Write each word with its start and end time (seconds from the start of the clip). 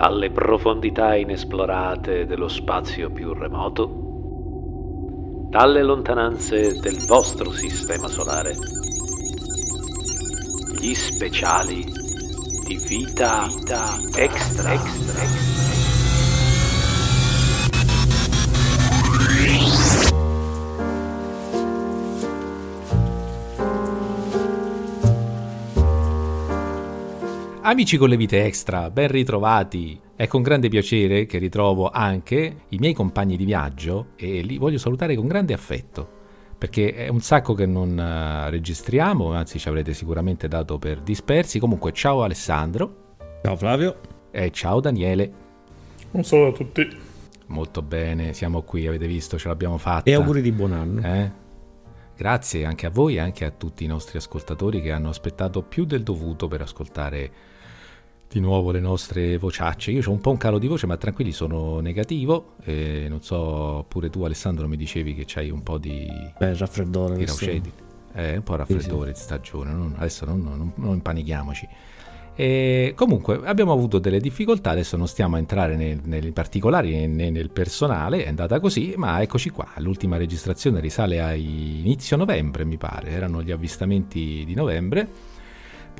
dalle 0.00 0.30
profondità 0.30 1.14
inesplorate 1.14 2.24
dello 2.24 2.48
spazio 2.48 3.10
più 3.10 3.34
remoto, 3.34 3.86
dalle 5.50 5.82
lontananze 5.82 6.80
del 6.80 7.04
vostro 7.06 7.50
sistema 7.50 8.08
solare, 8.08 8.54
gli 10.80 10.94
speciali 10.94 11.84
di 12.64 12.78
vita, 12.88 13.46
vita 13.46 13.98
extra. 14.16 14.72
extra. 14.72 15.22
extra. 15.22 15.79
Amici 27.70 27.98
con 27.98 28.08
le 28.08 28.16
vite 28.16 28.44
extra, 28.44 28.90
ben 28.90 29.06
ritrovati. 29.06 29.96
È 30.16 30.26
con 30.26 30.42
grande 30.42 30.68
piacere 30.68 31.24
che 31.26 31.38
ritrovo 31.38 31.88
anche 31.88 32.62
i 32.70 32.78
miei 32.78 32.92
compagni 32.92 33.36
di 33.36 33.44
viaggio 33.44 34.08
e 34.16 34.40
li 34.40 34.58
voglio 34.58 34.76
salutare 34.76 35.14
con 35.14 35.28
grande 35.28 35.54
affetto, 35.54 36.08
perché 36.58 36.92
è 36.92 37.06
un 37.06 37.20
sacco 37.20 37.54
che 37.54 37.66
non 37.66 37.90
uh, 37.90 38.50
registriamo, 38.50 39.32
anzi 39.34 39.60
ci 39.60 39.68
avrete 39.68 39.94
sicuramente 39.94 40.48
dato 40.48 40.80
per 40.80 41.00
dispersi. 41.00 41.60
Comunque 41.60 41.92
ciao 41.92 42.24
Alessandro. 42.24 43.14
Ciao 43.40 43.54
Flavio. 43.54 44.00
E 44.32 44.50
ciao 44.50 44.80
Daniele. 44.80 45.32
Un 46.10 46.24
saluto 46.24 46.48
a 46.48 46.56
tutti. 46.56 46.88
Molto 47.46 47.82
bene, 47.82 48.32
siamo 48.32 48.62
qui, 48.62 48.88
avete 48.88 49.06
visto, 49.06 49.38
ce 49.38 49.46
l'abbiamo 49.46 49.78
fatta. 49.78 50.10
E 50.10 50.14
auguri 50.14 50.42
di 50.42 50.50
buon 50.50 50.72
anno. 50.72 51.06
Eh? 51.06 51.30
Grazie 52.16 52.64
anche 52.64 52.86
a 52.86 52.90
voi 52.90 53.14
e 53.14 53.20
anche 53.20 53.44
a 53.44 53.50
tutti 53.50 53.84
i 53.84 53.86
nostri 53.86 54.18
ascoltatori 54.18 54.82
che 54.82 54.90
hanno 54.90 55.08
aspettato 55.08 55.62
più 55.62 55.84
del 55.84 56.02
dovuto 56.02 56.48
per 56.48 56.62
ascoltare 56.62 57.30
di 58.30 58.38
nuovo 58.38 58.70
le 58.70 58.78
nostre 58.78 59.38
vociacce. 59.38 59.90
Io 59.90 60.02
ho 60.06 60.12
un 60.12 60.20
po' 60.20 60.30
un 60.30 60.36
calo 60.36 60.58
di 60.58 60.68
voce, 60.68 60.86
ma 60.86 60.96
tranquilli, 60.96 61.32
sono 61.32 61.80
negativo. 61.80 62.54
E 62.62 63.06
non 63.08 63.22
so, 63.22 63.84
pure 63.88 64.08
tu, 64.08 64.22
Alessandro, 64.22 64.68
mi 64.68 64.76
dicevi 64.76 65.14
che 65.14 65.24
c'hai 65.26 65.50
un 65.50 65.64
po' 65.64 65.78
di. 65.78 66.06
Beh, 66.38 66.56
raffreddore. 66.56 67.16
Di 67.16 67.26
raucedi. 67.26 67.72
Eh, 68.12 68.36
un 68.36 68.42
po' 68.42 68.54
raffreddore 68.54 69.14
sì, 69.14 69.16
sì. 69.16 69.20
di 69.20 69.24
stagione. 69.26 69.72
Non, 69.72 69.94
adesso 69.96 70.24
non, 70.24 70.42
non, 70.42 70.72
non 70.76 70.94
impanichiamoci. 70.94 71.68
E 72.36 72.92
comunque 72.94 73.40
abbiamo 73.44 73.72
avuto 73.72 73.98
delle 73.98 74.20
difficoltà, 74.20 74.70
adesso 74.70 74.96
non 74.96 75.08
stiamo 75.08 75.34
a 75.34 75.38
entrare 75.38 75.76
nei, 75.76 76.00
nei 76.02 76.30
particolari 76.30 77.06
né 77.06 77.28
nel 77.30 77.50
personale, 77.50 78.24
è 78.24 78.28
andata 78.28 78.60
così, 78.60 78.94
ma 78.96 79.20
eccoci 79.20 79.50
qua, 79.50 79.66
l'ultima 79.78 80.16
registrazione 80.16 80.80
risale 80.80 81.20
a 81.20 81.34
inizio 81.34 82.16
novembre 82.16 82.64
mi 82.64 82.78
pare, 82.78 83.10
erano 83.10 83.42
gli 83.42 83.50
avvistamenti 83.50 84.44
di 84.46 84.54
novembre 84.54 85.29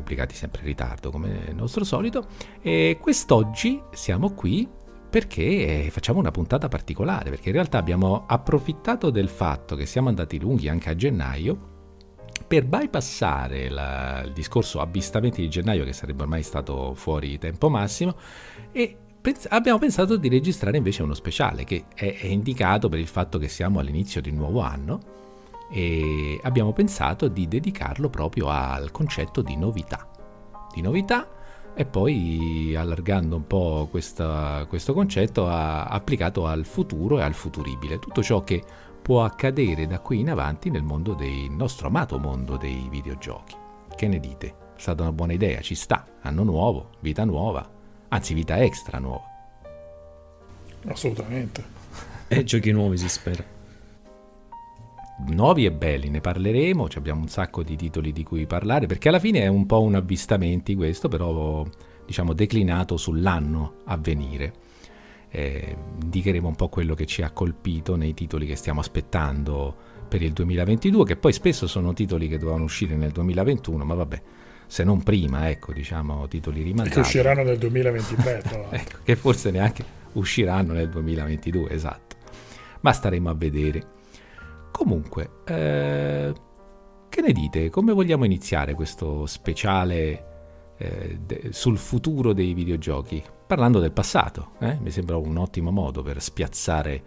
pubblicati 0.00 0.34
sempre 0.34 0.60
in 0.62 0.66
ritardo 0.66 1.10
come 1.10 1.44
il 1.48 1.54
nostro 1.54 1.84
solito. 1.84 2.26
E 2.60 2.98
quest'oggi 3.00 3.80
siamo 3.92 4.32
qui 4.32 4.68
perché 5.10 5.88
facciamo 5.90 6.20
una 6.20 6.30
puntata 6.30 6.68
particolare, 6.68 7.30
perché 7.30 7.48
in 7.48 7.54
realtà 7.54 7.78
abbiamo 7.78 8.24
approfittato 8.26 9.10
del 9.10 9.28
fatto 9.28 9.74
che 9.74 9.84
siamo 9.84 10.08
andati 10.08 10.38
lunghi 10.38 10.68
anche 10.68 10.90
a 10.90 10.94
gennaio 10.94 11.68
per 12.46 12.64
bypassare 12.64 13.68
la, 13.68 14.22
il 14.24 14.32
discorso 14.32 14.80
avvistamenti 14.80 15.40
di 15.40 15.48
gennaio 15.48 15.84
che 15.84 15.92
sarebbe 15.92 16.22
ormai 16.22 16.42
stato 16.42 16.94
fuori 16.94 17.38
tempo 17.38 17.68
massimo 17.68 18.16
e 18.72 18.96
pens- 19.20 19.46
abbiamo 19.50 19.78
pensato 19.78 20.16
di 20.16 20.28
registrare 20.28 20.76
invece 20.76 21.02
uno 21.02 21.14
speciale 21.14 21.64
che 21.64 21.84
è, 21.94 22.16
è 22.20 22.26
indicato 22.26 22.88
per 22.88 22.98
il 22.98 23.06
fatto 23.06 23.38
che 23.38 23.48
siamo 23.48 23.78
all'inizio 23.78 24.20
di 24.20 24.30
un 24.30 24.36
nuovo 24.36 24.60
anno 24.60 25.19
e 25.70 26.40
abbiamo 26.42 26.72
pensato 26.72 27.28
di 27.28 27.46
dedicarlo 27.46 28.10
proprio 28.10 28.48
al 28.48 28.90
concetto 28.90 29.40
di 29.40 29.56
novità. 29.56 30.08
Di 30.74 30.80
novità 30.80 31.28
e 31.74 31.84
poi 31.84 32.74
allargando 32.76 33.36
un 33.36 33.46
po' 33.46 33.86
questa, 33.90 34.66
questo 34.68 34.92
concetto 34.92 35.46
ha 35.46 35.84
applicato 35.84 36.46
al 36.46 36.64
futuro 36.64 37.18
e 37.18 37.22
al 37.22 37.34
futuribile, 37.34 37.98
tutto 37.98 38.22
ciò 38.22 38.42
che 38.42 38.62
può 39.00 39.24
accadere 39.24 39.86
da 39.86 40.00
qui 40.00 40.20
in 40.20 40.30
avanti 40.30 40.70
nel 40.70 40.82
mondo 40.82 41.14
del 41.14 41.50
nostro 41.50 41.86
amato 41.86 42.18
mondo 42.18 42.56
dei 42.56 42.88
videogiochi. 42.90 43.54
Che 43.94 44.08
ne 44.08 44.18
dite? 44.18 44.48
È 44.76 44.80
stata 44.80 45.02
una 45.02 45.12
buona 45.12 45.32
idea, 45.32 45.60
ci 45.60 45.74
sta, 45.74 46.06
anno 46.20 46.42
nuovo, 46.42 46.90
vita 47.00 47.24
nuova, 47.24 47.68
anzi 48.08 48.34
vita 48.34 48.58
extra 48.58 48.98
nuova. 48.98 49.24
Assolutamente. 50.86 51.78
E 52.28 52.44
giochi 52.44 52.72
nuovi 52.72 52.96
si 52.96 53.08
spera 53.08 53.58
nuovi 55.28 55.64
e 55.64 55.72
belli, 55.72 56.08
ne 56.08 56.20
parleremo, 56.20 56.88
abbiamo 56.94 57.20
un 57.20 57.28
sacco 57.28 57.62
di 57.62 57.76
titoli 57.76 58.12
di 58.12 58.22
cui 58.22 58.46
parlare, 58.46 58.86
perché 58.86 59.08
alla 59.08 59.18
fine 59.18 59.42
è 59.42 59.46
un 59.46 59.66
po' 59.66 59.82
un 59.82 59.94
avvistamento 59.94 60.74
questo, 60.74 61.08
però 61.08 61.64
diciamo 62.04 62.32
declinato 62.32 62.96
sull'anno 62.96 63.74
a 63.84 63.96
venire. 63.96 64.52
Eh, 65.32 65.76
indicheremo 66.02 66.48
un 66.48 66.56
po' 66.56 66.68
quello 66.68 66.94
che 66.94 67.06
ci 67.06 67.22
ha 67.22 67.30
colpito 67.30 67.94
nei 67.94 68.14
titoli 68.14 68.46
che 68.46 68.56
stiamo 68.56 68.80
aspettando 68.80 69.76
per 70.08 70.22
il 70.22 70.32
2022, 70.32 71.04
che 71.04 71.16
poi 71.16 71.32
spesso 71.32 71.68
sono 71.68 71.92
titoli 71.92 72.26
che 72.26 72.36
dovevano 72.36 72.64
uscire 72.64 72.96
nel 72.96 73.12
2021, 73.12 73.84
ma 73.84 73.94
vabbè, 73.94 74.22
se 74.66 74.82
non 74.82 75.02
prima, 75.02 75.48
ecco, 75.48 75.72
diciamo, 75.72 76.26
titoli 76.26 76.62
rimandati. 76.62 76.90
che 76.90 77.00
usciranno 77.00 77.42
nel 77.44 77.58
2023, 77.58 78.42
tra 78.46 78.58
l'altro. 78.58 78.76
ecco, 78.76 78.98
che 79.04 79.16
forse 79.16 79.50
neanche 79.52 79.84
usciranno 80.14 80.72
nel 80.72 80.88
2022, 80.88 81.70
esatto. 81.70 82.16
Ma 82.80 82.92
staremo 82.92 83.30
a 83.30 83.34
vedere. 83.34 83.98
Comunque, 84.70 85.42
eh, 85.44 86.32
che 87.08 87.20
ne 87.20 87.32
dite? 87.32 87.70
Come 87.70 87.92
vogliamo 87.92 88.24
iniziare 88.24 88.74
questo 88.74 89.26
speciale 89.26 90.74
eh, 90.78 91.18
de- 91.24 91.48
sul 91.50 91.76
futuro 91.76 92.32
dei 92.32 92.54
videogiochi? 92.54 93.22
Parlando 93.46 93.80
del 93.80 93.92
passato, 93.92 94.52
eh? 94.60 94.78
mi 94.80 94.90
sembra 94.90 95.16
un 95.16 95.36
ottimo 95.36 95.70
modo 95.70 96.02
per 96.02 96.22
spiazzare 96.22 97.02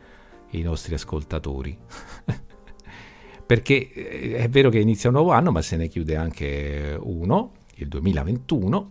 i 0.52 0.62
nostri 0.62 0.94
ascoltatori. 0.94 1.78
Perché 3.46 3.92
eh, 3.92 4.36
è 4.36 4.50
vero 4.50 4.70
che 4.70 4.80
inizia 4.80 5.10
un 5.10 5.16
nuovo 5.16 5.32
anno, 5.32 5.52
ma 5.52 5.62
se 5.62 5.78
ne 5.78 5.88
chiude 5.88 6.16
anche 6.16 6.98
uno, 7.02 7.52
il 7.76 7.88
2021, 7.88 8.90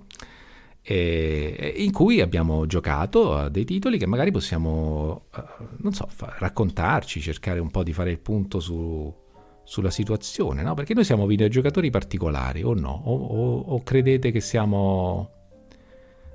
in 0.84 1.92
cui 1.92 2.20
abbiamo 2.20 2.66
giocato 2.66 3.36
a 3.36 3.48
dei 3.48 3.64
titoli 3.64 3.98
che 3.98 4.06
magari 4.06 4.32
possiamo, 4.32 5.26
eh, 5.36 5.44
non 5.76 5.92
so, 5.92 6.08
raccontarci, 6.16 7.20
cercare 7.20 7.60
un 7.60 7.70
po' 7.70 7.84
di 7.84 7.92
fare 7.92 8.10
il 8.10 8.18
punto 8.18 8.58
su, 8.58 9.14
sulla 9.62 9.90
situazione, 9.90 10.62
no? 10.62 10.74
Perché 10.74 10.94
noi 10.94 11.04
siamo 11.04 11.26
videogiocatori 11.26 11.90
particolari, 11.90 12.62
o 12.62 12.74
no? 12.74 13.02
O, 13.04 13.14
o, 13.14 13.58
o, 13.60 13.82
credete 13.82 14.32
che 14.32 14.40
siamo 14.40 15.30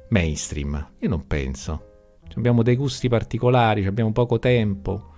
mainstream? 0.09 0.91
Io 0.99 1.09
non 1.09 1.27
penso. 1.27 1.83
Abbiamo 2.35 2.63
dei 2.63 2.75
gusti 2.75 3.09
particolari, 3.09 3.85
abbiamo 3.85 4.11
poco 4.13 4.39
tempo. 4.39 5.15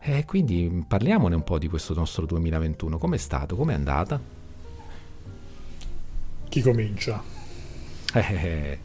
E 0.00 0.24
quindi 0.26 0.84
parliamone 0.86 1.34
un 1.34 1.44
po' 1.44 1.58
di 1.58 1.68
questo 1.68 1.94
nostro 1.94 2.26
2021. 2.26 2.98
Com'è 2.98 3.16
stato? 3.16 3.56
Com'è 3.56 3.74
andata? 3.74 4.20
Chi 6.48 6.60
comincia? 6.60 7.37
Eh, 8.14 8.78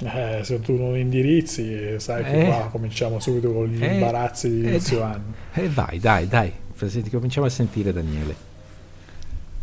eh, 0.00 0.40
se 0.44 0.60
tu 0.60 0.76
non 0.76 0.96
indirizzi, 0.96 1.98
sai 1.98 2.22
che 2.22 2.42
eh, 2.42 2.44
qua 2.46 2.68
cominciamo 2.70 3.18
subito 3.18 3.52
con 3.52 3.66
gli 3.66 3.82
eh, 3.82 3.94
imbarazzi 3.94 4.48
di 4.48 4.68
inizio 4.68 5.00
eh, 5.00 5.02
anno. 5.02 5.34
E 5.52 5.68
vai, 5.68 5.98
dai, 5.98 6.28
dai, 6.28 6.52
cominciamo 7.10 7.46
a 7.46 7.50
sentire 7.50 7.92
Daniele. 7.92 8.46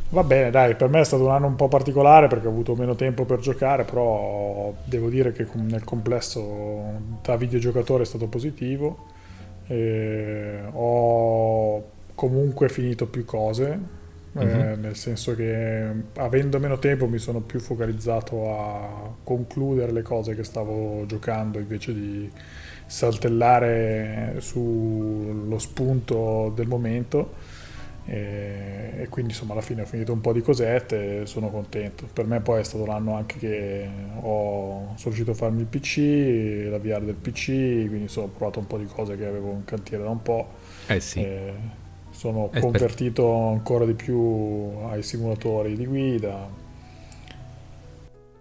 Va 0.10 0.24
bene, 0.24 0.50
dai, 0.50 0.76
per 0.76 0.90
me 0.90 1.00
è 1.02 1.04
stato 1.06 1.24
un 1.24 1.32
anno 1.32 1.48
un 1.48 1.56
po' 1.56 1.68
particolare 1.68 2.28
perché 2.28 2.48
ho 2.48 2.52
avuto 2.52 2.76
meno 2.76 2.96
tempo 2.96 3.26
per 3.26 3.40
giocare, 3.40 3.84
però 3.86 4.74
devo 4.84 5.10
dire 5.10 5.32
che 5.32 5.48
nel 5.54 5.84
complesso 5.84 7.00
da 7.22 7.36
videogiocatore 7.38 8.04
è 8.04 8.06
stato 8.06 8.28
positivo. 8.28 9.08
ho 10.72 11.84
comunque 12.14 12.70
finito 12.70 13.08
più 13.08 13.26
cose, 13.26 13.80
uh-huh. 14.44 14.79
nel 14.79 14.96
senso 14.96 15.34
che 15.35 15.88
avendo 16.16 16.59
meno 16.59 16.78
tempo 16.78 17.07
mi 17.07 17.18
sono 17.18 17.40
più 17.41 17.59
focalizzato 17.59 18.51
a 18.51 19.16
concludere 19.23 19.91
le 19.91 20.01
cose 20.01 20.35
che 20.35 20.43
stavo 20.43 21.05
giocando 21.05 21.59
invece 21.59 21.93
di 21.93 22.29
saltellare 22.85 24.35
sullo 24.40 25.58
spunto 25.58 26.52
del 26.55 26.67
momento. 26.67 27.53
E, 28.08 28.91
e, 28.99 29.08
quindi 29.09 29.32
insomma 29.32 29.53
alla 29.53 29.64
fine 29.64 29.82
ho 29.82 29.85
finito 29.85 30.14
un 30.14 30.22
po' 30.22 30.32
di 30.32 30.41
cosette 30.41 31.22
e 31.22 31.26
sono 31.26 31.49
contento 31.49 32.08
per 32.14 32.28
me 32.28 32.40
poi 32.40 32.59
è 32.59 32.64
stato 32.64 32.85
l'anno 32.85 33.16
anche 33.16 33.40
che 33.40 33.90
ho, 34.20 34.93
sono 34.96 35.16
riuscito 35.16 35.31
a 35.31 35.34
farmi 35.34 35.61
il 35.61 35.66
pc 35.66 36.70
la 36.70 36.78
VR 36.78 37.03
del 37.03 37.16
pc 37.16 37.46
quindi 37.46 38.02
insomma, 38.02 38.28
ho 38.28 38.29
provato 38.29 38.59
un 38.59 38.67
po' 38.67 38.78
di 38.78 38.85
cose 38.85 39.17
che 39.17 39.26
avevo 39.26 39.53
in 39.53 39.66
cantiere 39.66 40.03
da 40.03 40.09
un 40.09 40.22
po' 40.22 40.49
eh 40.85 40.99
sì 40.99 41.20
e, 41.20 41.53
sono 42.26 42.50
eh, 42.52 42.60
convertito 42.60 43.50
ancora 43.50 43.86
di 43.86 43.94
più 43.94 44.74
ai 44.88 45.04
simulatori 45.04 45.76
di 45.76 45.86
guida. 45.86 46.50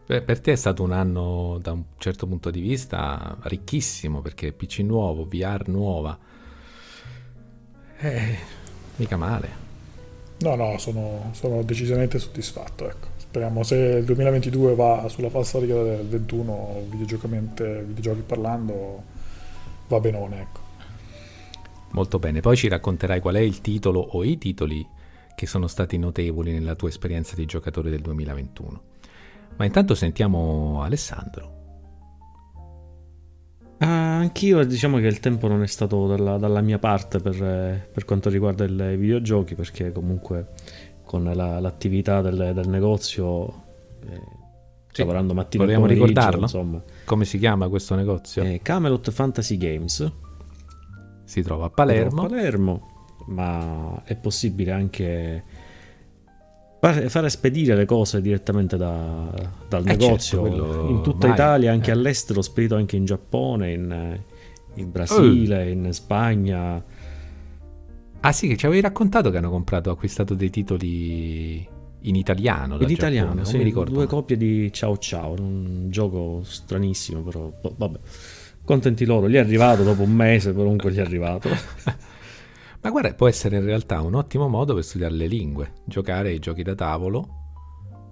Beh, 0.06 0.22
per 0.22 0.40
te 0.40 0.52
è 0.52 0.56
stato 0.56 0.82
un 0.82 0.92
anno 0.92 1.58
da 1.60 1.72
un 1.72 1.84
certo 1.98 2.26
punto 2.26 2.50
di 2.50 2.60
vista 2.60 3.36
ricchissimo 3.42 4.22
perché 4.22 4.52
PC 4.52 4.78
nuovo, 4.78 5.26
VR 5.26 5.68
nuova. 5.68 6.18
Eh, 7.98 8.38
mica 8.96 9.18
male. 9.18 9.62
No, 10.38 10.54
no, 10.54 10.78
sono, 10.78 11.30
sono 11.32 11.62
decisamente 11.62 12.18
soddisfatto. 12.18 12.88
Ecco. 12.88 13.08
speriamo 13.18 13.62
se 13.64 13.76
il 13.76 14.04
2022 14.04 14.74
va 14.74 15.06
sulla 15.08 15.28
falsa 15.28 15.58
riga 15.58 15.82
del 15.82 16.06
21 16.06 16.86
videogiocamente, 16.88 17.82
videogiochi 17.82 18.22
parlando 18.22 19.02
va 19.88 20.00
benone 20.00 20.40
ecco. 20.40 20.63
Molto 21.94 22.18
bene 22.18 22.40
poi 22.40 22.56
ci 22.56 22.68
racconterai 22.68 23.20
qual 23.20 23.36
è 23.36 23.40
il 23.40 23.60
titolo 23.60 24.00
o 24.00 24.22
i 24.22 24.36
titoli 24.38 24.86
che 25.34 25.46
sono 25.46 25.66
stati 25.66 25.96
notevoli 25.96 26.52
nella 26.52 26.74
tua 26.74 26.88
esperienza 26.88 27.34
di 27.34 27.46
giocatore 27.46 27.90
del 27.90 28.00
2021 28.00 28.82
ma 29.56 29.64
intanto 29.64 29.94
sentiamo 29.94 30.82
Alessandro 30.82 31.54
Ah, 33.78 34.18
anch'io 34.18 34.64
diciamo 34.64 34.98
che 34.98 35.06
il 35.06 35.18
tempo 35.20 35.48
non 35.48 35.62
è 35.62 35.66
stato 35.66 36.06
dalla, 36.06 36.38
dalla 36.38 36.60
mia 36.60 36.78
parte 36.78 37.18
per, 37.18 37.36
per, 37.92 38.04
quanto 38.04 38.30
riguarda 38.30 38.64
i 38.64 38.96
videogiochi 38.96 39.54
perché 39.54 39.90
comunque 39.90 40.50
con 41.04 41.24
la, 41.24 41.58
l'attività 41.58 42.22
del, 42.22 42.52
del 42.54 42.68
negozio 42.68 43.46
eh, 44.08 44.20
sì, 44.90 45.00
lavorando 45.00 45.34
mattina 45.34 45.64
vogliamo 45.64 45.86
ricordarlo? 45.86 46.42
Insomma. 46.42 46.82
come 47.04 47.24
si 47.24 47.36
chiama 47.36 47.68
questo 47.68 47.96
negozio? 47.96 48.44
Eh, 48.44 48.60
Camelot 48.62 49.10
Fantasy 49.10 49.56
Games 49.56 50.12
si 51.24 51.42
trova 51.42 51.66
a 51.66 51.70
Palermo 51.70 52.22
a 52.22 52.26
Palermo 52.28 52.88
ma 53.26 54.02
è 54.04 54.16
possibile 54.16 54.72
anche 54.72 55.42
fare 57.08 57.30
spedire 57.30 57.74
le 57.74 57.86
cose 57.86 58.20
direttamente 58.20 58.76
da, 58.76 59.30
dal 59.68 59.86
eh 59.86 59.96
negozio 59.96 60.42
certo, 60.44 60.86
in 60.88 61.02
tutta 61.02 61.26
mai, 61.28 61.36
Italia, 61.36 61.72
anche 61.72 61.90
eh. 61.90 61.94
all'estero, 61.94 62.42
spedito 62.42 62.74
anche 62.74 62.96
in 62.96 63.06
Giappone, 63.06 63.72
in, 63.72 64.20
in 64.74 64.90
Brasile, 64.90 65.64
uh. 65.64 65.68
in 65.68 65.92
Spagna. 65.92 66.84
Ah 68.20 68.32
sì, 68.32 68.48
che 68.48 68.56
ci 68.56 68.66
avevi 68.66 68.82
raccontato 68.82 69.30
che 69.30 69.38
hanno 69.38 69.50
comprato, 69.50 69.90
acquistato 69.90 70.34
dei 70.34 70.50
titoli 70.50 71.66
in 72.00 72.16
italiano. 72.16 72.78
In 72.78 72.90
italiano, 72.90 73.28
Giappone, 73.28 73.46
sì, 73.46 73.56
mi 73.56 73.64
ricordo. 73.64 73.92
Due 73.92 74.06
copie 74.06 74.36
di 74.36 74.70
Ciao 74.72 74.98
Ciao, 74.98 75.34
un 75.38 75.86
gioco 75.88 76.42
stranissimo, 76.42 77.22
però 77.22 77.50
vabbè. 77.76 77.98
Contenti 78.64 79.04
loro, 79.04 79.28
gli 79.28 79.34
è 79.34 79.38
arrivato 79.38 79.82
dopo 79.82 80.02
un 80.02 80.12
mese, 80.12 80.54
comunque 80.54 80.90
gli 80.90 80.96
è 80.96 81.02
arrivato. 81.02 81.48
Ma 82.80 82.90
guarda, 82.90 83.14
può 83.14 83.28
essere 83.28 83.56
in 83.56 83.64
realtà 83.64 84.00
un 84.00 84.14
ottimo 84.14 84.48
modo 84.48 84.74
per 84.74 84.84
studiare 84.84 85.14
le 85.14 85.26
lingue, 85.26 85.72
giocare 85.84 86.30
ai 86.30 86.38
giochi 86.38 86.62
da 86.62 86.74
tavolo. 86.74 87.42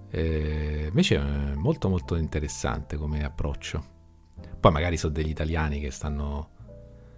Eh, 0.09 0.85
invece 0.89 1.17
è 1.17 1.53
molto 1.55 1.89
molto 1.89 2.15
interessante 2.15 2.97
come 2.97 3.23
approccio. 3.23 3.83
Poi 4.59 4.71
magari 4.71 4.97
sono 4.97 5.13
degli 5.13 5.29
italiani 5.29 5.79
che 5.79 5.91
stanno... 5.91 6.49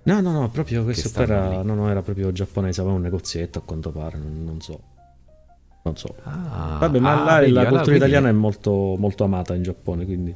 No, 0.04 0.22
no, 0.22 0.32
no, 0.32 0.50
proprio 0.50 0.84
questo 0.84 1.22
era, 1.22 1.62
no, 1.62 1.76
no, 1.76 1.90
era 1.90 2.02
proprio 2.02 2.32
giapponese, 2.32 2.82
aveva 2.82 2.96
un 2.96 3.02
negozietto 3.02 3.60
a 3.60 3.62
quanto 3.64 3.92
pare, 3.92 4.18
non, 4.18 4.44
non 4.44 4.62
so. 4.62 4.80
Non 5.84 5.98
so. 5.98 6.16
Ah, 6.24 6.78
Vabbè, 6.80 7.00
ma 7.00 7.22
ah, 7.22 7.24
là 7.24 7.40
vedi, 7.40 7.52
la 7.52 7.62
cultura 7.62 7.82
quindi... 7.84 8.00
italiana 8.00 8.30
è 8.30 8.34
molto, 8.34 8.96
molto 8.98 9.24
amata 9.24 9.56
in 9.56 9.64
Giappone, 9.64 10.06
quindi 10.06 10.34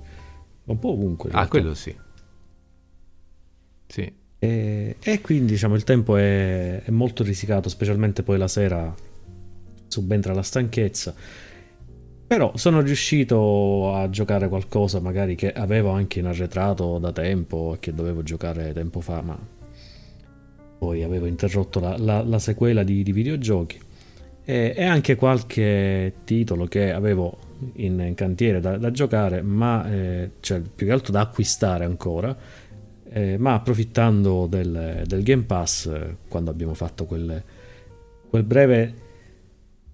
un 0.65 0.79
po' 0.79 0.91
ovunque. 0.91 1.29
Ah, 1.33 1.47
quello 1.47 1.73
sì. 1.73 1.95
Sì. 3.89 4.11
E, 4.41 4.95
e 5.01 5.21
quindi 5.21 5.51
diciamo 5.53 5.75
il 5.75 5.83
tempo 5.83 6.15
è, 6.15 6.81
è, 6.83 6.91
molto 6.91 7.23
risicato, 7.23 7.67
specialmente 7.67 8.23
poi 8.23 8.37
la 8.37 8.47
sera 8.47 8.93
subentra 9.87 10.33
la 10.33 10.43
stanchezza. 10.43 11.13
Però 12.27 12.55
sono 12.55 12.81
riuscito 12.81 13.95
a 13.95 14.07
giocare 14.11 14.47
qualcosa 14.47 14.99
magari 14.99 15.33
che 15.33 15.51
avevo 15.51 15.89
anche 15.89 16.19
in 16.19 16.27
arretrato 16.27 16.99
da 16.99 17.11
tempo 17.11 17.73
e 17.73 17.79
che 17.79 17.93
dovevo 17.93 18.21
giocare 18.21 18.71
tempo 18.71 19.01
fa, 19.01 19.21
ma 19.21 19.37
poi 20.77 21.01
avevo 21.01 21.25
interrotto 21.25 21.79
la, 21.79 21.97
la, 21.97 22.23
la 22.23 22.39
sequela 22.39 22.83
di, 22.83 23.01
di 23.01 23.11
videogiochi. 23.11 23.79
E, 24.45 24.83
anche 24.83 25.15
qualche 25.15 26.13
titolo 26.23 26.65
che 26.65 26.93
avevo 26.93 27.37
in, 27.73 27.99
in 27.99 28.13
cantiere 28.13 28.59
da, 28.59 28.77
da 28.77 28.91
giocare, 28.91 29.41
ma 29.41 29.91
eh, 29.91 30.31
cioè, 30.39 30.61
più 30.61 30.85
che 30.85 30.91
altro 30.91 31.11
da 31.11 31.21
acquistare 31.21 31.83
ancora 31.83 32.37
eh, 33.11 33.37
ma 33.37 33.55
approfittando 33.55 34.47
del, 34.47 35.03
del, 35.05 35.23
Game 35.23 35.43
Pass, 35.43 35.87
eh, 35.87 36.17
quando 36.27 36.51
abbiamo 36.51 36.73
fatto 36.73 37.05
quel, 37.05 37.43
quel 38.29 38.43
breve 38.43 38.93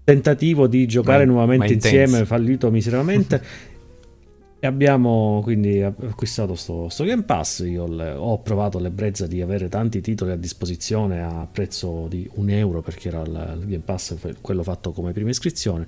tentativo 0.04 0.66
di 0.66 0.86
giocare 0.86 1.24
ma, 1.24 1.32
nuovamente 1.32 1.66
ma 1.66 1.72
insieme, 1.72 2.24
fallito 2.24 2.70
miseramente, 2.70 3.42
e 4.60 4.66
abbiamo 4.66 5.40
quindi 5.42 5.80
acquistato 5.82 6.54
sto, 6.54 6.88
sto 6.88 7.04
Game 7.04 7.22
Pass. 7.22 7.60
Io 7.66 7.86
le, 7.86 8.10
ho 8.10 8.38
provato 8.40 8.78
l'ebbrezza 8.78 9.26
di 9.26 9.40
avere 9.40 9.68
tanti 9.68 10.00
titoli 10.00 10.32
a 10.32 10.36
disposizione 10.36 11.22
a 11.22 11.48
prezzo 11.50 12.06
di 12.08 12.28
un 12.34 12.50
euro 12.50 12.82
perché 12.82 13.08
era 13.08 13.22
il, 13.22 13.58
il 13.60 13.66
Game 13.66 13.82
Pass, 13.84 14.14
quello 14.42 14.62
fatto 14.62 14.92
come 14.92 15.12
prima 15.12 15.30
iscrizione 15.30 15.86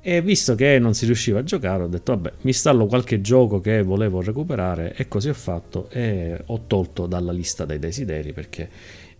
e 0.00 0.22
visto 0.22 0.54
che 0.54 0.78
non 0.78 0.94
si 0.94 1.06
riusciva 1.06 1.40
a 1.40 1.44
giocare, 1.44 1.82
ho 1.82 1.88
detto 1.88 2.12
vabbè, 2.14 2.32
mi 2.42 2.50
installo 2.50 2.86
qualche 2.86 3.20
gioco 3.20 3.60
che 3.60 3.82
volevo 3.82 4.20
recuperare 4.20 4.94
e 4.96 5.08
così 5.08 5.28
ho 5.28 5.34
fatto 5.34 5.88
e 5.90 6.40
ho 6.46 6.62
tolto 6.66 7.06
dalla 7.06 7.32
lista 7.32 7.64
dei 7.64 7.78
desideri 7.78 8.32
perché 8.32 8.68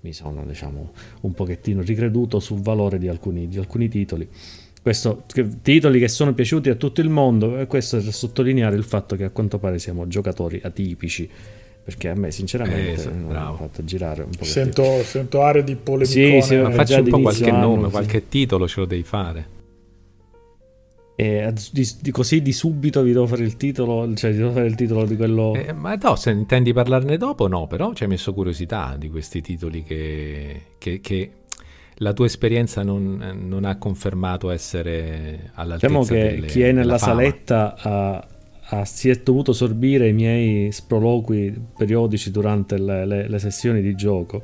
mi 0.00 0.12
sono, 0.12 0.44
diciamo, 0.46 0.92
un 1.22 1.32
pochettino 1.34 1.82
ricreduto 1.82 2.38
sul 2.38 2.60
valore 2.60 2.98
di 2.98 3.08
alcuni, 3.08 3.48
di 3.48 3.58
alcuni 3.58 3.88
titoli. 3.88 4.28
Questo, 4.80 5.24
titoli 5.60 5.98
che 5.98 6.08
sono 6.08 6.32
piaciuti 6.32 6.70
a 6.70 6.76
tutto 6.76 7.00
il 7.00 7.10
mondo 7.10 7.58
e 7.58 7.66
questo 7.66 8.00
per 8.00 8.12
sottolineare 8.12 8.76
il 8.76 8.84
fatto 8.84 9.16
che 9.16 9.24
a 9.24 9.30
quanto 9.30 9.58
pare 9.58 9.78
siamo 9.78 10.06
giocatori 10.06 10.60
atipici 10.62 11.28
perché 11.88 12.10
a 12.10 12.14
me 12.14 12.30
sinceramente 12.30 13.02
eh, 13.02 13.10
mi 13.10 13.34
ha 13.34 13.52
fatto 13.54 13.82
girare 13.82 14.22
un 14.22 14.30
po' 14.30 14.44
sento, 14.44 15.02
sento 15.02 15.42
aree 15.42 15.64
di 15.64 15.74
polemica 15.74 16.40
sì, 16.40 16.40
sì, 16.42 16.56
ma 16.56 16.70
faccio 16.70 17.00
un 17.00 17.08
po' 17.08 17.20
qualche 17.20 17.48
anno, 17.48 17.66
nome 17.66 17.84
sì. 17.86 17.90
qualche 17.90 18.28
titolo 18.28 18.68
ce 18.68 18.80
lo 18.80 18.86
devi 18.86 19.02
fare 19.02 19.56
e 21.20 21.52
di, 21.72 21.90
di, 22.00 22.10
così 22.12 22.40
di 22.42 22.52
subito 22.52 23.02
vi 23.02 23.10
devo 23.10 23.26
fare 23.26 23.42
il 23.42 23.56
titolo, 23.56 24.14
cioè 24.14 24.30
vi 24.30 24.36
devo 24.36 24.52
fare 24.52 24.66
il 24.66 24.76
titolo 24.76 25.04
di 25.04 25.16
quello. 25.16 25.52
Eh, 25.52 25.72
ma 25.72 25.96
no, 25.96 26.14
se 26.14 26.30
intendi 26.30 26.72
parlarne 26.72 27.16
dopo, 27.16 27.48
no, 27.48 27.66
però 27.66 27.92
ci 27.92 28.04
hai 28.04 28.08
messo 28.08 28.32
curiosità 28.32 28.94
di 28.96 29.10
questi 29.10 29.40
titoli 29.40 29.82
che, 29.82 30.60
che, 30.78 31.00
che 31.00 31.30
la 31.94 32.12
tua 32.12 32.26
esperienza 32.26 32.84
non, 32.84 33.36
non, 33.36 33.64
ha 33.64 33.76
confermato 33.78 34.48
essere 34.50 35.50
all'altezza 35.54 35.88
Diciamo 35.88 36.04
che 36.04 36.34
delle, 36.36 36.46
chi 36.46 36.60
è 36.60 36.70
nella 36.70 36.98
saletta 36.98 37.74
ha, 37.76 38.28
ha, 38.66 38.84
si 38.84 39.10
è 39.10 39.16
dovuto 39.16 39.52
sorbire 39.52 40.06
i 40.06 40.12
miei 40.12 40.70
sproloqui 40.70 41.52
periodici 41.76 42.30
durante 42.30 42.78
le, 42.78 43.04
le, 43.04 43.28
le 43.28 43.38
sessioni 43.40 43.82
di 43.82 43.96
gioco. 43.96 44.40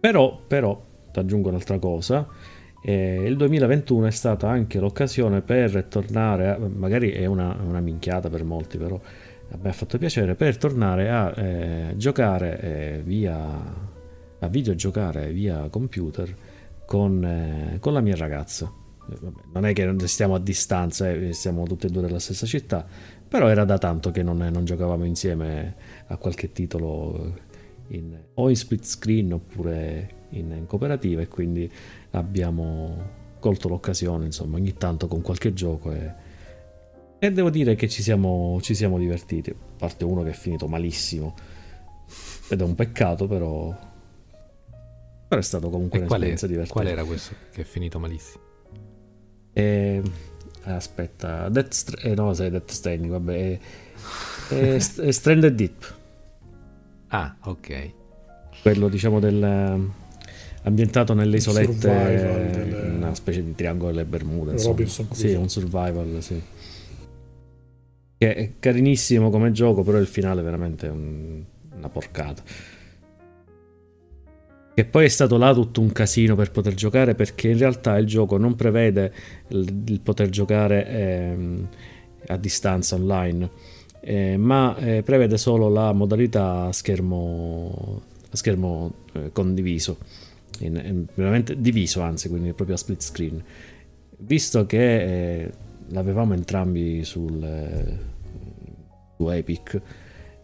Però, 0.00 0.40
però, 0.46 0.82
ti 1.12 1.18
aggiungo 1.18 1.50
un'altra 1.50 1.78
cosa 1.78 2.45
e 2.88 3.24
il 3.24 3.36
2021 3.36 4.06
è 4.06 4.10
stata 4.12 4.48
anche 4.48 4.78
l'occasione 4.78 5.40
per 5.40 5.86
tornare, 5.88 6.50
a, 6.50 6.56
magari 6.56 7.10
è 7.10 7.26
una, 7.26 7.58
una, 7.60 7.80
minchiata 7.80 8.30
per 8.30 8.44
molti, 8.44 8.78
però 8.78 9.00
me 9.60 9.68
ha 9.68 9.72
fatto 9.72 9.98
piacere, 9.98 10.36
per 10.36 10.56
tornare 10.56 11.10
a 11.10 11.34
eh, 11.36 11.94
giocare 11.96 12.60
eh, 12.60 13.02
via, 13.04 13.36
a 14.38 14.46
videogiocare 14.46 15.32
via 15.32 15.68
computer 15.68 16.32
con, 16.86 17.24
eh, 17.24 17.78
con 17.80 17.92
la 17.92 18.00
mia 18.00 18.14
ragazza. 18.14 18.72
Non 19.52 19.66
è 19.66 19.72
che 19.72 19.92
stiamo 20.06 20.36
a 20.36 20.38
distanza, 20.38 21.10
eh, 21.10 21.32
siamo 21.32 21.64
tutti 21.64 21.86
e 21.86 21.90
due 21.90 22.02
nella 22.02 22.20
stessa 22.20 22.46
città, 22.46 22.86
però 23.26 23.48
era 23.48 23.64
da 23.64 23.78
tanto 23.78 24.12
che 24.12 24.22
non, 24.22 24.36
non 24.36 24.64
giocavamo 24.64 25.04
insieme 25.04 25.74
a 26.06 26.16
qualche 26.18 26.52
titolo 26.52 27.34
in, 27.88 28.16
o 28.34 28.48
in 28.48 28.54
split 28.54 28.84
screen 28.84 29.32
oppure 29.32 30.26
in, 30.30 30.52
in 30.52 30.66
cooperativa 30.66 31.20
e 31.20 31.28
quindi 31.28 31.70
abbiamo 32.18 33.24
colto 33.38 33.68
l'occasione, 33.68 34.24
insomma, 34.24 34.56
ogni 34.56 34.74
tanto 34.74 35.06
con 35.06 35.20
qualche 35.22 35.52
gioco 35.52 35.92
e, 35.92 36.12
e 37.18 37.32
devo 37.32 37.50
dire 37.50 37.74
che 37.74 37.88
ci 37.88 38.02
siamo, 38.02 38.58
ci 38.60 38.74
siamo 38.74 38.98
divertiti. 38.98 39.50
A 39.50 39.54
parte 39.78 40.04
uno 40.04 40.22
che 40.22 40.30
è 40.30 40.34
finito 40.34 40.66
malissimo 40.66 41.34
ed 42.48 42.60
è 42.60 42.64
un 42.64 42.74
peccato, 42.74 43.26
però, 43.26 43.74
però 45.28 45.40
è 45.40 45.44
stato 45.44 45.70
comunque 45.70 45.98
e 45.98 46.02
un'esperienza 46.02 46.46
divertente. 46.46 46.80
Qual 46.80 46.92
era 46.92 47.04
questo 47.04 47.34
che 47.52 47.62
è 47.62 47.64
finito 47.64 47.98
malissimo? 47.98 48.44
E, 49.52 50.02
aspetta, 50.62 51.48
Death, 51.48 51.72
Str- 51.72 52.04
eh, 52.04 52.14
no, 52.14 52.32
sei 52.34 52.50
Death 52.50 52.70
Stranding, 52.70 53.10
vabbè, 53.12 53.58
è, 54.48 54.54
è, 54.54 54.74
è 54.74 55.10
Stranded 55.10 55.54
Deep. 55.54 55.94
Ah, 57.08 57.36
ok. 57.44 57.92
Quello 58.62 58.88
diciamo 58.88 59.20
del 59.20 60.04
ambientato 60.66 61.14
nelle 61.14 61.36
isolette, 61.36 62.48
delle... 62.50 62.88
una 62.96 63.14
specie 63.14 63.42
di 63.42 63.54
triangolo 63.54 63.92
delle 63.92 64.04
Bermude. 64.04 64.60
Robinson 64.62 65.06
Sì, 65.12 65.32
un 65.32 65.48
survival, 65.48 66.16
sì. 66.20 66.42
Che 68.18 68.34
è 68.34 68.52
carinissimo 68.58 69.30
come 69.30 69.52
gioco, 69.52 69.82
però 69.82 69.98
il 69.98 70.06
finale 70.06 70.40
è 70.40 70.44
veramente 70.44 70.88
un... 70.88 71.42
una 71.76 71.88
porcata. 71.88 72.42
Che 74.74 74.84
poi 74.84 75.04
è 75.06 75.08
stato 75.08 75.38
là 75.38 75.54
tutto 75.54 75.80
un 75.80 75.90
casino 75.90 76.34
per 76.34 76.50
poter 76.50 76.74
giocare 76.74 77.14
perché 77.14 77.48
in 77.48 77.56
realtà 77.56 77.96
il 77.96 78.04
gioco 78.04 78.36
non 78.36 78.56
prevede 78.56 79.10
il, 79.48 79.84
il 79.86 80.00
poter 80.00 80.28
giocare 80.28 80.86
ehm, 80.86 81.68
a 82.26 82.36
distanza 82.36 82.96
online, 82.96 83.48
eh, 84.00 84.36
ma 84.36 84.76
eh, 84.76 85.02
prevede 85.02 85.38
solo 85.38 85.70
la 85.70 85.92
modalità 85.92 86.64
a 86.64 86.72
schermo, 86.72 88.02
a 88.30 88.36
schermo 88.36 88.92
eh, 89.12 89.30
condiviso 89.32 89.96
in, 90.60 90.80
in, 90.84 91.06
veramente 91.14 91.60
diviso 91.60 92.00
anzi 92.00 92.28
quindi 92.28 92.52
proprio 92.52 92.76
a 92.76 92.78
split 92.78 93.02
screen 93.02 93.42
visto 94.18 94.66
che 94.66 95.42
eh, 95.42 95.52
l'avevamo 95.88 96.34
entrambi 96.34 97.04
sul, 97.04 97.98
su 99.16 99.28
Epic 99.28 99.80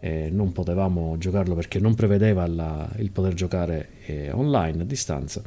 e 0.01 0.31
non 0.31 0.53
potevamo 0.53 1.17
giocarlo 1.17 1.55
perché 1.55 1.79
non 1.79 1.95
prevedeva 1.95 2.47
la, 2.47 2.89
il 2.97 3.13
poter 3.13 3.35
giocare 3.35 3.91
eh, 4.07 4.33
online 4.33 4.83
a 4.83 4.85
distanza. 4.85 5.43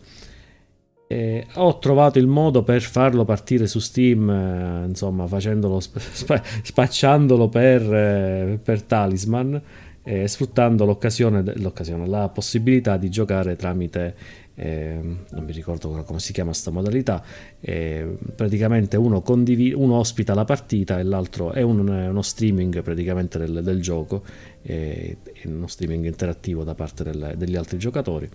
E 1.07 1.45
ho 1.55 1.77
trovato 1.77 2.17
il 2.17 2.27
modo 2.27 2.63
per 2.63 2.81
farlo 2.81 3.25
partire 3.25 3.67
su 3.67 3.79
Steam, 3.79 4.29
eh, 4.29 4.86
insomma, 4.88 5.27
facendolo, 5.27 5.79
sp- 5.79 6.41
spacciandolo 6.63 7.50
per, 7.50 7.81
eh, 7.93 8.60
per 8.63 8.81
Talisman 8.84 9.62
e 10.03 10.27
sfruttando 10.27 10.86
l'occasione, 10.86 11.43
l'occasione, 11.57 12.07
la 12.07 12.29
possibilità 12.29 12.95
di 12.95 13.10
giocare 13.10 13.55
tramite 13.55 14.15
eh, 14.56 15.00
non 15.02 15.44
mi 15.44 15.52
ricordo 15.52 16.04
come 16.04 16.20
si 16.20 16.34
chiama 16.34 16.52
questa 16.52 16.72
modalità, 16.72 17.24
eh, 17.60 18.18
praticamente 18.36 18.98
uno, 18.98 19.22
condiv- 19.22 19.76
uno, 19.76 19.96
ospita 19.96 20.34
la 20.34 20.46
partita 20.46 21.00
e 21.00 21.04
l'altro 21.04 21.52
è 21.52 21.62
un, 21.62 21.88
uno 21.88 22.22
streaming 22.22 22.82
praticamente 22.82 23.38
del, 23.38 23.62
del 23.64 23.82
gioco, 23.82 24.24
eh, 24.62 25.18
uno 25.46 25.68
streaming 25.68 26.06
interattivo 26.06 26.64
da 26.64 26.74
parte 26.74 27.04
del, 27.04 27.34
degli 27.38 27.56
altri 27.56 27.78
giocatori 27.78 28.30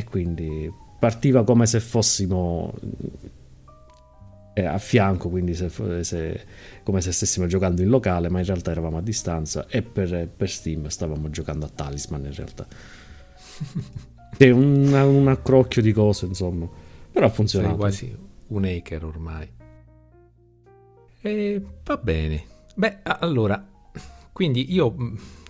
e 0.00 0.04
quindi 0.04 0.72
partiva 0.98 1.44
come 1.44 1.66
se 1.66 1.78
fossimo 1.78 2.72
eh, 4.54 4.64
a 4.64 4.78
fianco, 4.78 5.28
quindi 5.28 5.54
se, 5.54 5.68
se, 6.02 6.46
come 6.82 7.00
se 7.00 7.12
stessimo 7.12 7.46
giocando 7.46 7.82
in 7.82 7.88
locale, 7.88 8.28
ma 8.28 8.38
in 8.38 8.46
realtà 8.46 8.70
eravamo 8.70 8.96
a 8.96 9.02
distanza 9.02 9.66
e 9.68 9.82
per, 9.82 10.28
per 10.34 10.50
Steam 10.50 10.86
stavamo 10.88 11.28
giocando 11.30 11.66
a 11.66 11.68
Talisman 11.68 12.24
in 12.24 12.34
realtà. 12.34 12.66
Sì, 14.40 14.48
un, 14.48 14.90
un 14.90 15.28
accrocchio 15.28 15.82
di 15.82 15.92
cose, 15.92 16.24
insomma. 16.24 16.66
Però 17.12 17.26
ha 17.26 17.28
funzionato. 17.28 17.72
Sei 17.72 17.78
quasi 17.78 18.16
un 18.46 18.64
hacker 18.64 19.04
ormai. 19.04 19.46
E 21.20 21.62
va 21.84 21.96
bene. 21.98 22.44
Beh, 22.74 23.00
allora, 23.02 23.62
quindi 24.32 24.72
io, 24.72 24.96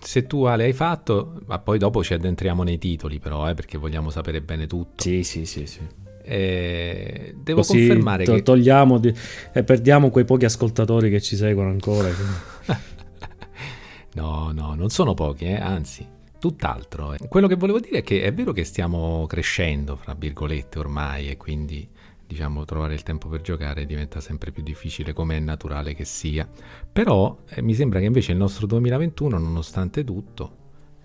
se 0.01 0.27
tu 0.27 0.43
Ale 0.43 0.65
hai 0.65 0.73
fatto, 0.73 1.39
ma 1.45 1.57
poi 1.59 1.77
dopo 1.77 2.03
ci 2.03 2.13
addentriamo 2.13 2.63
nei 2.63 2.77
titoli 2.77 3.19
però, 3.19 3.49
eh, 3.49 3.53
perché 3.53 3.77
vogliamo 3.77 4.09
sapere 4.09 4.41
bene 4.41 4.67
tutto. 4.67 5.01
Sì, 5.01 5.23
sì, 5.23 5.45
sì, 5.45 5.65
sì. 5.65 5.79
Eh, 6.23 7.33
devo 7.41 7.61
Così 7.61 7.77
confermare 7.77 8.25
to- 8.25 8.33
che... 8.33 8.43
Togliamo 8.43 8.97
di... 8.97 9.13
e 9.53 9.63
perdiamo 9.63 10.09
quei 10.09 10.25
pochi 10.25 10.43
ascoltatori 10.43 11.09
che 11.09 11.21
ci 11.21 11.37
seguono 11.37 11.69
ancora. 11.69 12.09
no, 14.15 14.51
no, 14.51 14.75
non 14.75 14.89
sono 14.89 15.13
pochi, 15.13 15.45
eh, 15.45 15.55
anzi 15.55 16.19
tutt'altro. 16.41 17.13
Eh. 17.13 17.27
Quello 17.27 17.45
che 17.45 17.55
volevo 17.55 17.79
dire 17.79 17.99
è 17.99 18.03
che 18.03 18.23
è 18.23 18.33
vero 18.33 18.51
che 18.51 18.63
stiamo 18.63 19.27
crescendo, 19.27 19.95
fra 19.95 20.15
virgolette, 20.15 20.79
ormai, 20.79 21.29
e 21.29 21.37
quindi 21.37 21.87
diciamo 22.25 22.65
trovare 22.65 22.95
il 22.95 23.03
tempo 23.03 23.27
per 23.27 23.41
giocare 23.41 23.85
diventa 23.85 24.21
sempre 24.21 24.51
più 24.51 24.63
difficile 24.63 25.13
come 25.13 25.37
è 25.37 25.39
naturale 25.39 25.93
che 25.93 26.03
sia. 26.03 26.49
Però 26.91 27.43
eh, 27.47 27.61
mi 27.61 27.75
sembra 27.75 27.99
che 27.99 28.05
invece 28.05 28.31
il 28.31 28.39
nostro 28.39 28.65
2021, 28.65 29.37
nonostante 29.37 30.03
tutto, 30.03 30.57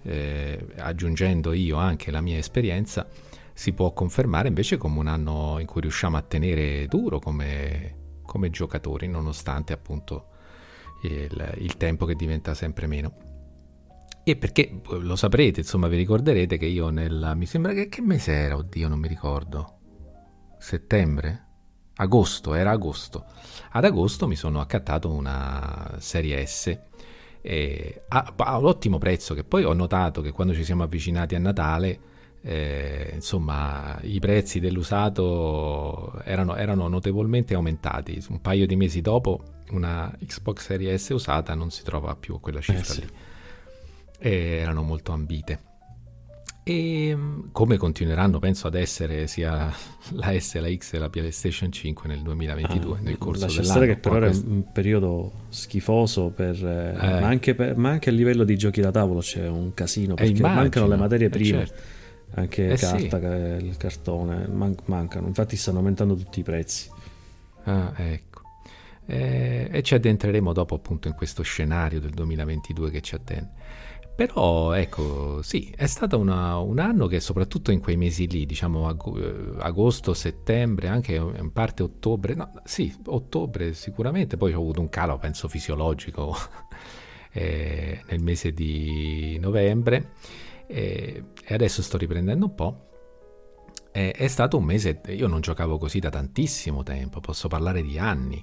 eh, 0.04 0.66
aggiungendo 0.78 1.52
io 1.52 1.76
anche 1.76 2.10
la 2.10 2.22
mia 2.22 2.38
esperienza, 2.38 3.06
si 3.52 3.72
può 3.72 3.92
confermare 3.92 4.48
invece 4.48 4.78
come 4.78 4.98
un 4.98 5.06
anno 5.06 5.58
in 5.58 5.66
cui 5.66 5.82
riusciamo 5.82 6.16
a 6.16 6.22
tenere 6.22 6.86
duro 6.86 7.18
come, 7.18 8.20
come 8.22 8.48
giocatori, 8.48 9.06
nonostante 9.06 9.74
appunto 9.74 10.28
il, 11.02 11.54
il 11.58 11.76
tempo 11.76 12.06
che 12.06 12.14
diventa 12.14 12.54
sempre 12.54 12.86
meno. 12.86 13.25
E 14.28 14.34
perché 14.34 14.80
lo 14.88 15.14
saprete, 15.14 15.60
insomma, 15.60 15.86
vi 15.86 15.96
ricorderete 15.96 16.58
che 16.58 16.66
io 16.66 16.88
nel. 16.88 17.34
Mi 17.36 17.46
sembra 17.46 17.72
che, 17.72 17.88
che 17.88 18.02
mese 18.02 18.32
era, 18.32 18.56
oddio, 18.56 18.88
non 18.88 18.98
mi 18.98 19.06
ricordo. 19.06 19.78
Settembre? 20.58 21.44
Agosto, 21.94 22.54
era 22.54 22.72
agosto. 22.72 23.24
Ad 23.70 23.84
agosto 23.84 24.26
mi 24.26 24.34
sono 24.34 24.60
accattato 24.60 25.12
una 25.12 25.94
serie 25.98 26.44
S 26.44 26.76
eh, 27.46 28.02
a, 28.08 28.34
a, 28.36 28.58
un 28.58 28.64
ottimo 28.64 28.98
prezzo 28.98 29.32
che 29.32 29.44
poi 29.44 29.62
ho 29.62 29.72
notato 29.72 30.20
che 30.20 30.32
quando 30.32 30.52
ci 30.52 30.64
siamo 30.64 30.82
avvicinati 30.82 31.36
a 31.36 31.38
Natale 31.38 32.00
eh, 32.42 33.12
insomma 33.14 33.96
i 34.02 34.18
prezzi 34.18 34.58
dell'usato 34.58 36.20
erano, 36.24 36.56
erano, 36.56 36.88
notevolmente 36.88 37.54
aumentati 37.54 38.20
un 38.30 38.40
paio 38.40 38.66
di 38.66 38.74
mesi 38.74 39.00
dopo 39.00 39.42
una 39.70 40.12
Xbox 40.18 40.64
Series 40.64 41.04
S 41.04 41.08
usata 41.10 41.54
non 41.54 41.70
si 41.70 41.84
trova 41.84 42.16
più 42.16 42.34
a 42.34 42.40
quella 42.40 42.60
cifra 42.60 42.80
eh 42.80 42.84
sì. 42.84 43.00
lì 43.00 43.08
erano 44.18 44.82
molto 44.82 45.12
ambite. 45.12 45.66
E 46.68 47.14
mm, 47.14 47.40
come 47.52 47.76
continueranno, 47.76 48.40
penso, 48.40 48.66
ad 48.66 48.74
essere 48.74 49.28
sia 49.28 49.72
la 50.14 50.40
S, 50.40 50.58
la 50.58 50.74
X 50.74 50.94
e 50.94 50.98
la 50.98 51.08
PlayStation 51.08 51.70
5 51.70 52.08
nel 52.08 52.22
2022, 52.22 52.96
ah, 52.96 53.00
nel 53.02 53.18
corso 53.18 53.46
dell'anno. 53.46 53.86
che 53.86 53.96
però 53.98 54.16
era 54.16 54.30
un 54.30 54.64
periodo 54.72 55.44
schifoso, 55.48 56.30
per, 56.30 56.56
eh. 56.56 56.90
eh. 56.90 57.20
Ma, 57.20 57.26
anche 57.28 57.54
per, 57.54 57.76
ma, 57.76 57.90
anche 57.90 58.10
a 58.10 58.12
livello 58.12 58.42
di 58.42 58.56
giochi 58.58 58.80
da 58.80 58.90
tavolo 58.90 59.20
c'è 59.20 59.46
un 59.46 59.74
casino, 59.74 60.14
perché 60.14 60.32
immagino, 60.32 60.60
mancano 60.60 60.88
le 60.88 60.96
materie 60.96 61.28
prime. 61.28 61.62
Eh 61.62 61.66
certo. 61.66 61.82
Anche 62.34 62.68
eh 62.72 62.76
carta, 62.76 63.20
sì. 63.20 63.64
il 63.64 63.76
cartone, 63.76 64.48
man- 64.48 64.76
mancano. 64.86 65.28
Infatti 65.28 65.54
stanno 65.54 65.78
aumentando 65.78 66.16
tutti 66.16 66.40
i 66.40 66.42
prezzi. 66.42 66.90
Ah, 67.62 67.92
ecco. 67.96 68.40
Eh, 69.06 69.68
e 69.70 69.82
ci 69.82 69.94
addentreremo 69.94 70.52
dopo 70.52 70.74
appunto 70.74 71.06
in 71.06 71.14
questo 71.14 71.44
scenario 71.44 72.00
del 72.00 72.10
2022 72.10 72.90
che 72.90 73.00
ci 73.02 73.14
attende. 73.14 73.50
Però 74.16 74.72
ecco, 74.72 75.42
sì, 75.42 75.70
è 75.76 75.84
stato 75.86 76.18
una, 76.18 76.56
un 76.56 76.78
anno 76.78 77.06
che 77.06 77.20
soprattutto 77.20 77.70
in 77.70 77.80
quei 77.80 77.98
mesi 77.98 78.26
lì, 78.26 78.46
diciamo 78.46 78.88
ag- 78.88 79.18
eh, 79.58 79.62
agosto, 79.62 80.14
settembre, 80.14 80.88
anche 80.88 81.16
in 81.16 81.52
parte 81.52 81.82
ottobre, 81.82 82.34
no, 82.34 82.50
sì, 82.64 82.94
ottobre 83.04 83.74
sicuramente, 83.74 84.38
poi 84.38 84.54
ho 84.54 84.60
avuto 84.60 84.80
un 84.80 84.88
calo, 84.88 85.18
penso, 85.18 85.48
fisiologico 85.48 86.34
eh, 87.32 88.00
nel 88.08 88.22
mese 88.22 88.52
di 88.52 89.38
novembre 89.38 90.12
eh, 90.66 91.24
e 91.44 91.54
adesso 91.54 91.82
sto 91.82 91.98
riprendendo 91.98 92.46
un 92.46 92.54
po'. 92.54 92.88
Eh, 93.92 94.12
è 94.12 94.28
stato 94.28 94.56
un 94.56 94.64
mese, 94.64 95.02
io 95.08 95.26
non 95.26 95.42
giocavo 95.42 95.76
così 95.76 95.98
da 95.98 96.08
tantissimo 96.08 96.82
tempo, 96.82 97.20
posso 97.20 97.48
parlare 97.48 97.82
di 97.82 97.98
anni, 97.98 98.42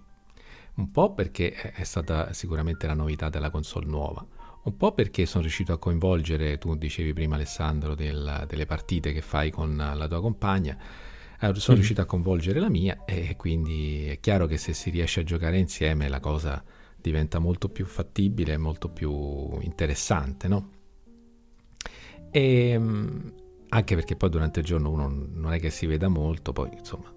un 0.75 0.91
po' 0.91 1.15
perché 1.15 1.51
è 1.51 1.83
stata 1.83 2.31
sicuramente 2.31 2.85
la 2.85 2.93
novità 2.93 3.29
della 3.29 3.49
console 3.49 3.87
nuova 3.87 4.23
un 4.63 4.77
po' 4.77 4.93
perché 4.93 5.25
sono 5.25 5.43
riuscito 5.43 5.73
a 5.73 5.77
coinvolgere, 5.77 6.57
tu 6.57 6.75
dicevi 6.75 7.13
prima 7.13 7.35
Alessandro, 7.35 7.95
del, 7.95 8.45
delle 8.47 8.65
partite 8.65 9.11
che 9.11 9.21
fai 9.21 9.51
con 9.51 9.75
la 9.75 10.07
tua 10.07 10.21
compagna, 10.21 10.77
sono 11.39 11.59
mm. 11.71 11.73
riuscito 11.73 12.01
a 12.01 12.05
coinvolgere 12.05 12.59
la 12.59 12.69
mia 12.69 13.03
e 13.03 13.35
quindi 13.35 14.07
è 14.07 14.19
chiaro 14.21 14.45
che 14.45 14.57
se 14.57 14.73
si 14.73 14.89
riesce 14.89 15.19
a 15.19 15.23
giocare 15.23 15.57
insieme 15.57 16.07
la 16.07 16.21
cosa 16.21 16.63
diventa 16.95 17.39
molto 17.39 17.67
più 17.67 17.85
fattibile 17.85 18.53
e 18.53 18.57
molto 18.57 18.87
più 18.87 19.59
interessante, 19.59 20.47
no? 20.47 20.69
E, 22.31 22.69
ehm, 22.69 23.33
anche 23.69 23.95
perché 23.95 24.15
poi 24.15 24.29
durante 24.29 24.61
il 24.61 24.65
giorno 24.65 24.89
uno 24.89 25.09
non 25.09 25.51
è 25.51 25.59
che 25.59 25.69
si 25.69 25.85
veda 25.85 26.07
molto, 26.07 26.53
poi 26.53 26.69
insomma, 26.71 27.13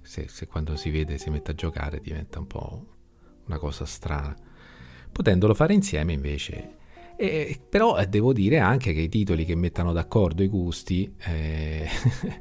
se, 0.00 0.28
se 0.28 0.46
quando 0.46 0.76
si 0.76 0.90
vede 0.90 1.18
si 1.18 1.30
mette 1.30 1.50
a 1.50 1.54
giocare 1.54 1.98
diventa 2.00 2.38
un 2.38 2.46
po' 2.46 2.86
una 3.46 3.58
cosa 3.58 3.84
strana. 3.84 4.36
Potendolo 5.10 5.54
fare 5.54 5.74
insieme 5.74 6.12
invece 6.12 6.82
e, 7.16 7.60
però 7.68 7.96
eh, 7.96 8.06
devo 8.06 8.32
dire 8.32 8.58
anche 8.58 8.92
che 8.92 9.00
i 9.00 9.08
titoli 9.08 9.44
che 9.44 9.54
mettano 9.54 9.92
d'accordo 9.92 10.42
i 10.42 10.48
gusti 10.48 11.14
eh, 11.18 11.88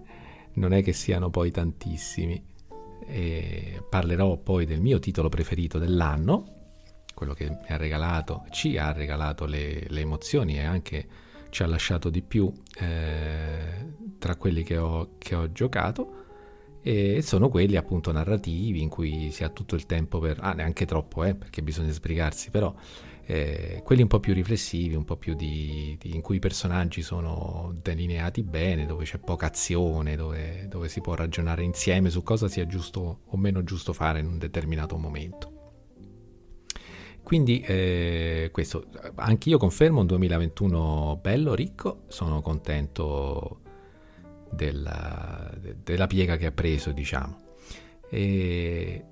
non 0.55 0.73
è 0.73 0.81
che 0.83 0.93
siano 0.93 1.29
poi 1.29 1.51
tantissimi. 1.51 2.51
E 3.05 3.83
parlerò 3.89 4.37
poi 4.37 4.65
del 4.65 4.79
mio 4.79 4.99
titolo 4.99 5.29
preferito 5.29 5.77
dell'anno, 5.77 6.61
quello 7.13 7.33
che 7.33 7.49
mi 7.49 7.67
ha 7.67 7.77
regalato, 7.77 8.45
ci 8.49 8.77
ha 8.77 8.91
regalato 8.91 9.45
le, 9.45 9.85
le 9.87 9.99
emozioni 9.99 10.55
e 10.55 10.63
anche 10.63 11.07
ci 11.49 11.61
ha 11.63 11.67
lasciato 11.67 12.09
di 12.09 12.21
più 12.21 12.51
eh, 12.79 13.85
tra 14.17 14.35
quelli 14.37 14.63
che 14.63 14.77
ho, 14.77 15.15
che 15.19 15.35
ho 15.35 15.51
giocato 15.51 16.21
e 16.81 17.21
sono 17.21 17.47
quelli 17.47 17.75
appunto 17.77 18.11
narrativi 18.11 18.81
in 18.81 18.89
cui 18.89 19.29
si 19.31 19.43
ha 19.43 19.49
tutto 19.49 19.75
il 19.75 19.85
tempo 19.85 20.19
per, 20.19 20.39
ah 20.41 20.53
neanche 20.53 20.85
troppo 20.85 21.23
eh, 21.23 21.35
perché 21.35 21.61
bisogna 21.61 21.91
sbrigarsi 21.91 22.49
però 22.49 22.73
eh, 23.25 23.81
quelli 23.83 24.01
un 24.01 24.07
po' 24.07 24.19
più 24.19 24.33
riflessivi, 24.33 24.95
un 24.95 25.05
po' 25.05 25.15
più 25.15 25.33
di, 25.33 25.97
di, 25.99 26.13
in 26.13 26.21
cui 26.21 26.37
i 26.37 26.39
personaggi 26.39 27.01
sono 27.01 27.73
delineati 27.81 28.43
bene, 28.43 28.85
dove 28.85 29.05
c'è 29.05 29.17
poca 29.17 29.47
azione, 29.47 30.15
dove, 30.15 30.67
dove 30.67 30.89
si 30.89 30.99
può 30.99 31.15
ragionare 31.15 31.63
insieme 31.63 32.09
su 32.09 32.21
cosa 32.23 32.47
sia 32.47 32.65
giusto 32.65 33.21
o 33.25 33.37
meno 33.37 33.63
giusto 33.63 33.93
fare 33.93 34.19
in 34.19 34.27
un 34.27 34.37
determinato 34.37 34.97
momento. 34.97 35.51
Quindi 37.23 37.61
eh, 37.61 38.49
questo, 38.51 38.87
anch'io 39.15 39.57
confermo 39.57 40.01
un 40.01 40.07
2021 40.07 41.19
bello, 41.21 41.53
ricco, 41.53 42.03
sono 42.07 42.41
contento 42.41 43.61
della, 44.51 45.49
della 45.81 46.07
piega 46.07 46.35
che 46.35 46.47
ha 46.47 46.51
preso, 46.51 46.91
diciamo. 46.91 47.37
E 48.09 49.05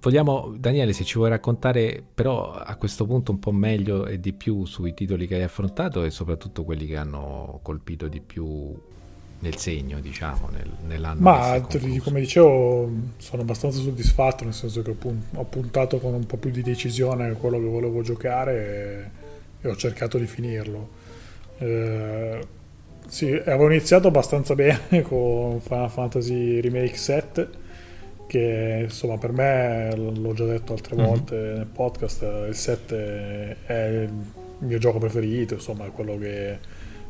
Vogliamo, 0.00 0.54
Daniele, 0.56 0.92
se 0.92 1.04
ci 1.04 1.16
vuoi 1.16 1.30
raccontare 1.30 2.02
però 2.14 2.52
a 2.52 2.76
questo 2.76 3.06
punto 3.06 3.32
un 3.32 3.38
po' 3.38 3.52
meglio 3.52 4.06
e 4.06 4.20
di 4.20 4.32
più 4.32 4.64
sui 4.64 4.94
titoli 4.94 5.26
che 5.26 5.36
hai 5.36 5.42
affrontato 5.42 6.04
e 6.04 6.10
soprattutto 6.10 6.64
quelli 6.64 6.86
che 6.86 6.96
hanno 6.96 7.60
colpito 7.62 8.06
di 8.06 8.20
più 8.20 8.74
nel 9.38 9.56
segno, 9.56 10.00
diciamo, 10.00 10.48
nel, 10.50 10.70
nell'anno. 10.86 11.20
Ma 11.20 11.60
come 12.02 12.20
dicevo, 12.20 12.90
sono 13.16 13.42
abbastanza 13.42 13.80
soddisfatto, 13.80 14.44
nel 14.44 14.54
senso 14.54 14.82
che 14.82 14.94
ho 15.34 15.44
puntato 15.44 15.98
con 15.98 16.14
un 16.14 16.26
po' 16.26 16.36
più 16.36 16.50
di 16.50 16.62
decisione 16.62 17.32
quello 17.32 17.58
che 17.58 17.66
volevo 17.66 18.02
giocare 18.02 19.10
e, 19.60 19.66
e 19.66 19.68
ho 19.68 19.76
cercato 19.76 20.18
di 20.18 20.26
finirlo. 20.26 20.88
Eh, 21.58 22.46
sì, 23.08 23.30
avevo 23.32 23.70
iniziato 23.70 24.08
abbastanza 24.08 24.54
bene 24.56 25.02
con 25.02 25.60
Final 25.60 25.90
Fantasy 25.90 26.60
Remake 26.60 26.96
7 26.96 27.64
che 28.26 28.80
insomma 28.84 29.18
per 29.18 29.32
me 29.32 29.94
l'ho 29.94 30.32
già 30.34 30.44
detto 30.44 30.72
altre 30.72 30.96
mhm. 30.96 31.04
volte 31.04 31.36
mm-hmm. 31.36 31.56
nel 31.56 31.66
podcast 31.66 32.26
il 32.48 32.54
7 32.54 33.56
è 33.66 33.86
il 33.86 34.12
mio 34.58 34.78
gioco 34.78 34.98
preferito 34.98 35.54
insomma 35.54 35.86
è 35.86 35.90
quello 35.90 36.18
che 36.18 36.58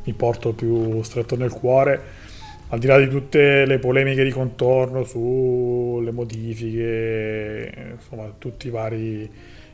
mi 0.03 0.13
porto 0.13 0.53
più 0.53 1.01
stretto 1.03 1.35
nel 1.35 1.51
cuore 1.51 2.25
al 2.69 2.79
di 2.79 2.87
là 2.87 2.97
di 2.99 3.07
tutte 3.07 3.65
le 3.65 3.79
polemiche 3.79 4.23
di 4.23 4.31
contorno 4.31 5.03
sulle 5.03 6.11
modifiche 6.11 7.95
insomma 7.95 8.31
tutti 8.37 8.67
i 8.67 8.69
vari 8.71 9.29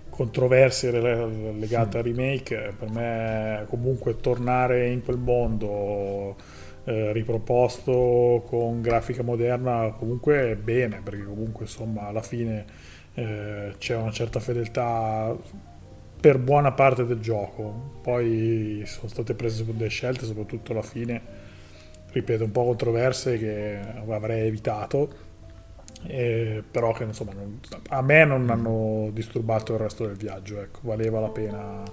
controversie 0.09 0.91
legate 0.91 1.97
al 1.97 2.03
remake 2.03 2.73
per 2.77 2.89
me 2.91 3.65
comunque 3.67 4.17
tornare 4.17 4.89
in 4.89 5.03
quel 5.03 5.17
mondo 5.17 6.35
eh, 6.85 7.13
riproposto 7.13 8.43
con 8.47 8.81
grafica 8.81 9.23
moderna 9.23 9.93
comunque 9.97 10.55
bene 10.55 11.01
perché 11.03 11.23
comunque 11.23 11.65
insomma 11.65 12.07
alla 12.07 12.21
fine 12.21 12.65
eh, 13.13 13.73
c'è 13.77 13.95
una 13.95 14.11
certa 14.11 14.39
fedeltà 14.39 15.35
per 16.19 16.37
buona 16.39 16.71
parte 16.71 17.05
del 17.05 17.19
gioco. 17.19 17.99
Poi 18.01 18.83
sono 18.85 19.07
state 19.07 19.33
prese 19.33 19.65
delle 19.65 19.89
scelte 19.89 20.25
soprattutto 20.25 20.71
alla 20.71 20.81
fine 20.81 21.21
ripeto 22.11 22.43
un 22.43 22.51
po' 22.51 22.63
controverse 22.65 23.37
che 23.37 23.79
avrei 24.07 24.47
evitato 24.47 25.31
eh, 26.05 26.63
però 26.69 26.91
che 26.91 27.03
insomma 27.05 27.33
non, 27.33 27.59
a 27.89 28.01
me 28.01 28.25
non 28.25 28.49
hanno 28.49 29.09
disturbato 29.11 29.73
il 29.73 29.79
resto 29.79 30.05
del 30.05 30.15
viaggio 30.15 30.61
ecco, 30.61 30.79
valeva 30.83 31.19
la 31.19 31.29
pena 31.29 31.83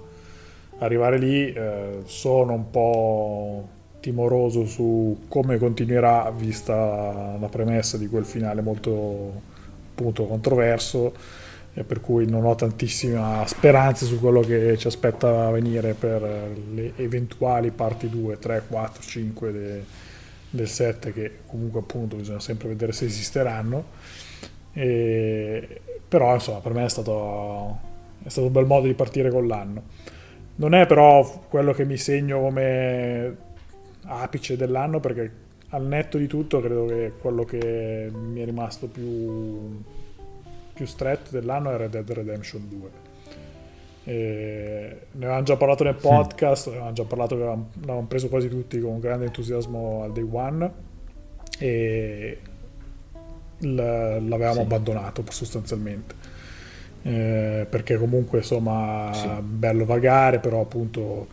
arrivare 0.79 1.17
lì 1.17 1.51
eh, 1.51 2.01
sono 2.03 2.53
un 2.53 2.69
po' 2.69 3.69
timoroso 4.01 4.65
su 4.65 5.25
come 5.29 5.57
continuerà 5.57 6.29
vista 6.35 7.37
la 7.39 7.47
premessa 7.47 7.97
di 7.97 8.07
quel 8.07 8.25
finale 8.25 8.61
molto 8.61 9.41
appunto 9.91 10.25
controverso 10.25 11.13
e 11.73 11.83
per 11.83 12.01
cui 12.01 12.29
non 12.29 12.43
ho 12.43 12.53
tantissima 12.55 13.45
speranza 13.47 14.05
su 14.05 14.19
quello 14.19 14.41
che 14.41 14.77
ci 14.77 14.87
aspetta 14.87 15.47
a 15.47 15.51
venire 15.51 15.93
per 15.93 16.21
le 16.73 16.93
eventuali 16.97 17.71
parti 17.71 18.09
2, 18.09 18.39
3, 18.39 18.63
4, 18.67 19.01
5 19.01 19.51
de, 19.51 19.83
del 20.49 20.67
7 20.67 21.13
che 21.13 21.31
comunque 21.47 21.79
appunto 21.79 22.17
bisogna 22.17 22.41
sempre 22.41 22.67
vedere 22.67 22.91
se 22.91 23.05
esisteranno. 23.05 23.85
E, 24.73 25.81
però 26.07 26.33
insomma 26.33 26.59
per 26.59 26.73
me 26.73 26.83
è 26.83 26.89
stato, 26.89 27.79
è 28.23 28.29
stato 28.29 28.47
un 28.47 28.53
bel 28.53 28.65
modo 28.65 28.87
di 28.87 28.93
partire 28.93 29.29
con 29.29 29.47
l'anno. 29.47 29.83
Non 30.55 30.73
è 30.73 30.85
però 30.85 31.45
quello 31.47 31.71
che 31.71 31.85
mi 31.85 31.95
segno 31.95 32.41
come 32.41 33.49
apice 34.03 34.55
dell'anno 34.57 34.99
perché 34.99 35.31
al 35.69 35.85
netto 35.85 36.17
di 36.17 36.27
tutto 36.27 36.59
credo 36.59 36.85
che 36.85 37.13
quello 37.19 37.43
che 37.45 38.11
mi 38.13 38.41
è 38.41 38.45
rimasto 38.45 38.87
più, 38.87 39.81
più 40.73 40.85
stretto 40.85 41.31
dell'anno 41.31 41.71
è 41.71 41.77
Red 41.77 41.91
Dead 41.91 42.11
Redemption 42.11 42.67
2 42.67 43.09
e 44.03 44.97
ne 45.11 45.25
avevamo 45.25 45.43
già 45.43 45.55
parlato 45.57 45.83
nel 45.83 45.95
podcast, 45.95 46.67
ne 46.67 46.71
avevamo 46.73 46.93
già 46.93 47.03
parlato 47.03 47.37
che 47.37 47.43
l'avevamo 47.43 48.05
preso 48.07 48.29
quasi 48.29 48.49
tutti 48.49 48.79
con 48.79 48.99
grande 48.99 49.25
entusiasmo 49.25 50.01
al 50.03 50.11
day 50.11 50.27
one 50.29 50.71
e 51.59 52.39
l'avevamo 53.59 54.53
sì. 54.53 54.59
abbandonato 54.59 55.23
sostanzialmente. 55.29 56.29
Eh, 57.03 57.65
perché 57.69 57.97
comunque 57.97 58.39
insomma 58.39 59.09
sì. 59.11 59.27
bello 59.41 59.85
vagare 59.85 60.37
però 60.37 60.61
appunto 60.61 61.27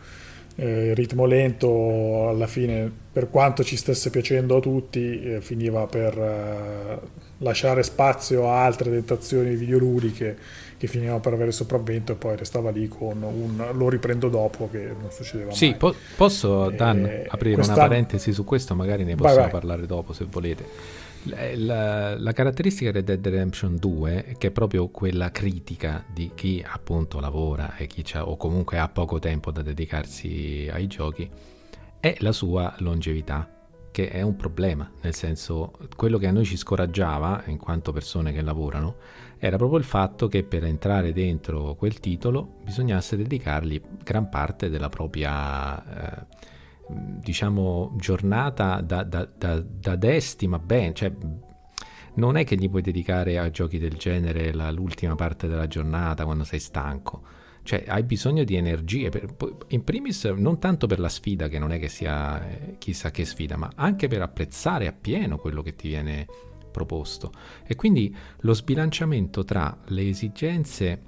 eh, 0.59 0.93
ritmo 0.93 1.25
lento 1.25 2.27
alla 2.27 2.47
fine 2.47 2.91
per 3.11 3.29
quanto 3.29 3.63
ci 3.63 3.77
stesse 3.77 4.09
piacendo 4.09 4.57
a 4.57 4.59
tutti 4.59 5.21
eh, 5.21 5.41
finiva 5.41 5.85
per 5.87 6.17
eh, 6.17 6.99
lasciare 7.37 7.81
spazio 7.83 8.49
a 8.49 8.63
altre 8.65 8.91
tentazioni 8.91 9.55
videoludiche 9.55 10.37
che 10.77 10.87
finivano 10.87 11.19
per 11.19 11.33
avere 11.33 11.51
sopravvento 11.51 12.13
e 12.13 12.15
poi 12.15 12.35
restava 12.37 12.71
lì 12.71 12.87
con 12.87 13.21
un 13.21 13.65
lo 13.73 13.89
riprendo 13.89 14.29
dopo 14.29 14.69
che 14.71 14.93
non 14.99 15.11
succedeva 15.11 15.51
sì, 15.51 15.69
mai. 15.69 15.77
Po- 15.77 15.95
posso 16.15 16.69
Dan, 16.69 17.05
eh, 17.05 17.25
aprire 17.27 17.61
una 17.61 17.73
parentesi 17.73 18.31
su 18.31 18.43
questo, 18.43 18.75
magari 18.75 19.03
ne 19.03 19.15
possiamo 19.15 19.41
vai, 19.41 19.51
vai. 19.51 19.59
parlare 19.59 19.85
dopo 19.85 20.13
se 20.13 20.25
volete. 20.29 20.98
La, 21.23 21.37
la, 21.55 22.17
la, 22.17 22.31
caratteristica 22.31 22.91
di 22.91 23.03
Dead 23.03 23.25
Redemption 23.25 23.75
2, 23.75 24.35
che 24.37 24.47
è 24.47 24.51
proprio 24.51 24.87
quella 24.87 25.31
critica 25.31 26.05
di 26.11 26.31
chi 26.33 26.63
appunto 26.65 27.19
lavora 27.19 27.75
e 27.75 27.87
chi 27.87 28.05
o 28.17 28.37
comunque 28.37 28.77
ha 28.77 28.87
poco 28.87 29.19
tempo 29.19 29.51
da 29.51 29.61
dedicarsi 29.61 30.69
ai 30.71 30.87
giochi, 30.87 31.29
è 31.99 32.15
la 32.19 32.31
sua 32.31 32.73
longevità, 32.79 33.49
che 33.91 34.09
è 34.09 34.21
un 34.21 34.37
problema, 34.37 34.89
nel 35.01 35.13
senso 35.13 35.73
quello 35.97 36.17
che 36.17 36.27
a 36.27 36.31
noi 36.31 36.45
ci 36.45 36.55
scoraggiava, 36.55 37.43
in 37.47 37.57
quanto 37.57 37.91
persone 37.91 38.31
che 38.31 38.41
lavorano, 38.41 38.95
era 39.37 39.57
proprio 39.57 39.79
il 39.79 39.85
fatto 39.85 40.29
che 40.29 40.43
per 40.43 40.63
entrare 40.63 41.11
dentro 41.11 41.75
quel 41.75 41.99
titolo 41.99 42.59
bisognasse 42.63 43.17
dedicargli 43.17 43.81
gran 44.03 44.29
parte 44.29 44.69
della 44.69 44.89
propria... 44.89 46.21
Eh, 46.23 46.47
diciamo 46.89 47.93
giornata 47.97 48.81
da, 48.81 49.03
da, 49.03 49.27
da, 49.37 49.59
da 49.61 49.95
desti, 49.95 50.47
ma 50.47 50.59
bene, 50.59 50.93
cioè 50.93 51.11
non 52.15 52.35
è 52.35 52.43
che 52.43 52.55
gli 52.55 52.69
puoi 52.69 52.81
dedicare 52.81 53.37
a 53.37 53.49
giochi 53.49 53.77
del 53.77 53.95
genere 53.95 54.53
la, 54.53 54.71
l'ultima 54.71 55.15
parte 55.15 55.47
della 55.47 55.67
giornata 55.67 56.25
quando 56.25 56.43
sei 56.43 56.59
stanco. 56.59 57.23
Cioè, 57.61 57.83
hai 57.87 58.03
bisogno 58.03 58.43
di 58.43 58.55
energie, 58.55 59.09
per, 59.09 59.35
in 59.67 59.83
primis 59.83 60.23
non 60.25 60.59
tanto 60.59 60.87
per 60.87 60.99
la 60.99 61.09
sfida, 61.09 61.47
che 61.47 61.59
non 61.59 61.71
è 61.71 61.79
che 61.79 61.87
sia 61.87 62.47
eh, 62.47 62.75
chissà 62.79 63.11
che 63.11 63.25
sfida, 63.25 63.57
ma 63.57 63.69
anche 63.75 64.07
per 64.07 64.21
apprezzare 64.21 64.87
appieno 64.87 65.37
quello 65.37 65.61
che 65.61 65.75
ti 65.75 65.87
viene 65.89 66.25
proposto. 66.71 67.31
E 67.65 67.75
quindi 67.75 68.15
lo 68.41 68.53
sbilanciamento 68.53 69.43
tra 69.43 69.77
le 69.87 70.07
esigenze, 70.07 71.01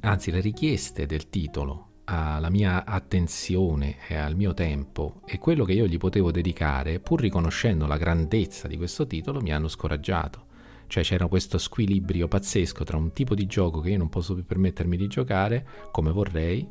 anzi 0.00 0.30
le 0.30 0.40
richieste 0.40 1.06
del 1.06 1.28
titolo 1.28 1.88
alla 2.04 2.50
mia 2.50 2.84
attenzione 2.84 3.96
e 4.08 4.14
al 4.14 4.36
mio 4.36 4.52
tempo 4.52 5.22
e 5.24 5.38
quello 5.38 5.64
che 5.64 5.72
io 5.72 5.86
gli 5.86 5.96
potevo 5.96 6.30
dedicare, 6.30 7.00
pur 7.00 7.20
riconoscendo 7.20 7.86
la 7.86 7.96
grandezza 7.96 8.68
di 8.68 8.76
questo 8.76 9.06
titolo, 9.06 9.40
mi 9.40 9.52
hanno 9.52 9.68
scoraggiato. 9.68 10.52
Cioè 10.86 11.02
c'era 11.02 11.26
questo 11.26 11.56
squilibrio 11.56 12.28
pazzesco 12.28 12.84
tra 12.84 12.96
un 12.98 13.12
tipo 13.12 13.34
di 13.34 13.46
gioco 13.46 13.80
che 13.80 13.90
io 13.90 13.98
non 13.98 14.10
posso 14.10 14.34
più 14.34 14.44
permettermi 14.44 14.96
di 14.96 15.06
giocare 15.06 15.66
come 15.90 16.12
vorrei 16.12 16.68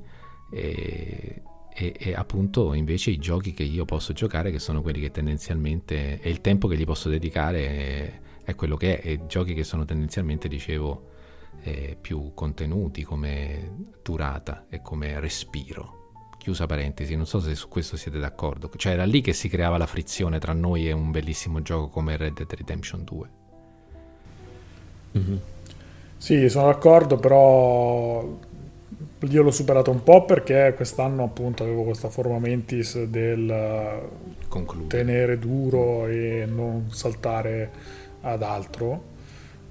e, 0.52 1.42
e, 1.74 1.96
e, 1.98 2.14
appunto 2.14 2.74
invece 2.74 3.10
i 3.10 3.18
giochi 3.18 3.54
che 3.54 3.64
io 3.64 3.86
posso 3.86 4.14
giocare 4.14 4.52
che 4.52 4.60
sono 4.60 4.84
quelli 4.84 5.00
che 5.00 5.10
tendenzialmente 5.10 6.22
e 6.22 6.30
il 6.30 6.42
tempo 6.42 6.68
che 6.68 6.78
gli 6.78 6.86
posso 6.86 7.10
dedicare 7.10 7.68
è, 7.68 8.20
è 8.44 8.56
quello 8.56 8.76
che 8.76 9.02
è 9.02 9.10
e 9.10 9.26
giochi 9.26 9.56
che 9.56 9.64
sono 9.64 9.84
tendenzialmente 9.84 10.48
dicevo 10.48 11.10
eh, 11.64 11.98
più 12.00 12.34
contenuti 12.34 13.04
come 13.04 13.72
durata 14.04 14.66
e 14.70 14.82
come 14.82 15.20
respiro. 15.20 16.02
Chiusa 16.38 16.66
parentesi, 16.66 17.16
non 17.16 17.26
so 17.26 17.40
se 17.40 17.56
su 17.56 17.70
questo 17.70 17.96
siete 17.96 18.20
d'accordo. 18.20 18.70
Cioè 18.76 18.92
era 18.92 19.06
lì 19.06 19.22
che 19.22 19.32
si 19.32 19.48
creava 19.48 19.78
la 19.78 19.86
frizione 19.86 20.40
tra 20.40 20.52
noi 20.52 20.88
e 20.90 20.92
un 20.92 21.10
bellissimo 21.10 21.62
gioco 21.62 21.88
come 21.88 22.18
Red 22.18 22.34
Dead 22.34 22.54
Redemption 22.54 23.04
2. 23.06 23.30
Mm-hmm. 25.18 25.38
Sì, 26.18 26.50
sono 26.50 26.68
d'accordo, 26.68 27.16
però 27.18 28.38
io 29.20 29.42
l'ho 29.42 29.52
superato 29.52 29.90
un 29.90 30.04
po' 30.04 30.26
perché 30.26 30.74
quest'anno 30.76 31.24
appunto 31.24 31.64
avevo 31.64 31.84
questa 31.84 32.10
forma 32.10 32.40
mentis 32.40 33.02
del 33.06 34.10
Conclude. 34.50 34.88
tenere 34.88 35.40
duro 35.40 36.08
e 36.08 36.46
non 36.46 36.88
saltare 36.92 37.72
ad 38.22 38.42
altro 38.44 39.12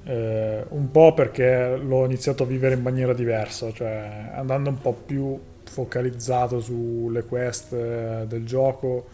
eh, 0.05 0.65
un 0.69 0.91
po' 0.91 1.15
perché 1.15 1.77
l'ho 1.77 2.05
iniziato 2.05 2.43
a 2.43 2.47
vivere 2.47 2.75
in 2.75 2.83
maniera 2.83 3.13
diversa, 3.13 3.73
cioè 3.73 4.31
andando 4.35 4.71
un 4.71 4.79
po' 4.79 4.93
più 4.93 5.39
focalizzato 5.65 6.61
sulle 6.61 7.25
quest 7.25 7.73
eh, 7.73 8.25
del 8.27 8.45
gioco, 8.45 9.09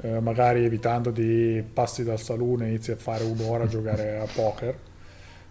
eh, 0.00 0.20
magari 0.20 0.64
evitando 0.64 1.10
di 1.10 1.62
passi 1.72 2.02
dal 2.04 2.18
saloon 2.18 2.62
e 2.62 2.68
inizi 2.68 2.92
a 2.92 2.96
fare 2.96 3.24
un'ora 3.24 3.64
a 3.64 3.68
giocare 3.68 4.18
a 4.18 4.26
poker. 4.32 4.74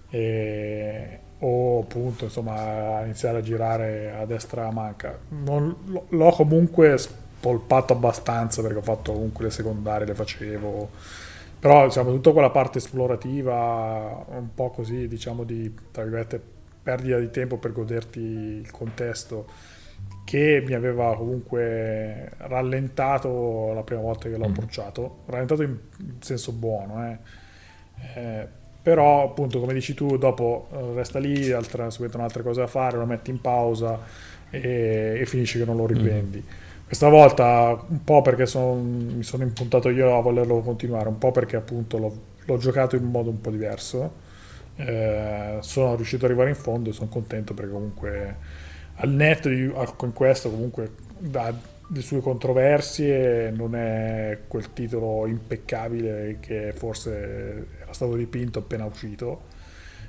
E, 0.10 1.20
o 1.44 1.80
appunto 1.80 2.26
insomma 2.26 3.02
iniziare 3.04 3.40
a 3.40 3.42
girare 3.42 4.14
a 4.14 4.26
destra 4.26 4.68
a 4.68 4.72
manca 4.72 5.18
non, 5.30 6.06
l'ho 6.08 6.32
comunque 6.32 6.98
spolpato 6.98 7.94
abbastanza 7.94 8.62
perché 8.62 8.78
ho 8.78 8.84
fatto 8.84 9.14
comunque 9.14 9.46
le 9.46 9.52
secondarie 9.52 10.06
le 10.06 10.14
facevo 10.14 10.90
però 11.62 11.86
diciamo, 11.86 12.12
tutta 12.12 12.32
quella 12.32 12.50
parte 12.50 12.80
esplorativa, 12.80 14.26
un 14.30 14.52
po' 14.56 14.72
così, 14.72 15.08
diciamo, 15.08 15.44
di, 15.44 15.72
tra 15.92 16.02
virgolette, 16.02 16.42
perdita 16.82 17.20
di 17.20 17.30
tempo 17.30 17.58
per 17.58 17.72
goderti 17.72 18.20
il 18.20 18.72
contesto, 18.72 19.46
che 20.26 20.64
mi 20.66 20.74
aveva 20.74 21.16
comunque 21.16 22.32
rallentato 22.38 23.74
la 23.76 23.84
prima 23.84 24.02
volta 24.02 24.28
che 24.28 24.38
l'ho 24.38 24.48
mm. 24.48 24.52
approcciato, 24.52 25.18
rallentato 25.28 25.62
in 25.62 25.78
senso 26.20 26.52
buono, 26.52 27.06
eh. 27.08 27.18
Eh, 28.16 28.48
però 28.82 29.24
appunto 29.24 29.60
come 29.60 29.74
dici 29.74 29.94
tu 29.94 30.18
dopo 30.18 30.68
eh, 30.72 30.94
resta 30.96 31.20
lì, 31.20 31.52
altra, 31.52 31.92
subentrano 31.92 32.26
altre 32.26 32.42
cose 32.42 32.62
da 32.62 32.68
fare, 32.68 32.98
lo 32.98 33.06
metti 33.06 33.30
in 33.30 33.40
pausa 33.40 34.00
e, 34.50 35.18
e 35.20 35.26
finisci 35.28 35.60
che 35.60 35.66
non 35.66 35.76
lo 35.76 35.86
riprendi. 35.86 36.44
Mm. 36.44 36.71
Questa 36.92 37.08
volta 37.08 37.86
un 37.88 38.04
po' 38.04 38.22
perché 38.22 38.46
son, 38.46 39.14
mi 39.16 39.24
sono 39.24 39.44
impuntato 39.44 39.88
io 39.88 40.18
a 40.18 40.22
volerlo 40.22 40.60
continuare, 40.60 41.08
un 41.08 41.18
po' 41.18 41.32
perché 41.32 41.56
appunto 41.56 41.98
l'ho, 41.98 42.14
l'ho 42.44 42.58
giocato 42.58 42.98
in 42.98 43.06
modo 43.06 43.30
un 43.30 43.40
po' 43.40 43.50
diverso. 43.50 44.12
Eh, 44.76 45.60
sono 45.62 45.96
riuscito 45.96 46.26
ad 46.26 46.32
arrivare 46.32 46.50
in 46.50 46.58
fondo 46.58 46.90
e 46.90 46.92
sono 46.92 47.08
contento 47.08 47.54
perché 47.54 47.72
comunque 47.72 48.36
al 48.96 49.08
netto 49.08 49.48
di 49.48 49.72
con 49.96 50.12
questo 50.12 50.50
comunque 50.50 50.92
ha 51.32 51.54
le 51.88 52.02
sue 52.02 52.20
controversie 52.20 53.52
non 53.52 53.74
è 53.74 54.40
quel 54.50 54.74
titolo 54.74 55.28
impeccabile 55.28 56.40
che 56.42 56.74
forse 56.76 57.68
era 57.84 57.94
stato 57.94 58.16
dipinto 58.16 58.60
appena 58.60 58.84
uscito 58.84 59.44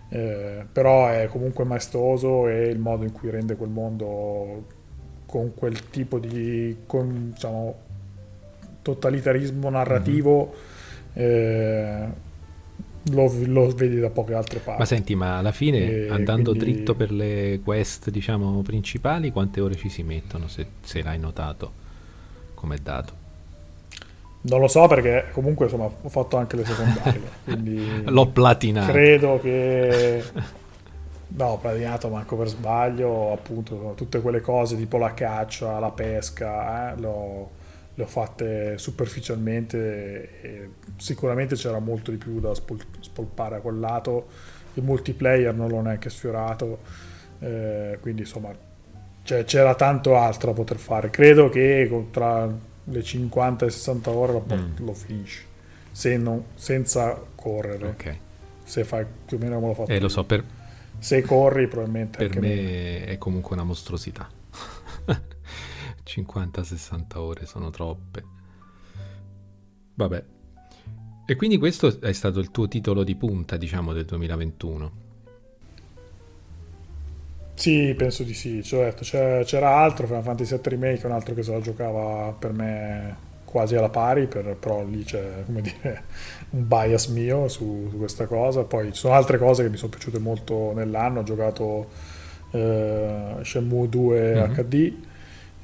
eh, 0.09 0.67
però 0.71 1.09
è 1.09 1.29
comunque 1.29 1.65
maestoso 1.65 2.49
e 2.49 2.67
il 2.67 2.79
modo 2.79 3.05
in 3.05 3.13
cui 3.13 3.31
rende 3.31 3.55
quel 3.57 3.71
mondo 3.71 4.81
con 5.33 5.55
quel 5.55 5.89
tipo 5.89 6.19
di 6.19 6.77
con, 6.85 7.31
diciamo, 7.33 7.75
totalitarismo 8.83 9.71
narrativo 9.71 10.55
eh, 11.15 12.07
lo, 13.05 13.33
lo, 13.47 13.69
vedi 13.69 13.99
da 13.99 14.11
poche 14.11 14.35
altre 14.35 14.59
parti. 14.59 14.81
Ma 14.81 14.85
senti, 14.85 15.15
ma 15.15 15.39
alla 15.39 15.53
fine 15.53 15.79
e 15.79 16.11
andando 16.11 16.51
quindi... 16.51 16.73
dritto 16.73 16.95
per 16.95 17.11
le 17.11 17.61
quest, 17.65 18.11
diciamo, 18.11 18.61
principali, 18.61 19.33
quante 19.33 19.63
ore 19.63 19.75
ci 19.77 19.89
si 19.89 20.03
mettono, 20.03 20.49
se, 20.49 20.67
se 20.83 21.03
l'hai 21.03 21.19
notato 21.19 21.73
come 22.53 22.77
dato? 22.83 23.21
Non 24.43 24.61
lo 24.61 24.69
so 24.69 24.87
perché 24.87 25.29
comunque 25.33 25.65
insomma 25.65 25.85
ho 25.85 26.09
fatto 26.11 26.37
anche 26.37 26.57
le 26.57 26.67
secondarie, 26.67 27.23
quindi 27.45 28.03
l'ho 28.05 28.27
platinato. 28.27 28.93
Credo 28.93 29.41
che 29.41 30.23
no, 31.35 31.45
ho 31.45 31.59
platinato 31.59 32.09
manco 32.09 32.37
per 32.37 32.49
sbaglio, 32.49 33.33
appunto, 33.33 33.93
tutte 33.97 34.21
quelle 34.21 34.41
cose 34.41 34.77
tipo 34.77 34.99
la 34.99 35.15
caccia, 35.15 35.79
la 35.79 35.91
pesca, 35.91 36.93
eh, 36.93 37.01
l'ho, 37.01 37.51
le 37.95 38.03
ho 38.03 38.07
fatte 38.07 38.79
superficialmente 38.79 40.41
e 40.43 40.69
sicuramente 40.97 41.55
c'era 41.57 41.79
molto 41.79 42.11
di 42.11 42.17
più 42.17 42.41
da 42.41 42.55
spol- 42.55 42.85
spolpare 43.01 43.57
a 43.57 43.61
quel 43.61 43.79
lato. 43.79 44.27
Il 44.75 44.83
multiplayer 44.83 45.55
non 45.55 45.69
l'ho 45.69 45.81
neanche 45.81 46.09
sfiorato, 46.09 46.79
eh, 47.41 47.99
quindi 48.01 48.23
insomma 48.23 48.55
cioè, 49.23 49.45
c'era 49.45 49.75
tanto 49.75 50.17
altro 50.17 50.51
da 50.51 50.57
poter 50.57 50.79
fare. 50.79 51.11
Credo 51.11 51.49
che 51.49 52.07
tra 52.11 52.51
le 52.85 53.03
50 53.03 53.67
e 53.67 53.71
60 53.71 54.11
ore 54.11 54.33
lo, 54.33 54.45
mm. 54.53 54.85
lo 54.85 54.95
finisci 54.95 55.51
se 55.93 56.17
non, 56.17 56.45
senza 56.55 57.21
correre 57.35 57.89
okay. 57.89 58.19
se 58.65 58.83
fai 58.83 59.05
più 59.27 59.37
o 59.37 59.41
meno 59.41 59.57
come 59.57 59.69
lo 59.69 59.75
fatto 59.75 59.91
eh, 59.91 60.01
lo 60.01 60.09
so 60.09 60.25
per 60.25 60.43
se 61.03 61.23
corri 61.23 61.67
probabilmente 61.67 62.29
per 62.29 62.41
me 62.41 62.49
meno. 62.49 63.07
è 63.07 63.19
comunque 63.19 63.57
una 63.57 63.65
mostruosità 63.65 64.29
50-60 66.05 67.17
ore 67.17 67.47
sono 67.47 67.71
troppe 67.71 68.25
vabbè 69.95 70.25
e 71.27 71.37
quindi 71.37 71.59
questo 71.59 72.01
è 72.01 72.13
stato 72.13 72.39
il 72.39 72.51
tuo 72.51 72.69
titolo 72.69 73.03
di 73.03 73.17
punta 73.17 73.57
diciamo 73.57 73.93
del 73.93 74.05
2021 74.05 75.01
sì, 77.55 77.95
penso 77.97 78.25
di 78.25 78.35
sì. 78.35 78.61
Certo. 78.63 79.05
C'era 79.05 79.77
altro, 79.77 80.07
Final 80.07 80.23
Fantasy 80.25 80.57
VII 80.57 80.63
Remake, 80.65 81.07
un 81.07 81.13
altro 81.13 81.33
che 81.33 81.45
se 81.45 81.53
la 81.53 81.61
giocava 81.61 82.33
per 82.33 82.53
me 82.53 83.17
quasi 83.45 83.77
alla 83.77 83.91
pari, 83.91 84.27
per, 84.27 84.57
però 84.57 84.83
lì 84.85 85.05
c'è 85.05 85.45
come 85.45 85.61
dire, 85.61 86.05
un 86.53 86.67
bias 86.67 87.07
mio 87.09 87.49
su, 87.49 87.89
su, 87.91 87.99
questa 87.99 88.27
cosa. 88.27 88.63
Poi 88.65 88.93
ci 88.93 88.99
sono 88.99 89.15
altre 89.15 89.39
cose 89.39 89.63
che 89.63 89.69
mi 89.69 89.77
sono 89.77 89.91
piaciute 89.91 90.19
molto 90.19 90.73
nell'anno. 90.75 91.21
Ho 91.21 91.25
giocato 91.25 91.89
eh, 92.51 93.37
Shenmue 93.43 93.89
2 93.89 94.35
mm-hmm. 94.35 94.53
HD. 94.55 94.95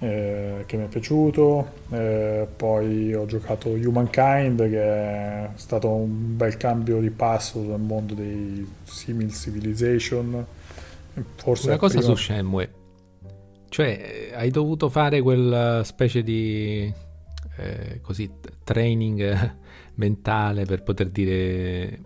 Eh, 0.01 0.63
che 0.67 0.77
mi 0.77 0.85
è 0.85 0.87
piaciuto 0.87 1.73
eh, 1.91 2.47
poi 2.55 3.13
ho 3.13 3.27
giocato 3.27 3.71
Humankind 3.71 4.71
che 4.71 4.81
è 4.81 5.51
stato 5.57 5.89
un 5.89 6.37
bel 6.37 6.57
cambio 6.57 7.01
di 7.01 7.11
passo 7.11 7.61
nel 7.63 7.81
mondo 7.81 8.15
dei 8.15 8.65
simil 8.85 9.33
civilization 9.33 10.47
Forse 11.37 11.69
Una 11.69 11.79
cosa 11.79 11.99
prima... 11.99 12.15
su 12.15 12.23
Shenmue. 12.23 12.71
Cioè, 13.69 14.31
hai 14.35 14.51
dovuto 14.51 14.89
fare 14.89 15.21
quella 15.21 15.83
specie 15.85 16.23
di 16.23 16.93
eh, 17.57 18.01
così, 18.01 18.31
training 18.65 19.57
mentale 19.99 20.65
per 20.65 20.83
poter 20.83 21.11
dire 21.11 22.01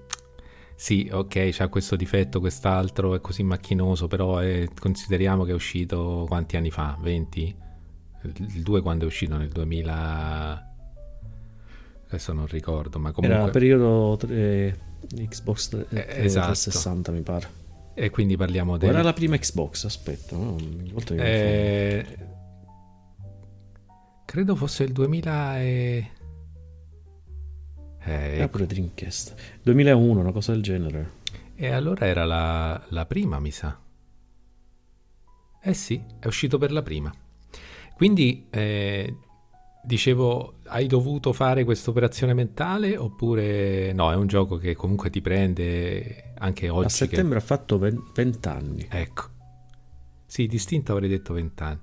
sì, 0.82 1.08
ok, 1.12 1.50
c'ha 1.52 1.68
questo 1.68 1.94
difetto, 1.94 2.40
quest'altro, 2.40 3.14
è 3.14 3.20
così 3.20 3.44
macchinoso, 3.44 4.08
però 4.08 4.38
è, 4.38 4.66
consideriamo 4.76 5.44
che 5.44 5.52
è 5.52 5.54
uscito 5.54 6.24
quanti 6.26 6.56
anni 6.56 6.72
fa? 6.72 6.98
20? 7.00 7.56
Il 8.22 8.62
2 8.62 8.82
quando 8.82 9.04
è 9.04 9.06
uscito? 9.06 9.36
Nel 9.36 9.48
2000... 9.48 10.70
Adesso 12.08 12.32
non 12.32 12.46
ricordo, 12.48 12.98
ma 12.98 13.12
comunque... 13.12 13.40
Era 13.40 13.48
periodo 13.50 14.16
tre... 14.18 14.90
Xbox 15.14 15.86
eh, 15.90 16.06
esatto. 16.24 16.46
360 16.46 17.12
mi 17.12 17.22
pare. 17.22 17.48
E 17.94 18.10
quindi 18.10 18.36
parliamo 18.36 18.76
del... 18.76 18.88
Era 18.88 19.02
la 19.02 19.12
prima 19.12 19.36
Xbox, 19.36 19.84
aspetta. 19.84 20.34
No? 20.34 20.56
Eh... 21.10 22.06
Credo 24.24 24.56
fosse 24.56 24.82
il 24.82 24.90
2000 24.90 25.60
e... 25.60 26.10
Eh, 28.04 28.36
era 28.36 28.48
pure 28.48 28.66
Dreamcast. 28.66 29.34
2001, 29.62 30.20
una 30.20 30.32
cosa 30.32 30.52
del 30.52 30.62
genere. 30.62 31.20
E 31.54 31.70
allora 31.70 32.06
era 32.06 32.24
la, 32.24 32.84
la 32.88 33.06
prima, 33.06 33.38
mi 33.38 33.50
sa. 33.50 33.78
Eh 35.64 35.74
sì, 35.74 36.02
è 36.18 36.26
uscito 36.26 36.58
per 36.58 36.72
la 36.72 36.82
prima. 36.82 37.14
Quindi 37.94 38.46
eh, 38.50 39.14
Dicevo, 39.84 40.58
hai 40.66 40.86
dovuto 40.86 41.32
fare 41.32 41.64
questa 41.64 41.90
operazione 41.90 42.34
mentale 42.34 42.96
oppure 42.96 43.92
no? 43.92 44.12
È 44.12 44.14
un 44.14 44.28
gioco 44.28 44.56
che 44.56 44.76
comunque 44.76 45.10
ti 45.10 45.20
prende 45.20 46.34
anche 46.38 46.68
oggi. 46.68 46.86
A 46.86 46.88
settembre 46.88 47.38
che... 47.38 47.44
ha 47.44 47.46
fatto 47.46 47.78
20 47.78 48.48
anni. 48.48 48.86
Ecco. 48.88 49.24
Sì, 50.24 50.46
distinto 50.46 50.92
avrei 50.92 51.08
detto 51.08 51.34
20 51.34 51.62
anni. 51.64 51.80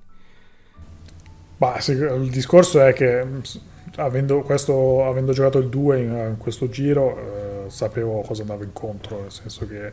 Ma 1.58 1.76
il 1.76 2.30
discorso 2.30 2.80
è 2.80 2.94
che 2.94 3.22
avendo, 3.96 4.42
questo, 4.42 5.06
avendo 5.06 5.32
giocato 5.32 5.58
il 5.58 5.68
2 5.68 6.00
in, 6.00 6.08
in 6.30 6.36
questo 6.38 6.68
giro, 6.68 7.64
eh, 7.66 7.70
sapevo 7.70 8.20
cosa 8.20 8.42
andavo 8.42 8.62
incontro, 8.62 9.20
nel 9.22 9.32
senso 9.32 9.66
che 9.66 9.92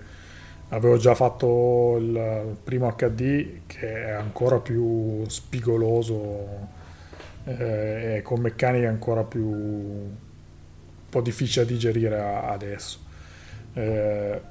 avevo 0.70 0.98
già 0.98 1.16
fatto 1.16 1.98
il 2.00 2.58
primo 2.64 2.94
HD 2.96 3.62
che 3.66 4.06
è 4.06 4.10
ancora 4.12 4.60
più 4.60 5.24
spigoloso 5.28 6.68
eh, 7.46 8.20
con 8.24 8.42
meccaniche 8.42 8.86
ancora 8.86 9.24
più 9.24 9.46
un 9.46 10.10
po' 11.10 11.22
difficili 11.22 11.66
da 11.66 11.72
digerire 11.72 12.20
adesso. 12.20 13.00
Eh, 13.74 14.42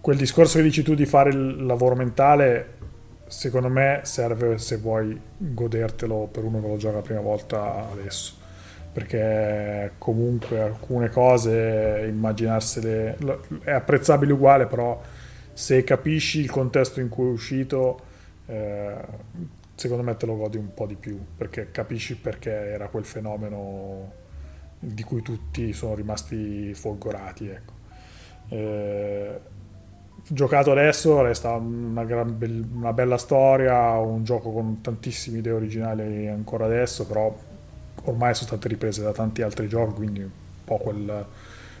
quel 0.00 0.16
discorso 0.16 0.58
che 0.58 0.64
dici 0.64 0.82
tu 0.82 0.94
di 0.94 1.06
fare 1.06 1.30
il 1.30 1.64
lavoro 1.64 1.96
mentale, 1.96 2.74
secondo 3.26 3.68
me 3.68 4.00
serve 4.04 4.58
se 4.58 4.76
vuoi 4.76 5.18
godertelo 5.36 6.28
per 6.30 6.44
uno 6.44 6.60
che 6.60 6.68
lo 6.68 6.76
gioca 6.76 6.96
la 6.96 7.02
prima 7.02 7.20
volta 7.20 7.88
adesso. 7.90 8.44
Perché 8.96 9.92
comunque 9.98 10.58
alcune 10.58 11.10
cose, 11.10 12.06
immaginarsele, 12.08 13.18
è 13.62 13.72
apprezzabile 13.72 14.32
uguale, 14.32 14.64
però 14.64 14.98
se 15.52 15.84
capisci 15.84 16.40
il 16.40 16.50
contesto 16.50 17.00
in 17.00 17.10
cui 17.10 17.28
è 17.28 17.30
uscito, 17.30 18.00
eh, 18.46 18.94
secondo 19.74 20.02
me 20.02 20.16
te 20.16 20.24
lo 20.24 20.38
godi 20.38 20.56
un 20.56 20.72
po' 20.72 20.86
di 20.86 20.94
più 20.94 21.18
perché 21.36 21.70
capisci 21.70 22.16
perché 22.16 22.50
era 22.50 22.88
quel 22.88 23.04
fenomeno 23.04 24.12
di 24.78 25.02
cui 25.02 25.20
tutti 25.20 25.74
sono 25.74 25.94
rimasti 25.94 26.72
folgorati. 26.72 27.48
Ecco. 27.48 27.72
Eh, 28.48 29.40
giocato 30.26 30.72
adesso 30.72 31.20
resta 31.20 31.52
una, 31.52 32.04
gran, 32.04 32.34
una, 32.72 32.94
bella 32.94 33.18
storia, 33.18 33.98
un 33.98 34.24
gioco 34.24 34.52
con 34.52 34.80
tantissime 34.80 35.38
idee 35.38 35.52
originali 35.52 36.28
ancora 36.28 36.64
adesso, 36.64 37.06
però 37.06 37.54
ormai 38.06 38.34
sono 38.34 38.48
state 38.48 38.68
riprese 38.68 39.02
da 39.02 39.12
tanti 39.12 39.42
altri 39.42 39.68
giochi, 39.68 39.94
quindi 39.94 40.20
un 40.20 40.30
po' 40.64 40.78
quel, 40.78 41.26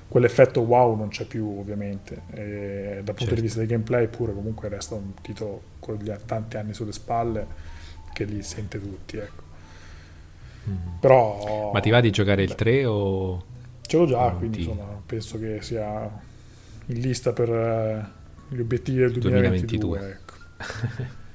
quell'effetto 0.08 0.60
wow 0.60 0.96
non 0.96 1.08
c'è 1.08 1.24
più 1.24 1.58
ovviamente. 1.58 2.22
E 2.32 3.00
dal 3.02 3.04
punto 3.04 3.20
certo. 3.20 3.34
di 3.34 3.40
vista 3.40 3.58
del 3.58 3.68
gameplay 3.68 4.06
pure 4.08 4.32
comunque 4.32 4.68
resta 4.68 4.94
un 4.94 5.14
titolo 5.20 5.62
con 5.80 5.96
gli 5.96 6.12
tanti 6.26 6.56
anni 6.56 6.74
sulle 6.74 6.92
spalle 6.92 7.46
che 8.12 8.24
li 8.24 8.42
sente 8.42 8.80
tutti. 8.80 9.16
Ecco. 9.16 9.42
Mm. 10.68 10.98
Però, 11.00 11.70
Ma 11.72 11.80
ti 11.80 11.90
va 11.90 12.00
di 12.00 12.10
giocare 12.10 12.44
beh, 12.44 12.50
il 12.50 12.54
3 12.54 12.84
o... 12.86 13.44
Ce 13.82 13.96
l'ho 13.96 14.06
già, 14.06 14.30
quindi 14.30 14.58
ti... 14.58 14.62
insomma, 14.64 15.00
penso 15.04 15.38
che 15.38 15.58
sia 15.62 16.10
in 16.86 17.00
lista 17.00 17.32
per 17.32 17.48
uh, 17.48 18.54
gli 18.54 18.60
obiettivi 18.60 18.98
del 18.98 19.12
2022. 19.12 19.98
2022. 19.98 20.10
Ecco. 20.10 21.14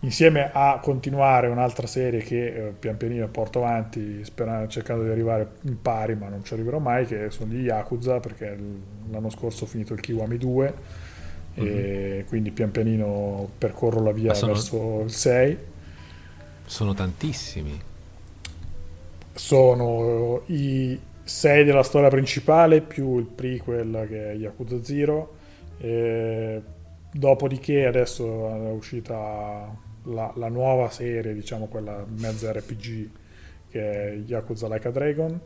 insieme 0.00 0.50
a 0.52 0.78
continuare 0.80 1.48
un'altra 1.48 1.88
serie 1.88 2.20
che 2.20 2.46
eh, 2.46 2.72
pian 2.78 2.96
pianino 2.96 3.26
porto 3.28 3.64
avanti 3.64 4.24
sperando, 4.24 4.68
cercando 4.68 5.02
di 5.02 5.10
arrivare 5.10 5.54
in 5.62 5.80
pari 5.82 6.14
ma 6.14 6.28
non 6.28 6.44
ci 6.44 6.54
arriverò 6.54 6.78
mai 6.78 7.04
che 7.04 7.30
sono 7.30 7.52
gli 7.52 7.64
Yakuza 7.64 8.20
perché 8.20 8.56
l'anno 9.10 9.30
scorso 9.30 9.64
ho 9.64 9.66
finito 9.66 9.94
il 9.94 10.00
Kiwami 10.00 10.38
2 10.38 10.74
mm-hmm. 11.60 11.76
e 11.76 12.16
mhm. 12.18 12.28
quindi 12.28 12.50
pian 12.52 12.70
pianino 12.70 13.48
percorro 13.58 14.00
la 14.00 14.12
via 14.12 14.34
sono, 14.34 14.52
verso 14.52 15.00
il 15.04 15.10
6 15.10 15.58
sono 16.64 16.94
tantissimi 16.94 17.80
sono 19.32 20.42
i 20.46 21.00
6 21.24 21.64
della 21.64 21.82
storia 21.82 22.08
principale 22.08 22.82
più 22.82 23.18
il 23.18 23.26
prequel 23.26 24.06
che 24.08 24.30
è 24.30 24.34
Yakuza 24.36 24.82
0 24.82 25.34
e 25.78 26.62
dopodiché 27.10 27.86
adesso 27.86 28.48
è 28.48 28.70
uscita 28.70 29.86
la, 30.08 30.32
la, 30.36 30.48
nuova 30.48 30.90
serie, 30.90 31.34
diciamo 31.34 31.66
quella 31.66 32.04
mezza 32.16 32.52
RPG 32.52 33.10
che 33.70 33.80
è 33.80 34.16
Yakuza 34.24 34.68
Like 34.68 34.88
a 34.88 34.90
Dragon 34.90 35.40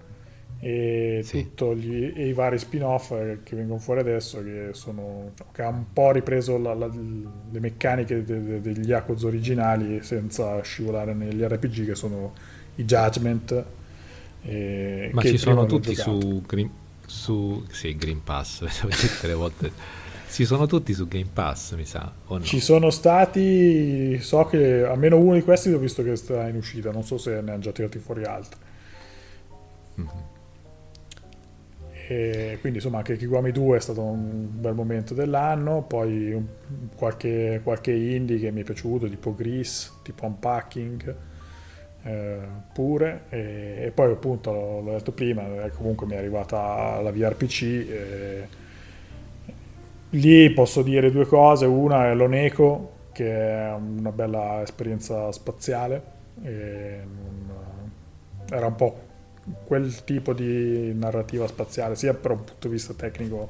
e, 0.61 1.23
sì. 1.25 1.51
gli, 1.75 2.13
e 2.15 2.29
i 2.29 2.33
vari 2.33 2.59
spin-off 2.59 3.13
che 3.43 3.57
vengono 3.57 3.81
fuori 3.81 4.01
adesso 4.01 4.43
che, 4.45 4.69
sono, 4.73 5.33
che 5.51 5.63
ha 5.63 5.69
un 5.69 5.93
po' 5.93 6.13
ripreso 6.13 6.57
la, 6.59 6.75
la, 6.75 6.87
le 6.87 7.61
meccaniche 7.61 8.23
de, 8.25 8.43
de, 8.43 8.61
degli 8.61 8.87
Yakuza 8.87 9.27
originali 9.27 10.03
senza 10.03 10.61
scivolare 10.63 11.15
negli 11.15 11.43
RPG 11.43 11.87
che 11.87 11.95
sono 11.95 12.33
i 12.77 12.85
Judgment 12.85 13.65
ma 15.13 15.23
ci 15.23 15.39
sono 15.39 15.67
tutti 15.67 15.95
su 15.95 16.43
Green, 16.47 16.71
su 17.07 17.65
sì, 17.71 17.97
Green 17.97 18.23
Pass 18.23 18.61
tutte 18.79 19.27
le 19.27 19.35
volte 19.35 20.01
ci 20.33 20.47
sono 20.47 20.65
tutti 20.65 20.95
su 20.95 21.07
Game 21.07 21.29
Pass, 21.31 21.75
mi 21.75 21.85
sa. 21.85 22.11
No? 22.27 22.41
Ci 22.41 22.59
sono 22.59 22.89
stati, 22.89 24.19
so 24.21 24.45
che 24.47 24.83
almeno 24.83 25.19
uno 25.19 25.35
di 25.35 25.43
questi 25.43 25.71
ho 25.71 25.79
visto 25.79 26.03
che 26.03 26.17
sta 26.17 26.49
in 26.49 26.57
uscita, 26.57 26.91
non 26.91 27.05
so 27.05 27.19
se 27.19 27.43
ne 27.43 27.51
hanno 27.51 27.61
già 27.61 27.71
tirati 27.71 27.99
fuori 27.99 28.25
altri. 28.25 28.59
Mm-hmm. 30.01 30.31
Quindi 32.61 32.79
insomma 32.79 32.99
anche 32.99 33.17
Kiwami 33.17 33.53
2 33.53 33.77
è 33.77 33.81
stato 33.81 34.03
un 34.03 34.49
bel 34.51 34.75
momento 34.75 35.15
dell'anno, 35.15 35.83
poi 35.83 36.33
un, 36.33 36.45
qualche, 36.95 37.61
qualche 37.63 37.93
indie 37.93 38.39
che 38.39 38.51
mi 38.51 38.61
è 38.63 38.65
piaciuto, 38.65 39.09
tipo 39.09 39.35
Grease, 39.35 39.91
tipo 40.03 40.27
Unpacking. 40.27 41.17
Eh, 42.05 42.39
pure 42.73 43.23
e, 43.29 43.77
e, 43.85 43.91
poi 43.93 44.11
appunto 44.11 44.51
l'ho, 44.51 44.81
l'ho 44.81 44.93
detto 44.95 45.13
prima 45.13 45.45
comunque 45.73 46.05
mi 46.05 46.15
è 46.15 46.17
arrivata 46.17 47.01
la 47.01 47.13
VRPC 47.13 47.63
eh, 47.63 48.49
Lì 50.15 50.51
posso 50.51 50.83
dire 50.83 51.11
due 51.11 51.27
cose, 51.27 51.65
una 51.65 52.11
è 52.11 52.15
l'Oneco, 52.15 52.91
che 53.13 53.31
è 53.31 53.73
una 53.73 54.13
bella 54.13 54.61
esperienza 54.61 55.33
spaziale, 55.33 56.03
era 58.51 58.67
un 58.67 58.75
po' 58.75 59.01
quel 59.65 60.05
tipo 60.05 60.35
di 60.35 60.93
narrativa 60.95 61.47
spaziale, 61.47 61.97
sia 61.97 62.13
per 62.13 62.33
un 62.33 62.45
punto 62.45 62.69
di 62.69 62.75
vista 62.75 62.93
tecnico 62.93 63.49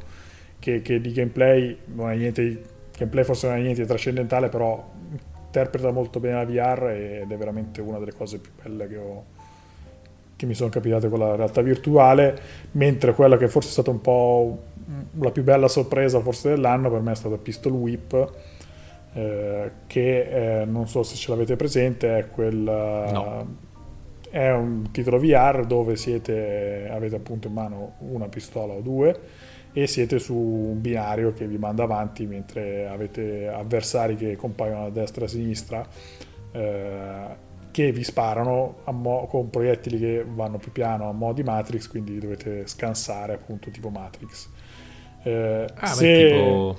che, 0.61 0.83
che 0.83 1.01
di 1.01 1.13
gameplay, 1.13 1.77
non 1.87 2.11
è 2.11 2.17
niente, 2.17 2.63
gameplay 2.97 3.25
forse 3.25 3.49
non 3.49 3.57
è 3.57 3.61
niente 3.61 3.81
di 3.81 3.87
trascendentale, 3.89 4.49
però 4.49 4.89
interpreta 5.47 5.91
molto 5.91 6.21
bene 6.21 6.35
la 6.37 6.45
VR 6.45 6.91
ed 6.91 7.31
è 7.31 7.37
veramente 7.37 7.81
una 7.81 7.99
delle 7.99 8.15
cose 8.15 8.39
più 8.39 8.53
belle 8.63 8.87
che 8.87 8.97
ho 8.97 9.25
che 10.43 10.49
mi 10.49 10.55
sono 10.55 10.71
capitate 10.71 11.09
con 11.09 11.21
la 11.21 11.37
realtà 11.37 11.61
virtuale, 11.63 12.37
mentre 12.73 13.15
quella 13.15 13.37
che 13.37 13.47
forse 13.47 13.69
è 13.69 13.73
stata 13.73 13.91
un 13.91 14.01
po' 14.01 14.59
la 15.19 15.31
più 15.31 15.43
bella 15.43 15.69
sorpresa 15.69 16.21
forse 16.21 16.51
dell'anno 16.51 16.91
per 16.91 17.01
me 17.01 17.13
è 17.13 17.15
stata 17.15 17.37
Pistol 17.37 17.73
Whip, 17.73 18.33
eh, 19.15 19.71
che 19.87 20.61
eh, 20.61 20.65
non 20.65 20.89
so 20.89 21.03
se 21.03 21.17
ce 21.17 21.31
l'avete 21.31 21.57
presente, 21.57 22.19
è 22.19 22.29
quel... 22.29 22.57
No. 22.57 23.71
È 24.33 24.51
un 24.51 24.91
titolo 24.93 25.19
VR 25.19 25.67
dove 25.67 25.95
siete, 25.95 26.89
avete 26.91 27.17
appunto 27.17 27.49
in 27.49 27.53
mano 27.53 27.97
una 27.99 28.29
pistola 28.29 28.73
o 28.73 28.81
due 28.81 29.21
e 29.75 29.87
siete 29.87 30.19
su 30.19 30.35
un 30.35 30.81
binario 30.81 31.35
che 31.35 31.47
vi 31.47 31.59
manda 31.59 31.83
avanti 31.83 32.25
mentre 32.25 32.89
avete 32.89 33.49
avversari 33.49 34.17
che 34.17 34.37
compaiono 34.37 34.87
a 34.87 34.91
destra 34.91 35.23
e 35.23 35.25
a 35.27 35.29
sinistra 35.29 35.87
eh, 36.53 37.51
che 37.71 37.91
vi 37.91 38.05
sparano 38.05 38.77
mo- 38.91 39.27
con 39.27 39.49
proiettili 39.49 39.99
che 39.99 40.25
vanno 40.27 40.59
più 40.59 40.71
piano 40.73 41.09
a 41.09 41.13
mo' 41.13 41.33
di 41.33 41.43
Matrix, 41.43 41.89
quindi 41.89 42.19
dovete 42.19 42.67
scansare 42.67 43.33
appunto 43.33 43.71
tipo 43.71 43.89
Matrix. 43.89 44.51
Eh, 45.23 45.67
ah, 45.75 45.87
se... 45.87 46.29
tipo... 46.29 46.79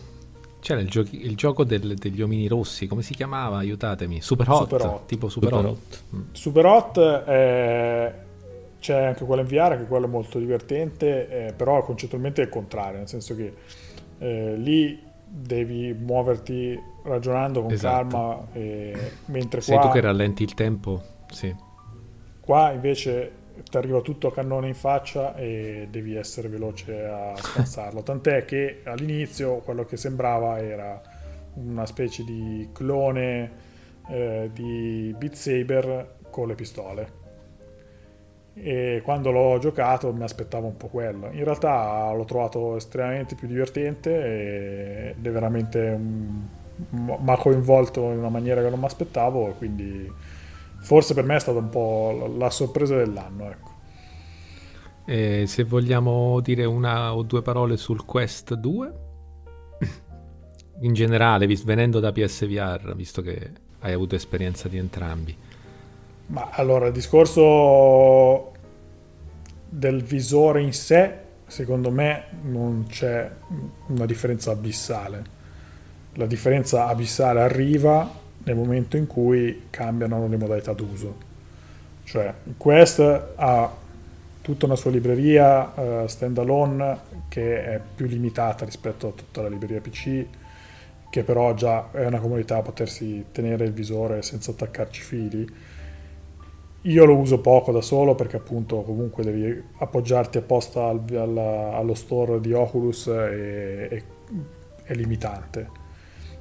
C'era 0.60 0.80
il, 0.80 0.90
giochi, 0.90 1.26
il 1.26 1.36
gioco 1.36 1.66
del, 1.66 1.96
degli 1.96 2.22
omini 2.22 2.48
rossi, 2.48 2.88
come 2.88 3.02
si 3.02 3.14
chiamava? 3.14 3.58
Aiutatemi. 3.58 4.22
Super 4.22 4.50
Hot. 4.50 4.62
Super 4.62 4.86
hot. 4.86 5.06
Tipo 5.08 5.28
Super, 5.28 5.50
Super 5.50 5.66
Hot. 5.66 5.78
hot. 5.78 6.04
Mm. 6.16 6.22
Super 6.32 6.66
Hot 6.66 7.00
è... 7.00 8.14
c'è 8.80 9.04
anche 9.04 9.26
quello 9.26 9.42
in 9.42 9.48
VR, 9.48 9.78
che 9.78 9.84
quello 9.86 10.06
è 10.06 10.10
molto 10.10 10.40
divertente, 10.40 11.48
eh, 11.48 11.54
però 11.54 11.84
concettualmente 11.84 12.42
è 12.42 12.46
il 12.46 12.50
contrario, 12.50 13.00
nel 13.00 13.10
senso 13.10 13.36
che 13.36 13.54
eh, 14.20 14.56
lì 14.56 14.98
devi 15.26 15.94
muoverti 15.94 16.80
ragionando 17.04 17.62
con 17.64 17.72
esatto. 17.72 18.08
calma, 18.08 18.48
e... 18.54 19.12
mentre 19.26 19.60
Sei 19.60 19.76
qua... 19.76 19.88
tu 19.88 19.92
che 19.92 20.00
rallenti 20.00 20.44
il 20.44 20.54
tempo, 20.54 21.02
sì. 21.30 21.54
Qua 22.40 22.72
invece 22.72 23.32
ti 23.70 23.78
arriva 23.78 24.02
tutto 24.02 24.28
a 24.28 24.34
cannone 24.34 24.68
in 24.68 24.74
faccia 24.74 25.36
e 25.36 25.88
devi 25.90 26.16
essere 26.16 26.48
veloce 26.48 27.06
a 27.06 27.36
scansarlo. 27.36 28.02
Tant'è 28.02 28.46
che 28.46 28.82
all'inizio 28.84 29.58
quello 29.58 29.86
che 29.86 29.98
sembrava 29.98 30.60
era 30.60 31.02
una 31.56 31.86
specie 31.86 32.24
di 32.24 32.70
clone 32.74 33.52
eh, 34.10 34.50
di 34.54 35.14
Beat 35.18 35.34
Saber 35.34 36.16
con 36.30 36.48
le 36.48 36.56
pistole. 36.56 37.22
E 38.56 39.02
quando 39.04 39.32
l'ho 39.32 39.58
giocato 39.60 40.12
mi 40.14 40.24
aspettavo 40.24 40.68
un 40.68 40.78
po' 40.78 40.88
quello. 40.88 41.30
In 41.32 41.44
realtà 41.44 42.12
l'ho 42.12 42.26
trovato 42.26 42.76
estremamente 42.76 43.36
più 43.36 43.48
divertente 43.48 45.12
ed 45.16 45.26
è 45.26 45.32
veramente 45.32 45.80
un... 45.80 46.48
mi 46.90 47.32
ha 47.32 47.38
coinvolto 47.38 48.12
in 48.12 48.18
una 48.20 48.30
maniera 48.30 48.62
che 48.62 48.70
non 48.70 48.80
mi 48.80 48.86
aspettavo 48.86 49.50
e 49.50 49.54
quindi 49.54 50.12
forse 50.84 51.14
per 51.14 51.24
me 51.24 51.38
è 51.38 51.40
stata 51.40 51.58
un 51.58 51.70
po' 51.70 52.34
la 52.38 52.50
sorpresa 52.50 52.96
dell'anno. 52.96 53.50
Ecco. 53.50 53.72
E 55.06 55.46
se 55.48 55.64
vogliamo 55.64 56.40
dire 56.42 56.66
una 56.66 57.16
o 57.16 57.24
due 57.24 57.42
parole 57.42 57.78
sul 57.78 58.06
Quest 58.06 58.54
2, 58.54 58.94
in 60.82 60.94
generale, 60.94 61.48
venendo 61.66 62.00
da 62.00 62.12
PSVR, 62.12 62.96
visto 62.96 63.22
che 63.22 63.52
hai 63.80 63.94
avuto 63.94 64.16
esperienza 64.16 64.68
di 64.68 64.78
entrambi. 64.78 65.36
Ma 66.28 66.50
allora, 66.52 66.88
il 66.88 66.94
discorso 66.94 68.52
del 69.70 70.04
visore 70.04 70.62
in 70.62 70.74
sé, 70.74 71.18
secondo 71.48 71.92
me, 71.92 72.26
non 72.44 72.86
c'è 72.88 73.30
una 73.88 74.06
differenza 74.06 74.52
abissale. 74.52 75.42
La 76.14 76.26
differenza 76.26 76.88
abissale 76.88 77.42
arriva 77.42 78.22
nel 78.44 78.56
momento 78.56 78.98
in 78.98 79.08
cui 79.08 79.64
cambiano 79.70 80.28
le 80.28 80.38
modalità 80.38 80.74
d'uso. 80.74 81.32
Cioè, 82.04 82.34
Quest 82.58 83.00
ha 83.36 83.72
tutta 84.42 84.66
una 84.66 84.76
sua 84.76 84.92
libreria 84.92 85.72
uh, 85.74 86.08
standalone 86.08 87.12
che 87.30 87.64
è 87.64 87.82
più 87.96 88.06
limitata 88.06 88.66
rispetto 88.66 89.08
a 89.08 89.12
tutta 89.12 89.42
la 89.42 89.48
libreria 89.48 89.80
PC, 89.80 90.26
che 91.10 91.24
però 91.24 91.54
già 91.54 91.92
è 91.92 92.06
una 92.06 92.20
comodità 92.20 92.62
potersi 92.62 93.26
tenere 93.32 93.64
il 93.64 93.72
visore 93.72 94.22
senza 94.22 94.52
attaccarci 94.52 95.02
fili. 95.02 95.48
Io 96.86 97.06
lo 97.06 97.16
uso 97.16 97.40
poco 97.40 97.72
da 97.72 97.80
solo 97.80 98.14
perché 98.16 98.36
appunto 98.36 98.82
comunque 98.82 99.24
devi 99.24 99.64
appoggiarti 99.78 100.40
apposta 100.40 100.88
al, 100.88 101.02
al, 101.12 101.38
allo 101.38 101.94
store 101.94 102.42
di 102.42 102.52
Oculus 102.52 103.08
e, 103.08 103.88
e, 103.90 104.04
è 104.84 104.94
limitante 104.94 105.82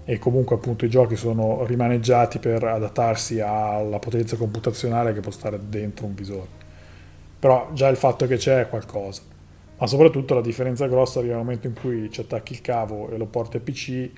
e 0.05 0.19
comunque 0.19 0.57
appunto 0.57 0.85
i 0.85 0.91
giochi 0.91 1.17
sono 1.17 1.65
rimaneggiati 1.65 2.39
per 2.39 2.65
adattarsi 2.65 3.41
alla 3.41 3.99
potenza 3.99 4.37
computazionale 4.37 5.13
che 5.13 5.21
può 5.21 5.31
stare 5.31 5.59
dentro 5.69 6.07
un 6.07 6.15
visore. 6.15 6.61
Però 7.39 7.71
già 7.73 7.89
il 7.89 7.97
fatto 7.97 8.27
che 8.27 8.37
c'è 8.37 8.61
è 8.61 8.69
qualcosa. 8.69 9.23
Ma 9.79 9.87
soprattutto 9.87 10.35
la 10.35 10.41
differenza 10.41 10.87
grossa 10.87 11.19
arriva 11.19 11.35
nel 11.35 11.45
momento 11.45 11.67
in 11.67 11.75
cui 11.75 12.11
ci 12.11 12.21
attacchi 12.21 12.53
il 12.53 12.61
cavo 12.61 13.11
e 13.11 13.17
lo 13.17 13.27
porti 13.27 13.57
a 13.57 13.61
PC 13.61 14.11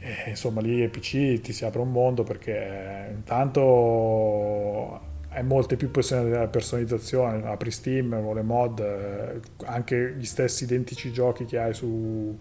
e 0.00 0.30
insomma 0.30 0.60
lì 0.60 0.76
il 0.80 0.90
PC 0.90 1.40
ti 1.40 1.52
si 1.52 1.64
apre 1.64 1.80
un 1.80 1.90
mondo 1.90 2.22
perché 2.22 3.10
intanto 3.12 5.00
hai 5.30 5.42
molte 5.42 5.76
più 5.76 5.90
personalizzazioni, 5.90 7.42
apri 7.44 7.70
Steam 7.70 8.10
con 8.22 8.34
le 8.34 8.42
mod, 8.42 8.78
eh, 8.78 9.40
anche 9.66 10.14
gli 10.16 10.24
stessi 10.24 10.64
identici 10.64 11.12
giochi 11.12 11.44
che 11.44 11.58
hai 11.58 11.74
su, 11.74 12.36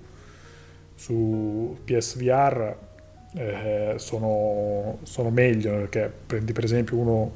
su 0.98 1.78
PSVR 1.86 2.76
eh, 3.36 3.94
sono, 3.96 4.98
sono, 5.04 5.30
meglio 5.30 5.72
perché 5.72 6.12
prendi 6.26 6.52
per 6.52 6.66
esempio 6.66 6.98
uno 6.98 7.32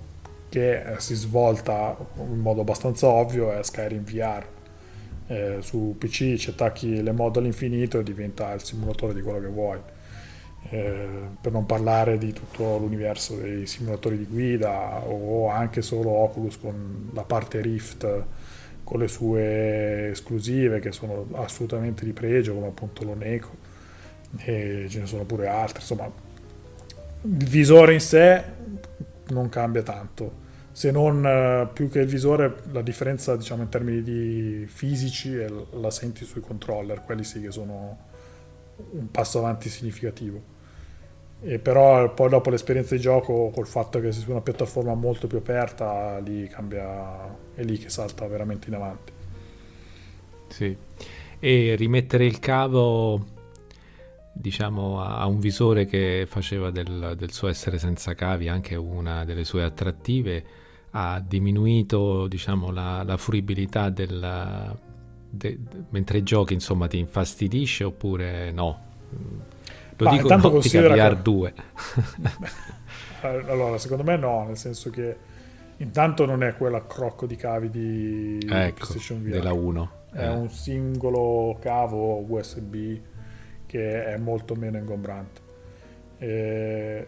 che 0.50 0.84
si 0.97 1.15
svolta 1.15 1.95
in 2.17 2.39
modo 2.39 2.62
abbastanza 2.62 3.08
ovvio 3.08 3.54
è 3.54 3.63
Skyrim 3.63 4.04
VR 4.04 4.45
eh, 5.32 5.58
su 5.62 5.95
PC 5.97 6.36
ci 6.36 6.50
attacchi 6.50 7.02
le 7.02 7.13
mod 7.13 7.38
all'infinito 7.38 8.00
e 8.00 8.04
diventa 8.04 8.52
il 8.52 8.62
simulatore 8.62 9.13
di 9.13 9.21
quello 9.21 9.39
che 9.39 9.47
vuoi. 9.47 9.80
Eh, 10.69 11.08
per 11.39 11.52
non 11.52 11.65
parlare 11.65 12.17
di 12.17 12.34
tutto 12.34 12.78
l'universo 12.78 13.36
dei 13.36 13.65
simulatori 13.65 14.17
di 14.17 14.26
guida 14.26 15.02
o 15.06 15.50
anche 15.50 15.82
solo 15.82 16.12
Oculus 16.12 16.60
con 16.60 17.10
la 17.13 17.24
parte 17.24 17.62
Rift 17.62 18.24
con 18.92 19.00
le 19.00 19.08
sue 19.08 20.10
esclusive 20.10 20.82
che 20.82 20.92
sono 20.92 21.26
assolutamente 21.36 22.04
di 22.04 22.12
pregio 22.12 22.54
come 22.54 22.68
appunto 22.68 23.06
l'Oneco 23.06 23.56
e 24.36 24.88
ce 24.90 25.00
ne 25.00 25.06
sono 25.06 25.24
pure 25.24 25.48
altre 25.48 25.80
insomma 25.80 26.12
il 27.22 27.48
visore 27.48 27.94
in 27.94 28.02
sé 28.02 28.44
non 29.30 29.48
cambia 29.48 29.82
tanto 29.82 30.40
se 30.74 30.92
non 30.92 31.26
eh, 31.26 31.70
più 31.72 31.88
che 31.88 32.00
il 32.00 32.08
visore 32.08 32.64
la 32.74 32.82
differenza 32.82 33.38
diciamo 33.38 33.62
in 33.62 33.70
termini 33.70 34.04
di 34.04 34.66
fisici 34.68 35.38
la 35.80 35.90
senti 35.90 36.26
sui 36.26 36.42
controller 36.42 37.06
quelli 37.06 37.24
sì 37.24 37.40
che 37.40 37.52
sono 37.52 37.98
un 38.76 39.10
passo 39.10 39.38
avanti 39.38 39.70
significativo 39.70 40.51
e 41.44 41.58
però 41.58 42.14
poi 42.14 42.30
dopo 42.30 42.52
l'esperienza 42.52 42.94
di 42.94 43.02
gioco 43.02 43.50
col 43.50 43.66
fatto 43.66 44.00
che 44.00 44.12
sia 44.12 44.22
su 44.22 44.30
una 44.30 44.42
piattaforma 44.42 44.94
molto 44.94 45.26
più 45.26 45.40
aperta 45.40 46.20
lì 46.20 46.48
cambia 46.48 47.36
è 47.56 47.64
lì 47.64 47.78
che 47.78 47.90
salta 47.90 48.28
veramente 48.28 48.68
in 48.68 48.76
avanti. 48.76 49.12
Sì. 50.50 50.78
E 51.40 51.76
rimettere 51.76 52.26
il 52.26 52.38
cavo 52.40 53.26
diciamo 54.34 55.02
a 55.02 55.26
un 55.26 55.40
visore 55.40 55.86
che 55.86 56.26
faceva 56.28 56.70
del, 56.70 57.16
del 57.18 57.32
suo 57.32 57.48
essere 57.48 57.80
senza 57.80 58.14
cavi 58.14 58.48
anche 58.48 58.76
una 58.76 59.26
delle 59.26 59.44
sue 59.44 59.64
attrattive 59.64 60.44
ha 60.92 61.22
diminuito 61.26 62.28
diciamo 62.28 62.72
la, 62.72 63.04
la 63.04 63.18
fruibilità 63.18 63.90
del 63.90 64.78
de, 65.30 65.60
mentre 65.90 66.24
giochi 66.24 66.54
insomma 66.54 66.88
ti 66.88 66.98
infastidisce 66.98 67.84
oppure 67.84 68.52
no 68.52 68.90
lo 70.02 70.10
Ma 70.10 70.16
dico 70.16 70.34
in 70.34 70.40
ottica 70.44 70.82
VR 70.82 71.16
che... 71.16 71.22
2. 71.22 71.54
allora, 73.48 73.78
secondo 73.78 74.04
me 74.04 74.18
no, 74.18 74.46
nel 74.48 74.58
senso 74.58 74.90
che 74.90 75.16
intanto 75.78 76.26
non 76.26 76.44
è 76.44 76.56
quella 76.56 76.86
crocco 76.88 77.28
di 77.28 77.36
cavi 77.36 77.70
di 77.70 78.40
ecco, 78.42 78.86
PlayStation 78.86 79.22
VR. 79.22 79.30
Della 79.30 79.54
1. 79.54 79.92
È 80.12 80.24
eh. 80.24 80.30
un 80.30 80.50
singolo 80.50 81.58
cavo 81.62 82.26
USB 82.28 83.00
che 83.68 84.06
è 84.06 84.18
molto 84.18 84.56
meno 84.56 84.80
ingombrante. 84.80 85.42
E 86.18 87.08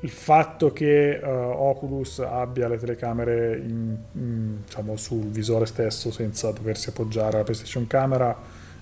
il 0.00 0.10
fatto 0.10 0.72
che 0.72 1.20
uh, 1.22 1.28
Oculus 1.28 2.18
abbia 2.18 2.66
le 2.66 2.78
telecamere 2.78 3.58
in, 3.58 3.96
in, 4.12 4.64
diciamo, 4.64 4.96
sul 4.96 5.26
visore 5.26 5.66
stesso 5.66 6.10
senza 6.10 6.50
doversi 6.50 6.88
appoggiare 6.88 7.36
alla 7.36 7.44
PlayStation 7.44 7.86
Camera 7.86 8.36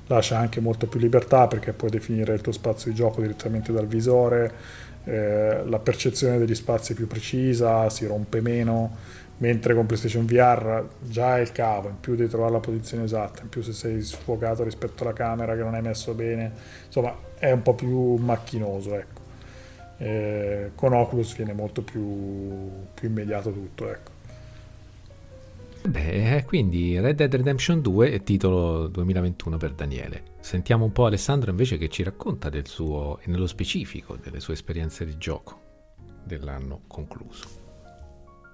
lascia 0.07 0.39
anche 0.39 0.61
molto 0.61 0.87
più 0.87 1.01
libertà 1.01 1.47
perché 1.47 1.73
puoi 1.73 1.91
definire 1.91 2.35
il 2.35 2.41
tuo 2.41 2.53
spazio 2.53 2.91
di 2.91 2.97
gioco 2.97 3.21
direttamente 3.21 3.73
dal 3.73 3.87
visore, 3.87 4.53
eh, 5.05 5.63
la 5.65 5.79
percezione 5.79 6.39
degli 6.39 6.55
spazi 6.55 6.93
è 6.93 6.95
più 6.95 7.07
precisa, 7.07 7.89
si 7.91 8.07
rompe 8.07 8.41
meno, 8.41 8.97
mentre 9.39 9.75
con 9.75 9.87
PlayStation 9.87 10.27
VR 10.27 10.85
già 11.01 11.39
è 11.39 11.41
il 11.41 11.53
cavo, 11.53 11.89
in 11.89 12.01
più 12.01 12.15
devi 12.15 12.29
trovare 12.29 12.53
la 12.53 12.61
posizione 12.61 13.05
esatta, 13.05 13.43
in 13.43 13.49
più 13.49 13.63
se 13.63 13.73
sei 13.73 14.01
sfocato 14.03 14.65
rispetto 14.65 15.03
alla 15.03 15.13
camera 15.13 15.55
che 15.55 15.63
non 15.63 15.75
hai 15.75 15.83
messo 15.83 16.15
bene, 16.15 16.53
insomma 16.87 17.15
è 17.39 17.51
un 17.51 17.63
po' 17.63 17.75
più 17.75 18.17
macchinoso, 18.17 18.95
ecco. 18.95 19.25
Eh, 19.99 20.73
con 20.75 20.93
Oculus 20.93 21.35
viene 21.37 21.55
molto 21.55 21.83
più, 21.83 22.71
più 22.95 23.09
immediato 23.09 23.53
tutto, 23.53 23.91
ecco. 23.91 24.16
Beh, 25.87 26.45
quindi 26.47 26.99
Red 26.99 27.17
Dead 27.17 27.33
Redemption 27.33 27.81
2 27.81 28.11
è 28.11 28.23
titolo 28.23 28.89
2021 28.89 29.57
per 29.57 29.73
Daniele. 29.73 30.23
Sentiamo 30.41 30.85
un 30.85 30.93
po' 30.93 31.07
Alessandro 31.07 31.51
invece 31.51 31.79
che 31.79 31.89
ci 31.89 32.03
racconta 32.03 32.49
del 32.49 32.67
suo, 32.67 33.19
e 33.23 33.31
nello 33.31 33.47
specifico, 33.47 34.17
delle 34.17 34.41
sue 34.41 34.55
esperienze 34.55 35.05
di 35.05 35.17
gioco 35.17 35.61
dell'anno 36.25 36.83
concluso. 36.89 37.65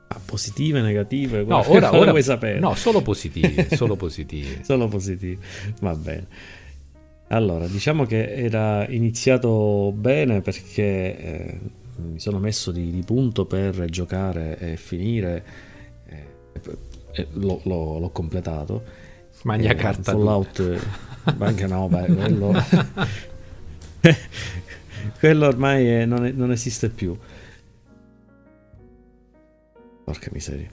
Ah, 0.09 0.21
positive, 0.23 0.83
negative? 0.83 1.43
No, 1.45 1.67
ora, 1.71 1.97
ora 1.97 2.11
vuoi 2.11 2.23
sapere? 2.23 2.59
No, 2.59 2.75
solo 2.75 3.01
positivi, 3.01 3.67
solo 3.75 3.97
positivi. 3.97 4.61
solo 4.65 4.89
positivi, 4.89 5.39
va 5.81 5.95
bene. 5.95 6.27
Allora, 7.29 7.67
diciamo 7.67 8.05
che 8.05 8.35
era 8.35 8.87
iniziato 8.89 9.91
bene 9.97 10.43
perché 10.43 11.19
eh, 11.19 11.61
mi 11.97 12.21
sono 12.21 12.39
messo 12.39 12.71
di, 12.73 12.91
di, 12.91 13.03
punto 13.03 13.47
per 13.47 13.87
giocare 13.87 14.59
e 14.59 14.77
finire. 14.77 15.45
Eh, 16.07 16.61
l'ho, 17.33 17.61
l'ho, 17.65 17.99
l'ho 17.99 18.11
completato. 18.11 18.83
Magna 19.45 19.73
eh, 19.73 19.75
carta. 19.75 20.13
Fallout, 20.13 20.81
anche 21.39 21.67
no, 21.67 21.89
beh, 21.89 22.07
quello, 22.07 22.53
quello 25.19 25.47
ormai 25.47 25.87
è, 25.87 26.05
non, 26.05 26.25
è, 26.25 26.31
non, 26.33 26.53
esiste 26.53 26.89
più. 26.89 27.17
Porca 30.05 30.31
miseria. 30.33 30.71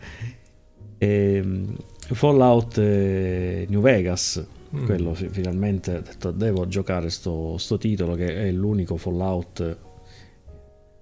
E, 0.98 1.36
ehm, 1.36 1.76
Fallout 2.00 2.78
eh, 2.78 3.66
New 3.70 3.82
Vegas, 3.82 4.46
mm. 4.76 4.86
quello 4.86 5.14
finalmente 5.14 5.98
ho 5.98 6.02
detto 6.02 6.32
devo 6.32 6.68
giocare 6.68 7.10
sto, 7.10 7.58
sto 7.58 7.78
titolo 7.78 8.16
che 8.16 8.48
è 8.48 8.52
l'unico 8.52 8.98
Fallout 8.98 9.78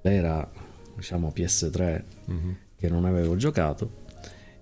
era 0.01 0.49
diciamo 0.95 1.31
PS3 1.35 2.03
mm-hmm. 2.31 2.51
che 2.77 2.89
non 2.89 3.05
avevo 3.05 3.35
giocato 3.35 4.05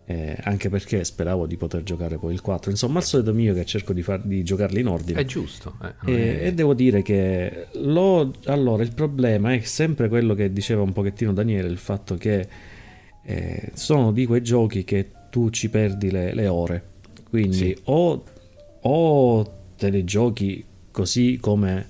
eh, 0.08 0.38
anche 0.44 0.70
perché 0.70 1.04
speravo 1.04 1.48
di 1.48 1.58
poter 1.58 1.82
giocare 1.82 2.18
poi 2.18 2.34
il 2.34 2.42
4 2.42 2.70
insomma 2.70 3.00
al 3.00 3.06
solito 3.06 3.34
mio 3.34 3.56
che 3.56 3.66
cerco 3.66 3.92
di, 3.92 4.04
far, 4.04 4.22
di 4.22 4.44
giocarli 4.44 4.80
in 4.80 4.88
ordine. 4.88 5.20
È 5.20 5.26
giusto 5.26 5.78
eh, 5.82 6.12
e, 6.12 6.40
è... 6.42 6.46
e, 6.48 6.54
devo 6.54 6.76
dire 6.76 7.02
che 7.02 7.68
lo, 7.74 8.32
allora 8.46 8.84
il 8.84 8.94
problema 8.94 9.54
è 9.54 9.60
sempre 9.62 10.08
quello 10.08 10.36
che 10.36 10.54
diceva 10.54 10.84
un 10.84 10.94
pochettino 10.94 11.34
Daniele 11.34 11.68
il 11.68 11.78
fatto 11.78 12.16
che 12.16 12.48
eh, 13.24 13.72
sono 13.74 14.12
di 14.12 14.28
quei 14.28 14.44
giochi 14.44 14.84
che 14.84 15.10
tu 15.32 15.50
ci 15.50 15.70
perdi 15.70 16.12
le, 16.12 16.34
le 16.36 16.48
ore. 16.48 16.84
Quindi 17.28 17.58
sì. 17.58 17.78
o, 17.86 18.24
o 18.82 19.54
te 19.76 19.90
li 19.90 20.04
giochi 20.04 20.64
così 20.92 21.38
come 21.42 21.88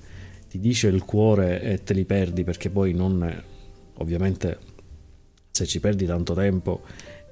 ti 0.48 0.58
dice 0.58 0.88
il 0.88 1.04
cuore 1.04 1.60
e 1.60 1.82
te 1.84 1.92
li 1.92 2.06
perdi 2.06 2.44
perché 2.44 2.70
poi 2.70 2.94
non 2.94 3.42
ovviamente 3.98 4.58
se 5.50 5.66
ci 5.66 5.80
perdi 5.80 6.06
tanto 6.06 6.34
tempo 6.34 6.82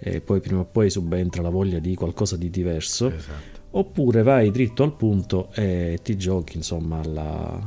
e 0.06 0.20
poi 0.20 0.40
prima 0.40 0.60
o 0.60 0.64
poi 0.66 0.90
subentra 0.90 1.40
la 1.40 1.48
voglia 1.48 1.78
di 1.78 1.94
qualcosa 1.94 2.36
di 2.36 2.50
diverso, 2.50 3.10
esatto. 3.10 3.60
oppure 3.70 4.22
vai 4.22 4.50
dritto 4.50 4.82
al 4.82 4.94
punto 4.94 5.50
e 5.54 5.98
ti 6.02 6.18
giochi 6.18 6.58
insomma 6.58 7.02
la, 7.02 7.66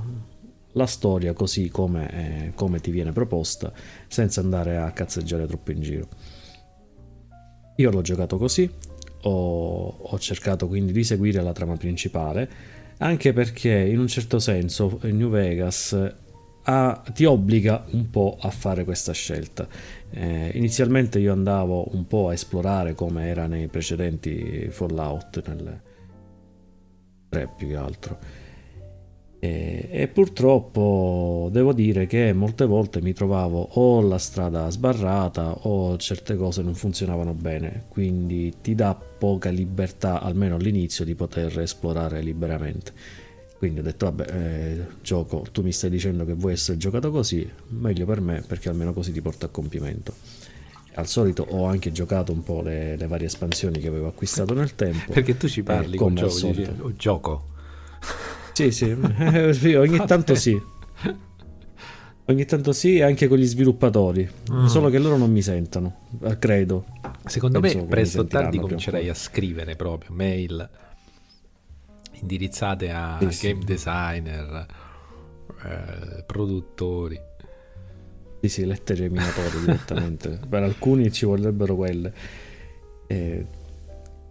la 0.73 0.85
storia 0.85 1.33
così 1.33 1.69
come, 1.69 2.11
eh, 2.11 2.51
come, 2.53 2.79
ti 2.79 2.91
viene 2.91 3.11
proposta, 3.11 3.73
senza 4.07 4.39
andare 4.39 4.77
a 4.77 4.91
cazzeggiare 4.91 5.47
troppo 5.47 5.71
in 5.71 5.81
giro. 5.81 6.07
Io 7.77 7.89
l'ho 7.89 8.01
giocato 8.01 8.37
così, 8.37 8.69
ho, 9.23 9.87
ho 9.99 10.19
cercato 10.19 10.67
quindi 10.67 10.91
di 10.91 11.03
seguire 11.03 11.41
la 11.41 11.53
trama 11.53 11.75
principale, 11.75 12.49
anche 12.99 13.33
perché 13.33 13.71
in 13.71 13.97
un 13.97 14.07
certo 14.07 14.37
senso 14.37 14.99
New 15.01 15.29
Vegas 15.29 16.13
a, 16.69 17.01
ti 17.13 17.25
obbliga 17.25 17.85
un 17.91 18.09
po' 18.09 18.37
a 18.39 18.49
fare 18.49 18.83
questa 18.83 19.13
scelta. 19.13 19.67
Eh, 20.09 20.51
inizialmente 20.53 21.19
io 21.19 21.33
andavo 21.33 21.93
un 21.95 22.07
po' 22.07 22.29
a 22.29 22.33
esplorare 22.33 22.93
come 22.93 23.27
era 23.27 23.47
nei 23.47 23.67
precedenti 23.67 24.67
Fallout, 24.69 25.45
nel 25.47 25.81
3 27.29 27.49
più 27.57 27.67
che 27.67 27.75
altro. 27.75 28.45
E, 29.39 29.87
e, 29.91 30.07
purtroppo 30.07 31.49
devo 31.51 31.71
dire 31.71 32.07
che 32.07 32.33
molte 32.33 32.65
volte 32.65 33.01
mi 33.01 33.13
trovavo 33.13 33.61
o 33.73 34.01
la 34.01 34.17
strada 34.17 34.67
sbarrata 34.71 35.67
o 35.67 35.95
certe 35.97 36.35
cose 36.35 36.63
non 36.63 36.73
funzionavano 36.73 37.35
bene, 37.35 37.85
quindi 37.87 38.51
ti 38.61 38.73
dà 38.73 38.95
poca 38.95 39.51
libertà, 39.51 40.21
almeno 40.21 40.55
all'inizio, 40.55 41.05
di 41.05 41.13
poter 41.13 41.59
esplorare 41.59 42.21
liberamente. 42.21 42.93
Quindi 43.57 43.79
ho 43.79 43.83
detto, 43.83 44.05
vabbè, 44.05 44.25
eh, 44.31 44.85
gioco, 45.01 45.45
tu 45.51 45.63
mi 45.63 45.71
stai 45.71 45.89
dicendo 45.89 46.25
che 46.25 46.33
vuoi 46.33 46.53
essere 46.53 46.77
giocato 46.77 47.09
così, 47.09 47.49
meglio 47.69 48.05
per 48.05 48.21
me 48.21 48.43
perché 48.45 48.69
almeno 48.69 48.93
così 48.93 49.11
ti 49.11 49.21
porta 49.21 49.47
a 49.47 49.49
compimento. 49.49 50.13
Al 50.93 51.07
solito 51.07 51.45
ho 51.49 51.65
anche 51.65 51.91
giocato 51.91 52.31
un 52.31 52.43
po' 52.43 52.61
le, 52.61 52.95
le 52.95 53.07
varie 53.07 53.27
espansioni 53.27 53.79
che 53.79 53.87
avevo 53.87 54.07
acquistato 54.07 54.53
nel 54.53 54.75
tempo. 54.75 55.11
Perché 55.11 55.37
tu 55.37 55.47
ci 55.47 55.63
parli 55.63 55.95
eh, 55.95 55.97
con 55.97 56.13
gioco, 56.13 56.47
dici, 56.47 56.69
oh, 56.79 56.93
gioco. 56.95 57.45
Sì, 58.53 58.71
sì, 58.71 58.91
ogni 59.75 60.03
tanto 60.05 60.35
sì. 60.35 60.59
Ogni 62.29 62.45
tanto 62.45 62.73
sì, 62.73 63.01
anche 63.01 63.27
con 63.27 63.37
gli 63.37 63.45
sviluppatori, 63.45 64.29
mm. 64.51 64.65
solo 64.65 64.89
che 64.89 64.99
loro 64.99 65.17
non 65.17 65.31
mi 65.31 65.41
sentono, 65.41 66.07
eh, 66.23 66.37
credo. 66.37 66.85
Secondo 67.25 67.59
Penso 67.59 67.77
me 67.79 67.85
presto 67.85 68.21
o 68.21 68.25
tardi 68.25 68.59
comincerei 68.59 69.07
a 69.07 69.13
scrivere 69.13 69.75
proprio 69.75 70.13
mail 70.13 70.69
indirizzate 72.21 72.89
a 72.91 73.17
sì, 73.29 73.47
game 73.47 73.63
designer, 73.63 74.65
eh, 75.63 76.23
produttori. 76.25 77.19
Sì, 78.41 78.49
sì, 78.49 78.65
lettere 78.65 79.09
minatorie 79.09 79.59
direttamente. 79.59 80.39
per 80.47 80.63
alcuni 80.63 81.11
ci 81.11 81.25
vorrebbero 81.25 81.75
quelle. 81.75 82.13
Eh, 83.07 83.45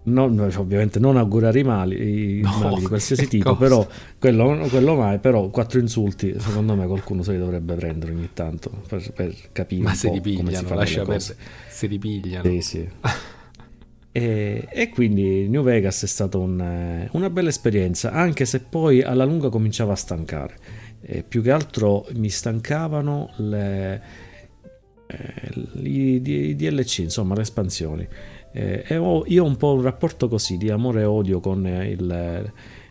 non, 0.07 0.39
ovviamente 0.57 0.99
non 1.01 1.17
augurare 1.17 1.59
i 1.59 1.65
mali, 1.65 2.39
i 2.39 2.41
no, 2.41 2.59
mali 2.59 2.81
di 2.81 2.87
qualsiasi 2.87 3.27
tipo, 3.27 3.57
cosa? 3.57 3.61
però 3.61 3.89
quello, 4.19 4.67
quello, 4.69 4.95
mai, 4.95 5.19
però 5.19 5.49
quattro 5.49 5.81
insulti 5.81 6.33
secondo 6.39 6.77
me 6.77 6.87
qualcuno 6.87 7.23
se 7.23 7.33
li 7.33 7.39
dovrebbe 7.39 7.75
prendere 7.75 8.13
ogni 8.13 8.31
tanto 8.33 8.71
per, 8.87 9.13
per 9.13 9.35
capire 9.51 9.83
Ma 9.83 9.95
se 9.95 10.11
li 10.11 10.21
pigliano, 10.21 10.75
lascia 10.75 11.03
perdere, 11.03 11.37
se 11.69 11.87
li 11.89 11.99
pigliano. 11.99 12.49
Sì, 12.49 12.61
sì. 12.61 12.89
e, 14.17 14.69
e, 14.71 14.89
quindi 14.89 15.49
New 15.49 15.63
Vegas 15.63 16.03
è 16.03 16.07
stata 16.07 16.39
un, 16.39 17.09
una 17.11 17.31
bella 17.31 17.49
esperienza, 17.49 18.13
anche 18.13 18.45
se 18.45 18.61
poi 18.61 19.03
alla 19.03 19.25
lunga 19.25 19.49
cominciava 19.49 19.93
a 19.93 19.97
stancare. 19.97 20.57
E 21.01 21.23
più 21.23 21.43
che 21.43 21.51
altro 21.51 22.07
mi 22.15 22.31
stancavano 22.31 23.33
le, 23.37 24.03
eh, 25.07 25.53
i, 25.83 26.23
i 26.23 26.57
DLC, 26.57 26.99
insomma 26.99 27.35
le 27.35 27.43
espansioni 27.43 28.09
eh, 28.57 28.85
e 28.87 28.97
ho, 28.97 29.25
io 29.27 29.45
ho 29.45 29.47
un 29.47 29.57
po' 29.57 29.75
un 29.75 29.83
rapporto 29.83 30.29
così 30.29 30.57
di 30.57 30.71
amore 30.71 31.03
e 31.03 31.05
odio 31.05 31.41
con 31.41 31.67
eh, 31.67 31.91
il, 31.91 32.07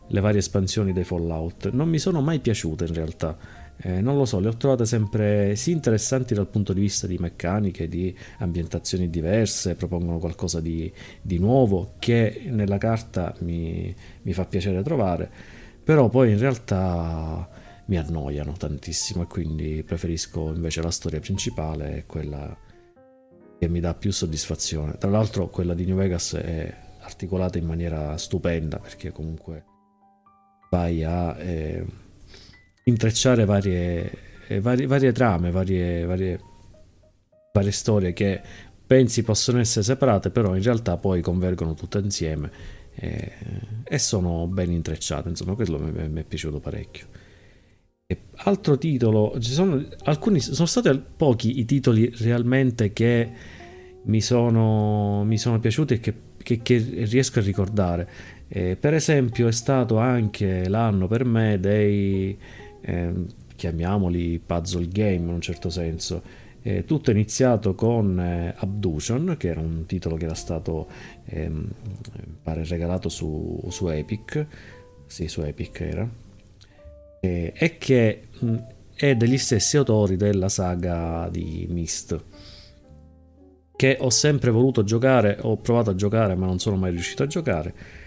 le 0.08 0.20
varie 0.20 0.40
espansioni 0.40 0.94
dei 0.94 1.04
Fallout. 1.04 1.72
Non 1.72 1.90
mi 1.90 1.98
sono 1.98 2.22
mai 2.22 2.40
piaciute 2.40 2.86
in 2.86 2.94
realtà. 2.94 3.36
Eh, 3.78 4.02
non 4.02 4.18
lo 4.18 4.26
so, 4.26 4.40
le 4.40 4.48
ho 4.48 4.56
trovate 4.56 4.86
sempre 4.86 5.56
sì 5.56 5.72
interessanti 5.72 6.34
dal 6.34 6.48
punto 6.48 6.72
di 6.72 6.80
vista 6.80 7.08
di 7.08 7.18
meccaniche, 7.18 7.88
di 7.88 8.16
ambientazioni 8.40 9.10
diverse, 9.10 9.76
propongono 9.76 10.18
qualcosa 10.18 10.62
di, 10.62 10.92
di 11.22 11.38
nuovo 11.40 11.94
che 12.00 12.44
nella 12.48 12.78
carta 12.78 13.36
mi, 13.40 13.94
mi, 14.22 14.34
fa 14.34 14.46
piacere 14.46 14.82
trovare, 14.82 15.30
però 15.84 16.08
poi 16.08 16.32
in 16.32 16.40
realtà 16.40 17.48
mi 17.88 17.98
annoiano 17.98 18.54
tantissimo 18.54 19.24
e 19.24 19.28
quindi 19.28 19.84
preferisco 19.84 20.54
invece 20.54 20.82
la 20.82 20.92
storia 20.92 21.20
principale 21.20 22.06
quella 22.08 22.58
che 23.60 23.68
mi 23.68 23.80
dà 23.80 23.94
più 23.94 24.12
soddisfazione. 24.12 24.98
Tra 24.98 25.10
l'altro 25.10 25.50
quella 25.50 25.74
di 25.74 25.86
New 25.86 25.98
Vegas 25.98 26.34
è 26.34 26.74
articolata 27.02 27.58
in 27.58 27.66
maniera 27.66 28.18
stupenda 28.18 28.80
perché 28.80 29.12
comunque 29.12 29.64
vai 30.72 31.04
a 31.04 31.38
eh, 31.38 31.86
intrecciare 32.88 33.46
varie, 33.46 34.12
eh, 34.48 34.60
varie, 34.60 34.88
varie 34.88 35.12
trame, 35.12 35.52
varie, 35.52 36.06
varie, 36.06 36.40
varie 37.52 37.72
storie 37.72 38.14
che 38.14 38.42
pensi 38.86 39.24
possono 39.24 39.60
essere 39.60 39.84
separate, 39.84 40.30
però 40.30 40.56
in 40.56 40.64
realtà 40.64 40.98
poi 40.98 41.22
convergono 41.22 41.74
tutte 41.74 41.98
insieme 42.00 42.52
eh, 42.96 43.32
e 43.84 44.00
sono 44.00 44.48
ben 44.48 44.72
intrecciate. 44.72 45.30
Insomma, 45.30 45.56
quello 45.56 45.80
mi, 45.80 46.08
mi 46.10 46.22
è 46.22 46.24
piaciuto 46.24 46.60
parecchio. 46.60 47.08
E 48.08 48.20
altro 48.36 48.78
titolo, 48.78 49.36
ci 49.40 49.52
sono 49.52 49.84
alcuni, 50.04 50.40
sono 50.40 50.68
stati 50.68 51.02
pochi 51.18 51.60
i 51.60 51.66
titoli 51.66 52.12
realmente 52.18 52.94
che 52.94 53.32
mi 54.04 54.22
sono, 54.22 55.24
mi 55.24 55.40
sono 55.40 55.60
piaciuti 55.60 55.96
e 55.96 56.00
che, 56.00 56.14
che, 56.38 56.62
che, 56.62 56.78
riesco 56.78 57.40
a 57.40 57.42
ricordare. 57.42 58.10
Eh, 58.48 58.78
per 58.80 58.94
esempio, 58.94 59.48
è 59.48 59.52
stato 59.52 59.98
anche 59.98 60.70
l'anno 60.70 61.08
per 61.08 61.26
me 61.26 61.60
dei 61.60 62.38
eh, 62.86 63.14
chiamiamoli 63.56 64.40
puzzle 64.40 64.88
game 64.88 65.16
in 65.16 65.30
un 65.30 65.42
certo 65.42 65.70
senso. 65.70 66.44
Eh, 66.62 66.84
tutto 66.84 67.12
è 67.12 67.14
iniziato 67.14 67.76
con 67.76 68.20
eh, 68.20 68.54
Abduction, 68.58 69.36
che 69.38 69.50
era 69.50 69.60
un 69.60 69.86
titolo 69.86 70.16
che 70.18 70.26
era 70.26 70.34
stato 70.34 70.88
ehm, 71.26 71.70
pare 72.42 72.66
regalato 72.66 73.10
su, 73.10 73.62
su 73.70 73.88
Epic. 73.88 74.46
Sì, 75.06 75.28
su 75.28 75.42
Epic 75.42 75.80
era 75.82 76.10
eh, 77.26 77.54
e 77.56 77.78
che 77.78 78.28
mh, 78.40 78.56
è 78.96 79.16
degli 79.16 79.38
stessi 79.38 79.78
autori 79.78 80.16
della 80.16 80.50
saga 80.50 81.28
di 81.30 81.68
Myst 81.70 82.24
che 83.76 83.98
ho 84.00 84.10
sempre 84.10 84.52
voluto 84.52 84.86
giocare, 84.86 85.38
ho 85.42 85.58
provato 85.58 85.90
a 85.90 85.96
giocare 85.96 86.36
ma 86.36 86.46
non 86.46 86.60
sono 86.60 86.78
mai 86.78 86.92
riuscito 86.92 87.24
a 87.24 87.28
giocare. 87.28 88.04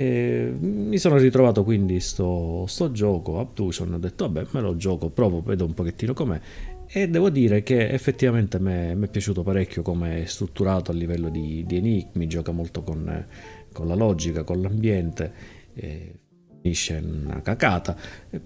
E 0.00 0.50
mi 0.58 0.96
sono 0.96 1.18
ritrovato 1.18 1.62
quindi 1.62 2.00
sto, 2.00 2.64
sto 2.66 2.90
gioco, 2.90 3.38
Abduction, 3.38 3.92
ho 3.92 3.98
detto 3.98 4.30
vabbè 4.30 4.48
me 4.52 4.62
lo 4.62 4.74
gioco, 4.74 5.10
provo, 5.10 5.42
vedo 5.42 5.66
un 5.66 5.74
pochettino 5.74 6.14
com'è 6.14 6.40
e 6.86 7.06
devo 7.06 7.28
dire 7.28 7.62
che 7.62 7.90
effettivamente 7.90 8.58
mi 8.58 8.72
è 8.98 9.08
piaciuto 9.10 9.42
parecchio 9.42 9.82
come 9.82 10.22
è 10.22 10.24
strutturato 10.24 10.90
a 10.90 10.94
livello 10.94 11.28
di, 11.28 11.66
di 11.66 11.76
enigmi, 11.76 12.26
gioca 12.28 12.50
molto 12.50 12.82
con, 12.82 13.26
con 13.74 13.86
la 13.88 13.94
logica, 13.94 14.42
con 14.42 14.62
l'ambiente. 14.62 15.32
E 15.74 16.14
finisce 16.62 17.02
una 17.04 17.42
cacata, 17.42 17.94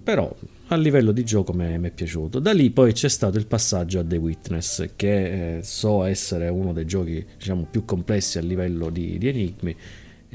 però 0.01 0.33
a 0.67 0.75
livello 0.75 1.11
di 1.11 1.23
gioco 1.23 1.53
mi 1.53 1.65
è 1.65 1.89
piaciuto. 1.89 2.39
Da 2.39 2.51
lì 2.51 2.69
poi 2.69 2.91
c'è 2.91 3.09
stato 3.09 3.37
il 3.37 3.47
passaggio 3.47 3.99
a 3.99 4.03
The 4.03 4.17
Witness, 4.17 4.89
che 4.95 5.57
eh, 5.57 5.63
so 5.63 6.03
essere 6.03 6.49
uno 6.49 6.73
dei 6.73 6.85
giochi 6.85 7.25
diciamo, 7.37 7.65
più 7.69 7.85
complessi 7.85 8.37
a 8.37 8.41
livello 8.41 8.89
di, 8.89 9.17
di 9.17 9.27
enigmi, 9.27 9.75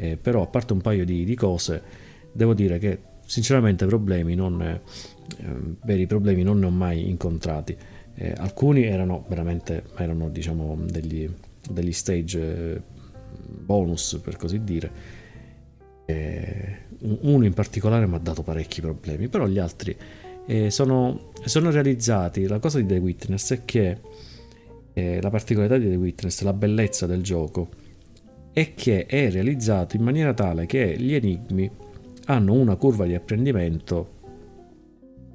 eh, 0.00 0.16
però 0.16 0.42
a 0.42 0.46
parte 0.46 0.72
un 0.72 0.80
paio 0.80 1.04
di, 1.04 1.24
di, 1.24 1.34
cose, 1.34 1.82
devo 2.32 2.54
dire 2.54 2.78
che 2.78 3.00
sinceramente 3.26 3.84
problemi 3.84 4.34
non, 4.34 4.62
eh, 4.62 4.80
veri 5.84 6.06
problemi 6.06 6.42
non 6.42 6.58
ne 6.58 6.66
ho 6.66 6.70
mai 6.70 7.06
incontrati. 7.10 7.76
Eh, 8.14 8.32
alcuni 8.38 8.84
erano 8.84 9.26
veramente 9.28 9.84
erano, 9.98 10.30
diciamo, 10.30 10.78
degli, 10.88 11.30
degli 11.70 11.92
stage 11.92 12.74
eh, 12.74 12.80
bonus, 13.62 14.18
per 14.24 14.36
così 14.36 14.64
dire 14.64 15.18
uno 17.00 17.44
in 17.44 17.54
particolare 17.54 18.04
mi 18.06 18.16
ha 18.16 18.18
dato 18.18 18.42
parecchi 18.42 18.80
problemi, 18.80 19.28
però 19.28 19.46
gli 19.46 19.58
altri 19.58 19.96
eh, 20.46 20.70
sono, 20.70 21.30
sono, 21.44 21.70
realizzati. 21.70 22.46
La 22.46 22.58
cosa 22.58 22.80
di 22.80 22.86
The 22.86 22.98
Witness 22.98 23.52
è 23.52 23.64
che 23.64 23.98
eh, 24.92 25.20
la 25.22 25.30
particolarità 25.30 25.78
di 25.78 25.88
The 25.88 25.96
Witness, 25.96 26.40
la 26.42 26.52
bellezza 26.52 27.06
del 27.06 27.22
gioco, 27.22 27.68
è 28.52 28.74
che 28.74 29.06
è 29.06 29.30
realizzato 29.30 29.96
in 29.96 30.02
maniera 30.02 30.34
tale 30.34 30.66
che 30.66 30.96
gli 30.98 31.14
enigmi 31.14 31.70
hanno 32.26 32.52
una 32.52 32.76
curva 32.76 33.06
di 33.06 33.14
apprendimento 33.14 34.18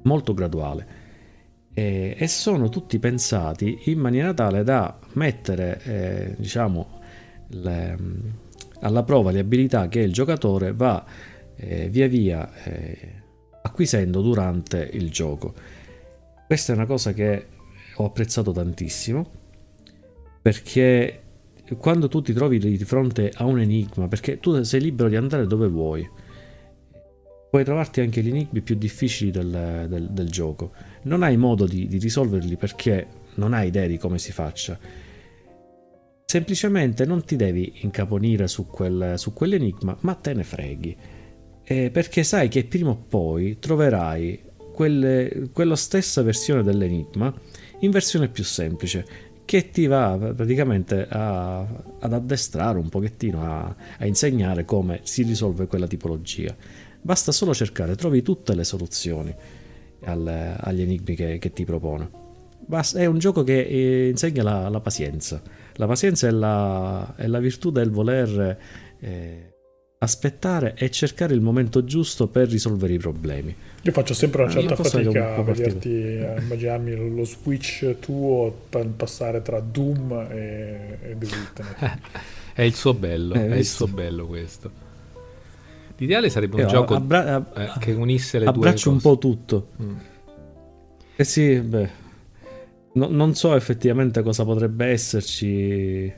molto 0.02 0.34
graduale 0.34 1.04
eh, 1.78 2.14
e 2.16 2.26
sono 2.26 2.70
tutti 2.70 2.98
pensati 2.98 3.80
in 3.84 3.98
maniera 3.98 4.32
tale 4.32 4.64
da 4.64 4.98
mettere, 5.12 5.80
eh, 5.84 6.34
diciamo, 6.38 7.00
le, 7.48 7.98
alla 8.80 9.02
prova 9.02 9.30
le 9.30 9.40
abilità 9.40 9.86
che 9.88 10.00
il 10.00 10.12
giocatore 10.12 10.72
va 10.72 11.04
eh, 11.54 11.90
via 11.90 12.08
via 12.08 12.50
eh, 12.64 13.22
acquisendo 13.60 14.22
durante 14.22 14.88
il 14.90 15.10
gioco. 15.10 15.52
Questa 16.46 16.72
è 16.72 16.76
una 16.76 16.86
cosa 16.86 17.12
che 17.12 17.46
ho 17.96 18.04
apprezzato 18.06 18.52
tantissimo 18.52 19.30
perché 20.40 21.20
quando 21.78 22.08
tu 22.08 22.22
ti 22.22 22.32
trovi 22.32 22.58
di 22.58 22.84
fronte 22.84 23.32
a 23.34 23.44
un 23.44 23.60
enigma, 23.60 24.08
perché 24.08 24.38
tu 24.38 24.62
sei 24.62 24.80
libero 24.80 25.08
di 25.08 25.16
andare 25.16 25.46
dove 25.46 25.68
vuoi, 25.68 26.08
puoi 27.50 27.64
trovarti 27.64 28.00
anche 28.00 28.22
gli 28.22 28.28
enigmi 28.28 28.60
più 28.62 28.76
difficili 28.76 29.30
del, 29.30 29.86
del, 29.88 30.08
del 30.10 30.28
gioco. 30.28 30.72
Non 31.02 31.22
hai 31.22 31.36
modo 31.36 31.66
di, 31.66 31.86
di 31.86 31.98
risolverli 31.98 32.56
perché 32.56 33.06
non 33.34 33.52
hai 33.52 33.68
idea 33.68 33.86
di 33.86 33.98
come 33.98 34.18
si 34.18 34.32
faccia 34.32 34.78
semplicemente 36.26 37.06
non 37.06 37.24
ti 37.24 37.36
devi 37.36 37.78
incaponire 37.82 38.48
su, 38.48 38.66
quel, 38.66 39.14
su 39.16 39.32
quell'enigma, 39.32 39.96
ma 40.00 40.14
te 40.14 40.34
ne 40.34 40.42
freghi. 40.42 40.96
Eh, 41.62 41.90
perché 41.90 42.24
sai 42.24 42.48
che 42.48 42.64
prima 42.64 42.90
o 42.90 42.96
poi 42.96 43.58
troverai 43.58 44.42
quelle, 44.72 45.48
quella 45.52 45.76
stessa 45.76 46.22
versione 46.22 46.62
dell'enigma 46.62 47.32
in 47.80 47.90
versione 47.90 48.28
più 48.28 48.44
semplice, 48.44 49.06
che 49.46 49.70
ti 49.70 49.86
va 49.86 50.18
praticamente 50.36 51.06
a, 51.08 51.60
ad 51.60 52.12
addestrare 52.12 52.78
un 52.78 52.90
pochettino, 52.90 53.42
a, 53.42 53.74
a, 53.98 54.04
insegnare 54.04 54.66
come 54.66 55.00
si 55.04 55.22
risolve 55.22 55.66
quella 55.66 55.86
tipologia. 55.86 56.54
Basta 57.00 57.32
solo 57.32 57.54
cercare, 57.54 57.96
trovi 57.96 58.20
tutte 58.20 58.54
le 58.54 58.64
soluzioni 58.64 59.34
al, 60.04 60.56
agli 60.60 60.82
enigmi 60.82 61.14
che, 61.14 61.38
che 61.38 61.52
ti 61.52 61.64
propone. 61.64 62.24
È 62.94 63.06
un 63.06 63.18
gioco 63.18 63.42
che 63.44 63.60
eh, 63.60 64.08
insegna 64.08 64.42
la, 64.42 64.68
la 64.68 64.80
pazienza 64.80 65.40
la 65.78 65.86
pazienza 65.86 66.26
è 66.26 66.30
la, 66.30 67.14
è 67.16 67.26
la 67.26 67.38
virtù 67.38 67.70
del 67.70 67.90
voler 67.90 68.58
eh, 68.98 69.55
aspettare 69.98 70.74
e 70.76 70.90
cercare 70.90 71.34
il 71.34 71.40
momento 71.40 71.84
giusto 71.84 72.26
per 72.26 72.48
risolvere 72.48 72.92
i 72.92 72.98
problemi. 72.98 73.54
Io 73.82 73.92
faccio 73.92 74.14
sempre 74.14 74.42
una 74.42 74.52
certa 74.52 74.76
fatica 74.76 75.36
a 75.36 75.42
vederti, 75.42 75.88
a 75.88 76.40
immaginarmi 76.40 77.14
lo 77.14 77.24
switch 77.24 77.98
tuo 77.98 78.54
per 78.68 78.86
passare 78.88 79.42
tra 79.42 79.60
Doom 79.60 80.12
e, 80.30 80.98
e 81.02 81.16
The 81.18 81.26
Witness. 81.26 81.98
è 82.54 82.62
il 82.62 82.74
suo 82.74 82.94
bello, 82.94 83.34
eh, 83.34 83.48
è 83.48 83.56
il 83.56 83.64
suo 83.64 83.86
bello 83.86 84.26
questo. 84.26 84.84
L'ideale 85.98 86.28
sarebbe 86.28 86.56
un 86.56 86.60
Io 86.62 86.66
gioco 86.66 86.94
abbra- 86.94 87.52
eh, 87.54 87.72
che 87.78 87.92
unisse 87.92 88.38
le 88.38 88.44
due 88.44 88.54
cose. 88.54 88.66
Abbraccio 88.66 88.90
un 88.90 89.00
po' 89.00 89.18
tutto. 89.18 89.68
Mm. 89.80 89.96
Eh 91.16 91.24
sì, 91.24 91.58
beh, 91.58 92.04
No, 92.96 93.08
non 93.10 93.34
so 93.34 93.54
effettivamente 93.54 94.22
cosa 94.22 94.44
potrebbe 94.44 94.86
esserci 94.86 96.10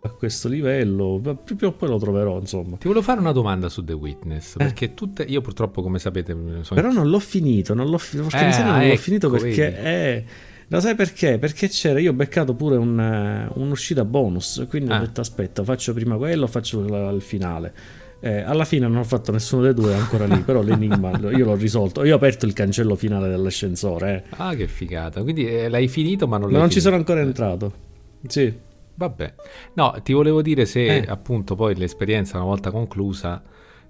a 0.00 0.10
questo 0.10 0.48
livello, 0.48 1.20
proprio 1.22 1.72
poi 1.72 1.88
lo 1.88 1.98
troverò, 1.98 2.38
insomma. 2.38 2.76
Ti 2.76 2.86
volevo 2.86 3.04
fare 3.04 3.20
una 3.20 3.32
domanda 3.32 3.68
su 3.68 3.84
The 3.84 3.92
Witness, 3.92 4.54
eh. 4.54 4.58
perché 4.58 4.94
tutte 4.94 5.22
io 5.22 5.40
purtroppo 5.40 5.82
come 5.82 5.98
sapete 5.98 6.32
sono... 6.62 6.80
Però 6.80 6.92
non 6.92 7.08
l'ho 7.08 7.18
finito, 7.18 7.74
non 7.74 7.88
l'ho, 7.88 7.98
fi... 7.98 8.16
eh, 8.16 8.20
non 8.20 8.28
ecco, 8.32 8.88
l'ho 8.88 8.96
finito 8.96 9.30
perché 9.30 9.76
è 9.76 10.24
Lo 10.68 10.80
sai 10.80 10.94
perché? 10.94 11.38
Perché 11.38 11.68
c'era, 11.68 11.98
io 11.98 12.10
ho 12.10 12.14
beccato 12.14 12.54
pure 12.54 12.76
un, 12.76 12.98
eh, 13.00 13.50
un'uscita 13.54 14.04
bonus, 14.04 14.66
quindi 14.68 14.90
ah. 14.90 14.98
ho 14.98 15.00
detto 15.00 15.20
aspetta, 15.20 15.64
faccio 15.64 15.92
prima 15.94 16.16
quello, 16.16 16.46
faccio 16.46 16.80
il 17.14 17.22
finale. 17.22 17.72
Eh, 18.20 18.40
alla 18.40 18.64
fine 18.64 18.88
non 18.88 18.96
ho 18.96 19.04
fatto 19.04 19.30
nessuno 19.30 19.62
dei 19.62 19.74
due, 19.74 19.94
ancora 19.94 20.26
lì, 20.26 20.40
però 20.40 20.60
l'enigma 20.60 21.16
io 21.30 21.44
l'ho 21.44 21.54
risolto. 21.54 22.04
Io 22.04 22.14
ho 22.14 22.16
aperto 22.16 22.46
il 22.46 22.52
cancello 22.52 22.96
finale 22.96 23.28
dell'ascensore. 23.28 24.24
Eh. 24.30 24.34
Ah, 24.36 24.54
che 24.54 24.66
figata. 24.66 25.22
Quindi 25.22 25.46
eh, 25.46 25.68
l'hai 25.68 25.88
finito, 25.88 26.26
ma 26.26 26.36
non 26.36 26.50
l'hai 26.50 26.58
Non 26.58 26.68
finito. 26.68 26.74
ci 26.74 26.80
sono 26.80 26.96
ancora 26.96 27.20
entrato. 27.20 27.72
Sì. 28.26 28.52
Vabbè. 28.98 29.34
No, 29.74 29.94
ti 30.02 30.12
volevo 30.12 30.42
dire 30.42 30.66
se 30.66 30.96
eh. 30.96 31.04
appunto 31.06 31.54
poi 31.54 31.76
l'esperienza 31.76 32.36
una 32.36 32.46
volta 32.46 32.72
conclusa 32.72 33.40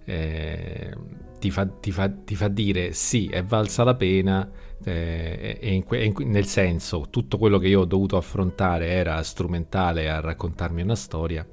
eh, 0.04 0.94
ti, 1.38 1.50
fa, 1.50 1.66
ti, 1.66 1.90
fa, 1.90 2.10
ti, 2.10 2.34
fa, 2.34 2.48
dire 2.48 2.92
sì, 2.92 3.26
è 3.28 3.42
valsa 3.42 3.84
la 3.84 3.94
pena, 3.94 4.46
eh, 4.84 5.56
e 5.58 5.72
in, 5.72 5.84
in, 5.88 6.30
nel 6.30 6.44
senso 6.44 7.06
tutto 7.08 7.38
quello 7.38 7.56
che 7.56 7.68
io 7.68 7.80
ho 7.80 7.84
dovuto 7.86 8.18
affrontare 8.18 8.88
era 8.88 9.22
strumentale 9.22 10.10
a 10.10 10.20
raccontarmi 10.20 10.82
una 10.82 10.94
storia 10.94 11.46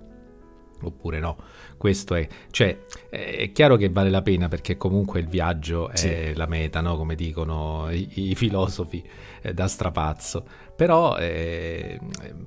oppure 0.81 1.19
no. 1.19 1.37
Questo 1.77 2.15
è, 2.15 2.27
cioè, 2.51 2.77
è 3.09 3.51
chiaro 3.51 3.75
che 3.75 3.89
vale 3.89 4.09
la 4.09 4.21
pena 4.21 4.47
perché 4.47 4.77
comunque 4.77 5.19
il 5.19 5.27
viaggio 5.27 5.89
è 5.89 5.97
sì. 5.97 6.33
la 6.33 6.45
meta, 6.45 6.81
no? 6.81 6.97
come 6.97 7.15
dicono 7.15 7.89
i, 7.91 8.31
i 8.31 8.35
filosofi 8.35 9.03
eh, 9.41 9.53
da 9.53 9.67
strapazzo. 9.67 10.45
Però 10.75 11.17
eh, 11.17 11.99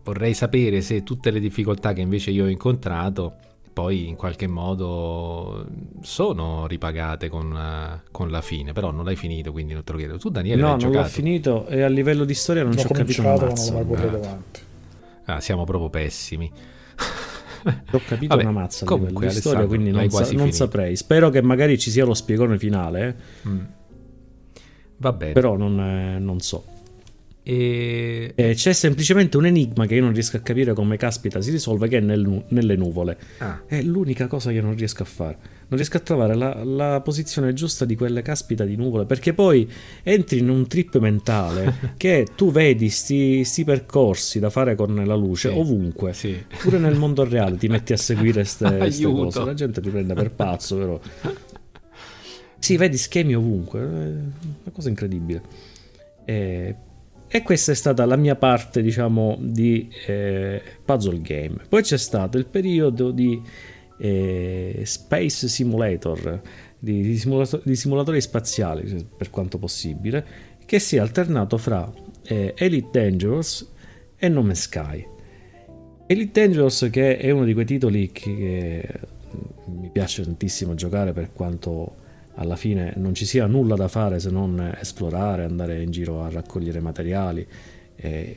vorrei 0.03 0.35
sapere 0.35 0.81
se 0.81 1.03
tutte 1.03 1.31
le 1.31 1.41
difficoltà 1.41 1.93
che 1.93 2.01
invece 2.01 2.31
io 2.31 2.45
ho 2.45 2.49
incontrato 2.49 3.37
poi 3.79 4.09
in 4.09 4.17
qualche 4.17 4.49
modo 4.49 5.65
sono 6.01 6.67
ripagate 6.67 7.29
con, 7.29 7.53
uh, 7.53 8.11
con, 8.11 8.29
la 8.29 8.41
fine, 8.41 8.73
però 8.73 8.91
non 8.91 9.05
l'hai 9.05 9.15
finito, 9.15 9.53
quindi 9.53 9.73
non 9.73 9.85
te 9.85 9.93
lo 9.93 9.99
chiedo. 9.99 10.19
Tu 10.19 10.31
Daniele 10.31 10.61
no, 10.61 10.67
l'hai 10.67 10.81
non 10.81 10.91
giocato? 10.91 11.03
l'ho 11.05 11.09
finito 11.09 11.67
e 11.69 11.83
a 11.83 11.87
livello 11.87 12.25
di 12.25 12.35
storia 12.35 12.65
non 12.65 12.77
ci 12.77 12.85
ho 12.85 12.89
capito 12.89 13.23
un 13.23 13.35
mazzo. 13.35 13.73
Non 13.73 14.43
ah. 15.27 15.35
ah, 15.35 15.41
siamo 15.41 15.63
proprio 15.63 15.91
pessimi. 15.91 16.51
Ho 17.93 18.01
capito 18.05 18.35
Vabbè, 18.35 18.49
una 18.49 18.61
mazza 18.61 18.85
comunque, 18.85 19.29
di 19.29 19.35
storia, 19.35 19.65
quindi 19.67 19.93
non, 19.93 20.11
sa- 20.11 20.33
non 20.33 20.51
saprei. 20.51 20.97
Spero 20.97 21.31
che 21.31 21.41
magari 21.41 21.79
ci 21.79 21.93
sia 21.93 22.05
lo 22.05 22.15
spiegone 22.15 22.59
finale. 22.59 23.17
Mm. 23.47 23.61
Va 24.97 25.13
bene. 25.13 25.33
Però 25.35 25.57
non, 25.57 25.79
eh, 25.79 26.19
non 26.19 26.41
so. 26.41 26.65
E... 27.49 28.33
Eh, 28.35 28.53
c'è 28.53 28.75
semplicemente 28.75 29.39
un 29.39 29.47
enigma 29.47 29.87
che 29.87 29.95
io 29.95 30.03
non 30.03 30.13
riesco 30.13 30.37
a 30.37 30.41
capire 30.41 30.75
come 30.75 30.99
caspita 30.99 31.41
si 31.41 31.51
risolve, 31.51 31.89
che 31.89 31.97
è 31.97 32.01
nel, 32.01 32.45
nelle 32.49 32.77
nuvole. 32.77 33.17
Ah. 33.39 33.63
È 33.65 33.81
l'unica 33.81 34.27
cosa 34.27 34.53
che 34.53 34.61
non 34.61 34.75
riesco 34.75 35.03
a 35.03 35.07
fare. 35.07 35.39
Non 35.69 35.79
riesco 35.79 35.97
a 35.97 36.01
trovare 36.01 36.35
la, 36.35 36.63
la, 36.63 37.01
posizione 37.01 37.55
giusta 37.55 37.87
di 37.87 37.97
quelle 37.97 38.21
caspita 38.21 38.65
di 38.65 38.77
nuvole, 38.77 39.07
perché 39.07 39.33
poi 39.33 39.67
entri 40.03 40.41
in 40.41 40.51
un 40.51 40.67
trip 40.67 40.99
mentale 40.99 41.93
che 41.97 42.27
tu 42.37 42.53
vedi 42.53 42.91
sti, 42.91 43.43
sti 43.45 43.65
percorsi 43.65 44.41
da 44.41 44.51
fare 44.51 44.75
con 44.75 44.95
la 45.03 45.15
luce 45.15 45.49
sì. 45.49 45.57
ovunque. 45.57 46.13
Sì. 46.13 46.45
Pure 46.61 46.79
nel 46.79 46.97
mondo 46.97 47.25
reale 47.25 47.57
ti 47.57 47.69
metti 47.69 47.95
a 47.95 47.97
seguire 47.97 48.43
queste 48.43 48.69
cose. 49.09 49.43
La 49.43 49.55
gente 49.55 49.81
ti 49.81 49.89
prende 49.89 50.13
per 50.13 50.33
pazzo, 50.33 50.77
però. 50.77 51.01
Sì, 52.59 52.77
vedi 52.77 52.99
schemi 52.99 53.35
ovunque. 53.35 53.81
È 53.81 53.85
una 53.85 54.71
cosa 54.71 54.91
incredibile. 54.91 55.41
E 56.27 56.75
e 57.29 57.43
questa 57.43 57.73
è 57.73 57.75
stata 57.75 58.07
la 58.07 58.17
mia 58.17 58.37
parte, 58.37 58.81
diciamo, 58.81 59.37
di 59.39 59.91
eh, 60.07 60.63
puzzle 60.85 61.21
game. 61.21 61.59
Poi 61.69 61.83
c'è 61.83 61.99
stato 61.99 62.39
il 62.39 62.47
periodo 62.47 63.11
di 63.11 63.41
eh, 63.99 64.81
Space 64.85 65.47
Simulator, 65.47 66.41
di, 66.79 67.03
di, 67.03 67.17
simulator, 67.19 67.61
di, 67.63 67.77
simulatori 67.77 68.21
spaziali, 68.21 69.07
per 69.17 69.29
quanto 69.29 69.59
possibile, 69.59 70.27
che 70.65 70.79
si 70.79 70.97
è 70.97 71.01
alternato 71.01 71.59
fra 71.59 71.93
eh, 72.23 72.55
Elite 72.57 72.89
Dangerous 72.91 73.73
e 74.17 74.29
No 74.29 74.43
Man's 74.43 74.63
Sky. 74.63 75.07
Elite 76.07 76.41
Dangerous 76.41 76.89
che 76.91 77.19
è 77.19 77.31
uno 77.31 77.45
di 77.45 77.53
quei 77.53 77.67
titoli 77.67 78.11
che 78.11 78.83
mi 79.67 79.91
piace 79.91 80.23
tantissimo 80.23 80.75
giocare 80.75 81.13
per 81.13 81.33
quanto 81.33 81.98
alla 82.39 82.57
fine 82.57 82.95
non 82.97 83.15
ci 83.15 83.27
sia 83.27 83.47
nulla 83.47 83.75
da 83.75 83.89
fare 83.89 84.21
se 84.21 84.31
non 84.31 84.75
esplorare, 84.81 85.45
andare 85.45 85.83
in 85.83 85.91
giro 85.91 86.23
a 86.23 86.31
raccogliere 86.31 86.81
materiali 86.81 87.47
e 87.97 88.37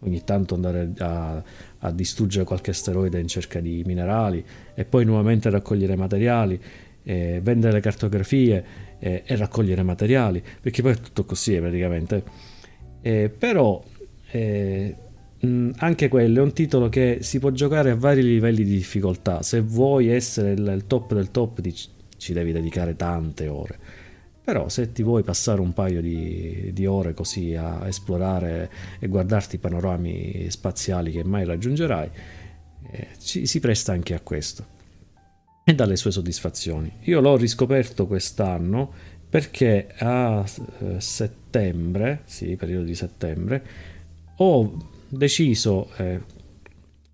ogni 0.00 0.22
tanto 0.22 0.54
andare 0.54 0.92
a, 0.98 1.42
a 1.78 1.90
distruggere 1.90 2.44
qualche 2.44 2.70
asteroide 2.70 3.18
in 3.18 3.26
cerca 3.26 3.60
di 3.60 3.82
minerali 3.84 4.44
e 4.74 4.84
poi 4.84 5.04
nuovamente 5.04 5.50
raccogliere 5.50 5.96
materiali, 5.96 6.60
e 7.02 7.40
vendere 7.42 7.74
le 7.74 7.80
cartografie 7.80 8.64
e, 8.98 9.22
e, 9.26 9.36
raccogliere 9.36 9.82
materiali, 9.82 10.42
perché 10.60 10.80
poi 10.80 10.92
è 10.92 10.96
tutto 10.96 11.24
così 11.24 11.58
praticamente. 11.58 12.22
Eh, 13.02 13.30
però 13.36 13.82
eh, 14.30 14.96
anche 15.76 16.08
quello 16.08 16.38
è 16.38 16.42
un 16.42 16.52
titolo 16.52 16.88
che 16.88 17.18
si 17.20 17.38
può 17.38 17.50
giocare 17.50 17.90
a 17.90 17.96
vari 17.96 18.22
livelli 18.22 18.64
di 18.64 18.76
difficoltà. 18.76 19.42
Se 19.42 19.60
vuoi 19.60 20.08
essere 20.08 20.52
il, 20.52 20.72
il 20.74 20.86
top 20.86 21.12
del 21.14 21.30
top 21.30 21.60
di 21.60 21.74
ci 22.24 22.32
devi 22.32 22.52
dedicare 22.52 22.96
tante 22.96 23.48
ore. 23.48 23.78
Però 24.42 24.68
se 24.68 24.92
ti 24.92 25.02
vuoi 25.02 25.22
passare 25.22 25.60
un 25.60 25.72
paio 25.72 26.00
di, 26.00 26.70
di 26.72 26.86
ore 26.86 27.12
così 27.12 27.54
a 27.54 27.86
esplorare 27.86 28.70
e 28.98 29.08
guardarti 29.08 29.56
i 29.56 29.58
panorami 29.58 30.46
spaziali 30.48 31.12
che 31.12 31.22
mai 31.22 31.44
raggiungerai, 31.44 32.10
eh, 32.90 33.08
ci, 33.18 33.46
si 33.46 33.60
presta 33.60 33.92
anche 33.92 34.14
a 34.14 34.20
questo. 34.20 34.72
E 35.64 35.74
dalle 35.74 35.96
sue 35.96 36.10
soddisfazioni. 36.10 36.92
Io 37.02 37.20
l'ho 37.20 37.36
riscoperto 37.36 38.06
quest'anno 38.06 38.92
perché 39.28 39.88
a 39.98 40.44
eh, 40.78 41.00
settembre, 41.00 42.22
sì, 42.24 42.56
periodo 42.56 42.84
di 42.84 42.94
settembre, 42.94 43.66
ho 44.36 44.76
deciso, 45.08 45.90
eh, 45.96 46.20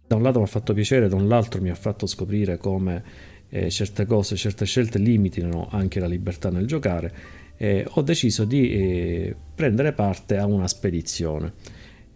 da 0.07 0.17
un 0.17 0.23
lato 0.23 0.39
mi 0.39 0.45
ha 0.45 0.49
fatto 0.49 0.73
piacere, 0.73 1.09
da 1.09 1.17
un 1.17 1.29
l'altro 1.29 1.61
mi 1.61 1.71
ha 1.71 1.75
fatto 1.75 2.07
scoprire 2.07 2.59
come 2.59 3.29
eh, 3.51 3.71
certe 3.71 4.07
cose, 4.07 4.37
certe 4.37 4.65
scelte 4.65 4.99
limitino 4.99 5.69
anche 5.71 6.01
la 6.01 6.07
libertà 6.07 6.51
nel 6.51 6.67
giocare, 6.67 7.13
eh, 7.57 7.85
ho 7.87 8.03
deciso 8.03 8.45
di 8.45 8.73
eh, 8.73 9.37
prendere 9.55 9.93
parte 9.93 10.37
a 10.37 10.47
una 10.47 10.69
spedizione. 10.69 11.53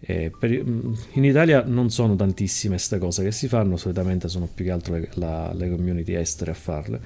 Per, 0.07 0.51
mm, 0.51 0.93
in 1.13 1.25
Italia 1.25 1.65
non 1.67 1.91
sono 1.91 2.15
tantissime 2.15 2.75
queste 2.75 2.99
cose 2.99 3.25
che 3.25 3.33
si 3.33 3.49
fanno, 3.49 3.79
solitamente 3.79 4.29
sono 4.29 4.49
più 4.53 4.67
che 4.67 4.71
altro 4.71 4.95
le, 4.97 5.09
la, 5.15 5.51
le 5.55 5.71
community 5.71 6.15
estere 6.15 6.51
a 6.51 6.55
farle. 6.55 7.01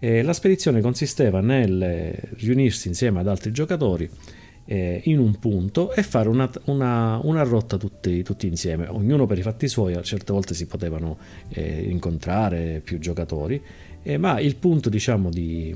la 0.00 0.32
spedizione 0.32 0.80
consisteva 0.80 1.40
nel 1.40 2.12
riunirsi 2.38 2.88
insieme 2.88 3.20
ad 3.20 3.28
altri 3.28 3.52
giocatori 3.52 4.10
eh, 4.64 5.00
in 5.04 5.18
un 5.18 5.38
punto 5.38 5.92
e 5.92 6.02
fare 6.02 6.28
una, 6.28 6.50
una, 6.64 7.18
una 7.22 7.42
rotta 7.42 7.76
tutti, 7.76 8.22
tutti, 8.22 8.46
insieme, 8.46 8.86
ognuno 8.88 9.26
per 9.26 9.38
i 9.38 9.42
fatti 9.42 9.68
suoi, 9.68 9.94
a 9.94 10.02
certe 10.02 10.32
volte 10.32 10.54
si 10.54 10.66
potevano 10.66 11.18
eh, 11.48 11.82
incontrare 11.82 12.80
più 12.82 12.98
giocatori, 12.98 13.60
eh, 14.02 14.18
ma 14.18 14.40
il 14.40 14.56
punto 14.56 14.88
diciamo 14.88 15.30
di, 15.30 15.74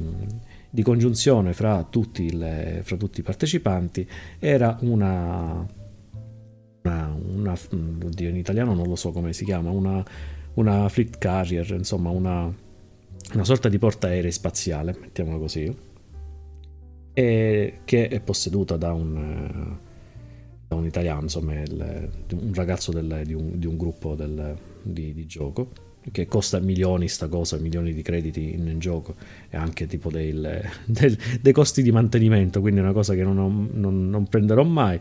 di 0.70 0.82
congiunzione 0.82 1.53
fra 1.53 1.87
tutti, 1.89 2.37
le, 2.37 2.80
fra 2.82 2.97
tutti, 2.97 3.20
i 3.20 3.22
partecipanti 3.22 4.09
era 4.39 4.76
una, 4.80 5.66
una, 6.82 7.16
una 7.28 7.59
oddio, 8.05 8.28
in 8.28 8.37
italiano 8.37 8.74
non 8.74 8.87
lo 8.87 8.97
so 8.97 9.11
come 9.11 9.32
si 9.32 9.45
chiama, 9.45 9.70
una, 9.70 10.05
una 10.55 10.89
fleet 10.89 11.18
carrier, 11.18 11.68
insomma 11.72 12.11
una, 12.11 12.53
una 13.34 13.45
sorta 13.45 13.68
di 13.68 13.78
portaerei 13.78 14.32
spaziale, 14.32 14.97
mettiamolo 15.01 15.39
così 15.39 15.86
e 17.18 17.78
che 17.86 18.08
è 18.08 18.20
posseduta 18.20 18.76
da 18.76 18.92
un, 18.92 19.16
eh, 19.16 19.78
da 20.68 20.74
un 20.74 20.84
italiano, 20.84 21.22
insomma, 21.22 21.58
il, 21.58 22.10
un 22.32 22.52
ragazzo 22.52 22.92
del, 22.92 23.22
di, 23.24 23.32
un, 23.32 23.58
di, 23.58 23.66
un, 23.66 23.78
gruppo 23.78 24.14
del, 24.14 24.54
di, 24.82 25.14
di, 25.14 25.24
gioco 25.24 25.70
che 26.12 26.26
costa 26.26 26.60
milioni 26.60 27.08
sta 27.08 27.26
cosa, 27.28 27.56
milioni 27.56 27.94
di 27.94 28.02
crediti 28.02 28.52
in, 28.52 28.66
in 28.66 28.78
gioco 28.78 29.14
e 29.48 29.56
anche 29.56 29.86
tipo 29.86 30.10
del, 30.10 30.62
del, 30.84 31.16
dei 31.40 31.52
costi 31.54 31.80
di 31.82 31.90
mantenimento, 31.90 32.60
quindi 32.60 32.80
è 32.80 32.82
una 32.82 32.92
cosa 32.92 33.14
che 33.14 33.22
non, 33.22 33.38
ho, 33.38 33.48
non, 33.72 34.10
non 34.10 34.26
prenderò 34.26 34.62
mai. 34.62 35.00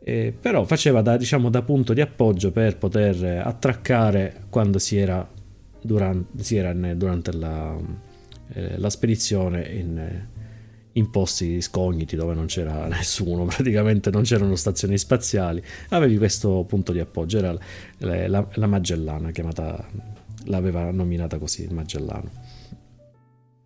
Eh, 0.00 0.34
però 0.40 0.64
faceva 0.64 1.02
da, 1.02 1.16
diciamo, 1.16 1.50
da 1.50 1.62
punto 1.62 1.92
di 1.92 2.00
appoggio 2.00 2.50
per 2.50 2.78
poter 2.78 3.42
attraccare 3.46 4.46
quando 4.50 4.80
si 4.80 4.96
era 4.96 5.24
durante, 5.80 6.42
si 6.42 6.56
era 6.56 6.72
durante 6.72 7.32
la, 7.32 7.78
eh, 8.54 8.76
la 8.76 8.90
spedizione 8.90 9.68
in, 9.68 10.26
in 10.98 11.10
posti 11.10 11.60
scogniti 11.60 12.16
dove 12.16 12.34
non 12.34 12.46
c'era 12.46 12.86
nessuno, 12.88 13.44
praticamente 13.46 14.10
non 14.10 14.22
c'erano 14.22 14.54
stazioni 14.56 14.98
spaziali, 14.98 15.62
avevi 15.90 16.18
questo 16.18 16.64
punto 16.68 16.92
di 16.92 17.00
appoggio, 17.00 17.38
era 17.38 17.56
la, 17.98 18.28
la, 18.28 18.46
la 18.52 18.66
Magellana, 18.66 19.30
chiamata, 19.30 19.88
l'aveva 20.44 20.90
nominata 20.90 21.38
così, 21.38 21.62
il 21.62 21.72
Magellano. 21.72 22.30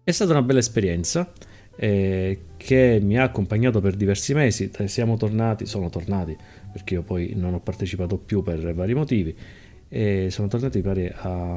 È 0.05 0.11
stata 0.11 0.33
una 0.33 0.43
bella 0.43 0.59
esperienza 0.59 1.33
eh, 1.77 2.43
che 2.57 2.99
mi 3.03 3.19
ha 3.19 3.25
accompagnato 3.25 3.81
per 3.81 3.95
diversi 3.97 4.35
mesi, 4.35 4.71
siamo 4.87 5.17
tornati, 5.17 5.67
sono 5.67 5.89
tornati, 5.89 6.37
perché 6.71 6.95
io 6.95 7.03
poi 7.03 7.33
non 7.35 7.55
ho 7.55 7.61
partecipato 7.61 8.19
più 8.19 8.43
per 8.43 8.75
vari 8.75 8.95
motivi, 8.95 9.35
e 9.89 10.29
sono 10.31 10.49
tornati 10.49 10.81
pare 10.81 11.15
a, 11.15 11.55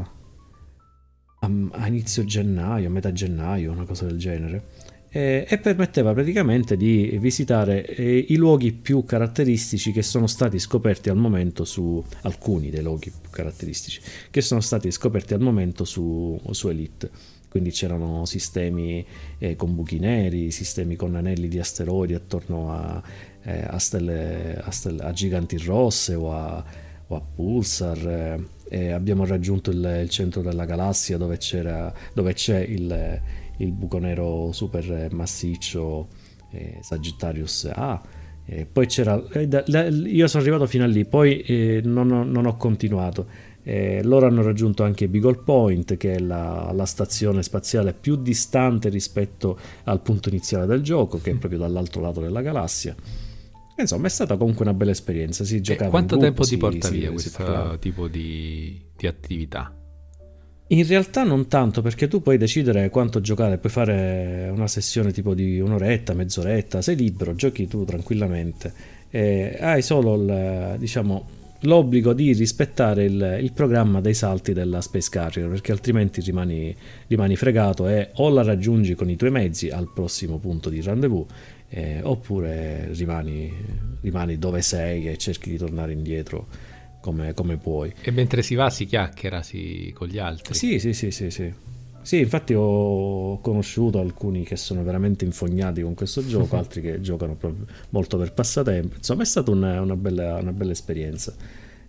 a, 1.40 1.52
a 1.72 1.88
inizio 1.88 2.24
gennaio, 2.24 2.88
a 2.88 2.92
metà 2.92 3.12
gennaio, 3.12 3.72
una 3.72 3.86
cosa 3.86 4.06
del 4.06 4.18
genere 4.18 4.85
eh, 5.16 5.46
e 5.48 5.58
permetteva 5.60 6.14
praticamente 6.14 6.76
di 6.76 7.18
visitare 7.22 7.86
eh, 7.86 8.26
i 8.28 8.36
luoghi 8.36 8.74
più 8.74 9.06
caratteristici 9.06 9.94
che 9.94 10.02
sono 10.02 10.28
stati 10.28 10.60
scoperti 10.60 11.08
al 11.08 11.16
momento 11.16 11.64
su 11.64 12.04
alcuni 12.24 12.70
dei 12.70 12.84
luoghi 12.84 13.14
più 13.22 13.30
caratteristici 13.30 14.02
che 14.30 14.42
sono 14.42 14.60
stati 14.60 14.92
scoperti 14.92 15.34
al 15.34 15.40
momento 15.40 15.86
su, 15.86 16.38
su 16.52 16.68
Elite 16.68 17.10
quindi 17.48 17.72
c'erano 17.72 18.26
sistemi 18.26 19.06
eh, 19.38 19.56
con 19.56 19.74
buchi 19.74 20.00
neri, 20.00 20.52
sistemi 20.52 20.98
con 20.98 21.16
anelli 21.16 21.48
di 21.48 21.60
asteroidi 21.60 22.14
attorno 22.14 22.74
a, 22.74 23.02
eh, 23.44 23.64
a, 23.66 23.80
stelle, 23.80 24.60
a, 24.62 24.70
stelle, 24.72 25.02
a, 25.02 25.14
giganti 25.14 25.58
rosse 25.60 26.16
o 26.16 26.34
a, 26.34 26.62
o 27.08 27.28
pulsar. 27.34 28.44
Eh, 28.68 28.92
abbiamo 28.92 29.26
raggiunto 29.26 29.72
il, 29.72 30.00
il, 30.02 30.10
centro 30.10 30.42
della 30.42 30.66
galassia 30.66 31.16
dove, 31.16 31.40
dove 32.14 32.34
c'è 32.34 32.60
il, 32.60 33.22
il, 33.58 33.72
buco 33.72 33.98
nero 33.98 34.52
super 34.52 35.14
massiccio 35.14 36.08
eh, 36.52 36.78
Sagittarius 36.82 37.70
A. 37.74 38.02
poi 38.72 38.86
c'era, 38.88 39.22
eh, 39.32 39.48
io 39.90 40.28
sono 40.28 40.44
arrivato 40.44 40.66
fino 40.68 40.84
a 40.84 40.88
lì, 40.88 41.06
poi 41.06 41.42
eh, 41.42 41.82
non 41.84 42.12
ho, 42.12 42.24
non 42.24 42.46
ho 42.46 42.58
continuato 42.58 43.54
eh, 43.68 44.02
loro 44.04 44.28
hanno 44.28 44.44
raggiunto 44.44 44.84
anche 44.84 45.08
Beagle 45.08 45.42
Point, 45.44 45.98
che 45.98 46.14
è 46.14 46.20
la, 46.20 46.72
la, 46.72 46.86
stazione 46.86 47.42
spaziale 47.42 47.94
più 47.94 48.16
distante 48.16 48.90
rispetto 48.90 49.58
al 49.86 50.02
punto 50.02 50.30
iniziale 50.30 50.68
del 50.68 50.84
gioco, 50.84 51.20
che 51.20 51.32
è 51.32 51.36
proprio 51.36 51.60
dall'altro 51.60 52.00
lato 52.00 52.22
della 52.22 52.42
galassia. 52.42 52.96
Insomma, 53.78 54.06
è 54.06 54.10
stata 54.12 54.38
comunque 54.38 54.66
una 54.66 54.76
bella 54.76 54.92
esperienza. 54.92 55.44
Si 55.44 55.62
giocava 55.62 55.90
quanto 55.90 56.16
gruppo, 56.16 56.26
tempo 56.26 56.44
si, 56.44 56.52
ti 56.52 56.58
porta 56.58 56.88
si, 56.90 56.98
via 57.00 57.12
questo 57.12 57.78
tipo 57.80 58.08
di, 58.08 58.80
di 58.96 59.08
attività? 59.08 59.76
In 60.70 60.88
realtà 60.88 61.24
non 61.24 61.48
tanto 61.48 61.84
perché 61.84 62.08
tu 62.08 62.24
puoi 62.24 62.38
decidere 62.38 62.90
quanto 62.90 63.22
giocare, 63.22 63.60
puoi 63.60 63.72
fare 63.72 64.50
una 64.52 64.68
sessione 64.68 65.12
tipo 65.12 65.36
di 65.36 65.60
un'oretta, 65.60 66.16
mezz'oretta, 66.16 66.82
sei 66.82 66.96
libero, 66.96 67.36
giochi 67.36 67.68
tu 67.68 67.86
tranquillamente. 67.86 68.74
Eh, 69.12 69.58
hai 69.62 69.84
solo 69.84 70.16
il, 70.16 70.76
diciamo, 70.80 71.28
l'obbligo 71.62 72.14
di 72.14 72.34
rispettare 72.34 73.04
il, 73.04 73.38
il, 73.42 73.52
programma 73.54 74.02
dei 74.02 74.16
salti 74.16 74.54
della 74.54 74.82
Space 74.82 75.10
Carrier 75.12 75.48
perché 75.50 75.72
altrimenti 75.72 76.22
rimani, 76.22 76.76
rimani, 77.08 77.36
fregato 77.36 77.88
e 77.88 78.10
o 78.16 78.30
la 78.30 78.42
raggiungi 78.42 78.96
con 78.96 79.10
i 79.10 79.16
tuoi 79.16 79.32
mezzi 79.32 79.70
al 79.70 79.92
prossimo 79.94 80.40
punto 80.40 80.70
di 80.70 80.82
rendezvous 80.82 81.28
eh, 81.70 82.00
oppure 82.02 82.90
rimani, 82.94 83.52
rimani, 84.02 84.40
dove 84.40 84.64
sei 84.64 85.10
e 85.10 85.18
cerchi 85.18 85.52
di 85.52 85.58
tornare 85.58 85.92
indietro 85.92 86.48
come, 87.06 87.36
come, 87.36 87.58
puoi. 87.58 87.94
E 88.02 88.10
mentre 88.10 88.42
si 88.42 88.56
va 88.56 88.72
si 88.72 88.86
chiacchiera 88.86 89.44
si, 89.44 89.94
con 89.96 90.08
gli 90.08 90.18
altri? 90.18 90.56
Sì, 90.56 90.80
sì, 90.80 90.94
sì, 90.94 91.12
sì, 91.12 91.30
sì. 91.30 91.54
Sì, 92.02 92.20
infatti 92.20 92.56
ho 92.56 93.40
conosciuto 93.42 94.00
alcuni 94.00 94.44
che 94.44 94.56
sono 94.56 94.84
veramente 94.84 95.24
infognati 95.24 95.84
con 95.84 95.94
questo 95.94 96.26
gioco, 96.26 96.58
altri 96.58 96.82
che 96.82 97.02
giocano 97.02 97.38
molto 97.90 98.18
per 98.18 98.34
passatempo. 98.34 98.96
Insomma, 98.98 99.22
è 99.22 99.26
stata 99.26 99.52
una, 99.52 99.82
una, 99.82 99.96
bella, 99.96 100.38
una 100.38 100.52
bella, 100.52 100.72
esperienza. 100.72 101.36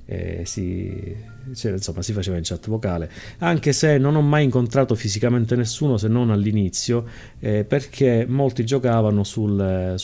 Eh, 0.09 0.43
si, 0.45 1.17
cioè, 1.55 1.73
insomma, 1.73 2.01
si 2.01 2.13
faceva 2.13 2.37
in 2.37 2.45
chat 2.45 2.69
vocale, 2.69 3.11
anche 3.39 3.73
se 3.73 3.99
non 3.99 4.15
ho 4.15 4.23
mai 4.23 4.45
incontrato 4.45 4.95
fisicamente 4.95 5.57
nessuno 5.57 5.97
se 5.97 6.07
non 6.07 6.31
all'inizio, 6.31 7.05
eh, 7.41 7.65
perché 7.65 8.25
molti 8.29 8.65
giocavano 8.65 9.25
sul, 9.25 9.97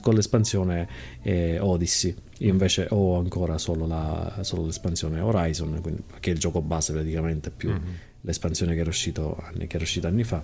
con 0.00 0.14
l'espansione 0.14 0.88
eh, 1.22 1.58
Odyssey. 1.58 2.14
Io 2.38 2.50
invece 2.50 2.86
ho 2.90 3.18
ancora 3.18 3.58
solo, 3.58 3.86
la, 3.86 4.38
solo 4.40 4.64
l'espansione 4.64 5.20
Horizon, 5.20 5.78
quindi, 5.80 6.02
che 6.18 6.30
è 6.30 6.32
il 6.32 6.38
gioco 6.38 6.60
base 6.62 6.92
praticamente 6.92 7.50
più. 7.50 7.70
Mm-hmm 7.70 8.10
l'espansione 8.22 8.74
che 8.74 8.80
era, 8.80 8.88
uscito, 8.88 9.36
che 9.56 9.66
era 9.68 9.82
uscita 9.82 10.08
anni 10.08 10.24
fa. 10.24 10.42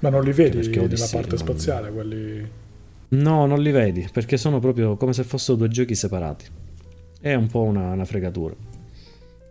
Ma 0.00 0.08
non 0.08 0.24
li 0.24 0.32
vedi 0.32 0.68
nella 0.68 1.08
parte 1.10 1.28
non... 1.28 1.38
spaziale 1.38 1.90
quelli... 1.90 2.48
No, 3.12 3.46
non 3.46 3.60
li 3.60 3.70
vedi 3.70 4.08
perché 4.12 4.36
sono 4.36 4.60
proprio 4.60 4.96
come 4.96 5.12
se 5.12 5.24
fossero 5.24 5.56
due 5.58 5.68
giochi 5.68 5.94
separati. 5.94 6.44
È 7.20 7.34
un 7.34 7.48
po' 7.48 7.62
una, 7.62 7.92
una 7.92 8.06
fregatura. 8.06 8.54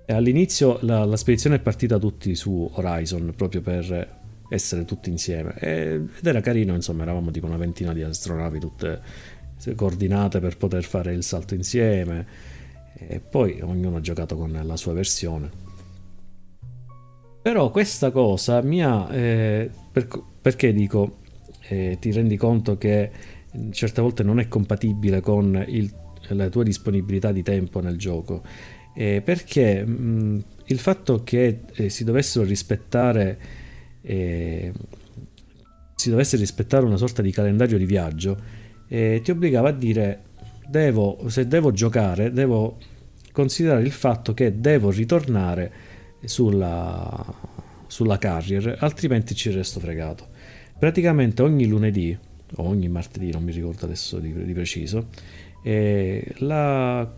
E 0.06 0.14
all'inizio 0.14 0.80
la, 0.82 1.06
la, 1.06 1.18
spedizione 1.18 1.58
è 1.58 1.60
partita 1.60 2.00
tutti 2.00 2.34
su 2.34 2.68
Horizon 2.74 3.32
proprio 3.36 3.62
per 3.62 4.18
essere 4.50 4.86
tutti 4.86 5.12
insieme. 5.12 5.54
E, 5.60 6.02
ed 6.18 6.26
era 6.26 6.42
carino, 6.42 6.74
insomma, 6.74 7.04
eravamo 7.04 7.30
tipo 7.30 7.46
una 7.46 7.58
ventina 7.58 7.94
di 7.94 8.02
astronavi 8.02 8.60
tutte 8.60 9.02
coordinate 9.76 10.40
per 10.40 10.58
poter 10.58 10.84
fare 10.84 11.14
il 11.14 11.24
salto 11.24 11.54
insieme. 11.54 12.26
E 12.96 13.20
poi 13.20 13.62
ognuno 13.62 13.98
ha 13.98 14.02
giocato 14.02 14.36
con 14.36 14.60
la 14.64 14.76
sua 14.76 14.94
versione. 14.94 15.68
Però 17.44 17.70
questa 17.70 18.10
cosa 18.10 18.62
mi 18.64 18.84
ha... 18.84 19.14
Eh, 19.14 19.70
per, 19.92 20.08
perché 20.42 20.74
dico, 20.74 21.18
eh, 21.68 21.98
ti 22.00 22.12
rendi 22.12 22.36
conto 22.36 22.80
che 22.80 23.12
certe 23.72 24.02
volte 24.02 24.24
non 24.24 24.40
è 24.40 24.48
compatibile 24.48 25.22
con 25.22 25.64
il, 25.68 25.92
la 26.34 26.50
tua 26.50 26.64
disponibilità 26.64 27.32
di 27.32 27.44
tempo 27.44 27.80
nel 27.80 27.98
gioco? 27.98 28.44
Eh, 28.94 29.22
perché 29.24 29.86
mh, 29.86 30.44
il 30.66 30.80
fatto 30.80 31.24
che 31.24 31.62
eh, 31.74 31.90
si 31.90 32.04
dovessero 32.04 32.46
rispettare... 32.46 33.40
Eh, 34.02 34.72
si 36.00 36.10
dovesse 36.10 36.38
rispettare 36.38 36.86
una 36.86 36.96
sorta 36.96 37.22
di 37.22 37.30
calendario 37.30 37.78
di 37.78 37.86
viaggio, 37.86 38.40
eh, 38.88 39.20
ti 39.22 39.32
obbligava 39.32 39.68
a 39.68 39.74
dire 39.74 40.22
devo, 40.66 41.28
se 41.28 41.46
devo 41.46 41.74
giocare, 41.74 42.32
devo 42.32 42.78
considerare 43.34 43.82
il 43.82 43.92
fatto 43.92 44.34
che 44.34 44.62
devo 44.62 44.92
ritornare 44.92 45.72
sulla, 46.24 47.36
sulla 47.88 48.18
carrier, 48.18 48.78
altrimenti 48.80 49.36
ci 49.36 49.52
resto 49.52 49.82
fregato. 49.82 50.28
Praticamente 50.78 51.42
ogni 51.42 51.66
lunedì, 51.66 52.18
o 52.56 52.64
ogni 52.64 52.88
martedì, 52.88 53.32
non 53.32 53.44
mi 53.44 53.52
ricordo 53.52 53.84
adesso 53.84 54.20
di, 54.20 54.32
di 54.32 54.54
preciso, 54.54 55.08
eh, 55.64 56.34
la, 56.38 57.12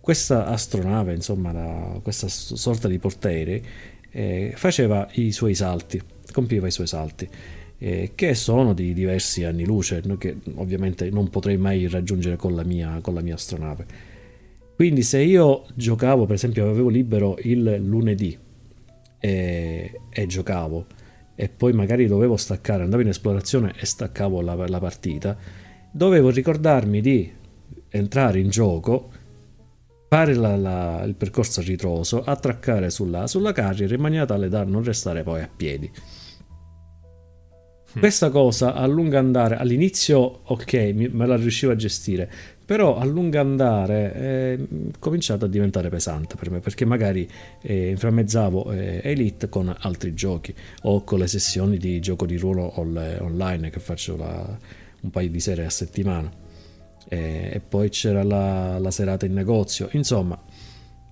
questa 0.00 0.46
astronave, 0.46 1.14
insomma, 1.14 1.52
la, 1.52 2.00
questa 2.02 2.28
sorta 2.28 2.88
di 2.88 2.98
portaerei, 2.98 3.62
eh, 4.10 4.52
faceva 4.56 5.08
i 5.12 5.32
suoi 5.32 5.54
salti, 5.54 6.00
compiva 6.32 6.66
i 6.66 6.72
suoi 6.72 6.86
salti. 6.86 7.28
Eh, 7.78 8.12
che 8.14 8.34
sono 8.34 8.72
di 8.72 8.94
diversi 8.94 9.44
anni 9.44 9.66
luce, 9.66 10.02
che 10.18 10.38
ovviamente 10.54 11.10
non 11.10 11.28
potrei 11.28 11.58
mai 11.58 11.86
raggiungere 11.88 12.36
con 12.36 12.54
la 12.54 12.64
mia, 12.64 13.00
con 13.02 13.12
la 13.12 13.20
mia 13.20 13.34
astronave 13.34 14.14
quindi 14.76 15.02
se 15.02 15.22
io 15.22 15.64
giocavo, 15.74 16.26
per 16.26 16.34
esempio, 16.34 16.68
avevo 16.68 16.90
libero 16.90 17.38
il 17.40 17.78
lunedì 17.80 18.38
e, 19.18 20.00
e 20.10 20.26
giocavo 20.26 20.84
e 21.34 21.48
poi 21.48 21.72
magari 21.72 22.06
dovevo 22.06 22.36
staccare, 22.36 22.82
andavo 22.82 23.00
in 23.00 23.08
esplorazione 23.08 23.72
e 23.74 23.86
staccavo 23.86 24.42
la, 24.42 24.54
la 24.54 24.78
partita, 24.78 25.34
dovevo 25.90 26.28
ricordarmi 26.28 27.00
di 27.00 27.32
entrare 27.96 28.38
in 28.38 28.48
gioco, 28.48 29.10
fare 30.08 30.34
la, 30.34 30.56
la, 30.56 31.02
il 31.04 31.14
percorso 31.14 31.60
a 31.60 31.62
ritroso, 31.62 32.22
attraccare 32.22 32.90
sulla, 32.90 33.26
sulla 33.26 33.52
carriera 33.52 33.94
in 33.94 34.00
maniera 34.00 34.24
tale 34.24 34.48
da 34.48 34.64
non 34.64 34.82
restare 34.82 35.22
poi 35.22 35.42
a 35.42 35.50
piedi. 35.54 35.90
Hm. 37.92 37.98
Questa 37.98 38.30
cosa 38.30 38.74
a 38.74 38.86
lungo 38.86 39.18
andare, 39.18 39.56
all'inizio 39.56 40.40
ok, 40.44 40.72
me 41.10 41.26
la 41.26 41.36
riuscivo 41.36 41.72
a 41.72 41.76
gestire, 41.76 42.30
però 42.64 42.98
a 42.98 43.04
lungo 43.04 43.38
andare 43.38 44.12
è 44.12 44.58
cominciato 44.98 45.44
a 45.44 45.48
diventare 45.48 45.88
pesante 45.88 46.34
per 46.34 46.50
me 46.50 46.58
perché 46.58 46.84
magari 46.84 47.28
eh, 47.62 47.90
inframmezzavo 47.90 48.72
eh, 48.72 49.00
Elite 49.04 49.48
con 49.48 49.74
altri 49.78 50.14
giochi 50.14 50.52
o 50.82 51.04
con 51.04 51.20
le 51.20 51.28
sessioni 51.28 51.78
di 51.78 52.00
gioco 52.00 52.26
di 52.26 52.36
ruolo 52.36 52.78
online 52.78 53.70
che 53.70 53.78
faccio 53.78 54.16
la, 54.16 54.58
un 55.00 55.10
paio 55.10 55.30
di 55.30 55.38
sere 55.38 55.64
a 55.64 55.70
settimana 55.70 56.44
e, 57.08 57.50
e 57.52 57.60
poi 57.60 57.88
c'era 57.88 58.22
la, 58.22 58.78
la, 58.78 58.90
serata 58.90 59.26
in 59.26 59.32
negozio 59.32 59.88
insomma 59.92 60.40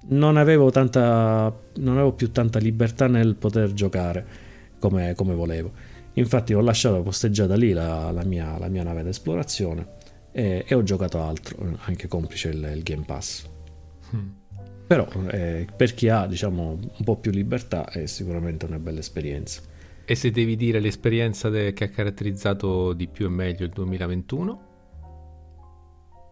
non 0.07 0.37
avevo, 0.37 0.71
tanta, 0.71 1.55
non 1.77 1.95
avevo 1.95 2.13
più 2.13 2.31
tanta 2.31 2.59
libertà 2.59 3.07
nel 3.07 3.37
poter 3.37 3.73
giocare 3.73 4.27
come, 4.79 5.15
come 5.15 5.35
volevo 5.35 5.73
infatti 6.15 6.53
ho 6.53 6.61
lasciato 6.61 7.03
posteggiata 7.03 7.57
lì 7.57 7.73
la, 7.73 8.11
la, 8.11 8.25
mia, 8.25 8.59
la 8.59 8.69
mia 8.69 8.83
nave 8.83 9.03
d'esplorazione 9.03 10.03
e, 10.33 10.65
e 10.67 10.75
ho 10.75 10.83
giocato 10.83 11.23
altro, 11.23 11.79
anche 11.85 12.09
complice 12.09 12.49
il, 12.49 12.73
il 12.75 12.83
Game 12.83 13.05
Pass. 13.05 13.49
Hmm. 14.15 14.29
Però 14.87 15.09
eh, 15.31 15.67
per 15.75 15.95
chi 15.95 16.09
ha 16.09 16.27
diciamo, 16.27 16.71
un 16.71 17.05
po' 17.05 17.17
più 17.17 17.31
libertà 17.31 17.89
è 17.89 18.07
sicuramente 18.07 18.67
una 18.67 18.79
bella 18.79 18.99
esperienza. 18.99 19.63
E 20.05 20.15
se 20.15 20.31
devi 20.31 20.57
dire 20.57 20.81
l'esperienza 20.81 21.49
de- 21.49 21.73
che 21.73 21.85
ha 21.85 21.89
caratterizzato 21.89 22.93
di 22.93 23.07
più 23.07 23.27
e 23.27 23.31
meglio 23.31 23.65
il 23.65 23.71
2021? 23.71 24.73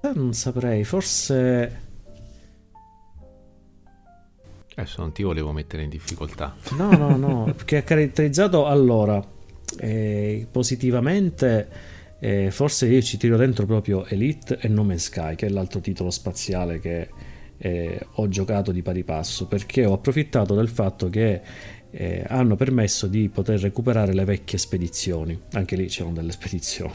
Eh, 0.02 0.12
non 0.14 0.34
saprei, 0.34 0.84
forse... 0.84 1.90
Adesso 4.74 5.00
non 5.00 5.12
ti 5.12 5.22
volevo 5.22 5.52
mettere 5.52 5.82
in 5.82 5.88
difficoltà. 5.90 6.56
No, 6.76 6.90
no, 6.96 7.16
no, 7.16 7.54
che 7.64 7.76
ha 7.76 7.82
caratterizzato 7.82 8.66
allora 8.66 9.22
eh, 9.78 10.46
positivamente 10.50 11.90
eh, 12.24 12.52
forse 12.52 12.86
io 12.86 13.02
ci 13.02 13.16
tiro 13.16 13.36
dentro 13.36 13.66
proprio 13.66 14.06
Elite 14.06 14.56
e 14.60 14.68
No 14.68 14.84
Man's 14.84 15.04
Sky, 15.04 15.34
che 15.34 15.46
è 15.46 15.48
l'altro 15.48 15.80
titolo 15.80 16.10
spaziale 16.10 16.78
che 16.78 17.08
eh, 17.58 18.06
ho 18.12 18.28
giocato 18.28 18.70
di 18.70 18.80
pari 18.80 19.02
passo, 19.02 19.48
perché 19.48 19.84
ho 19.84 19.94
approfittato 19.94 20.54
del 20.54 20.68
fatto 20.68 21.08
che 21.08 21.40
eh, 21.90 22.24
hanno 22.28 22.54
permesso 22.54 23.08
di 23.08 23.28
poter 23.28 23.58
recuperare 23.58 24.14
le 24.14 24.24
vecchie 24.24 24.56
spedizioni. 24.56 25.36
Anche 25.54 25.74
lì 25.74 25.86
c'erano 25.86 26.14
delle 26.14 26.30
spedizioni. 26.30 26.94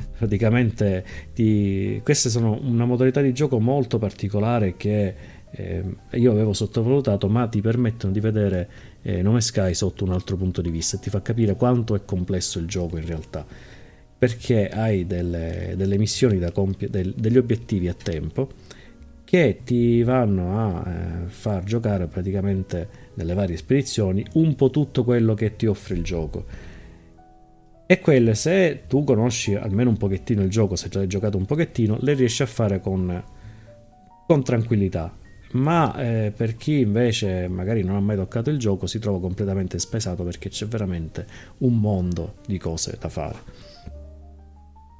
Praticamente 0.18 1.04
di... 1.34 2.00
queste 2.02 2.30
sono 2.30 2.58
una 2.62 2.84
modalità 2.84 3.20
di 3.20 3.32
gioco 3.32 3.60
molto 3.60 3.98
particolare 3.98 4.76
che 4.76 5.14
eh, 5.50 5.82
io 6.12 6.30
avevo 6.30 6.52
sottovalutato, 6.52 7.28
ma 7.28 7.46
ti 7.46 7.60
permettono 7.60 8.12
di 8.12 8.20
vedere 8.20 8.68
eh, 9.02 9.22
Nome 9.22 9.40
Sky 9.40 9.74
sotto 9.74 10.04
un 10.04 10.12
altro 10.12 10.36
punto 10.36 10.60
di 10.60 10.70
vista 10.70 10.96
e 10.96 11.00
ti 11.00 11.10
fa 11.10 11.22
capire 11.22 11.54
quanto 11.56 11.94
è 11.94 12.04
complesso 12.04 12.58
il 12.58 12.66
gioco 12.66 12.98
in 12.98 13.06
realtà. 13.06 13.46
Perché 14.18 14.68
hai 14.68 15.06
delle, 15.06 15.74
delle 15.76 15.98
missioni 15.98 16.38
da 16.38 16.50
compiere, 16.50 16.90
del, 16.90 17.14
degli 17.14 17.36
obiettivi 17.36 17.88
a 17.88 17.94
tempo 17.94 18.48
che 19.24 19.60
ti 19.64 20.02
vanno 20.04 20.58
a 20.58 20.88
eh, 20.88 21.28
far 21.28 21.64
giocare 21.64 22.06
praticamente 22.06 22.88
nelle 23.14 23.34
varie 23.34 23.56
spedizioni 23.56 24.24
un 24.34 24.54
po' 24.54 24.70
tutto 24.70 25.02
quello 25.02 25.34
che 25.34 25.56
ti 25.56 25.66
offre 25.66 25.96
il 25.96 26.04
gioco. 26.04 26.44
E 27.88 28.00
quelle, 28.00 28.34
se 28.34 28.82
tu 28.88 29.04
conosci 29.04 29.54
almeno 29.54 29.90
un 29.90 29.96
pochettino 29.96 30.42
il 30.42 30.50
gioco, 30.50 30.74
se 30.74 30.88
già 30.88 30.98
hai 31.00 31.06
giocato 31.06 31.36
un 31.36 31.44
pochettino, 31.44 31.96
le 32.00 32.14
riesci 32.14 32.42
a 32.42 32.46
fare 32.46 32.80
con, 32.80 33.22
con 34.26 34.42
tranquillità. 34.42 35.16
Ma 35.52 35.96
eh, 35.96 36.32
per 36.36 36.56
chi 36.56 36.80
invece 36.80 37.46
magari 37.46 37.84
non 37.84 37.94
ha 37.94 38.00
mai 38.00 38.16
toccato 38.16 38.50
il 38.50 38.58
gioco 38.58 38.86
si 38.86 38.98
trova 38.98 39.20
completamente 39.20 39.78
spesato 39.78 40.24
perché 40.24 40.48
c'è 40.48 40.66
veramente 40.66 41.24
un 41.58 41.78
mondo 41.78 42.34
di 42.46 42.58
cose 42.58 42.98
da 43.00 43.08
fare. 43.08 43.38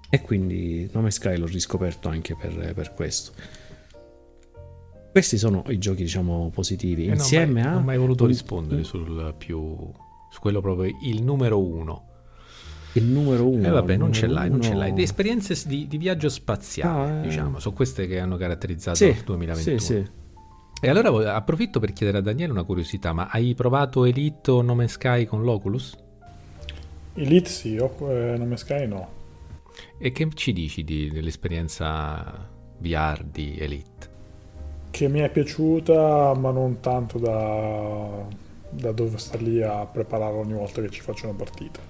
E 0.09 0.21
quindi 0.21 0.89
Nome 0.93 1.11
Sky 1.11 1.37
l'ho 1.37 1.47
riscoperto 1.47 2.09
anche 2.09 2.37
per, 2.37 2.73
per 2.73 2.95
questo. 2.95 3.33
Questi 5.11 5.39
sono 5.39 5.65
i 5.69 5.79
giochi, 5.79 6.03
diciamo, 6.03 6.51
positivi. 6.55 7.07
Eh 7.07 7.15
Insieme 7.15 7.63
no, 7.63 7.69
a. 7.69 7.71
Non 7.73 7.81
ho 7.81 7.85
mai 7.85 7.99
voluto 7.99 8.27
rispondere 8.27 8.85
sul 8.85 9.35
più. 9.37 9.77
su 10.31 10.41
quello 10.41 10.61
proprio 10.61 10.95
il 11.03 11.23
numero 11.23 11.61
uno. 11.61 12.16
Il 12.99 13.05
numero 13.05 13.49
uno. 13.49 13.65
E 13.65 13.69
eh 13.69 13.71
vabbè, 13.71 13.97
non 13.97 14.13
ce 14.13 14.27
l'hai, 14.27 14.47
uno... 14.47 14.57
non 14.57 14.63
ce 14.63 14.75
l'hai. 14.75 14.95
Le 14.95 15.03
esperienze 15.03 15.61
di, 15.67 15.87
di 15.87 15.99
viaggio 15.99 16.29
spaziale, 16.29 17.13
no, 17.13 17.19
eh... 17.19 17.23
diciamo, 17.23 17.59
sono 17.59 17.75
queste 17.75 18.07
che 18.07 18.19
hanno 18.19 18.37
caratterizzato 18.37 18.97
sì, 18.97 19.07
il 19.07 19.23
2021. 19.25 19.79
Sì, 19.79 19.85
sì. 19.85 20.05
E 20.79 20.89
allora 20.89 21.35
approfitto 21.35 21.81
per 21.81 21.93
chiedere 21.93 22.19
a 22.19 22.21
Daniele 22.21 22.53
una 22.53 22.65
curiosità, 22.65 23.13
ma 23.13 23.29
hai 23.31 23.55
provato 23.55 24.05
Elite 24.05 24.51
o 24.51 24.63
Nome 24.63 24.89
Sky 24.89 25.25
con 25.25 25.43
l'Oculus? 25.43 25.97
Elite 27.15 27.49
sì, 27.49 27.79
o, 27.79 27.95
eh, 28.11 28.37
Nome 28.37 28.57
Sky 28.57 28.87
no. 28.87 29.09
E 29.99 30.13
che 30.13 30.29
ci 30.35 30.53
dici 30.53 30.85
di, 30.85 31.11
dell'esperienza 31.11 32.49
VR 32.79 33.25
di 33.25 33.57
Elite? 33.59 34.15
che 34.97 35.09
mi 35.09 35.21
è 35.21 35.29
piaciuta, 35.29 36.33
ma 36.33 36.51
non 36.51 36.81
tanto 36.81 37.19
da, 37.19 38.25
da 38.71 38.93
dove 38.93 39.19
sta 39.19 39.37
lì 39.37 39.63
a 39.63 39.85
preparare 39.85 40.35
ogni 40.37 40.55
volta 40.55 40.81
che 40.81 40.89
ci 40.89 41.03
faccio 41.03 41.27
una 41.29 41.37
partita. 41.37 41.81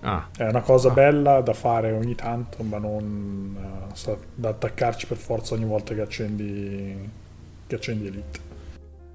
Ah. 0.00 0.28
È 0.36 0.44
una 0.44 0.60
cosa 0.60 0.90
ah. 0.90 0.94
bella 0.94 1.40
da 1.40 1.52
fare 1.52 1.92
ogni 1.92 2.14
tanto, 2.14 2.62
ma 2.62 2.78
non 2.78 3.56
uh, 3.56 4.18
da 4.34 4.50
attaccarci 4.50 5.06
per 5.06 5.16
forza 5.16 5.54
ogni 5.54 5.64
volta 5.64 5.94
che 5.94 6.00
accendi, 6.00 7.10
che 7.66 7.74
accendi 7.74 8.06
Elite. 8.06 8.46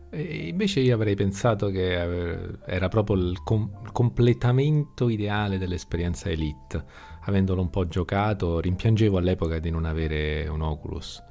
E 0.09 0.47
invece 0.49 0.79
io 0.81 0.93
avrei 0.93 1.15
pensato 1.15 1.69
che 1.69 2.57
era 2.65 2.87
proprio 2.87 3.15
il, 3.15 3.41
com- 3.43 3.69
il 3.83 3.91
completamento 3.91 5.09
ideale 5.09 5.57
dell'esperienza 5.57 6.29
Elite. 6.29 6.83
Avendolo 7.25 7.61
un 7.61 7.69
po' 7.69 7.87
giocato, 7.87 8.59
rimpiangevo 8.59 9.17
all'epoca 9.17 9.57
di 9.57 9.71
non 9.71 9.85
avere 9.85 10.47
un 10.47 10.61
Oculus 10.61 11.23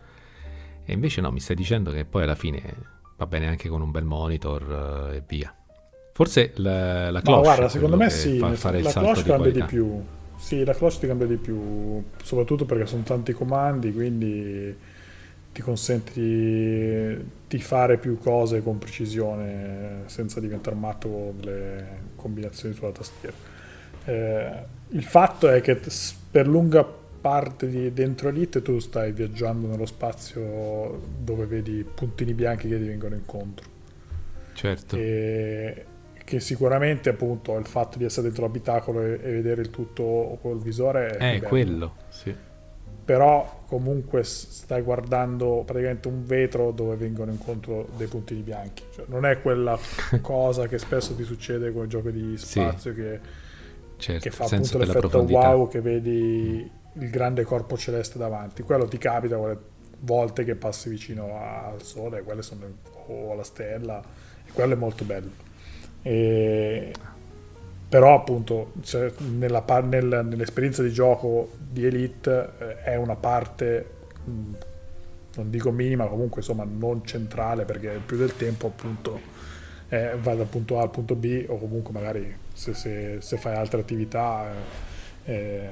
e 0.85 0.93
invece 0.93 1.21
no, 1.21 1.31
mi 1.31 1.41
stai 1.41 1.57
dicendo 1.57 1.93
che 1.93 2.05
poi 2.05 2.25
alla 2.25 2.35
fine 2.35 2.61
va 3.17 3.27
bene 3.27 3.47
anche 3.47 3.69
con 3.69 3.81
un 3.83 3.91
bel 3.91 4.05
monitor 4.05 5.09
uh, 5.11 5.15
e 5.15 5.23
via. 5.27 5.55
Forse 6.13 6.53
la, 6.57 7.11
la 7.11 7.21
cloche. 7.21 7.37
Ma 7.37 7.43
guarda, 7.43 7.69
secondo 7.69 7.97
me 7.97 8.11
sì, 8.11 8.39
fa 8.39 8.53
fare 8.53 8.83
la 8.83 8.93
cloche 8.93 9.23
di 9.23 9.29
cambia 9.29 9.51
di 9.51 9.63
più. 9.63 10.03
Sì, 10.37 10.65
la 10.65 10.75
cloche 10.75 10.99
ti 10.99 11.07
cambia 11.07 11.27
di 11.27 11.37
più, 11.37 12.03
soprattutto 12.23 12.65
perché 12.65 12.87
sono 12.87 13.03
tanti 13.03 13.33
comandi, 13.33 13.93
quindi 13.93 14.77
ti 15.53 15.63
consente 15.63 16.13
di, 16.15 17.25
di 17.47 17.63
fare 17.63 17.99
più 17.99 18.19
cose 18.19 18.63
con 18.63 18.79
precisione 18.79 20.03
senza 20.07 20.41
diventare 20.41 20.75
matto 20.77 21.09
con 21.09 21.37
le 21.41 21.87
combinazioni 22.17 22.75
sulla 22.75 22.91
tastiera. 22.91 23.37
Eh, 24.05 24.53
il 24.89 25.05
fatto 25.05 25.49
è 25.49 25.61
che 25.61 25.81
per 26.31 26.49
lunga 26.49 26.85
parte 27.23 27.69
di 27.69 27.93
dentro 27.93 28.29
Elite 28.29 28.63
tu 28.63 28.81
stai 28.81 29.13
viaggiando 29.13 29.69
nello 29.69 29.87
spazio 29.87 31.01
dove 31.19 31.47
vedi 31.47 31.85
puntini 31.85 32.35
bianchi 32.35 32.69
che 32.69 32.79
ti 32.79 32.85
vengono 32.85 33.15
incontro. 33.15 33.71
Certo. 34.55 34.97
E 34.97 35.87
che 36.25 36.41
sicuramente 36.41 37.11
appunto 37.11 37.57
il 37.59 37.67
fatto 37.67 37.99
di 37.99 38.05
essere 38.05 38.27
dentro 38.27 38.45
l'abitacolo 38.45 39.03
e, 39.03 39.13
e 39.23 39.33
vedere 39.33 39.61
il 39.63 39.71
tutto 39.71 40.39
col 40.41 40.61
visore 40.61 41.17
è, 41.17 41.41
è 41.41 41.43
quello, 41.43 41.95
sì. 42.09 42.35
Però 43.05 43.65
comunque 43.67 44.23
stai 44.23 44.81
guardando 44.81 45.65
praticamente 45.67 46.07
un 46.07 46.25
vetro 46.25 46.71
dove 46.71 46.95
vengono 46.95 47.33
incontro 47.33 47.89
dei 47.97 48.07
puntini 48.07 48.43
bianchi. 48.43 48.85
Cioè, 48.95 49.07
non 49.09 49.27
è 49.27 49.43
quella 49.43 49.77
cosa 50.23 50.69
che 50.69 50.79
spesso 50.79 51.15
ti 51.15 51.25
succede 51.25 51.73
con 51.73 51.85
i 51.85 51.89
giochi 51.89 52.13
di 52.13 52.37
spazio 52.37 52.95
sì. 52.95 53.01
che, 53.01 53.21
certo, 53.97 54.23
che 54.23 54.31
fa 54.31 54.45
appunto 54.45 54.79
l'effetto 54.79 55.23
wow 55.23 55.69
che 55.69 55.81
vedi 55.81 56.71
il 56.95 57.11
grande 57.11 57.43
corpo 57.43 57.77
celeste 57.77 58.19
davanti. 58.19 58.63
Quello 58.63 58.87
ti 58.87 58.99
capita 58.99 59.37
quelle 59.37 59.59
volte 60.01 60.45
che 60.45 60.55
passi 60.55 60.89
vicino 60.89 61.39
al 61.39 61.83
sole, 61.83 62.23
quelle 62.23 62.43
sono, 62.43 62.67
o 63.07 63.33
alla 63.33 63.45
stella, 63.45 64.01
e 64.45 64.53
quello 64.53 64.75
è 64.75 64.77
molto 64.77 65.05
bello. 65.05 65.51
E, 66.03 66.93
però 67.89 68.15
appunto 68.15 68.73
cioè, 68.83 69.13
nella, 69.19 69.65
nel, 69.83 70.23
nell'esperienza 70.25 70.83
di 70.83 70.93
gioco 70.93 71.53
di 71.59 71.85
Elite 71.87 72.51
eh, 72.59 72.83
è 72.83 72.97
una 72.97 73.17
parte 73.17 73.91
mh, 74.25 74.53
non 75.37 75.51
dico 75.51 75.71
minima 75.71 76.07
comunque 76.07 76.41
insomma 76.41 76.65
non 76.65 77.05
centrale 77.05 77.65
perché 77.65 78.01
più 78.05 78.17
del 78.17 78.35
tempo 78.37 78.67
appunto 78.67 79.21
eh, 79.89 80.17
va 80.21 80.35
dal 80.35 80.47
punto 80.47 80.79
A 80.79 80.83
al 80.83 80.91
punto 80.91 81.15
B 81.15 81.45
o 81.49 81.59
comunque 81.59 81.93
magari 81.93 82.35
se, 82.53 82.75
se, 82.75 83.21
se 83.21 83.37
fai 83.37 83.55
altre 83.55 83.81
attività 83.81 84.51
eh, 84.51 84.91
eh, 85.25 85.69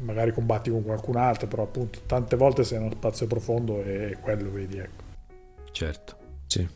magari 0.00 0.32
combatti 0.32 0.70
con 0.70 0.82
qualcun 0.82 1.16
altro, 1.16 1.46
però 1.46 1.64
appunto 1.64 2.00
tante 2.06 2.36
volte 2.36 2.64
sei 2.64 2.78
in 2.78 2.84
uno 2.84 2.94
spazio 2.94 3.26
profondo 3.26 3.82
e 3.82 4.16
quello 4.20 4.50
vedi, 4.50 4.78
ecco. 4.78 5.02
Certo. 5.72 6.16
Sì. 6.46 6.66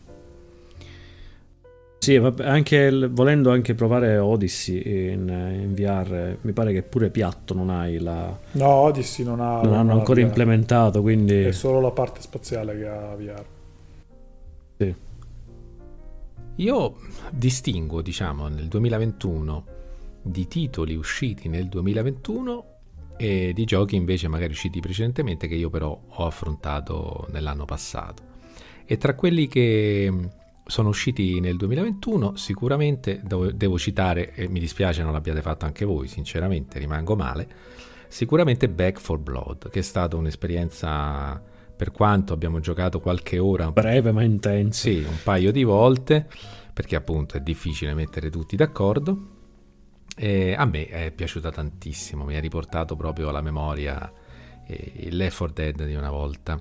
Sì, 2.08 2.16
anche 2.16 3.06
volendo 3.06 3.50
anche 3.50 3.74
provare 3.74 4.16
Odyssey 4.16 5.12
in, 5.12 5.28
in, 5.28 5.74
VR, 5.74 6.38
mi 6.40 6.52
pare 6.52 6.72
che 6.72 6.82
pure 6.82 7.10
piatto 7.10 7.52
non 7.52 7.68
hai 7.68 7.98
la... 7.98 8.34
No, 8.52 8.66
Odyssey 8.66 9.26
non 9.26 9.40
ha... 9.40 9.60
Non 9.60 9.74
hanno 9.74 9.92
ancora 9.92 10.18
VR. 10.18 10.26
implementato, 10.28 11.02
quindi... 11.02 11.42
È 11.42 11.52
solo 11.52 11.82
la 11.82 11.90
parte 11.90 12.22
spaziale 12.22 12.78
che 12.78 12.88
ha 12.88 13.14
VR. 13.14 13.44
Sì. 14.78 14.94
Io 16.54 16.96
distingo, 17.30 18.00
diciamo, 18.00 18.48
nel 18.48 18.68
2021 18.68 19.64
di 20.22 20.48
titoli 20.48 20.94
usciti 20.94 21.50
nel 21.50 21.68
2021 21.68 22.64
e 23.18 23.52
di 23.52 23.64
giochi 23.66 23.96
invece 23.96 24.28
magari 24.28 24.52
usciti 24.52 24.80
precedentemente 24.80 25.46
che 25.46 25.56
io 25.56 25.68
però 25.68 26.00
ho 26.06 26.24
affrontato 26.24 27.26
nell'anno 27.32 27.66
passato. 27.66 28.22
E 28.86 28.96
tra 28.96 29.14
quelli 29.14 29.46
che 29.46 30.10
sono 30.68 30.90
usciti 30.90 31.40
nel 31.40 31.56
2021 31.56 32.36
sicuramente 32.36 33.22
devo, 33.24 33.78
citare, 33.78 34.34
e 34.34 34.48
mi 34.48 34.60
dispiace 34.60 35.02
non 35.02 35.12
l'abbiate 35.12 35.40
fatto 35.40 35.64
anche 35.64 35.86
voi, 35.86 36.08
sinceramente 36.08 36.78
rimango 36.78 37.16
male, 37.16 37.48
sicuramente 38.08 38.68
Back 38.68 39.00
for 39.00 39.18
Blood, 39.18 39.70
che 39.70 39.78
è 39.78 39.82
stata 39.82 40.16
un'esperienza 40.16 41.42
per 41.74 41.90
quanto 41.90 42.34
abbiamo 42.34 42.60
giocato 42.60 43.00
qualche 43.00 43.38
ora 43.38 43.72
breve 43.72 44.12
ma 44.12 44.22
intensa. 44.22 44.90
Sì, 44.90 44.98
un 44.98 45.16
paio 45.24 45.52
di 45.52 45.64
volte, 45.64 46.28
perché 46.74 46.96
appunto 46.96 47.38
è 47.38 47.40
difficile 47.40 47.94
mettere 47.94 48.28
tutti 48.28 48.54
d'accordo 48.54 49.36
e 50.14 50.52
a 50.52 50.66
me 50.66 50.86
è 50.86 51.10
piaciuta 51.12 51.50
tantissimo, 51.50 52.24
mi 52.24 52.36
ha 52.36 52.40
riportato 52.40 52.94
proprio 52.94 53.30
alla 53.30 53.40
memoria 53.40 54.12
Left 54.66 55.36
4 55.38 55.54
Dead 55.54 55.86
di 55.86 55.94
una 55.94 56.10
volta. 56.10 56.60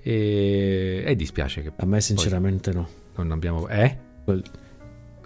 E, 0.00 1.02
e 1.06 1.14
dispiace 1.14 1.60
che... 1.60 1.72
A 1.76 1.84
me 1.84 2.00
sinceramente 2.00 2.72
no. 2.72 3.02
Non 3.16 3.32
abbiamo... 3.32 3.68
Eh? 3.68 3.96
Quel, 4.24 4.42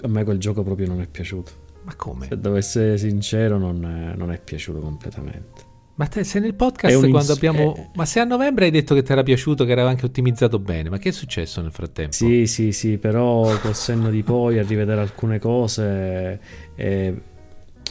a 0.02 0.08
me 0.08 0.24
quel 0.24 0.38
gioco 0.38 0.62
proprio 0.62 0.86
non 0.86 1.00
è 1.00 1.06
piaciuto. 1.06 1.66
Ma 1.84 1.94
come? 1.94 2.26
Se 2.26 2.38
devo 2.38 2.56
essere 2.56 2.98
sincero 2.98 3.58
non 3.58 3.84
è, 3.84 4.16
non 4.16 4.30
è 4.30 4.38
piaciuto 4.38 4.78
completamente. 4.78 5.66
Ma 5.94 6.06
te 6.06 6.22
sei 6.22 6.42
nel 6.42 6.54
podcast 6.54 6.96
quando 6.96 7.18
ins- 7.18 7.30
abbiamo... 7.30 7.74
È... 7.74 7.88
Ma 7.94 8.04
se 8.04 8.20
a 8.20 8.24
novembre 8.24 8.66
hai 8.66 8.70
detto 8.70 8.94
che 8.94 9.02
ti 9.02 9.10
era 9.10 9.24
piaciuto, 9.24 9.64
che 9.64 9.72
era 9.72 9.88
anche 9.88 10.04
ottimizzato 10.04 10.60
bene, 10.60 10.90
ma 10.90 10.98
che 10.98 11.08
è 11.08 11.12
successo 11.12 11.60
nel 11.60 11.72
frattempo? 11.72 12.12
Sì, 12.12 12.46
sì, 12.46 12.70
sì, 12.70 12.98
però 12.98 13.58
col 13.58 13.74
senno 13.74 14.08
di 14.08 14.22
poi 14.22 14.58
a 14.58 14.62
rivedere 14.62 15.00
alcune 15.00 15.40
cose... 15.40 16.40
Eh, 16.76 17.14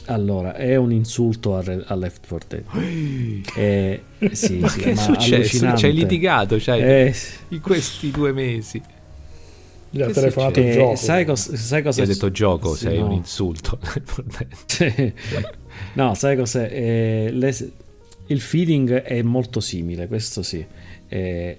allora, 0.06 0.54
è 0.54 0.74
un 0.76 0.90
insulto 0.90 1.54
a, 1.54 1.60
Re- 1.60 1.84
a 1.86 1.94
Left 1.94 2.26
4 2.26 2.48
Dead. 2.48 3.46
Eh, 3.56 4.02
sì, 4.32 4.58
ma 4.58 4.68
sì, 4.68 4.80
che 4.80 4.92
è 4.92 4.94
successo? 4.94 5.76
Ci 5.76 5.86
hai 5.86 5.92
litigato 5.92 6.58
cioè, 6.58 6.80
eh, 6.80 7.14
in 7.48 7.60
questi 7.60 8.10
due 8.10 8.32
mesi. 8.32 8.80
Gli 9.90 10.02
ha 10.02 10.10
telefonato 10.10 10.60
il 10.60 10.66
Eh, 10.66 10.72
gioco. 10.72 10.96
sai, 10.96 11.24
cos- 11.24 11.52
sai 11.54 11.82
cosa 11.82 12.02
ha 12.02 12.06
detto 12.06 12.30
gioco, 12.30 12.74
sì, 12.74 12.80
sei 12.84 12.98
no. 12.98 13.06
un 13.06 13.12
insulto. 13.12 13.78
Sì. 14.66 15.12
no, 15.94 16.14
sai 16.14 16.36
cos'è? 16.36 16.68
Eh, 16.70 17.30
le- 17.32 17.72
il 18.26 18.40
feeling 18.40 18.92
è 19.02 19.22
molto 19.22 19.60
simile, 19.60 20.06
questo 20.06 20.42
sì. 20.42 20.64
Eh, 21.08 21.58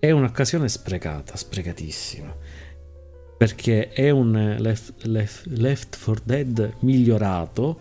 è 0.00 0.10
un'occasione 0.10 0.68
sprecata, 0.68 1.36
sprecatissima. 1.36 2.34
Perché 3.36 3.90
è 3.90 4.10
un 4.10 4.56
Left, 4.58 5.04
Left, 5.04 5.46
Left 5.46 5.96
4 6.02 6.22
Dead 6.24 6.72
migliorato 6.80 7.78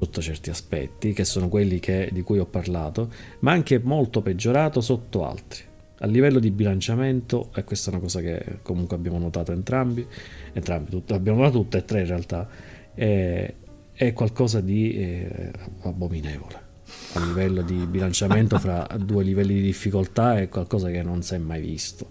sotto 0.00 0.20
certi 0.20 0.50
aspetti, 0.50 1.12
che 1.12 1.24
sono 1.24 1.48
quelli 1.48 1.78
che- 1.78 2.08
di 2.12 2.22
cui 2.22 2.38
ho 2.40 2.46
parlato, 2.46 3.08
ma 3.40 3.52
anche 3.52 3.78
molto 3.78 4.20
peggiorato 4.20 4.80
sotto 4.80 5.24
altri. 5.24 5.62
A 6.00 6.06
livello 6.06 6.38
di 6.38 6.50
bilanciamento, 6.50 7.50
e 7.54 7.64
questa 7.64 7.90
è 7.90 7.94
una 7.94 8.02
cosa 8.02 8.20
che 8.20 8.60
comunque 8.62 8.96
abbiamo 8.96 9.18
notato 9.18 9.50
entrambi, 9.50 10.06
entrambi, 10.52 10.90
tut- 10.90 11.10
abbiamo 11.10 11.38
notato 11.38 11.58
tutte 11.58 11.78
e 11.78 11.84
tre 11.84 12.00
in 12.00 12.06
realtà, 12.06 12.48
è, 12.94 13.54
è 13.92 14.12
qualcosa 14.12 14.60
di 14.60 14.92
eh, 14.94 15.50
abominevole. 15.82 16.66
A 17.14 17.24
livello 17.24 17.62
di 17.62 17.84
bilanciamento 17.86 18.58
fra 18.58 18.86
due 18.96 19.24
livelli 19.24 19.54
di 19.54 19.62
difficoltà 19.62 20.38
è 20.38 20.48
qualcosa 20.48 20.88
che 20.88 21.02
non 21.02 21.22
si 21.22 21.34
è 21.34 21.38
mai 21.38 21.60
visto. 21.60 22.10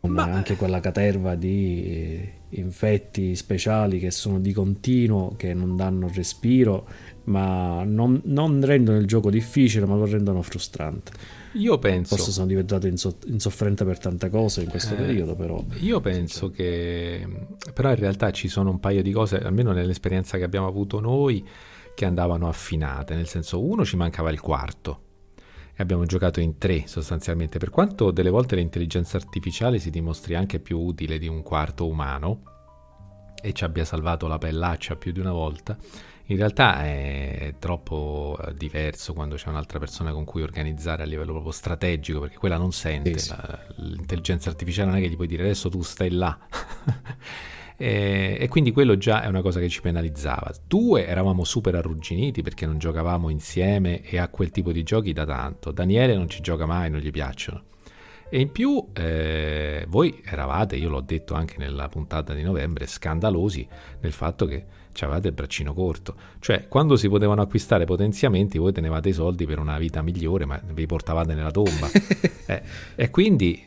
Ma- 0.00 0.22
anche 0.22 0.54
quella 0.54 0.78
caterva 0.78 1.34
di 1.34 1.84
eh, 1.86 2.32
infetti 2.50 3.34
speciali 3.34 3.98
che 3.98 4.12
sono 4.12 4.38
di 4.38 4.52
continuo, 4.52 5.34
che 5.36 5.52
non 5.52 5.74
danno 5.74 6.08
respiro, 6.14 6.86
ma 7.24 7.82
non, 7.82 8.20
non 8.26 8.64
rendono 8.64 8.98
il 8.98 9.06
gioco 9.06 9.30
difficile, 9.30 9.86
ma 9.86 9.96
lo 9.96 10.06
rendono 10.06 10.42
frustrante. 10.42 11.10
Io 11.56 11.78
penso, 11.78 12.16
Forse 12.16 12.32
sono 12.32 12.46
diventato 12.46 12.86
inso- 12.86 13.18
insofferente 13.26 13.84
per 13.84 13.98
tante 13.98 14.28
cose 14.30 14.62
in 14.62 14.68
questo 14.68 14.94
Eh, 14.94 14.96
periodo, 14.98 15.34
però. 15.34 15.62
io 15.80 16.00
penso 16.00 16.50
che 16.50 17.26
però 17.72 17.90
in 17.90 17.96
realtà 17.96 18.30
ci 18.30 18.48
sono 18.48 18.70
un 18.70 18.80
paio 18.80 19.02
di 19.02 19.12
cose, 19.12 19.38
almeno 19.38 19.72
nell'esperienza 19.72 20.36
che 20.38 20.44
abbiamo 20.44 20.66
avuto 20.66 21.00
noi, 21.00 21.44
che 21.94 22.04
andavano 22.04 22.46
affinate, 22.48 23.14
nel 23.14 23.26
senso 23.26 23.62
uno 23.64 23.84
ci 23.84 23.96
mancava 23.96 24.30
il 24.30 24.40
quarto. 24.40 25.00
E 25.78 25.82
abbiamo 25.82 26.04
giocato 26.06 26.40
in 26.40 26.58
tre 26.58 26.84
sostanzialmente, 26.86 27.58
per 27.58 27.70
quanto 27.70 28.10
delle 28.10 28.30
volte 28.30 28.56
l'intelligenza 28.56 29.16
artificiale 29.16 29.78
si 29.78 29.90
dimostri 29.90 30.34
anche 30.34 30.58
più 30.58 30.78
utile 30.78 31.18
di 31.18 31.28
un 31.28 31.42
quarto 31.42 31.86
umano 31.86 32.42
e 33.42 33.52
ci 33.52 33.64
abbia 33.64 33.84
salvato 33.84 34.26
la 34.26 34.38
pellaccia 34.38 34.96
più 34.96 35.12
di 35.12 35.20
una 35.20 35.32
volta, 35.32 35.76
in 36.28 36.36
realtà 36.36 36.84
è 36.84 37.54
troppo 37.58 38.36
eh, 38.44 38.54
diverso 38.54 39.12
quando 39.12 39.36
c'è 39.36 39.48
un'altra 39.48 39.78
persona 39.78 40.12
con 40.12 40.24
cui 40.24 40.42
organizzare 40.42 41.02
a 41.02 41.06
livello 41.06 41.30
proprio 41.32 41.52
strategico, 41.52 42.20
perché 42.20 42.36
quella 42.36 42.56
non 42.56 42.72
sente, 42.72 43.18
Sì, 43.18 43.26
sì. 43.26 43.30
la- 43.30 43.58
l'intelligenza 43.76 44.48
artificiale 44.50 44.90
non 44.90 44.98
è 44.98 45.02
che 45.02 45.08
gli 45.08 45.14
puoi 45.16 45.28
dire 45.28 45.44
adesso 45.44 45.68
tu 45.68 45.82
stai 45.82 46.10
là. 46.10 46.36
e, 47.76 48.36
e 48.40 48.48
quindi 48.48 48.72
quello 48.72 48.96
già 48.96 49.22
è 49.22 49.26
una 49.28 49.42
cosa 49.42 49.60
che 49.60 49.68
ci 49.68 49.80
penalizzava. 49.80 50.52
Due, 50.66 51.06
eravamo 51.06 51.44
super 51.44 51.74
arrugginiti 51.74 52.42
perché 52.42 52.66
non 52.66 52.78
giocavamo 52.78 53.28
insieme 53.28 54.00
e 54.02 54.18
a 54.18 54.28
quel 54.28 54.50
tipo 54.50 54.72
di 54.72 54.82
giochi 54.82 55.12
da 55.12 55.24
tanto. 55.24 55.70
Daniele 55.70 56.16
non 56.16 56.28
ci 56.28 56.40
gioca 56.40 56.66
mai, 56.66 56.90
non 56.90 57.00
gli 57.00 57.10
piacciono. 57.10 57.62
E 58.28 58.40
in 58.40 58.50
più 58.50 58.84
eh, 58.94 59.84
voi 59.88 60.20
eravate, 60.24 60.74
io 60.74 60.88
l'ho 60.88 61.00
detto 61.00 61.34
anche 61.34 61.54
nella 61.58 61.88
puntata 61.88 62.34
di 62.34 62.42
novembre, 62.42 62.86
scandalosi 62.86 63.66
nel 64.00 64.10
fatto 64.12 64.46
che 64.46 64.64
avevate 65.04 65.28
il 65.28 65.34
braccino 65.34 65.74
corto. 65.74 66.14
Cioè, 66.38 66.68
quando 66.68 66.96
si 66.96 67.08
potevano 67.08 67.42
acquistare 67.42 67.84
potenziamenti, 67.84 68.58
voi 68.58 68.72
tenevate 68.72 69.10
i 69.10 69.12
soldi 69.12 69.46
per 69.46 69.58
una 69.58 69.78
vita 69.78 70.02
migliore, 70.02 70.44
ma 70.44 70.60
vi 70.72 70.86
portavate 70.86 71.34
nella 71.34 71.50
tomba. 71.50 71.88
Eh, 72.48 72.62
e 72.94 73.10
quindi, 73.10 73.60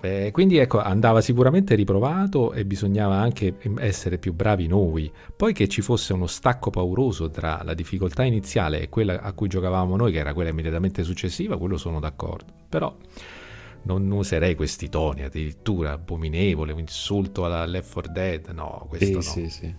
eh, 0.00 0.30
quindi 0.32 0.56
ecco, 0.56 0.80
andava 0.80 1.20
sicuramente 1.20 1.74
riprovato 1.74 2.54
e 2.54 2.64
bisognava 2.64 3.16
anche 3.16 3.56
essere 3.76 4.16
più 4.16 4.32
bravi 4.32 4.66
noi. 4.66 5.12
Poi 5.36 5.52
che 5.52 5.68
ci 5.68 5.82
fosse 5.82 6.14
uno 6.14 6.26
stacco 6.26 6.70
pauroso 6.70 7.28
tra 7.28 7.60
la 7.62 7.74
difficoltà 7.74 8.24
iniziale 8.24 8.80
e 8.80 8.88
quella 8.88 9.20
a 9.20 9.34
cui 9.34 9.48
giocavamo 9.48 9.96
noi, 9.96 10.12
che 10.12 10.18
era 10.18 10.32
quella 10.32 10.48
immediatamente 10.48 11.02
successiva, 11.02 11.58
quello 11.58 11.76
sono 11.76 12.00
d'accordo. 12.00 12.54
Però 12.70 12.96
non 13.82 14.10
userei 14.10 14.54
questi 14.54 14.88
toni, 14.88 15.24
addirittura 15.24 15.92
abominevole, 15.92 16.72
un 16.72 16.80
insulto 16.80 17.44
alla 17.44 17.66
Left 17.66 17.92
4 17.92 18.12
Dead, 18.12 18.48
no, 18.48 18.86
questo 18.88 19.20
Sì, 19.20 19.40
no. 19.40 19.46
sì, 19.46 19.50
sì. 19.50 19.74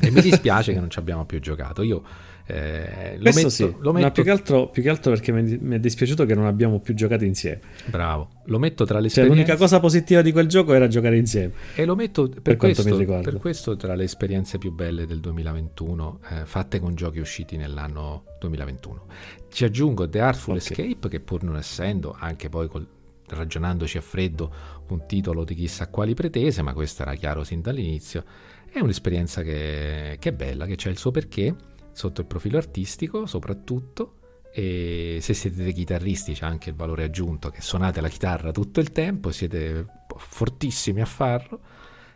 E 0.00 0.10
mi 0.10 0.20
dispiace 0.20 0.72
che 0.72 0.80
non 0.80 0.90
ci 0.90 0.98
abbiamo 0.98 1.24
più 1.24 1.40
giocato. 1.40 1.82
Io 1.82 2.02
eh, 2.46 3.16
lo 3.18 3.30
metto, 3.32 3.48
sì, 3.50 3.72
lo 3.78 3.92
ma 3.92 4.00
metto- 4.00 4.10
più 4.12 4.22
che, 4.24 4.30
altro, 4.30 4.68
più 4.68 4.82
che 4.82 4.88
altro 4.88 5.12
perché 5.12 5.30
mi 5.30 5.58
mi 5.60 5.76
è 5.76 5.78
dispiaciuto 5.78 6.24
che 6.26 6.34
non 6.34 6.46
abbiamo 6.46 6.80
più 6.80 6.92
giocato 6.94 7.24
insieme. 7.24 7.60
bravo, 7.86 8.28
lo 8.46 8.58
metto 8.58 8.84
tra 8.84 8.96
le 8.98 9.08
Cioè, 9.08 9.22
esperienze 9.22 9.34
l'unica 9.42 9.56
cosa 9.56 9.78
positiva 9.78 10.22
di 10.22 10.32
quel 10.32 10.48
gioco 10.48 10.74
era 10.74 10.88
giocare 10.88 11.16
insieme. 11.16 11.52
e 11.76 11.84
lo 11.84 11.94
metto 11.94 12.28
per, 12.28 12.42
Per 12.42 12.56
questo, 12.56 12.96
per 13.22 13.38
questo 13.38 13.76
tra 13.76 13.94
le 13.94 14.04
esperienze 14.04 14.58
più 14.58 14.72
belle 14.72 15.06
del 15.06 15.20
2021 15.20 16.20
eh, 16.30 16.44
fatte 16.44 16.80
con 16.80 16.94
giochi 16.96 17.20
usciti 17.20 17.56
nell'anno 17.56 18.24
2021. 18.40 19.06
Ci 19.48 19.64
aggiungo 19.64 20.08
The 20.08 20.20
Artful 20.20 20.56
Ok. 20.56 20.60
Escape 20.70 21.08
che 21.08 21.20
pur 21.20 21.44
non 21.44 21.56
essendo 21.56 22.16
anche 22.18 22.48
poi 22.48 22.66
col- 22.66 22.86
ragionandoci 23.28 23.96
a 23.98 24.00
freddo 24.02 24.52
un 24.88 25.06
titolo 25.06 25.44
di 25.44 25.54
chissà 25.54 25.86
quali 25.88 26.12
pretese, 26.12 26.60
ma 26.62 26.72
questo 26.74 27.02
era 27.02 27.14
chiaro 27.14 27.44
sin 27.44 27.60
dall'inizio, 27.62 28.24
è 28.72 28.80
un'esperienza 28.80 29.42
che, 29.42 30.16
che 30.18 30.28
è 30.30 30.32
bella, 30.32 30.66
che 30.66 30.76
c'è 30.76 30.90
il 30.90 30.98
suo 30.98 31.10
perché 31.10 31.54
sotto 31.92 32.22
il 32.22 32.26
profilo 32.26 32.56
artistico 32.56 33.26
soprattutto 33.26 34.16
e 34.54 35.18
se 35.20 35.34
siete 35.34 35.62
dei 35.62 35.72
chitarristi 35.72 36.34
c'è 36.34 36.44
anche 36.44 36.70
il 36.70 36.76
valore 36.76 37.04
aggiunto 37.04 37.48
che 37.50 37.62
suonate 37.62 38.00
la 38.00 38.08
chitarra 38.08 38.50
tutto 38.50 38.80
il 38.80 38.90
tempo, 38.90 39.30
siete 39.30 39.86
fortissimi 40.16 41.00
a 41.00 41.06
farlo 41.06 41.60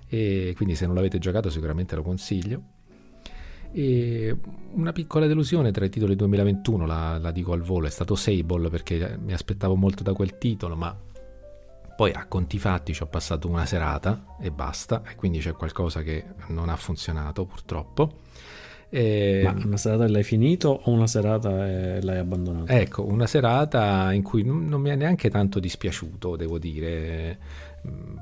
e 0.09 0.52
quindi 0.57 0.74
se 0.74 0.86
non 0.86 0.94
l'avete 0.94 1.18
giocato 1.18 1.50
sicuramente 1.50 1.94
lo 1.94 2.02
consiglio. 2.02 2.62
E 3.72 4.36
una 4.72 4.92
piccola 4.92 5.26
delusione 5.26 5.70
tra 5.70 5.84
i 5.84 5.90
titoli 5.90 6.16
2021, 6.16 6.86
la, 6.86 7.18
la 7.18 7.30
dico 7.30 7.52
al 7.52 7.61
volo, 7.61 7.86
è 7.86 7.90
stato 7.90 8.14
Sable 8.14 8.70
perché 8.70 9.18
mi 9.20 9.32
aspettavo 9.32 9.74
molto 9.74 10.02
da 10.02 10.12
quel 10.12 10.38
titolo, 10.38 10.76
ma 10.76 10.96
poi 11.97 12.12
a 12.12 12.26
conti 12.26 12.59
fatti 12.59 12.92
ci 12.92 13.03
ho 13.03 13.07
passato 13.07 13.49
una 13.49 13.64
serata 13.66 14.36
e 14.40 14.51
basta, 14.51 15.03
e 15.09 15.14
quindi 15.14 15.38
c'è 15.38 15.53
qualcosa 15.53 16.03
che 16.03 16.24
non 16.49 16.68
ha 16.68 16.76
funzionato 16.76 17.44
purtroppo. 17.47 18.18
E- 18.88 19.40
Ma 19.42 19.55
una 19.64 19.76
serata 19.76 20.07
l'hai 20.09 20.22
finito 20.22 20.68
o 20.84 20.90
una 20.90 21.07
serata 21.07 21.66
e 21.66 22.03
l'hai 22.03 22.18
abbandonato? 22.18 22.70
Ecco, 22.70 23.05
una 23.05 23.26
serata 23.26 24.12
in 24.12 24.22
cui 24.22 24.44
non 24.44 24.80
mi 24.80 24.90
è 24.90 24.94
neanche 24.94 25.28
tanto 25.30 25.59
dispiaciuto, 25.59 26.36
devo 26.36 26.59
dire. 26.59 27.38
Mm, 27.88 28.16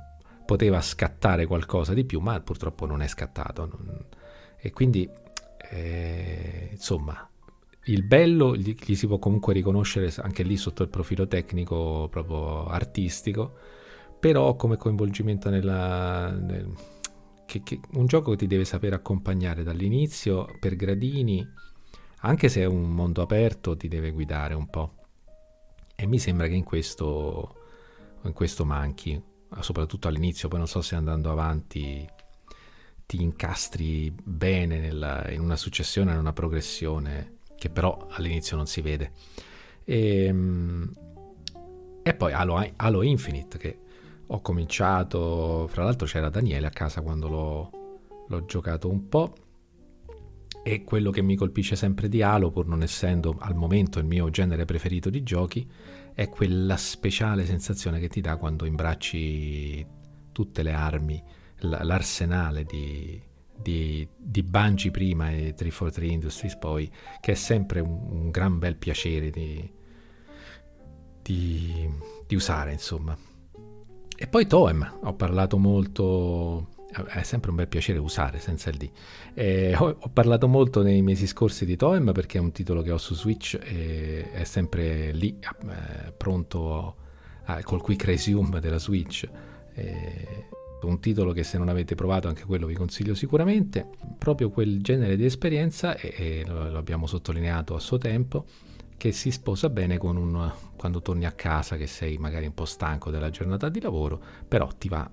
Poteva 0.47 0.81
scattare 0.83 1.47
qualcosa 1.47 1.95
di 1.95 2.05
più, 2.05 2.21
ma 2.21 2.39
purtroppo 2.41 2.85
non 2.85 3.01
è 3.01 3.07
scattato. 3.09 3.71
E 4.59 4.73
quindi, 4.73 5.09
eh, 5.71 6.69
insomma, 6.71 7.27
il 7.87 8.03
bello 8.03 8.57
gli, 8.57 8.75
gli 8.79 8.95
si 8.95 9.07
può 9.07 9.19
comunque 9.19 9.53
riconoscere 9.53 10.13
anche 10.19 10.43
lì 10.43 10.57
sotto 10.57 10.83
il 10.83 10.89
profilo 10.89 11.27
tecnico, 11.27 12.09
proprio 12.11 12.67
artistico, 12.67 13.55
però 14.19 14.57
come 14.57 14.77
coinvolgimento 14.77 15.51
nella... 15.51 16.31
nel- 16.31 16.73
che- 17.47 17.63
che 17.63 17.81
un 17.93 18.07
gioco 18.07 18.31
che 18.31 18.37
ti 18.39 18.47
deve 18.47 18.65
sapere 18.65 18.95
accompagnare 18.95 19.63
dall'inizio 19.63 20.47
per 20.59 20.77
gradini 20.77 21.47
anche 22.21 22.49
se 22.49 22.63
è 22.63 22.65
un 22.65 22.91
mondo 22.91 23.21
aperto, 23.21 23.77
ti 23.77 23.87
deve 23.87 24.11
guidare 24.11 24.55
un 24.55 24.69
po'. 24.71 24.95
E 25.95 26.07
mi 26.07 26.19
sembra 26.19 26.47
che 26.47 26.55
in 26.55 26.65
questo, 26.65 27.55
in 28.23 28.33
questo 28.33 28.65
manchi, 28.65 29.21
soprattutto 29.61 30.09
all'inizio, 30.09 30.49
poi 30.49 30.59
non 30.59 30.67
so 30.69 30.81
se 30.81 30.95
andando 30.95 31.31
avanti 31.31 32.09
ti 33.07 33.21
incastri 33.23 34.11
bene 34.11 34.79
nella- 34.79 35.31
in 35.31 35.41
una 35.41 35.57
successione, 35.57 36.13
in 36.13 36.19
una 36.19 36.33
progressione, 36.33 37.34
che 37.65 37.71
però 37.71 38.07
all'inizio 38.11 38.59
non 38.59 38.67
si 38.67 38.83
vede. 38.83 39.13
E, 39.85 40.31
mm, 40.31 40.85
e 42.03 42.15
poi 42.15 42.33
Halo, 42.35 42.63
Halo 42.77 43.03
Infinite, 43.03 43.57
che 43.57 43.79
ho 44.27 44.41
cominciato, 44.43 45.67
fra 45.69 45.83
l'altro 45.85 46.07
c'era 46.07 46.29
Daniele 46.29 46.67
a 46.67 46.71
casa 46.71 47.01
quando 47.01 47.29
l'ho, 47.29 47.71
l'ho 48.29 48.45
giocato 48.45 48.91
un 48.91 49.09
po'. 49.09 49.35
E 50.63 50.85
quello 50.85 51.11
che 51.11 51.23
mi 51.23 51.37
colpisce 51.37 51.75
sempre 51.75 52.11
di 52.11 52.21
Halo, 52.21 52.51
pur 52.51 52.67
non 52.67 52.83
essendo 52.83 53.37
al 53.39 53.55
momento 53.55 53.99
il 53.99 54.05
mio 54.05 54.29
genere 54.29 54.67
preferito 54.67 55.09
di 55.09 55.23
giochi, 55.23 55.67
è 56.13 56.29
quella 56.29 56.77
speciale 56.77 57.47
sensazione 57.47 57.99
che 57.99 58.09
ti 58.09 58.21
dà 58.21 58.37
quando 58.37 58.67
imbracci 58.67 59.87
tutte 60.33 60.63
le 60.63 60.73
armi, 60.73 61.23
l'arsenale 61.61 62.65
di, 62.65 63.21
di, 63.57 64.07
di 64.17 64.43
Bungie 64.43 64.91
prima 64.91 65.31
e 65.31 65.55
343 65.55 66.07
Industries 66.07 66.57
poi, 66.57 66.91
che 67.21 67.33
è 67.33 67.35
sempre 67.35 67.81
un, 67.81 68.07
un 68.11 68.31
gran 68.31 68.59
bel 68.59 68.77
piacere 68.77 69.31
di, 69.31 69.71
di, 71.23 71.91
di 72.27 72.35
usare, 72.35 72.73
insomma. 72.73 73.17
E 74.17 74.27
poi 74.27 74.47
Toem, 74.47 75.01
ho 75.03 75.15
parlato 75.15 75.59
molto, 75.59 76.69
è 77.09 77.23
sempre 77.23 77.51
un 77.51 77.57
bel 77.57 77.69
piacere 77.69 77.99
usare 77.99 78.39
senza 78.39 78.71
il 78.71 78.77
D. 78.77 78.91
Eh, 79.35 79.75
ho, 79.77 79.97
ho 79.99 80.09
parlato 80.09 80.47
molto 80.47 80.83
nei 80.83 81.03
mesi 81.03 81.27
scorsi 81.27 81.65
di 81.65 81.77
Toem 81.77 82.13
perché 82.13 82.39
è 82.39 82.41
un 82.41 82.53
titolo 82.53 82.83
che 82.83 82.93
ho 82.93 82.99
su 82.99 83.15
Switch 83.15 83.59
e 83.61 84.31
è 84.31 84.45
sempre 84.45 85.13
lì, 85.13 85.39
eh, 85.41 86.13
pronto 86.13 86.97
a- 87.45 87.63
col 87.63 87.81
quick 87.81 88.05
resume 88.05 88.61
della 88.61 88.79
Switch. 88.79 89.29
Eh, 89.75 90.49
un 90.85 91.01
titolo 91.01 91.33
che 91.33 91.43
se 91.43 91.59
non 91.59 91.69
avete 91.69 91.95
provato 91.95 92.29
anche 92.29 92.45
quello 92.45 92.67
vi 92.67 92.75
consiglio 92.75 93.15
sicuramente, 93.15 93.89
proprio 94.19 94.51
quel 94.51 94.81
genere 94.83 95.17
di 95.17 95.25
esperienza, 95.25 95.97
e, 95.97 96.15
e 96.17 96.45
lo, 96.47 96.77
abbiamo 96.77 97.07
sottolineato 97.07 97.75
a 97.75 97.81
suo 97.81 97.99
tempo, 97.99 98.47
che 98.97 99.13
si 99.13 99.31
sposa 99.31 99.69
bene 99.69 99.99
con 99.99 100.17
un, 100.17 100.53
quando 100.77 101.03
torni 101.03 101.27
a 101.27 101.33
casa 101.33 101.77
che 101.77 101.87
sei 101.87 102.17
magari 102.19 102.47
un 102.47 102.55
po' 102.55 102.65
stanco 102.65 103.11
della 103.11 103.31
giornata 103.31 103.69
di 103.69 103.81
lavoro, 103.81 104.23
però 104.47 104.69
ti 104.79 104.89
va, 104.89 105.11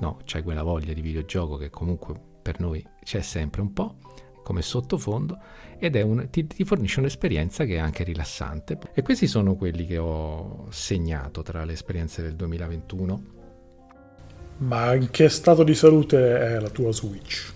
no, 0.00 0.20
c'hai 0.24 0.42
quella 0.42 0.62
voglia 0.62 0.92
di 0.92 1.00
videogioco 1.00 1.56
che 1.56 1.70
comunque 1.70 2.14
per 2.42 2.60
noi 2.60 2.84
c'è 3.02 3.22
sempre 3.22 3.62
un 3.62 3.72
po' 3.72 3.96
come 4.42 4.60
sottofondo 4.60 5.38
ed 5.78 5.94
un, 5.96 6.28
ti, 6.30 6.46
ti, 6.46 6.64
fornisce 6.64 7.00
un'esperienza 7.00 7.64
che 7.64 7.76
è 7.76 7.78
anche 7.78 8.04
rilassante. 8.04 8.78
E 8.92 9.02
questi 9.02 9.26
sono 9.26 9.56
quelli 9.56 9.86
che 9.86 9.98
ho 9.98 10.66
segnato 10.70 11.42
tra 11.42 11.64
le 11.64 11.72
esperienze 11.72 12.22
del 12.22 12.36
2021 12.36 13.33
ma 14.58 14.94
in 14.94 15.10
che 15.10 15.28
stato 15.28 15.64
di 15.64 15.74
salute 15.74 16.38
è 16.38 16.60
la 16.60 16.70
tua 16.70 16.92
Switch? 16.92 17.52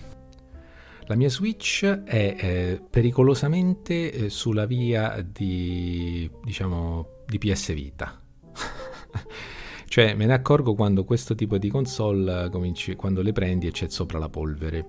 La 1.07 1.15
mia 1.15 1.29
Switch 1.29 1.85
è 1.85 2.35
eh, 2.37 2.81
pericolosamente 2.87 4.11
eh, 4.11 4.29
sulla 4.29 4.65
via 4.65 5.25
di, 5.27 6.29
diciamo, 6.43 7.23
di 7.25 7.37
PS 7.37 7.73
Vita. 7.73 8.21
cioè 9.87 10.13
me 10.13 10.25
ne 10.25 10.33
accorgo 10.33 10.75
quando 10.75 11.05
questo 11.05 11.33
tipo 11.33 11.57
di 11.57 11.69
console 11.69 12.49
cominci, 12.51 12.95
quando 12.95 13.21
le 13.21 13.31
prendi 13.31 13.67
e 13.67 13.71
c'è 13.71 13.89
sopra 13.89 14.19
la 14.19 14.29
polvere. 14.29 14.85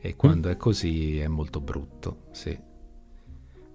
E 0.00 0.16
quando 0.16 0.48
mm. 0.48 0.52
è 0.52 0.56
così 0.56 1.18
è 1.18 1.26
molto 1.26 1.60
brutto, 1.60 2.28
sì. 2.30 2.58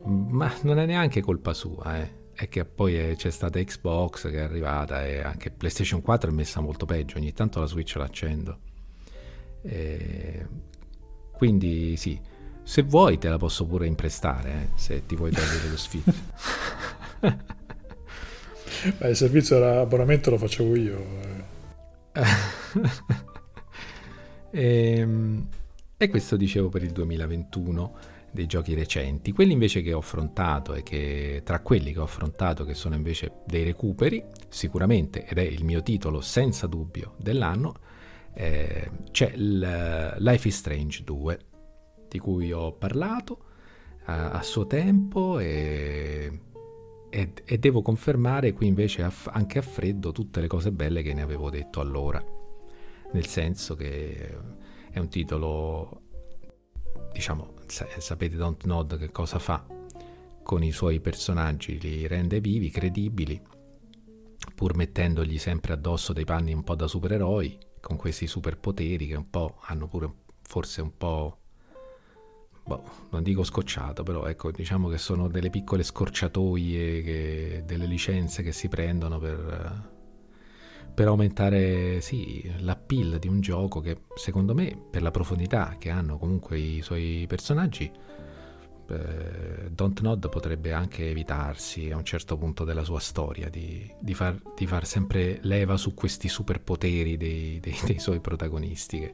Ma 0.04 0.52
non 0.64 0.80
è 0.80 0.86
neanche 0.88 1.22
colpa 1.22 1.54
sua, 1.54 2.00
eh 2.00 2.21
è 2.42 2.50
che 2.50 2.66
poi 2.66 2.96
è, 2.96 3.16
c'è 3.16 3.30
stata 3.30 3.64
Xbox 3.64 4.28
che 4.32 4.38
è 4.38 4.42
arrivata 4.42 5.06
e 5.06 5.22
anche 5.22 5.52
PlayStation 5.52 6.02
4 6.02 6.32
è 6.32 6.34
messa 6.34 6.60
molto 6.60 6.88
peggio, 6.88 7.18
ogni 7.20 7.34
tanto 7.34 7.60
la 7.60 7.68
Switch 7.68 7.96
l'accendo. 7.98 8.58
E 9.62 10.48
quindi 11.34 11.96
sì, 11.98 12.20
se 12.64 12.82
vuoi 12.82 13.20
te 13.20 13.30
la 13.30 13.38
posso 13.38 13.68
pure 13.68 13.86
imprestare, 13.86 14.52
eh, 14.54 14.70
se 14.74 15.06
ti 15.06 15.16
vuoi 15.16 15.30
togliere 15.30 15.70
lo 15.70 15.78
sfizio. 15.78 16.14
Beh, 18.98 19.10
il 19.10 19.16
servizio 19.16 19.60
dell'abbonamento 19.60 20.32
lo 20.32 20.40
facevo 20.40 20.76
io. 20.76 21.06
Eh. 22.14 22.24
e, 24.50 24.98
ehm, 24.98 25.48
e 25.96 26.10
questo 26.10 26.36
dicevo 26.38 26.70
per 26.70 26.82
il 26.82 26.92
2021 26.92 27.98
dei 28.32 28.46
giochi 28.46 28.74
recenti. 28.74 29.32
Quelli 29.32 29.52
invece 29.52 29.82
che 29.82 29.94
ho 29.94 30.00
affrontato 30.00 30.74
e 30.74 30.84
che 30.84 31.42
tra 31.44 31.60
quelli 31.62 31.92
che 31.92 32.00
ho 32.00 32.04
affrontato 32.04 32.64
che 32.64 32.74
sono 32.74 32.96
invece 32.96 33.42
dei 33.46 33.64
recuperi, 33.64 34.24
sicuramente, 34.50 35.26
ed 35.26 35.38
è 35.38 35.42
il 35.42 35.64
mio 35.64 35.82
titolo 35.84 36.22
senza 36.22 36.68
dubbio 36.68 37.16
dell'anno, 37.18 37.74
eh, 38.34 38.90
c'è 39.12 39.32
il 39.36 40.16
Life 40.20 40.48
is 40.48 40.56
Strange 40.56 41.04
2, 41.04 41.40
di 42.08 42.20
cui 42.20 42.52
ho 42.52 42.74
parlato 42.74 43.46
a, 44.06 44.32
a 44.32 44.42
suo 44.42 44.66
tempo 44.66 45.40
e, 45.40 46.40
e, 47.10 47.34
e, 47.44 47.58
devo 47.58 47.82
confermare 47.82 48.54
qui 48.54 48.68
invece 48.68 49.04
a, 49.04 49.12
anche 49.26 49.60
a 49.60 49.62
freddo 49.62 50.12
tutte 50.12 50.42
le 50.42 50.48
cose 50.48 50.72
belle 50.72 51.02
che 51.02 51.14
ne 51.14 51.22
avevo 51.22 51.50
detto 51.50 51.82
allora, 51.82 52.24
nel 53.12 53.26
senso 53.26 53.76
che 53.76 54.38
è 54.90 55.00
un 55.00 55.10
titolo 55.10 56.02
diciamo 57.12 57.51
sapete 57.72 58.36
Don't 58.36 58.66
Nod 58.66 58.98
che 58.98 59.12
cosa 59.12 59.40
fa 59.40 59.66
con 60.44 60.64
i 60.64 60.72
suoi 60.72 61.00
personaggi, 61.00 61.80
li 61.80 62.08
rende 62.08 62.42
vivi, 62.42 62.70
credibili, 62.70 63.42
pur 64.54 64.76
mettendogli 64.76 65.38
sempre 65.38 65.74
addosso 65.74 66.14
dei 66.14 66.26
panni 66.26 66.54
un 66.54 66.64
po' 66.64 66.76
da 66.76 66.88
supereroi, 66.88 67.58
con 67.80 67.96
questi 67.96 68.28
superpoteri 68.28 69.08
che 69.08 69.16
un 69.16 69.30
po' 69.30 69.58
hanno 69.62 69.88
pure 69.88 70.14
forse 70.42 70.82
un 70.82 70.98
po'... 70.98 71.38
Boh, 72.64 72.84
non 73.10 73.24
dico 73.24 73.44
scocciato, 73.44 74.04
però 74.04 74.26
ecco, 74.26 74.52
diciamo 74.52 74.88
che 74.88 74.98
sono 74.98 75.28
delle 75.28 75.50
piccole 75.50 75.84
scorciatoie, 75.84 77.02
che, 77.02 77.64
delle 77.66 77.86
licenze 77.86 78.44
che 78.44 78.52
si 78.52 78.68
prendono 78.68 79.18
per, 79.18 79.90
per 80.94 81.08
aumentare 81.08 82.02
sì, 82.02 82.52
l'appeal 82.60 83.18
di 83.20 83.28
un 83.28 83.42
gioco 83.42 83.80
che 83.80 84.02
secondo 84.16 84.54
me 84.54 84.78
per 84.90 85.02
la 85.02 85.12
profondità 85.12 85.76
che 85.78 85.90
hanno 85.90 86.18
comunque 86.18 86.58
i 86.60 86.82
suoi 86.82 87.26
personaggi 87.28 87.92
eh, 88.92 89.70
Don't 89.70 90.02
Nod 90.02 90.30
potrebbe 90.30 90.74
anche 90.74 91.10
evitarsi 91.10 91.92
a 91.92 91.98
un 91.98 92.04
certo 92.04 92.38
punto 92.38 92.64
della 92.64 92.84
sua 92.84 93.00
storia 93.00 93.50
di, 93.50 93.90
di, 94.00 94.14
far, 94.14 94.36
di 94.56 94.68
far, 94.68 94.86
sempre 94.86 95.40
leva 95.44 95.78
su 95.78 95.94
questi 95.94 96.28
superpoteri 96.28 97.18
dei, 97.18 97.60
dei, 97.60 97.78
dei 97.86 98.00
suoi 98.00 98.20
protagonisti 98.20 99.00
che, 99.00 99.14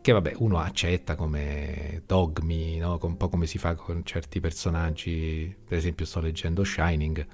che, 0.00 0.12
vabbè 0.12 0.34
uno 0.38 0.58
accetta 0.58 1.14
come 1.14 2.02
dogmi 2.06 2.78
no? 2.78 2.98
un 3.00 3.16
po' 3.16 3.28
come 3.28 3.46
si 3.46 3.58
fa 3.58 3.74
con 3.74 4.02
certi 4.04 4.40
personaggi 4.40 5.54
per 5.66 5.76
esempio 5.76 6.06
sto 6.06 6.20
leggendo 6.20 6.64
Shining 6.64 7.26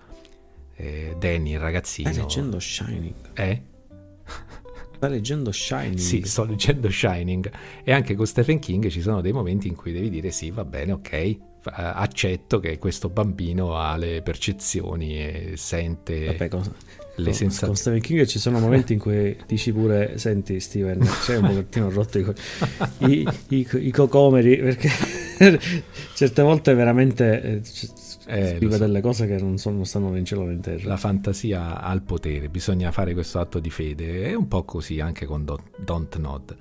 eh, 0.76 1.14
Danny, 1.18 1.52
il 1.52 1.60
ragazzino. 1.60 2.10
Stai 2.10 2.22
leggendo 2.22 2.58
Shining? 2.58 3.14
Eh? 3.34 3.62
Sta 4.96 5.08
leggendo 5.08 5.52
Shining? 5.52 5.98
Sì, 5.98 6.22
sto 6.22 6.44
leggendo 6.44 6.90
Shining. 6.90 7.50
E 7.84 7.92
anche 7.92 8.14
con 8.14 8.26
Stephen 8.26 8.58
King 8.58 8.88
ci 8.88 9.00
sono 9.00 9.20
dei 9.20 9.32
momenti 9.32 9.68
in 9.68 9.74
cui 9.74 9.92
devi 9.92 10.10
dire 10.10 10.30
sì, 10.30 10.50
va 10.50 10.64
bene, 10.64 10.92
ok, 10.92 11.36
accetto 11.64 12.58
che 12.58 12.78
questo 12.78 13.08
bambino 13.08 13.76
ha 13.76 13.96
le 13.96 14.22
percezioni 14.22 15.16
e 15.16 15.52
sente 15.56 16.26
Vabbè, 16.26 16.48
con, 16.48 16.60
le 16.60 17.24
con, 17.24 17.34
sensazioni. 17.34 17.72
Con 17.72 17.76
Stephen 17.76 18.00
King 18.00 18.26
ci 18.26 18.38
sono 18.38 18.58
momenti 18.58 18.94
in 18.94 18.98
cui 18.98 19.36
dici 19.46 19.72
pure, 19.72 20.18
senti 20.18 20.58
Steven, 20.58 20.98
c'è 21.22 21.36
un 21.36 21.48
pochettino 21.48 21.90
rotto 21.90 22.18
i, 22.18 22.34
i, 22.98 23.28
i, 23.48 23.68
i 23.72 23.90
cocomeri, 23.90 24.56
perché 24.58 24.88
certe 26.14 26.42
volte 26.42 26.74
veramente... 26.74 27.42
Eh, 27.42 27.62
eh, 28.26 28.56
scrive 28.56 28.78
delle 28.78 29.00
cose 29.00 29.26
che 29.26 29.36
non, 29.38 29.58
sono, 29.58 29.76
non 29.76 29.84
stanno 29.84 30.10
né 30.10 30.18
in 30.18 30.24
cielo 30.24 30.44
né 30.44 30.52
in 30.52 30.60
terra. 30.60 30.88
La 30.88 30.96
fantasia 30.96 31.80
ha 31.80 31.92
il 31.92 32.02
potere, 32.02 32.48
bisogna 32.48 32.90
fare 32.90 33.12
questo 33.12 33.40
atto 33.40 33.58
di 33.58 33.70
fede. 33.70 34.24
È 34.24 34.34
un 34.34 34.48
po' 34.48 34.64
così 34.64 35.00
anche 35.00 35.26
con 35.26 35.44
Don't, 35.44 35.70
Don't 35.78 36.16
Nod. 36.16 36.56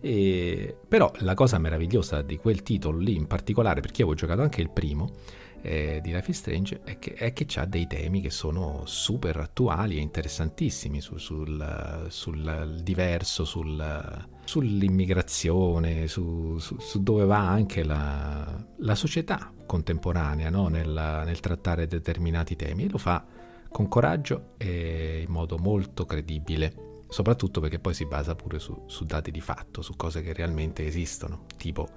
E, 0.00 0.76
però 0.86 1.10
la 1.18 1.34
cosa 1.34 1.58
meravigliosa 1.58 2.22
di 2.22 2.36
quel 2.36 2.62
titolo 2.62 2.98
lì 2.98 3.14
in 3.14 3.26
particolare, 3.26 3.80
perché 3.80 4.02
io 4.02 4.06
avevo 4.06 4.20
giocato 4.20 4.42
anche 4.42 4.60
il 4.60 4.70
primo, 4.70 5.12
eh, 5.60 5.98
di 6.02 6.12
Life 6.12 6.30
is 6.30 6.38
Strange 6.38 6.80
è 6.84 6.98
che, 6.98 7.14
è 7.14 7.32
che 7.32 7.46
ha 7.58 7.64
dei 7.64 7.86
temi 7.88 8.20
che 8.20 8.30
sono 8.30 8.82
super 8.84 9.36
attuali 9.38 9.96
e 9.96 10.00
interessantissimi 10.00 11.00
su, 11.00 11.16
sul, 11.16 12.06
sul, 12.08 12.80
diverso, 12.82 13.44
sul, 13.44 14.26
sull'immigrazione, 14.44 16.06
su, 16.06 16.58
su, 16.58 16.78
su, 16.78 17.02
dove 17.02 17.24
va 17.24 17.48
anche 17.48 17.82
la, 17.82 18.64
la 18.78 18.94
società 18.94 19.52
contemporanea 19.68 20.50
no? 20.50 20.66
nel, 20.66 21.22
nel 21.24 21.40
trattare 21.40 21.86
determinati 21.86 22.56
temi 22.56 22.86
e 22.86 22.88
lo 22.88 22.98
fa 22.98 23.24
con 23.68 23.86
coraggio 23.86 24.54
e 24.56 25.22
in 25.24 25.30
modo 25.30 25.58
molto 25.58 26.06
credibile 26.06 26.86
soprattutto 27.08 27.60
perché 27.60 27.78
poi 27.78 27.94
si 27.94 28.06
basa 28.06 28.34
pure 28.34 28.58
su, 28.58 28.84
su, 28.86 29.04
dati 29.04 29.30
di 29.30 29.40
fatto, 29.40 29.82
su 29.82 29.96
cose 29.96 30.22
che 30.22 30.32
realmente 30.32 30.86
esistono, 30.86 31.44
tipo 31.56 31.88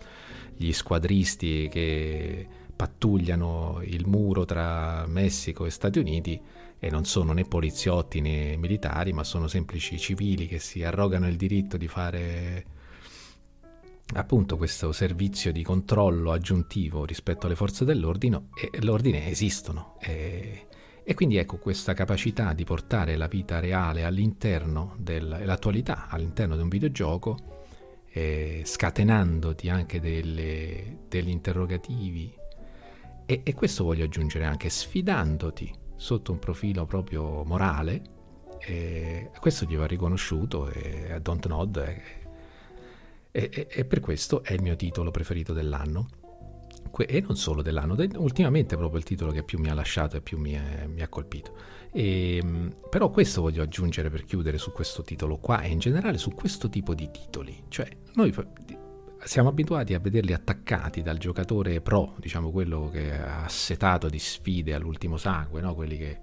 gli 0.55 0.71
squadristi 0.71 1.67
che 1.69 2.47
pattugliano 2.75 3.81
il 3.83 4.07
muro 4.07 4.45
tra 4.45 5.05
Messico 5.07 5.65
e 5.65 5.69
Stati 5.69 5.99
Uniti 5.99 6.41
e 6.79 6.89
non 6.89 7.05
sono 7.05 7.33
né 7.33 7.43
poliziotti 7.43 8.21
né 8.21 8.55
militari, 8.57 9.13
ma 9.13 9.23
sono 9.23 9.47
semplici 9.47 9.99
civili 9.99 10.47
che 10.47 10.59
si 10.59 10.83
arrogano 10.83 11.27
il 11.27 11.35
diritto 11.35 11.77
di 11.77 11.87
fare 11.87 12.65
appunto 14.13 14.57
questo 14.57 14.91
servizio 14.91 15.51
di 15.51 15.63
controllo 15.63 16.31
aggiuntivo 16.31 17.05
rispetto 17.05 17.45
alle 17.45 17.55
forze 17.55 17.85
dell'ordine 17.85 18.47
l'ordine 18.79 19.27
esistono 19.27 19.95
e, 19.99 20.67
e 21.03 21.13
quindi 21.13 21.37
ecco 21.37 21.57
questa 21.57 21.93
capacità 21.93 22.53
di 22.53 22.63
portare 22.63 23.15
la 23.15 23.27
vita 23.27 23.59
reale 23.59 24.03
all'interno 24.03 24.95
dell'attualità 24.97 26.07
all'interno 26.09 26.55
di 26.55 26.61
un 26.61 26.69
videogioco 26.69 27.37
eh, 28.11 28.61
scatenandoti 28.65 29.69
anche 29.69 29.99
delle, 29.99 31.05
degli 31.07 31.29
interrogativi 31.29 32.39
e, 33.25 33.41
e, 33.43 33.53
questo 33.53 33.85
voglio 33.85 34.03
aggiungere 34.03 34.43
anche 34.43 34.69
sfidandoti 34.69 35.73
sotto 35.95 36.33
un 36.33 36.39
profilo 36.39 36.85
proprio 36.85 37.43
morale. 37.45 38.01
E 38.59 39.31
questo 39.39 39.65
gli 39.65 39.77
va 39.77 39.87
riconosciuto 39.87 40.69
e 40.69 41.13
a 41.13 41.19
Don't 41.19 41.47
Nod 41.47 41.79
è, 41.79 42.01
e, 43.31 43.67
e, 43.69 43.85
per 43.85 43.99
questo 43.99 44.43
è 44.43 44.53
il 44.53 44.61
mio 44.61 44.75
titolo 44.75 45.11
preferito 45.11 45.53
dell'anno. 45.53 46.07
E 46.97 47.21
non 47.21 47.37
solo 47.37 47.61
dell'anno, 47.61 47.95
ultimamente 48.17 48.75
è 48.75 48.77
proprio 48.77 48.99
il 48.99 49.05
titolo 49.05 49.31
che 49.31 49.43
più 49.43 49.57
mi 49.59 49.69
ha 49.69 49.73
lasciato 49.73 50.17
e 50.17 50.21
più 50.21 50.37
mi, 50.37 50.51
è, 50.51 50.85
mi 50.87 51.01
ha 51.01 51.07
colpito. 51.07 51.55
E, 51.91 52.37
ehm, 52.37 52.75
però 52.89 53.09
questo 53.09 53.41
voglio 53.41 53.63
aggiungere 53.63 54.09
per 54.09 54.25
chiudere 54.25 54.57
su 54.57 54.71
questo 54.71 55.01
titolo 55.01 55.37
qua 55.37 55.61
e 55.61 55.69
in 55.69 55.79
generale 55.79 56.17
su 56.17 56.31
questo 56.31 56.69
tipo 56.69 56.93
di 56.93 57.09
titoli. 57.09 57.63
Cioè, 57.69 57.87
noi 58.15 58.33
siamo 59.23 59.49
abituati 59.49 59.93
a 59.93 59.99
vederli 59.99 60.33
attaccati 60.33 61.01
dal 61.01 61.17
giocatore 61.17 61.81
pro, 61.81 62.15
diciamo 62.19 62.51
quello 62.51 62.89
che 62.91 63.17
ha 63.17 63.47
setato 63.47 64.09
di 64.09 64.19
sfide 64.19 64.73
all'ultimo 64.73 65.17
sangue, 65.17 65.61
no? 65.61 65.73
quelli 65.73 65.97
che 65.97 66.19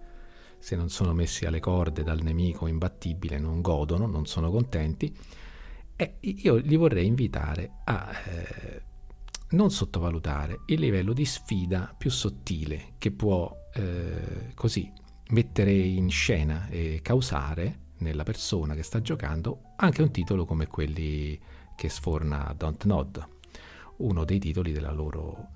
se 0.58 0.76
non 0.76 0.88
sono 0.88 1.14
messi 1.14 1.46
alle 1.46 1.60
corde 1.60 2.02
dal 2.02 2.20
nemico 2.20 2.66
imbattibile 2.66 3.38
non 3.38 3.60
godono, 3.60 4.06
non 4.06 4.26
sono 4.26 4.50
contenti. 4.50 5.14
E 6.00 6.18
io 6.20 6.54
li 6.54 6.76
vorrei 6.76 7.06
invitare 7.06 7.80
a 7.82 8.12
eh, 8.24 8.82
non 9.50 9.72
sottovalutare 9.72 10.60
il 10.66 10.78
livello 10.78 11.12
di 11.12 11.24
sfida 11.24 11.92
più 11.98 12.08
sottile 12.08 12.94
che 12.98 13.10
può 13.10 13.52
eh, 13.74 14.52
così 14.54 14.88
mettere 15.30 15.72
in 15.72 16.08
scena 16.08 16.68
e 16.68 17.00
causare 17.02 17.86
nella 17.98 18.22
persona 18.22 18.76
che 18.76 18.84
sta 18.84 19.00
giocando 19.00 19.72
anche 19.74 20.02
un 20.02 20.12
titolo 20.12 20.44
come 20.44 20.68
quelli 20.68 21.36
che 21.74 21.88
sforna 21.88 22.54
Don't 22.56 22.84
Nod, 22.84 23.28
uno 23.96 24.24
dei 24.24 24.38
titoli 24.38 24.70
della 24.70 24.92
loro 24.92 25.48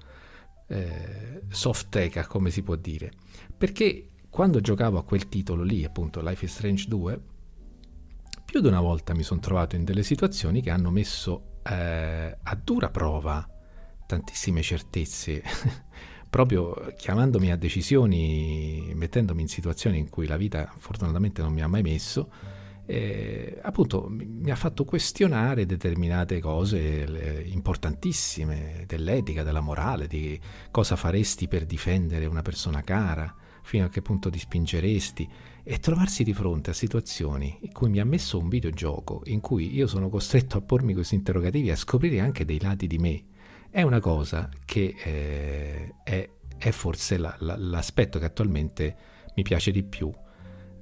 eh, 0.67 1.43
teca, 1.89 2.27
come 2.27 2.51
si 2.51 2.63
può 2.65 2.75
dire. 2.75 3.13
Perché 3.57 4.09
quando 4.29 4.61
giocavo 4.61 4.99
a 4.99 5.05
quel 5.05 5.29
titolo 5.29 5.63
lì, 5.63 5.85
appunto 5.85 6.21
Life 6.21 6.45
is 6.45 6.53
Strange 6.53 6.89
2, 6.89 7.21
più 8.53 8.61
di 8.61 8.69
una 8.69 8.83
volta 8.83 9.15
mi 9.15 9.23
sono 9.23 9.41
trovato 9.41 9.77
in 9.77 9.85
delle 9.85 10.03
situazioni 10.03 10.61
che 10.61 10.69
hanno 10.69 10.91
messo 10.91 11.61
eh, 11.63 12.37
a 12.43 12.55
dura 12.63 12.91
prova 12.91 13.49
tantissime 14.05 14.61
certezze 14.61 15.43
proprio 16.29 16.93
chiamandomi 16.99 17.51
a 17.51 17.57
decisioni, 17.57 18.93
mettendomi 18.95 19.41
in 19.41 19.49
situazioni 19.49 19.97
in 19.97 20.11
cui 20.11 20.27
la 20.27 20.37
vita 20.37 20.71
fortunatamente 20.77 21.41
non 21.41 21.55
mi 21.55 21.63
ha 21.63 21.67
mai 21.67 21.81
messo, 21.81 22.31
eh, 22.85 23.59
appunto 23.63 24.09
mi 24.11 24.51
ha 24.51 24.57
fatto 24.57 24.85
questionare 24.85 25.65
determinate 25.65 26.39
cose 26.39 27.47
importantissime 27.47 28.85
dell'etica, 28.87 29.43
della 29.43 29.61
morale, 29.61 30.07
di 30.07 30.39
cosa 30.71 30.95
faresti 30.95 31.49
per 31.49 31.65
difendere 31.65 32.27
una 32.27 32.43
persona 32.43 32.83
cara, 32.83 33.35
fino 33.63 33.87
a 33.87 33.89
che 33.89 34.03
punto 34.03 34.29
ti 34.29 34.39
spingeresti 34.39 35.27
e 35.65 35.79
trovarsi 35.79 36.25
di 36.25 36.33
fronte 36.33 36.71
a 36.71 36.75
situazioni 36.75 37.59
in 37.61 37.73
cui 37.73 37.89
mi 37.89 38.01
ha 38.01 38.05
messo 38.05 38.39
un 38.39 38.49
videogioco 38.49 39.23
in 39.27 39.41
cui 39.41 39.75
io 39.75 39.87
sono 39.87 40.09
costretto 40.09 40.59
a 40.59 40.61
pormi 40.61 40.95
questi 40.95 41.15
interrogativi 41.15 41.69
e 41.69 41.73
a 41.73 41.77
scoprire 41.77 42.21
anche 42.21 42.45
dei 42.45 42.61
lati 42.61 42.87
di 42.87 42.99
me 42.99 43.25
è 43.73 43.81
una 43.81 44.01
cosa 44.01 44.51
che 44.67 44.95
eh, 45.03 45.95
è, 46.05 46.29
è, 46.59 46.71
forse 46.73 47.17
la, 47.17 47.35
la, 47.39 47.57
l'aspetto 47.57 48.19
che 48.19 48.27
attualmente 48.27 48.97
mi 49.35 49.43
piace 49.43 49.71
di 49.71 49.83
più 49.83 50.13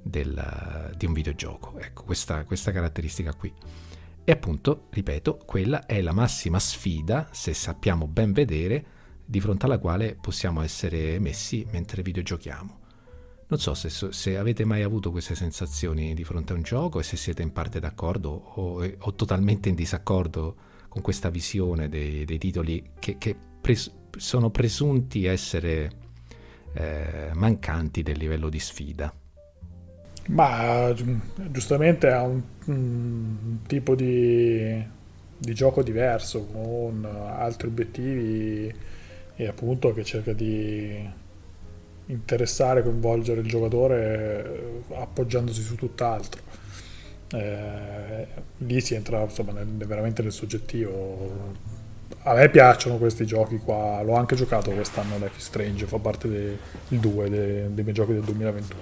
del, 0.01 0.93
di 0.97 1.05
un 1.05 1.13
videogioco. 1.13 1.79
Ecco, 1.79 2.03
questa, 2.03 2.43
questa 2.43 2.73
caratteristica 2.73 3.33
qui. 3.33 3.53
E 4.25 4.31
appunto, 4.33 4.87
ripeto, 4.89 5.37
quella 5.45 5.85
è 5.85 6.01
la 6.01 6.11
massima 6.11 6.59
sfida, 6.59 7.29
se 7.31 7.53
sappiamo 7.53 8.07
ben 8.07 8.33
vedere, 8.33 8.85
di 9.25 9.39
fronte 9.39 9.67
alla 9.67 9.79
quale 9.79 10.17
possiamo 10.19 10.61
essere 10.61 11.17
messi 11.19 11.65
mentre 11.71 12.01
videogiochiamo. 12.01 12.79
Non 13.51 13.59
so 13.59 13.73
se, 13.73 13.89
se, 13.89 14.37
avete 14.37 14.63
mai 14.63 14.81
avuto 14.81 15.11
queste 15.11 15.35
sensazioni 15.35 16.13
di 16.13 16.23
fronte 16.23 16.53
a 16.53 16.55
un 16.55 16.61
gioco 16.61 17.01
e 17.01 17.03
se 17.03 17.17
siete 17.17 17.41
in 17.41 17.51
parte 17.51 17.81
d'accordo 17.81 18.29
o, 18.29 18.81
o 18.97 19.13
totalmente 19.13 19.67
in 19.67 19.75
disaccordo 19.75 20.55
con 20.87 21.01
questa 21.01 21.29
visione 21.29 21.89
dei, 21.89 22.23
dei 22.23 22.37
titoli 22.37 22.81
che, 22.97 23.17
che 23.17 23.35
pres- 23.59 23.91
sono 24.15 24.51
presunti 24.51 25.25
essere 25.25 25.91
eh, 26.71 27.31
mancanti 27.33 28.03
del 28.03 28.17
livello 28.17 28.47
di 28.47 28.59
sfida. 28.59 29.13
Ma 30.27 30.93
giustamente 31.49 32.09
ha 32.09 32.21
un, 32.21 32.41
un 32.67 33.57
tipo 33.67 33.95
di, 33.95 34.81
di, 35.37 35.53
gioco 35.53 35.83
diverso, 35.83 36.45
con 36.45 37.05
altri 37.05 37.67
obiettivi 37.67 38.73
e 39.35 39.45
appunto 39.45 39.93
che 39.93 40.05
cerca 40.05 40.31
di 40.31 41.19
interessare, 42.11 42.83
coinvolgere 42.83 43.41
il 43.41 43.47
giocatore 43.47 44.83
eh, 44.89 44.95
appoggiandosi 44.95 45.61
su 45.61 45.75
tutt'altro 45.75 46.51
eh, 47.33 48.27
lì 48.57 48.81
si 48.81 48.93
entra 48.93 49.21
insomma, 49.21 49.53
nel, 49.53 49.67
veramente 49.67 50.21
nel 50.21 50.31
soggettivo. 50.31 51.69
A 52.23 52.33
me 52.33 52.49
piacciono 52.49 52.97
questi 52.97 53.25
giochi 53.25 53.57
qua, 53.57 54.01
l'ho 54.03 54.15
anche 54.15 54.35
giocato 54.35 54.71
quest'anno 54.71 55.17
Life 55.17 55.37
is 55.37 55.45
Strange, 55.45 55.85
fa 55.85 55.97
parte 55.97 56.27
del 56.27 56.57
2 56.87 57.29
dei, 57.29 57.73
dei 57.73 57.83
miei 57.83 57.95
giochi 57.95 58.13
del 58.13 58.23
2021. 58.23 58.79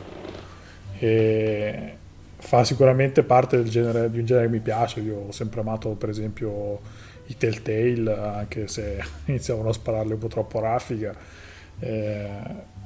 E 0.98 1.94
fa 2.38 2.64
sicuramente 2.64 3.24
parte 3.24 3.64
genere, 3.64 4.10
di 4.10 4.20
un 4.20 4.26
genere 4.26 4.48
che 4.48 4.52
mi 4.52 4.60
piace, 4.60 5.00
io 5.02 5.26
ho 5.28 5.32
sempre 5.32 5.62
amato 5.62 5.90
per 5.90 6.10
esempio 6.10 6.80
i 7.28 7.38
Telltale, 7.38 8.18
anche 8.18 8.68
se 8.68 9.02
iniziavano 9.26 9.70
a 9.70 9.74
spararle 9.74 10.14
un 10.14 10.20
po' 10.20 10.28
troppo 10.28 10.60
raffica. 10.60 11.16
Eh, 11.80 12.78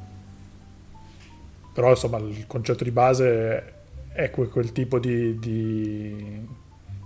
però 1.73 1.89
insomma 1.89 2.17
il 2.19 2.45
concetto 2.47 2.83
di 2.83 2.91
base 2.91 3.73
è 4.13 4.29
quel, 4.29 4.71
tipo 4.71 4.99
di, 4.99 5.39
di, 5.39 6.47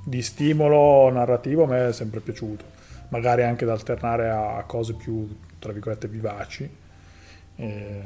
di, 0.03 0.21
stimolo 0.21 1.09
narrativo 1.09 1.63
a 1.63 1.67
me 1.67 1.87
è 1.87 1.93
sempre 1.93 2.19
piaciuto, 2.19 2.65
magari 3.09 3.43
anche 3.43 3.65
da 3.65 3.71
alternare 3.71 4.29
a 4.29 4.63
cose 4.65 4.93
più, 4.93 5.27
tra 5.57 5.71
virgolette, 5.71 6.09
vivaci, 6.09 6.69
eh, 7.55 8.01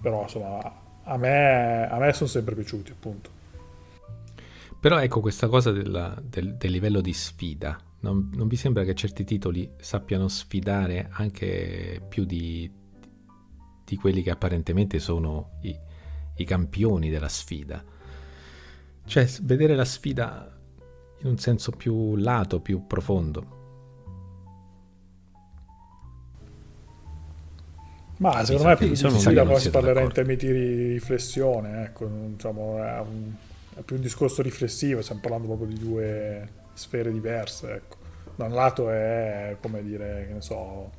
però 0.00 0.22
insomma 0.22 0.80
a 1.04 1.16
me, 1.16 1.88
a 1.88 1.98
me 1.98 2.12
sono 2.12 2.28
sempre 2.28 2.54
piaciuti 2.54 2.92
appunto. 2.92 3.40
Però 4.78 4.98
ecco 4.98 5.20
questa 5.20 5.48
cosa 5.48 5.70
della, 5.70 6.16
del, 6.20 6.56
del, 6.56 6.70
livello 6.70 7.00
di 7.00 7.12
sfida, 7.12 7.78
non, 8.00 8.30
non, 8.34 8.48
vi 8.48 8.56
sembra 8.56 8.82
che 8.84 8.94
certi 8.94 9.22
titoli 9.24 9.68
sappiano 9.78 10.26
sfidare 10.26 11.08
anche 11.12 12.00
più 12.08 12.24
di, 12.24 12.68
di 13.92 13.98
quelli 13.98 14.22
che 14.22 14.30
apparentemente 14.30 14.98
sono 14.98 15.58
i, 15.60 15.78
i 16.36 16.44
campioni 16.46 17.10
della 17.10 17.28
sfida? 17.28 17.84
Cioè, 19.04 19.28
vedere 19.42 19.74
la 19.74 19.84
sfida 19.84 20.58
in 21.18 21.28
un 21.28 21.36
senso 21.36 21.72
più 21.72 22.16
lato, 22.16 22.60
più 22.60 22.86
profondo. 22.86 23.60
Ma 28.16 28.42
secondo 28.46 28.68
me 28.68 28.76
più 28.76 28.88
di 28.88 28.96
sfida 28.96 29.44
poi 29.44 29.60
si 29.60 29.68
parlerà 29.68 30.00
in 30.00 30.12
termini 30.12 30.38
di 30.38 30.92
riflessione, 30.92 31.84
ecco, 31.84 32.06
diciamo, 32.06 32.82
è, 32.82 32.98
un, 33.00 33.32
è, 33.74 33.80
più 33.82 33.96
un 33.96 34.00
discorso 34.00 34.40
riflessivo, 34.40 35.02
stiamo 35.02 35.20
parlando 35.20 35.48
proprio 35.48 35.68
di 35.68 35.78
due 35.78 36.48
sfere 36.72 37.12
diverse, 37.12 37.74
ecco. 37.74 37.96
Da 38.36 38.46
un 38.46 38.54
lato 38.54 38.88
è, 38.88 39.58
come 39.60 39.82
dire, 39.82 40.24
che 40.28 40.32
ne 40.32 40.40
so, 40.40 40.90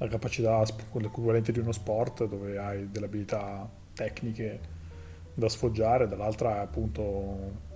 la 0.00 0.08
capacità, 0.08 0.64
l'equivalente 0.94 1.52
di 1.52 1.58
uno 1.58 1.72
sport 1.72 2.26
dove 2.26 2.56
hai 2.56 2.88
delle 2.90 3.04
abilità 3.04 3.68
tecniche 3.92 4.58
da 5.34 5.48
sfoggiare, 5.48 6.08
dall'altra 6.08 6.56
è 6.56 6.58
appunto 6.60 7.68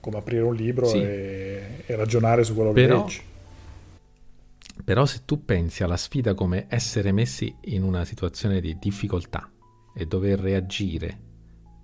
come 0.00 0.16
aprire 0.16 0.42
un 0.42 0.54
libro 0.54 0.86
sì. 0.86 1.02
e, 1.02 1.82
e, 1.84 1.96
ragionare 1.96 2.44
su 2.44 2.54
quello 2.54 2.72
però, 2.72 2.96
che 2.96 3.02
leggi. 3.02 3.22
Però 4.84 5.04
se 5.04 5.20
tu 5.26 5.44
pensi 5.44 5.82
alla 5.82 5.98
sfida 5.98 6.32
come 6.32 6.64
essere 6.68 7.12
messi 7.12 7.54
in 7.64 7.82
una 7.82 8.06
situazione 8.06 8.60
di 8.60 8.78
difficoltà 8.78 9.50
e 9.94 10.06
dover 10.06 10.40
reagire 10.40 11.18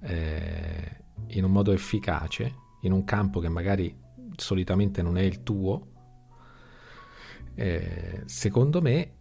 eh, 0.02 1.02
in 1.28 1.44
un 1.44 1.52
modo 1.52 1.72
efficace, 1.72 2.54
in 2.82 2.92
un 2.92 3.04
campo 3.04 3.40
che 3.40 3.48
magari 3.50 3.94
solitamente 4.36 5.02
non 5.02 5.18
è 5.18 5.22
il 5.22 5.42
tuo, 5.42 5.86
eh, 7.54 8.22
secondo 8.24 8.80
me 8.80 9.16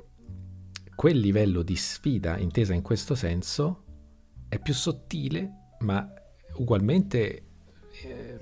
quel 0.99 1.17
livello 1.17 1.61
di 1.61 1.77
sfida 1.77 2.37
intesa 2.37 2.73
in 2.73 2.81
questo 2.81 3.15
senso 3.15 3.85
è 4.49 4.59
più 4.59 4.73
sottile 4.73 5.75
ma 5.79 6.05
ugualmente 6.55 7.43
eh, 8.03 8.37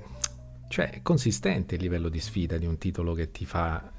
cioè 0.68 1.02
consistente 1.04 1.76
il 1.76 1.82
livello 1.82 2.10
di 2.10 2.20
sfida 2.20 2.58
di 2.58 2.66
un 2.66 2.80
titolo 2.80 3.14
che 3.14 3.30
ti 3.30 3.46
fa 3.46 3.94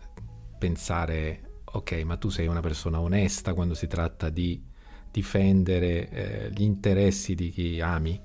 pensare 0.59 1.61
ok 1.67 2.03
ma 2.03 2.17
tu 2.17 2.31
sei 2.31 2.49
una 2.49 2.59
persona 2.59 2.99
onesta 2.99 3.55
quando 3.55 3.75
si 3.75 3.87
tratta 3.87 4.29
di 4.29 4.61
difendere 5.09 6.09
eh, 6.09 6.51
gli 6.51 6.63
interessi 6.63 7.37
di 7.37 7.51
chi 7.51 7.81
ami 7.81 8.21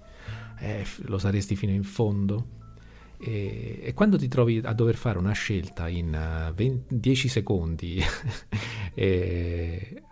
eh, 0.62 0.84
lo 1.02 1.20
saresti 1.20 1.56
fino 1.56 1.74
in 1.74 1.84
fondo. 1.84 2.62
E, 3.20 3.82
e, 3.84 3.94
quando 3.94 4.18
ti 4.18 4.28
trovi 4.28 4.62
a 4.64 4.74
dover 4.74 4.96
fare 4.96 5.18
una 5.18 5.32
scelta 5.32 5.88
in 5.88 6.08
uh, 6.14 6.50
eh, 6.50 6.54
20, 6.54 7.00
10 7.00 7.28
secondi 7.30 8.02
e, 8.94 10.04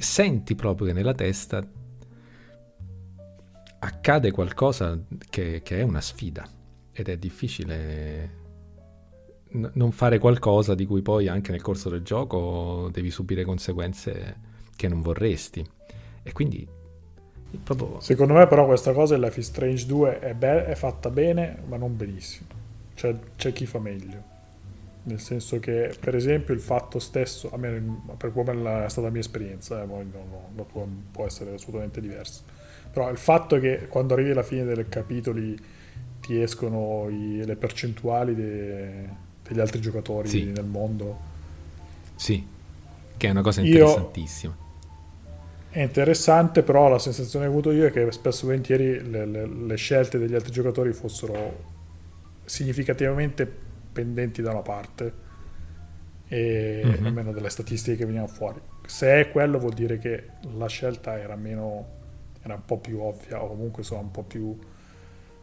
senti 0.00 0.54
proprio 0.54 0.88
che 0.88 0.92
nella 0.92 1.14
testa 1.14 1.66
accade 3.78 4.30
qualcosa 4.30 4.98
che, 5.28 5.62
che, 5.62 5.78
è 5.78 5.82
una 5.82 6.00
sfida 6.00 6.48
ed 6.92 7.08
è 7.08 7.16
difficile 7.16 8.30
n- 9.52 9.70
non 9.74 9.92
fare 9.92 10.18
qualcosa 10.18 10.74
di 10.74 10.86
cui 10.86 11.02
poi 11.02 11.28
anche 11.28 11.50
nel 11.50 11.62
corso 11.62 11.88
del 11.88 12.02
gioco 12.02 12.88
devi 12.92 13.10
subire 13.10 13.44
conseguenze 13.44 14.54
che 14.76 14.88
non 14.88 15.00
vorresti. 15.02 15.64
E 16.22 16.32
quindi 16.32 16.66
proprio... 17.62 18.00
Secondo 18.00 18.34
me 18.34 18.46
però 18.46 18.66
questa 18.66 18.92
cosa 18.92 19.14
in 19.14 19.20
Life 19.20 19.38
is 19.38 19.46
Strange 19.46 19.86
2 19.86 20.18
è, 20.20 20.34
be- 20.34 20.66
è 20.66 20.74
fatta 20.74 21.10
bene 21.10 21.62
ma 21.66 21.76
non 21.76 21.96
benissimo. 21.96 22.48
Cioè 22.94 23.16
c'è 23.36 23.52
chi 23.52 23.66
fa 23.66 23.78
meglio. 23.78 24.34
Nel 25.06 25.20
senso 25.20 25.60
che, 25.60 25.94
per 26.00 26.16
esempio, 26.16 26.52
il 26.52 26.60
fatto 26.60 26.98
stesso, 26.98 27.50
a 27.52 27.56
me, 27.56 28.00
per 28.16 28.32
come 28.32 28.84
è 28.84 28.88
stata 28.88 29.06
la 29.06 29.12
mia 29.12 29.20
esperienza, 29.20 29.82
eh, 29.82 29.86
non, 29.86 30.10
non, 30.12 30.66
non 30.72 31.04
può 31.12 31.24
essere 31.24 31.54
assolutamente 31.54 32.00
diversa 32.00 32.42
però 32.96 33.10
il 33.10 33.18
fatto 33.18 33.60
che 33.60 33.88
quando 33.90 34.14
arrivi 34.14 34.30
alla 34.30 34.42
fine 34.42 34.64
dei 34.64 34.88
capitoli 34.88 35.54
ti 36.18 36.40
escono 36.40 37.10
i, 37.10 37.44
le 37.44 37.54
percentuali 37.54 38.34
de, 38.34 39.08
degli 39.46 39.60
altri 39.60 39.82
giocatori 39.82 40.28
sì. 40.28 40.44
nel 40.44 40.64
mondo. 40.64 41.18
Sì, 42.14 42.42
che 43.18 43.26
è 43.26 43.30
una 43.30 43.42
cosa 43.42 43.60
interessantissima. 43.60 44.56
È 45.68 45.82
interessante, 45.82 46.62
però 46.62 46.88
la 46.88 46.98
sensazione 46.98 47.44
che 47.44 47.50
ho 47.50 47.52
avuto 47.52 47.70
io 47.70 47.84
è 47.84 47.90
che 47.90 48.10
spesso 48.12 48.44
e 48.44 48.46
volentieri 48.46 49.10
le, 49.10 49.26
le, 49.26 49.46
le 49.46 49.76
scelte 49.76 50.16
degli 50.16 50.34
altri 50.34 50.52
giocatori 50.52 50.94
fossero 50.94 51.64
significativamente 52.46 53.46
pendenti 53.96 54.42
da 54.42 54.50
una 54.50 54.60
parte 54.60 55.24
e 56.28 56.82
mm-hmm. 56.84 57.06
almeno 57.06 57.32
delle 57.32 57.48
statistiche 57.48 57.96
che 57.96 58.04
venivano 58.04 58.28
fuori. 58.28 58.60
Se 58.84 59.20
è 59.20 59.30
quello 59.30 59.58
vuol 59.58 59.72
dire 59.72 59.96
che 59.96 60.28
la 60.56 60.66
scelta 60.66 61.18
era 61.18 61.34
meno 61.34 61.94
era 62.42 62.54
un 62.54 62.64
po' 62.64 62.78
più 62.78 63.00
ovvia 63.00 63.42
o 63.42 63.48
comunque 63.48 63.82
insomma 63.82 64.02
un 64.02 64.10
po' 64.12 64.22
più 64.22 64.56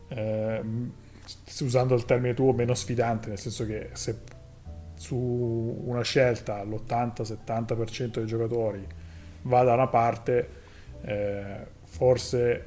eh, 0.08 0.62
usando 1.62 1.96
il 1.96 2.06
termine 2.06 2.34
tuo 2.34 2.54
meno 2.54 2.76
sfidante, 2.76 3.30
nel 3.30 3.40
senso 3.40 3.66
che 3.66 3.90
se 3.94 4.20
su 4.96 5.16
una 5.16 6.04
scelta 6.04 6.64
l'80-70% 6.64 8.12
dei 8.12 8.26
giocatori 8.26 8.86
va 9.42 9.64
da 9.64 9.74
una 9.74 9.88
parte, 9.88 10.50
eh, 11.02 11.58
forse 11.84 12.66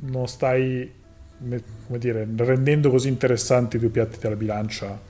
non 0.00 0.26
stai 0.26 1.00
come 1.38 1.98
dire, 1.98 2.28
rendendo 2.36 2.90
così 2.90 3.08
interessanti 3.08 3.76
i 3.76 3.78
due 3.78 3.88
piatti 3.88 4.18
della 4.20 4.36
bilancia 4.36 5.00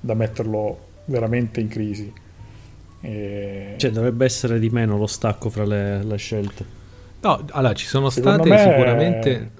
da 0.00 0.14
metterlo 0.14 0.86
veramente 1.06 1.60
in 1.60 1.68
crisi. 1.68 2.12
E... 3.00 3.74
Cioè, 3.76 3.90
dovrebbe 3.90 4.24
essere 4.24 4.58
di 4.58 4.70
meno 4.70 4.96
lo 4.96 5.06
stacco 5.06 5.50
fra 5.50 5.64
le, 5.64 6.02
le 6.02 6.16
scelte. 6.16 6.64
No, 7.20 7.44
allora 7.50 7.74
ci 7.74 7.86
sono 7.86 8.10
Secondo 8.10 8.44
state 8.44 8.70
sicuramente. 8.70 9.50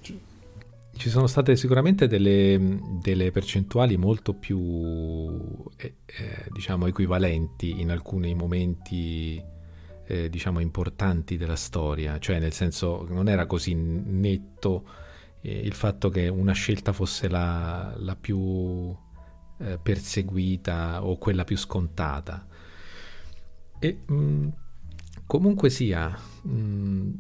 Ci 0.97 1.11
sono 1.11 1.27
state 1.27 1.57
sicuramente 1.57 2.07
delle, 2.07 2.81
delle 3.03 3.31
percentuali 3.31 3.99
molto 3.99 4.33
più 4.33 5.37
eh, 5.77 5.97
eh, 6.07 6.47
diciamo 6.51 6.87
equivalenti 6.87 7.81
in 7.81 7.91
alcuni 7.91 8.35
momenti 8.35 9.43
eh, 10.07 10.31
diciamo 10.31 10.61
importanti 10.61 11.37
della 11.37 11.57
storia, 11.57 12.19
cioè 12.19 12.39
nel 12.39 12.53
senso 12.53 13.07
non 13.11 13.29
era 13.29 13.45
così 13.45 13.75
netto 13.75 14.85
eh, 15.43 15.53
il 15.53 15.75
fatto 15.75 16.09
che 16.09 16.29
una 16.29 16.53
scelta 16.53 16.93
fosse 16.93 17.29
la, 17.29 17.95
la 17.99 18.17
più 18.17 18.97
eh, 19.59 19.79
perseguita 19.79 21.05
o 21.05 21.17
quella 21.19 21.45
più 21.45 21.57
scontata. 21.57 22.47
E 23.79 24.03
mh, 24.07 24.15
mm, 24.15 24.49
comunque 25.27 25.71
sia, 25.71 26.09
mh, 26.43 26.51
mm, 26.51 27.13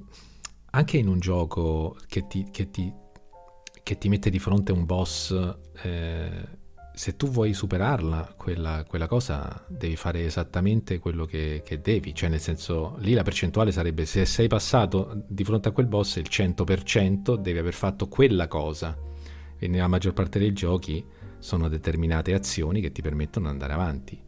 anche 0.70 0.96
in 0.96 1.08
un 1.08 1.18
gioco 1.18 1.96
che 2.08 2.26
ti, 2.26 2.48
che 2.50 2.70
ti, 2.70 2.92
che 3.82 3.98
ti 3.98 4.08
mette 4.08 4.30
di 4.30 4.38
fronte 4.38 4.72
un 4.72 4.84
boss, 4.84 5.56
eh, 5.82 6.48
se 6.96 7.14
tu 7.14 7.28
vuoi 7.28 7.52
superarla, 7.52 8.32
quella, 8.38 8.82
quella, 8.88 9.06
cosa 9.06 9.62
devi 9.68 9.96
fare 9.96 10.24
esattamente 10.24 10.98
quello 10.98 11.26
che, 11.26 11.60
che, 11.62 11.82
devi, 11.82 12.14
cioè 12.14 12.30
nel 12.30 12.40
senso 12.40 12.96
lì 13.00 13.12
la 13.12 13.22
percentuale 13.22 13.70
sarebbe 13.70 14.06
se 14.06 14.24
sei 14.24 14.48
passato 14.48 15.24
di 15.28 15.44
fronte 15.44 15.68
a 15.68 15.72
quel 15.72 15.88
boss 15.88 16.16
il 16.16 16.26
100% 16.26 17.36
devi 17.36 17.58
aver 17.58 17.74
fatto 17.74 18.08
quella 18.08 18.48
cosa 18.48 18.96
e 19.58 19.68
nella 19.68 19.88
maggior 19.88 20.14
parte 20.14 20.38
dei 20.38 20.54
giochi 20.54 21.04
sono 21.46 21.68
determinate 21.68 22.34
azioni 22.34 22.80
che 22.80 22.90
ti 22.90 23.02
permettono 23.02 23.46
di 23.46 23.52
andare 23.52 23.72
avanti. 23.72 24.20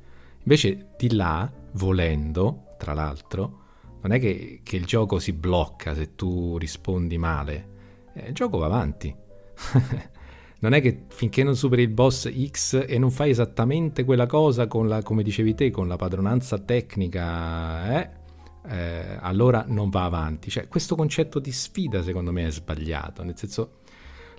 Invece 0.45 0.91
di 0.97 1.13
là, 1.15 1.51
volendo, 1.73 2.77
tra 2.79 2.93
l'altro, 2.93 3.63
non 4.03 4.13
è 4.13 4.21
che, 4.21 4.61
che 4.63 4.77
il 4.77 4.87
gioco 4.87 5.19
si 5.19 5.33
blocca 5.33 5.97
se 5.97 6.15
tu 6.15 6.57
rispondi 6.59 7.19
male, 7.19 7.69
eh, 8.15 8.29
il 8.29 8.35
gioco 8.35 8.59
va 8.59 8.67
avanti. 8.67 9.13
non 10.61 10.75
è 10.75 10.81
che 10.81 11.07
finché 11.09 11.43
non 11.43 11.57
superi 11.57 11.83
il 11.83 11.89
boss 11.89 12.31
X 12.33 12.85
e 12.87 12.99
non 12.99 13.11
fai 13.11 13.31
esattamente 13.31 14.05
quella 14.05 14.27
cosa 14.27 14.69
la, 14.71 15.03
come 15.03 15.25
dicevi 15.25 15.57
te, 15.57 15.71
con 15.73 15.89
la 15.89 15.97
padronanza 15.97 16.59
tecnica, 16.59 18.01
eh, 18.01 18.11
eh, 18.69 19.19
allora 19.19 19.65
non 19.67 19.91
va 19.91 20.05
avanti. 20.05 20.51
Cioè, 20.51 20.69
questo 20.69 20.95
concetto 20.95 21.41
di 21.41 21.51
sfida 21.51 22.01
secondo 22.05 22.31
me 22.31 22.47
è 22.47 22.51
sbagliato, 22.53 23.25
nel 23.25 23.37
senso 23.37 23.81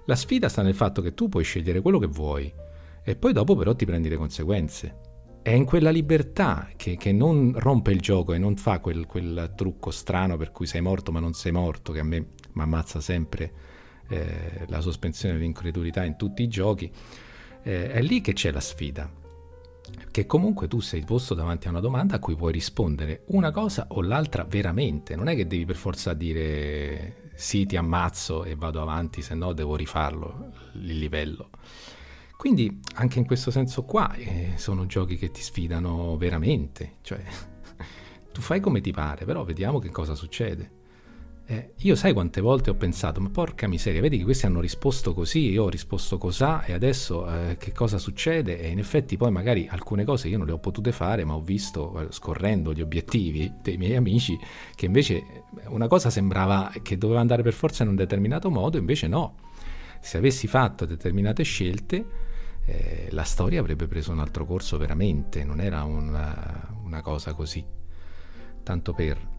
la 0.06 0.16
sfida 0.16 0.48
sta 0.48 0.62
nel 0.62 0.76
fatto 0.76 1.02
che 1.02 1.14
tu 1.14 1.28
puoi 1.28 1.44
scegliere 1.44 1.82
quello 1.82 2.00
che 2.00 2.08
vuoi 2.08 2.68
e 3.10 3.16
poi 3.16 3.34
dopo 3.34 3.56
però 3.56 3.74
ti 3.74 3.86
prendi 3.86 4.08
le 4.08 4.18
conseguenze. 4.18 5.00
È 5.42 5.50
in 5.50 5.66
quella 5.66 5.90
libertà 5.90 6.70
che, 6.76 6.96
che 6.96 7.12
non 7.12 7.54
rompe 7.56 7.92
il 7.92 8.02
gioco 8.02 8.34
e 8.34 8.38
non 8.38 8.56
fa 8.56 8.78
quel, 8.78 9.08
quel, 9.08 9.52
trucco 9.56 9.90
strano 9.90 10.38
per 10.38 10.52
cui 10.52 10.68
sei 10.68 10.82
morto 10.82 11.12
ma 11.12 11.20
non 11.20 11.34
sei 11.34 11.52
morto, 11.52 11.92
che 11.92 12.02
a 12.02 12.04
me 12.04 12.20
mi 12.52 12.62
ammazza 12.62 13.02
sempre 13.02 13.52
eh, 14.10 14.66
la 14.68 14.80
sospensione 14.80 15.34
dell'incredulità 15.34 16.04
in 16.04 16.18
tutti 16.18 16.44
i 16.44 16.48
giochi. 16.48 16.92
Eh, 17.64 17.90
è 17.90 18.00
lì 18.04 18.22
che 18.22 18.34
c'è 18.34 18.52
la 18.52 18.60
sfida. 18.60 19.12
Che 20.12 20.26
comunque 20.28 20.68
tu 20.68 20.80
sei 20.80 21.04
posto 21.04 21.34
davanti 21.34 21.66
a 21.66 21.72
una 21.72 21.80
domanda 21.80 22.18
a 22.18 22.20
cui 22.20 22.36
puoi 22.36 22.52
rispondere 22.52 23.24
una 23.30 23.50
cosa 23.50 23.88
o 23.90 24.04
l'altra 24.04 24.44
veramente. 24.44 25.16
Non 25.16 25.30
è 25.30 25.36
che 25.36 25.48
devi 25.48 25.66
per 25.66 25.78
forza 25.78 26.14
dire 26.14 27.32
sì, 27.34 27.66
ti 27.66 27.76
ammazzo 27.76 28.44
e 28.44 28.56
vado 28.56 28.82
avanti, 28.82 29.24
se 29.24 29.34
no 29.34 29.54
devo 29.54 29.76
rifarlo 29.76 30.52
il 30.74 31.00
livello. 31.00 31.50
Quindi 32.40 32.80
anche 32.94 33.20
in 33.20 33.26
questo 33.26 33.52
senso 33.52 33.84
qua 33.84 34.14
eh, 34.14 34.54
sono 34.56 34.86
giochi 34.86 35.18
che 35.18 35.30
ti 35.30 35.42
sfidano 35.42 36.16
veramente, 36.16 36.94
cioè 37.02 37.20
tu 38.32 38.40
fai 38.40 38.62
come 38.62 38.80
ti 38.80 38.92
pare, 38.92 39.26
però 39.26 39.44
vediamo 39.44 39.78
che 39.80 39.90
cosa 39.90 40.16
succede. 40.16 40.72
Eh, 41.46 41.74
io 41.80 41.96
sai 41.98 42.14
quante 42.14 42.40
volte 42.40 42.70
ho 42.70 42.76
pensato, 42.76 43.20
ma 43.20 43.30
porca 43.30 43.68
miseria, 43.68 44.00
vedi 44.00 44.20
che 44.20 44.24
questi 44.24 44.46
hanno 44.46 44.62
risposto 44.62 45.14
così, 45.14 45.50
io 45.50 45.66
ho 45.66 45.70
risposto 45.70 46.18
cos'ha 46.18 46.64
e 46.64 46.72
adesso 46.72 47.28
eh, 47.30 47.58
che 47.58 47.74
cosa 47.74 47.98
succede? 47.98 48.58
E 48.58 48.70
in 48.70 48.80
effetti 48.80 49.18
poi 49.18 49.32
magari 49.32 49.68
alcune 49.70 50.06
cose 50.06 50.30
io 50.30 50.38
non 50.38 50.48
le 50.48 50.54
ho 50.54 50.60
potute 50.60 50.94
fare, 50.94 51.26
ma 51.26 51.34
ho 51.34 51.42
visto, 51.42 52.00
eh, 52.00 52.08
scorrendo 52.10 52.72
gli 52.72 52.80
obiettivi 52.80 53.52
dei 53.62 53.76
miei 53.76 53.98
amici, 53.98 54.40
che 54.76 54.86
invece 54.86 55.44
una 55.68 55.88
cosa 55.88 56.10
sembrava 56.10 56.72
che 56.82 56.98
doveva 56.98 57.20
andare 57.20 57.44
per 57.44 57.52
forza 57.52 57.84
in 57.84 57.90
un 57.90 57.96
determinato 57.98 58.50
modo, 58.50 58.78
invece 58.78 59.10
no. 59.10 59.36
Se 60.00 60.16
avessi 60.18 60.48
fatto 60.48 60.86
determinate 60.86 61.44
scelte, 61.44 62.28
eh, 62.66 63.08
la 63.12 63.24
storia 63.24 63.60
avrebbe 63.60 63.88
preso 63.88 64.12
un 64.12 64.20
altro 64.20 64.46
corso 64.46 64.78
veramente, 64.78 65.44
non 65.44 65.60
era 65.60 65.84
una, 65.84 66.76
una 66.84 67.02
cosa 67.02 67.34
così. 67.34 67.66
Tanto 68.64 68.94
per... 68.94 69.38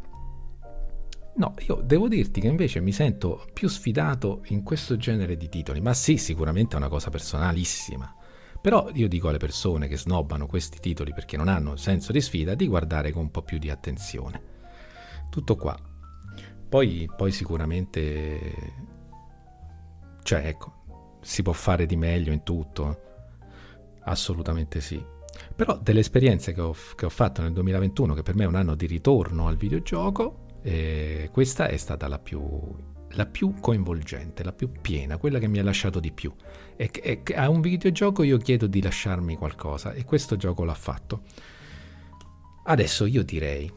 No, 1.37 1.55
io 1.67 1.77
devo 1.77 2.09
dirti 2.09 2.41
che 2.41 2.49
invece 2.49 2.81
mi 2.81 2.93
sento 2.93 3.47
più 3.53 3.69
sfidato 3.69 4.43
in 4.49 4.63
questo 4.63 4.97
genere 4.97 5.37
di 5.37 5.49
titoli, 5.49 5.81
ma 5.81 5.95
sì, 5.95 6.17
sicuramente 6.17 6.75
è 6.75 6.79
una 6.79 6.89
cosa 6.89 7.09
personalissima. 7.09 8.15
Però 8.61 8.91
io 8.93 9.09
dico 9.09 9.29
alle 9.29 9.39
persone 9.39 9.89
che 9.89 9.97
snobbano 9.97 10.47
questi 10.47 10.81
titoli 10.81 11.15
perché 11.15 11.37
non 11.39 11.49
hanno 11.49 11.77
senso 11.77 12.13
di 12.13 12.21
sfida 12.21 12.55
di 12.55 12.67
guardare 12.67 13.11
con 13.11 13.23
un 13.23 13.31
po' 13.31 13.43
più 13.43 13.59
di 13.59 13.71
attenzione. 13.71 14.43
Tutto 15.31 15.57
qua. 15.57 15.79
Poi, 16.69 17.09
poi 17.17 17.33
sicuramente, 17.33 18.53
cioè 20.23 20.47
ecco, 20.47 21.19
si 21.21 21.43
può 21.43 21.53
fare 21.53 21.87
di 21.87 21.97
meglio 21.97 22.33
in 22.33 22.43
tutto, 22.43 23.10
assolutamente 24.11 24.81
sì. 24.81 25.03
Però 25.55 25.79
delle 25.79 26.01
esperienze 26.01 26.53
che 26.53 26.61
ho, 26.61 26.75
che 26.95 27.07
ho 27.07 27.11
fatto 27.11 27.43
nel 27.43 27.53
2021, 27.53 28.15
che 28.15 28.23
per 28.23 28.35
me 28.35 28.45
è 28.45 28.47
un 28.47 28.57
anno 28.57 28.75
di 28.75 28.87
ritorno 28.87 29.47
al 29.47 29.57
videogioco, 29.57 30.47
e 30.63 31.31
questa 31.33 31.69
è 31.69 31.77
stata 31.77 32.09
la 32.09 32.19
più, 32.19 32.41
la 33.11 33.27
più, 33.27 33.55
coinvolgente, 33.61 34.45
la 34.45 34.53
più 34.53 34.71
piena, 34.81 35.17
quella 35.17 35.39
che 35.39 35.49
mi 35.49 35.59
ha 35.59 35.63
lasciato 35.63 36.01
di 36.01 36.13
più. 36.13 36.33
E, 36.77 36.91
e 36.93 37.23
a 37.35 37.49
un 37.49 37.61
videogioco 37.61 38.23
io 38.23 38.37
chiedo 38.39 38.67
di 38.67 38.83
lasciarmi 38.83 39.37
qualcosa 39.37 39.93
e 39.93 40.05
questo 40.05 40.37
gioco 40.37 40.65
l'ha 40.65 40.75
fatto. 40.75 41.23
Adesso 42.65 43.07
io 43.07 43.23
direi 43.23 43.73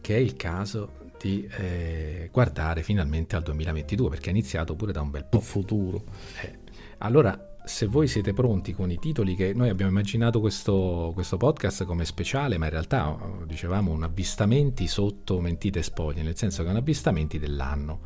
che 0.00 0.16
è 0.16 0.18
il 0.18 0.34
caso 0.34 1.02
di 1.20 1.46
eh, 1.58 2.28
guardare 2.32 2.82
finalmente 2.82 3.36
al 3.36 3.42
2022 3.42 4.10
perché 4.10 4.26
è 4.26 4.30
iniziato 4.30 4.74
pure 4.74 4.92
da 4.92 5.00
un 5.00 5.10
bel 5.10 5.24
po'. 5.24 5.38
Il 5.38 5.42
futuro. 5.42 6.04
Eh, 6.42 6.58
allora 6.98 7.53
se 7.64 7.86
voi 7.86 8.06
siete 8.08 8.34
pronti 8.34 8.74
con 8.74 8.90
i 8.90 8.98
titoli 8.98 9.34
che 9.34 9.54
noi 9.54 9.70
abbiamo 9.70 9.90
immaginato 9.90 10.38
questo, 10.38 11.12
questo, 11.14 11.38
podcast 11.38 11.84
come 11.84 12.04
speciale, 12.04 12.58
ma 12.58 12.66
in 12.66 12.70
realtà 12.70 13.18
dicevamo 13.46 13.90
un 13.90 14.02
avvistamenti 14.02 14.86
sotto 14.86 15.40
mentite 15.40 15.82
spoglie, 15.82 16.22
nel 16.22 16.36
senso 16.36 16.62
che 16.62 16.68
è 16.68 16.70
un 16.72 16.76
avvistamenti 16.76 17.38
dell'anno. 17.38 18.00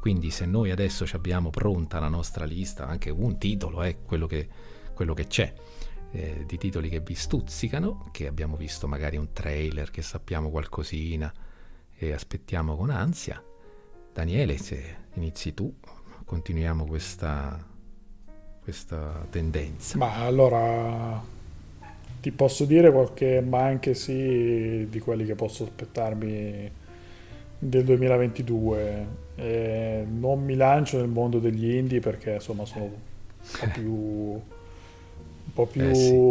Quindi 0.00 0.30
se 0.30 0.46
noi 0.46 0.70
adesso 0.70 1.04
abbiamo 1.12 1.50
pronta 1.50 1.98
la 1.98 2.08
nostra 2.08 2.44
lista, 2.44 2.86
anche 2.86 3.10
un 3.10 3.36
titolo 3.36 3.82
è 3.82 4.00
quello 4.00 4.26
che, 4.26 4.48
quello 4.94 5.12
che 5.12 5.26
c'è, 5.26 5.52
eh, 6.12 6.44
di 6.46 6.56
titoli 6.56 6.88
che 6.88 7.00
vi 7.00 7.14
stuzzicano, 7.14 8.08
che 8.12 8.28
abbiamo 8.28 8.56
visto 8.56 8.86
magari 8.86 9.16
un 9.16 9.32
trailer, 9.32 9.90
che 9.90 10.02
sappiamo 10.02 10.50
qualcosina 10.50 11.32
e 11.94 12.12
aspettiamo 12.12 12.76
con 12.76 12.90
ansia. 12.90 13.42
Daniele, 14.12 14.56
se 14.56 14.96
inizi 15.14 15.52
tu, 15.52 15.74
continuiamo 16.24 16.86
questa 16.86 17.69
questa 18.62 19.26
tendenza. 19.30 19.98
Ma 19.98 20.14
allora 20.24 21.22
ti 22.20 22.32
posso 22.32 22.64
dire 22.66 22.92
qualche 22.92 23.40
ma 23.40 23.64
anche 23.64 23.94
sì 23.94 24.86
di 24.88 25.00
quelli 25.00 25.24
che 25.24 25.34
posso 25.34 25.64
aspettarmi 25.64 26.70
del 27.58 27.84
2022. 27.84 29.18
Eh, 29.36 30.06
non 30.08 30.44
mi 30.44 30.54
lancio 30.56 30.98
nel 30.98 31.08
mondo 31.08 31.38
degli 31.40 31.70
indie 31.74 32.00
perché 32.00 32.34
insomma 32.34 32.64
sono 32.66 32.84
un 32.86 33.56
po' 33.56 33.68
più, 33.70 33.92
un 33.92 34.42
po 35.52 35.66
più 35.66 35.82
Eh, 35.82 35.94
sì. 35.94 36.22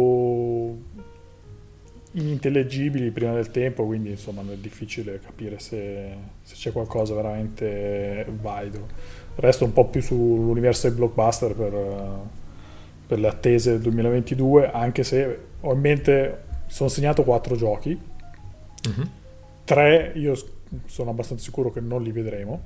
inintellegibili 2.12 3.10
prima 3.12 3.34
del 3.34 3.50
tempo, 3.50 3.86
quindi 3.86 4.10
insomma 4.10 4.42
è 4.50 4.56
difficile 4.56 5.20
capire 5.20 5.58
se, 5.60 6.16
se 6.42 6.54
c'è 6.54 6.72
qualcosa 6.72 7.14
veramente 7.14 8.26
valido. 8.40 8.88
Resto 9.40 9.64
un 9.64 9.72
po' 9.72 9.86
più 9.86 10.02
sull'universo 10.02 10.88
dei 10.88 10.96
blockbuster 10.96 11.54
per, 11.54 11.72
eh, 11.74 12.38
per 13.06 13.18
le 13.18 13.28
attese 13.28 13.72
del 13.72 13.80
2022, 13.80 14.70
anche 14.70 15.02
se 15.02 15.38
ho 15.60 15.72
in 15.72 15.80
mente, 15.80 16.42
sono 16.66 16.88
segnato 16.88 17.24
quattro 17.24 17.56
giochi, 17.56 17.98
Mhm. 18.88 19.10
tre 19.64 20.12
io 20.14 20.34
sono 20.86 21.10
abbastanza 21.10 21.44
sicuro 21.44 21.70
che 21.70 21.80
non 21.80 22.02
li 22.02 22.12
vedremo, 22.12 22.60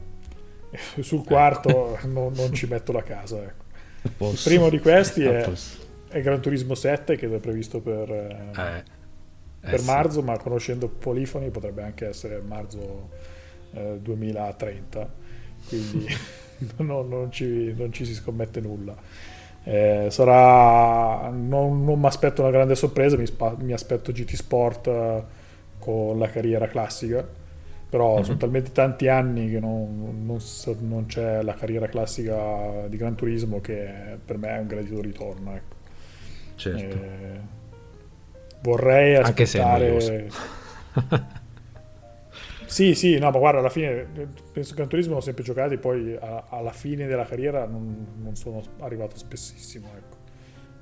sul 1.01 1.25
quarto 1.25 1.99
non, 2.05 2.33
non 2.35 2.53
ci 2.53 2.67
metto 2.67 2.93
la 2.93 3.03
casa. 3.03 3.43
ecco. 3.43 3.63
Il 4.31 4.41
primo 4.45 4.69
di 4.69 4.81
questi 4.81 5.25
Ah, 5.25 5.39
è, 5.45 5.51
è 6.09 6.21
Gran 6.21 6.41
Turismo 6.41 6.75
7 6.75 7.17
che 7.17 7.33
è 7.33 7.39
previsto 7.39 7.81
per... 7.81 8.11
eh, 8.11 8.51
Eh, 8.55 8.77
eh 8.79 9.71
per 9.71 9.79
sì. 9.81 9.87
marzo, 9.87 10.23
ma 10.23 10.37
conoscendo 10.39 10.89
Polifoni 10.89 11.49
potrebbe 11.51 11.83
anche 11.83 12.07
essere 12.09 12.41
marzo 12.41 13.09
eh, 13.73 13.99
2030, 14.03 15.09
quindi 15.69 16.07
no- 16.79 17.03
non, 17.03 17.31
ci, 17.33 17.75
non 17.77 17.93
ci 17.93 18.05
si 18.05 18.15
scommette 18.15 18.61
nulla. 18.61 18.95
Eh, 19.67 20.09
sarà, 20.11 21.29
non, 21.31 21.85
non 21.85 21.99
mi 21.99 22.07
aspetto 22.07 22.43
una 22.43 22.51
grande 22.51 22.75
sorpresa, 22.75 23.17
mi, 23.17 23.27
spa- 23.27 23.57
mi 23.59 23.73
aspetto 23.73 24.13
GT 24.13 24.35
Sport 24.35 24.87
eh, 24.89 25.23
con 25.79 26.19
la 26.19 26.29
carriera 26.29 26.67
classica, 26.69 27.27
però 27.89 28.17
Mhm. 28.19 28.23
sono 28.25 28.37
talmente 28.39 28.73
tanti 28.73 29.09
anni 29.09 29.51
che 29.51 29.61
non, 29.61 30.27
non 30.81 31.07
c'è 31.07 31.43
la 31.43 31.55
carriera 31.55 31.87
classica 31.87 32.87
di 32.89 32.97
Gran 32.97 33.15
Turismo 33.15 33.61
che 33.61 34.19
per 34.25 34.37
me 34.39 34.49
è 34.57 34.59
un 34.59 34.67
gradito 34.67 35.01
ritorno. 35.01 35.55
Ecco. 35.55 35.75
Certo. 36.57 36.97
Eh, 36.97 37.41
vorrei 38.63 39.17
Anche 39.17 39.47
se 39.47 39.61
aspettare... 39.61 40.29
sì, 42.75 42.95
sì, 42.95 43.19
no, 43.19 43.31
ma 43.31 43.39
guarda, 43.39 43.61
alla 43.61 43.69
fine 43.71 44.07
penso 44.53 44.71
che 44.71 44.77
Gran 44.77 44.89
Turismo 44.89 45.15
l'ho 45.15 45.21
sempre 45.21 45.45
giocati, 45.45 45.77
poi 45.79 46.17
a- 46.17 46.47
alla 46.49 46.73
fine 46.73 47.07
della 47.07 47.25
carriera 47.25 47.67
non, 47.67 48.07
non 48.21 48.35
sono 48.37 48.61
arrivato 48.81 49.17
spessissimo, 49.17 49.87
ecco. 49.97 50.17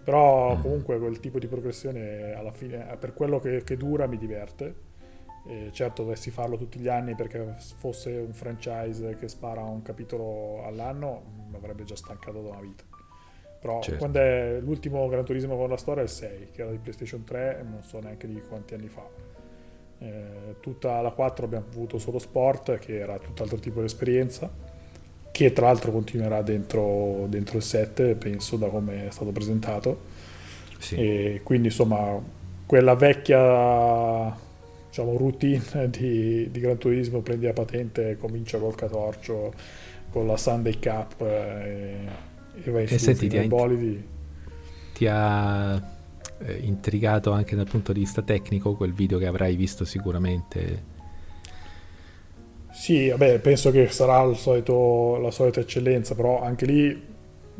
Però 0.04 0.56
Mm. 0.56 0.60
comunque 0.62 0.98
quel 0.98 1.20
tipo 1.20 1.38
di 1.38 1.46
progressione 1.46 2.32
alla 2.34 2.50
fine, 2.50 2.90
eh, 2.90 2.96
per 2.96 3.12
quello 3.14 3.38
che, 3.38 3.62
che 3.62 3.76
dura, 3.76 4.06
mi 4.06 4.16
diverte. 4.18 4.90
E 5.46 5.70
certo, 5.72 6.02
dovessi 6.02 6.30
farlo 6.30 6.56
tutti 6.56 6.78
gli 6.78 6.88
anni 6.88 7.14
perché 7.16 7.54
fosse 7.76 8.10
un 8.10 8.32
franchise 8.32 9.16
che 9.16 9.28
spara 9.28 9.60
un 9.62 9.82
capitolo 9.82 10.64
all'anno, 10.64 11.22
mi 11.50 11.56
avrebbe 11.56 11.84
già 11.84 11.96
stancato 11.96 12.40
da 12.42 12.48
una 12.50 12.60
vita. 12.60 12.84
Però 13.60 13.80
Certo. 13.80 13.98
quando 13.98 14.18
è 14.18 14.58
l'ultimo 14.60 15.06
Gran 15.08 15.24
Turismo 15.24 15.56
con 15.56 15.68
la 15.68 15.76
storia 15.76 16.02
è 16.02 16.04
il 16.04 16.10
6, 16.10 16.48
che 16.52 16.62
era 16.62 16.70
di 16.70 16.78
PlayStation 16.78 17.22
3 17.24 17.58
e 17.60 17.62
non 17.62 17.82
so 17.82 18.00
neanche 18.00 18.26
di 18.26 18.40
quanti 18.48 18.74
anni 18.74 18.88
fa. 18.88 19.04
Eh, 20.02 20.56
tutta 20.60 21.00
la 21.00 21.10
4 21.10 21.44
abbiamo 21.44 21.66
avuto 21.70 21.98
solo 21.98 22.18
sport, 22.18 22.78
che 22.78 22.98
era 22.98 23.18
tutt'altro 23.18 23.58
tipo 23.58 23.80
di 23.80 23.86
esperienza, 23.86 24.50
che 25.30 25.52
tra 25.52 25.66
l'altro 25.66 25.92
continuerà 25.92 26.42
dentro, 26.42 27.26
dentro 27.28 27.56
il 27.56 27.62
7, 27.62 28.14
penso, 28.16 28.56
da 28.56 28.68
come 28.68 29.06
è 29.06 29.10
stato 29.10 29.30
presentato. 29.30 30.00
Sì. 30.78 30.96
E 30.96 31.40
quindi 31.44 31.68
insomma 31.68 32.20
quella 32.66 32.94
vecchia 32.94 34.34
diciamo, 34.88 35.16
routine 35.16 35.62
di, 35.90 36.50
di 36.50 36.60
Gran 36.60 36.78
Turismo, 36.78 37.20
prendi 37.20 37.46
la 37.46 37.52
patente, 37.52 38.16
comincia 38.18 38.58
col 38.58 38.74
catorcio, 38.74 39.52
con 40.10 40.26
la 40.26 40.36
Sunday 40.36 40.78
Cup 40.78 41.20
eh, 41.20 41.96
e, 42.64 42.70
vai 42.70 42.84
E 42.84 42.88
su 42.88 42.98
senti, 42.98 43.28
ti 43.28 43.38
ha 43.38 43.46
bolidi. 43.46 44.08
Ti 44.94 45.06
ha 45.08 45.91
eh, 46.44 46.58
intrigato 46.62 47.30
anche 47.30 47.56
dal 47.56 47.68
punto 47.68 47.92
di 47.92 48.00
vista 48.00 48.22
tecnico 48.22 48.74
quel 48.74 48.92
video 48.92 49.18
che 49.18 49.26
avrai 49.26 49.56
visto 49.56 49.84
sicuramente. 49.84 50.90
Sì, 52.72 53.08
vabbè, 53.08 53.38
penso 53.40 53.70
che 53.70 53.88
sarà 53.88 54.32
solito- 54.34 55.18
la 55.18 55.30
solita 55.30 55.60
eccellenza, 55.60 56.14
però 56.14 56.42
anche 56.42 56.66
lì 56.66 57.10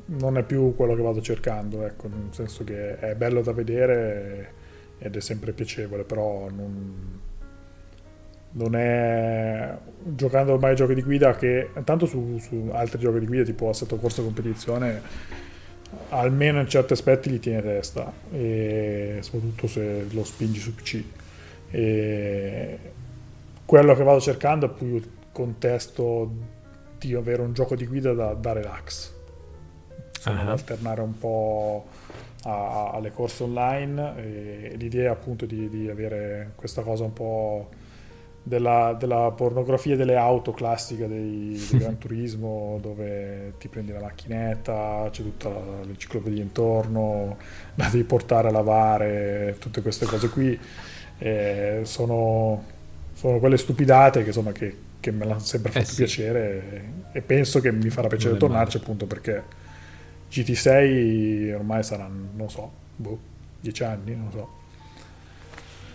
non 0.06 0.36
è 0.36 0.42
più 0.42 0.74
quello 0.74 0.94
che 0.94 1.02
vado 1.02 1.20
cercando, 1.20 1.84
ecco, 1.84 2.08
nel 2.08 2.28
senso 2.30 2.64
che 2.64 2.98
è 2.98 3.14
bello 3.14 3.42
da 3.42 3.52
vedere 3.52 4.60
ed 4.98 5.16
è 5.16 5.20
sempre 5.20 5.52
piacevole, 5.52 6.04
però 6.04 6.48
non, 6.50 7.20
non 8.52 8.74
è 8.74 9.76
giocando 10.02 10.52
ormai 10.52 10.70
ai 10.70 10.76
giochi 10.76 10.94
di 10.94 11.02
guida 11.02 11.34
che 11.34 11.70
tanto 11.84 12.06
su, 12.06 12.38
su 12.38 12.70
altri 12.72 12.98
giochi 12.98 13.18
di 13.18 13.26
guida 13.26 13.44
tipo 13.44 13.68
Assetto 13.68 13.96
Corsa 13.96 14.22
Competizione 14.22 15.00
almeno 16.10 16.60
in 16.60 16.68
certi 16.68 16.92
aspetti 16.92 17.30
gli 17.30 17.40
tiene 17.40 17.62
testa 17.62 18.12
e 18.30 19.18
soprattutto 19.20 19.66
se 19.66 20.06
lo 20.10 20.24
spingi 20.24 20.58
su 20.58 20.74
PC 20.74 21.02
e 21.70 22.78
quello 23.64 23.94
che 23.94 24.02
vado 24.02 24.20
cercando 24.20 24.66
è 24.66 24.68
più 24.68 24.96
il 24.96 25.10
contesto 25.32 26.30
di 26.98 27.14
avere 27.14 27.42
un 27.42 27.54
gioco 27.54 27.74
di 27.74 27.86
guida 27.86 28.12
da, 28.12 28.34
da 28.34 28.52
relax. 28.52 29.12
Da 30.44 30.52
alternare 30.52 31.00
un 31.00 31.18
po' 31.18 31.86
a- 32.42 32.90
alle 32.92 33.10
corse 33.12 33.42
online 33.42 34.16
e 34.16 34.74
l'idea 34.76 35.12
appunto 35.12 35.46
di, 35.46 35.68
di 35.68 35.88
avere 35.88 36.52
questa 36.54 36.82
cosa 36.82 37.04
un 37.04 37.12
po' 37.12 37.70
della, 38.42 38.94
della 38.98 39.30
pornografia 39.36 39.96
delle 39.96 40.16
auto 40.16 40.52
classica 40.52 41.06
dei, 41.06 41.64
di 41.68 41.76
Gran 41.76 41.96
Turismo 41.98 42.78
dove 42.82 43.54
ti 43.58 43.68
prendi 43.68 43.92
la 43.92 44.00
macchinetta 44.00 45.08
c'è 45.10 45.22
tutta 45.22 45.48
l'enciclopedia 45.84 46.42
intorno 46.42 47.36
la 47.76 47.88
devi 47.88 48.04
portare 48.04 48.48
a 48.48 48.50
lavare 48.50 49.56
tutte 49.58 49.80
queste 49.82 50.06
cose 50.06 50.28
qui 50.28 50.58
eh, 51.18 51.80
sono, 51.84 52.64
sono 53.12 53.38
quelle 53.38 53.56
stupidate 53.56 54.20
che 54.22 54.28
insomma 54.28 54.52
che, 54.52 54.76
che 54.98 55.10
me 55.12 55.24
l'hanno 55.24 55.38
sempre 55.40 55.70
Eh 55.72 55.84
fatto 55.84 55.84
sì. 55.84 55.94
piacere 55.94 57.02
e, 57.12 57.18
e 57.18 57.22
penso 57.22 57.60
che 57.60 57.70
mi 57.72 57.90
farà 57.90 58.08
piacere 58.08 58.36
tornarci 58.36 58.76
appunto 58.78 59.06
perché 59.06 59.42
GT6 60.30 61.54
ormai 61.54 61.82
saranno 61.84 62.30
non 62.34 62.50
so 62.50 62.70
boh, 62.96 63.18
10 63.60 63.84
anni 63.84 64.16
non 64.16 64.30
so 64.32 64.60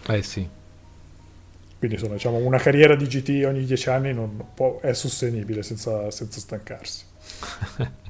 Eh 0.09 0.23
sì. 0.23 0.49
Quindi 1.77 1.95
insomma 1.97 2.15
diciamo 2.15 2.37
una 2.37 2.57
carriera 2.57 2.95
di 2.95 3.05
GT 3.05 3.43
ogni 3.45 3.63
10 3.65 3.89
anni 3.89 4.13
non 4.13 4.47
può- 4.53 4.79
è 4.79 4.93
sostenibile 4.93 5.63
senza, 5.63 6.09
senza 6.11 6.39
stancarsi. 6.39 7.05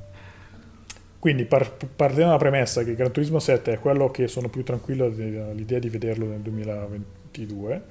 Quindi 1.19 1.45
par- 1.45 1.76
partiamo 1.95 2.27
dalla 2.27 2.38
premessa 2.38 2.84
che 2.84 2.94
Gran 2.94 3.11
Turismo 3.11 3.39
7 3.39 3.73
è 3.73 3.80
quello 3.80 4.10
che 4.11 4.27
sono 4.27 4.49
più 4.49 4.64
tranquillo 4.64 5.10
dell'idea 5.10 5.80
di 5.80 5.89
vederlo 5.89 6.27
nel 6.27 6.39
2022 6.39 7.81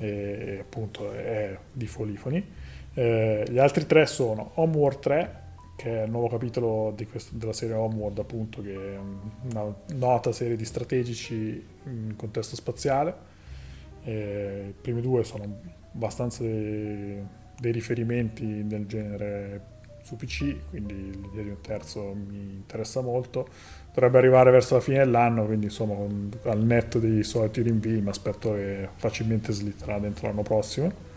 e 0.00 0.58
appunto 0.60 1.12
è 1.12 1.56
di 1.72 1.86
Folifoni. 1.86 2.44
Eh, 2.94 3.44
gli 3.48 3.58
altri 3.58 3.86
tre 3.86 4.06
sono 4.06 4.52
Homeworld 4.54 4.98
3 4.98 5.38
che 5.76 6.00
è 6.00 6.04
il 6.04 6.10
nuovo 6.10 6.28
capitolo 6.28 6.92
di 6.96 7.06
questo- 7.06 7.36
della 7.36 7.52
serie 7.52 7.74
Homeworld 7.74 8.18
appunto 8.18 8.60
che 8.62 8.72
è 8.74 8.98
una 9.50 9.72
nota 9.94 10.32
serie 10.32 10.56
di 10.56 10.64
strategici 10.64 11.64
in 11.84 12.14
contesto 12.16 12.56
spaziale 12.56 13.28
eh, 14.04 14.66
I 14.68 14.74
primi 14.80 15.00
due 15.00 15.24
sono 15.24 15.44
abbastanza 15.94 16.42
dei, 16.42 17.22
dei 17.58 17.72
riferimenti 17.72 18.44
nel 18.44 18.86
genere 18.86 19.78
su 20.02 20.16
PC, 20.16 20.56
quindi 20.70 20.94
l'idea 20.94 21.42
di 21.42 21.50
un 21.50 21.60
terzo 21.60 22.14
mi 22.14 22.54
interessa 22.54 23.00
molto. 23.00 23.48
Dovrebbe 23.92 24.18
arrivare 24.18 24.50
verso 24.50 24.74
la 24.74 24.80
fine 24.80 24.98
dell'anno, 24.98 25.44
quindi 25.44 25.66
insomma 25.66 25.94
al 26.44 26.62
netto 26.62 26.98
dei 26.98 27.22
soliti 27.22 27.62
rinvii 27.62 28.00
mi 28.00 28.08
aspetto 28.08 28.54
che 28.54 28.88
facilmente 28.96 29.52
slitterà 29.52 29.98
dentro 29.98 30.28
l'anno 30.28 30.42
prossimo. 30.42 31.08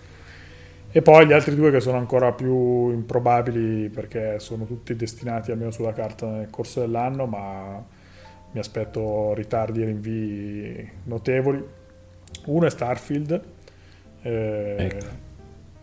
E 0.95 1.01
poi 1.01 1.25
gli 1.25 1.33
altri 1.33 1.55
due 1.55 1.71
che 1.71 1.79
sono 1.79 1.97
ancora 1.97 2.33
più 2.33 2.91
improbabili 2.91 3.89
perché 3.89 4.39
sono 4.39 4.65
tutti 4.65 4.95
destinati 4.95 5.51
almeno 5.51 5.71
sulla 5.71 5.93
carta 5.93 6.27
nel 6.29 6.49
corso 6.51 6.81
dell'anno, 6.81 7.25
ma 7.25 7.83
mi 8.51 8.59
aspetto 8.59 9.33
ritardi 9.33 9.81
e 9.81 9.85
rinvii 9.85 10.91
notevoli. 11.05 11.81
Uno 12.45 12.65
è 12.65 12.69
Starfield, 12.69 13.41
eh, 14.21 14.75
Ecco. 14.77 15.05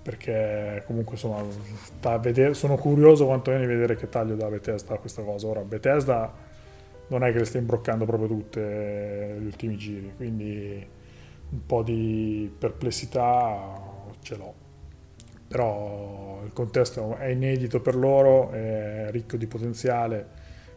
perché 0.02 0.82
comunque 0.86 1.14
insomma 1.14 1.43
vedere- 2.18 2.55
sono 2.55 2.77
curioso 2.77 3.27
quantomeno 3.27 3.64
di 3.64 3.72
vedere 3.72 3.97
che 3.97 4.09
taglio 4.09 4.35
da 4.35 4.48
Bethesda 4.48 4.94
a 4.94 4.98
questa 4.98 5.22
cosa. 5.22 5.47
Ora 5.47 5.60
Bethesda 5.62 6.32
non 7.09 7.24
è 7.24 7.32
che 7.32 7.39
le 7.39 7.44
sta 7.44 7.59
imbroccando 7.59 8.05
proprio 8.05 8.28
tutte 8.28 9.36
gli 9.40 9.44
ultimi 9.44 9.77
giri, 9.77 10.12
quindi 10.16 10.86
un 11.51 11.66
po' 11.66 11.82
di 11.82 12.52
perplessità 12.56 13.81
ce 14.22 14.36
l'ho. 14.36 14.55
Però 15.48 16.40
il 16.44 16.52
contesto 16.52 17.16
è 17.16 17.27
inedito 17.27 17.81
per 17.81 17.97
loro, 17.97 18.51
è 18.52 19.09
ricco 19.10 19.36
di 19.36 19.48
potenziale, 19.48 20.24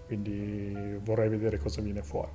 quindi 0.08 0.98
vorrei 1.04 1.30
vedere 1.30 1.60
cosa 1.60 1.80
viene 1.82 2.02
fuori. 2.02 2.32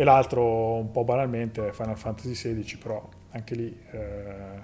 E 0.00 0.04
l'altro, 0.04 0.76
un 0.76 0.90
po' 0.92 1.04
banalmente, 1.04 1.68
è 1.68 1.72
Final 1.72 1.98
Fantasy 1.98 2.32
XVI, 2.32 2.78
però 2.78 3.06
anche 3.32 3.54
lì 3.54 3.78
eh, 3.90 4.58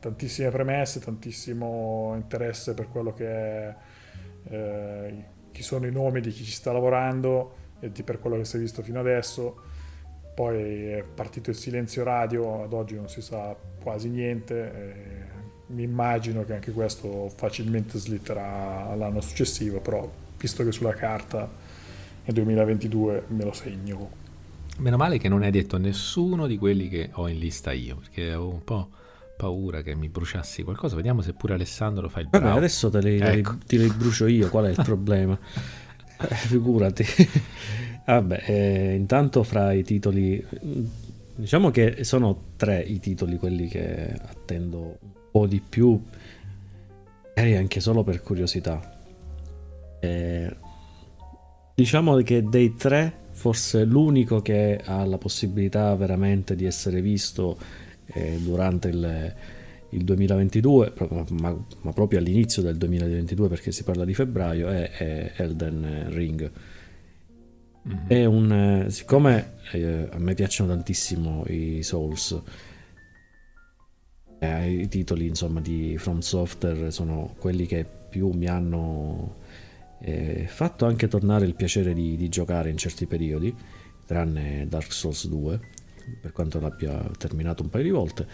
tantissime 0.00 0.50
premesse, 0.50 0.98
tantissimo 0.98 2.14
interesse 2.16 2.74
per 2.74 2.88
quello 2.88 3.14
che 3.14 3.28
è, 3.28 3.76
eh, 4.48 5.24
chi 5.52 5.62
sono 5.62 5.86
i 5.86 5.92
nomi 5.92 6.20
di 6.20 6.30
chi 6.30 6.42
ci 6.42 6.50
sta 6.50 6.72
lavorando 6.72 7.54
e 7.78 7.92
di, 7.92 8.02
per 8.02 8.18
quello 8.18 8.36
che 8.38 8.44
si 8.44 8.56
è 8.56 8.58
visto 8.58 8.82
fino 8.82 8.98
adesso. 8.98 9.54
Poi 10.34 10.88
è 10.88 11.04
partito 11.04 11.50
il 11.50 11.56
silenzio 11.56 12.02
radio, 12.02 12.64
ad 12.64 12.72
oggi 12.72 12.96
non 12.96 13.08
si 13.08 13.22
sa 13.22 13.54
quasi 13.80 14.08
niente. 14.08 15.30
mi 15.66 15.84
immagino 15.84 16.44
che 16.44 16.54
anche 16.54 16.72
questo 16.72 17.28
facilmente 17.28 17.98
slitterà 17.98 18.88
all'anno 18.88 19.20
successivo, 19.20 19.78
però 19.78 20.10
visto 20.36 20.64
che 20.64 20.72
sulla 20.72 20.92
carta 20.92 21.48
è 22.24 22.32
2022 22.32 23.26
me 23.28 23.44
lo 23.44 23.52
segno. 23.52 24.21
Meno 24.78 24.96
male 24.96 25.18
che 25.18 25.28
non 25.28 25.42
hai 25.42 25.50
detto 25.50 25.76
nessuno 25.76 26.46
di 26.46 26.58
quelli 26.58 26.88
che 26.88 27.10
ho 27.12 27.28
in 27.28 27.38
lista 27.38 27.72
io, 27.72 27.96
perché 27.96 28.28
avevo 28.28 28.48
un 28.48 28.64
po' 28.64 28.88
paura 29.36 29.82
che 29.82 29.94
mi 29.94 30.08
bruciassi 30.08 30.62
qualcosa. 30.62 30.96
Vediamo 30.96 31.20
se 31.20 31.32
pure 31.34 31.54
Alessandro 31.54 32.08
fa 32.08 32.20
il 32.20 32.28
bravo. 32.28 32.46
Vabbè, 32.46 32.58
adesso 32.58 32.90
te 32.90 33.00
li, 33.00 33.18
ecco. 33.18 33.58
te 33.66 33.76
li 33.76 33.88
brucio 33.88 34.26
io, 34.26 34.48
qual 34.48 34.66
è 34.66 34.70
il 34.70 34.80
problema? 34.82 35.38
eh, 36.28 36.34
figurati. 36.34 37.04
Vabbè, 38.04 38.42
eh, 38.46 38.94
intanto 38.94 39.42
fra 39.42 39.72
i 39.72 39.82
titoli, 39.82 40.44
diciamo 41.34 41.70
che 41.70 42.04
sono 42.04 42.50
tre 42.56 42.80
i 42.80 42.98
titoli 42.98 43.36
quelli 43.36 43.68
che 43.68 44.12
attendo 44.26 44.98
un 45.00 45.10
po' 45.30 45.46
di 45.46 45.60
più, 45.60 46.00
magari 47.34 47.56
anche 47.56 47.80
solo 47.80 48.02
per 48.02 48.20
curiosità. 48.22 48.98
Eh, 50.00 50.56
diciamo 51.74 52.16
che 52.16 52.42
dei 52.42 52.74
tre, 52.74 53.20
forse 53.42 53.82
l'unico 53.82 54.40
che 54.40 54.80
ha 54.84 55.04
la 55.04 55.18
possibilità 55.18 55.92
veramente 55.96 56.54
di 56.54 56.64
essere 56.64 57.02
visto 57.02 57.58
eh, 58.06 58.38
durante 58.40 58.86
il, 58.86 59.34
il 59.88 60.04
2022, 60.04 60.92
ma, 61.40 61.56
ma, 61.80 61.92
proprio 61.92 62.20
all'inizio 62.20 62.62
del 62.62 62.76
2022 62.76 63.48
perché 63.48 63.72
si 63.72 63.82
parla 63.82 64.04
di 64.04 64.14
febbraio, 64.14 64.68
è, 64.68 64.90
è 64.92 65.32
Elden 65.38 66.06
Ring. 66.10 66.50
Mm-hmm. 67.88 68.06
È 68.06 68.24
un, 68.26 68.86
siccome 68.90 69.54
eh, 69.72 70.08
a 70.08 70.18
me 70.18 70.34
piacciono 70.34 70.68
tantissimo 70.68 71.42
i 71.48 71.82
Souls, 71.82 72.40
eh, 74.38 74.70
i 74.70 74.86
titoli 74.86 75.26
insomma 75.26 75.60
di 75.60 75.96
From 75.98 76.20
Software 76.20 76.92
sono 76.92 77.34
quelli 77.40 77.66
che 77.66 77.84
più 78.08 78.30
mi 78.30 78.46
hanno 78.46 79.40
eh, 80.04 80.46
fatto 80.48 80.84
anche 80.84 81.06
tornare 81.06 81.46
il 81.46 81.54
piacere 81.54 81.94
di, 81.94 82.16
di, 82.16 82.28
giocare 82.28 82.70
in 82.70 82.76
certi 82.76 83.06
periodi, 83.06 83.54
tranne 84.04 84.66
Dark 84.68 84.92
Souls 84.92 85.28
2, 85.28 85.60
per 86.20 86.32
quanto 86.32 86.58
l'abbia 86.58 87.08
terminato 87.16 87.62
un 87.62 87.70
paio 87.70 87.84
di 87.84 87.90
volte. 87.90 88.26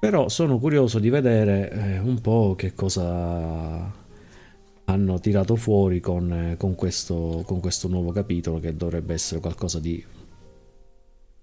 Però 0.00 0.28
sono 0.28 0.58
curioso 0.58 0.98
di 0.98 1.10
vedere 1.10 1.70
eh, 1.70 1.98
un 1.98 2.20
po' 2.20 2.54
che 2.56 2.74
cosa 2.74 3.98
hanno 4.84 5.20
tirato 5.20 5.54
fuori 5.54 6.00
con, 6.00 6.32
eh, 6.32 6.56
con, 6.56 6.74
questo, 6.74 7.42
con 7.46 7.60
questo 7.60 7.86
nuovo 7.86 8.10
capitolo 8.10 8.58
che 8.58 8.74
dovrebbe 8.74 9.14
essere 9.14 9.40
qualcosa 9.40 9.78
di 9.78 10.04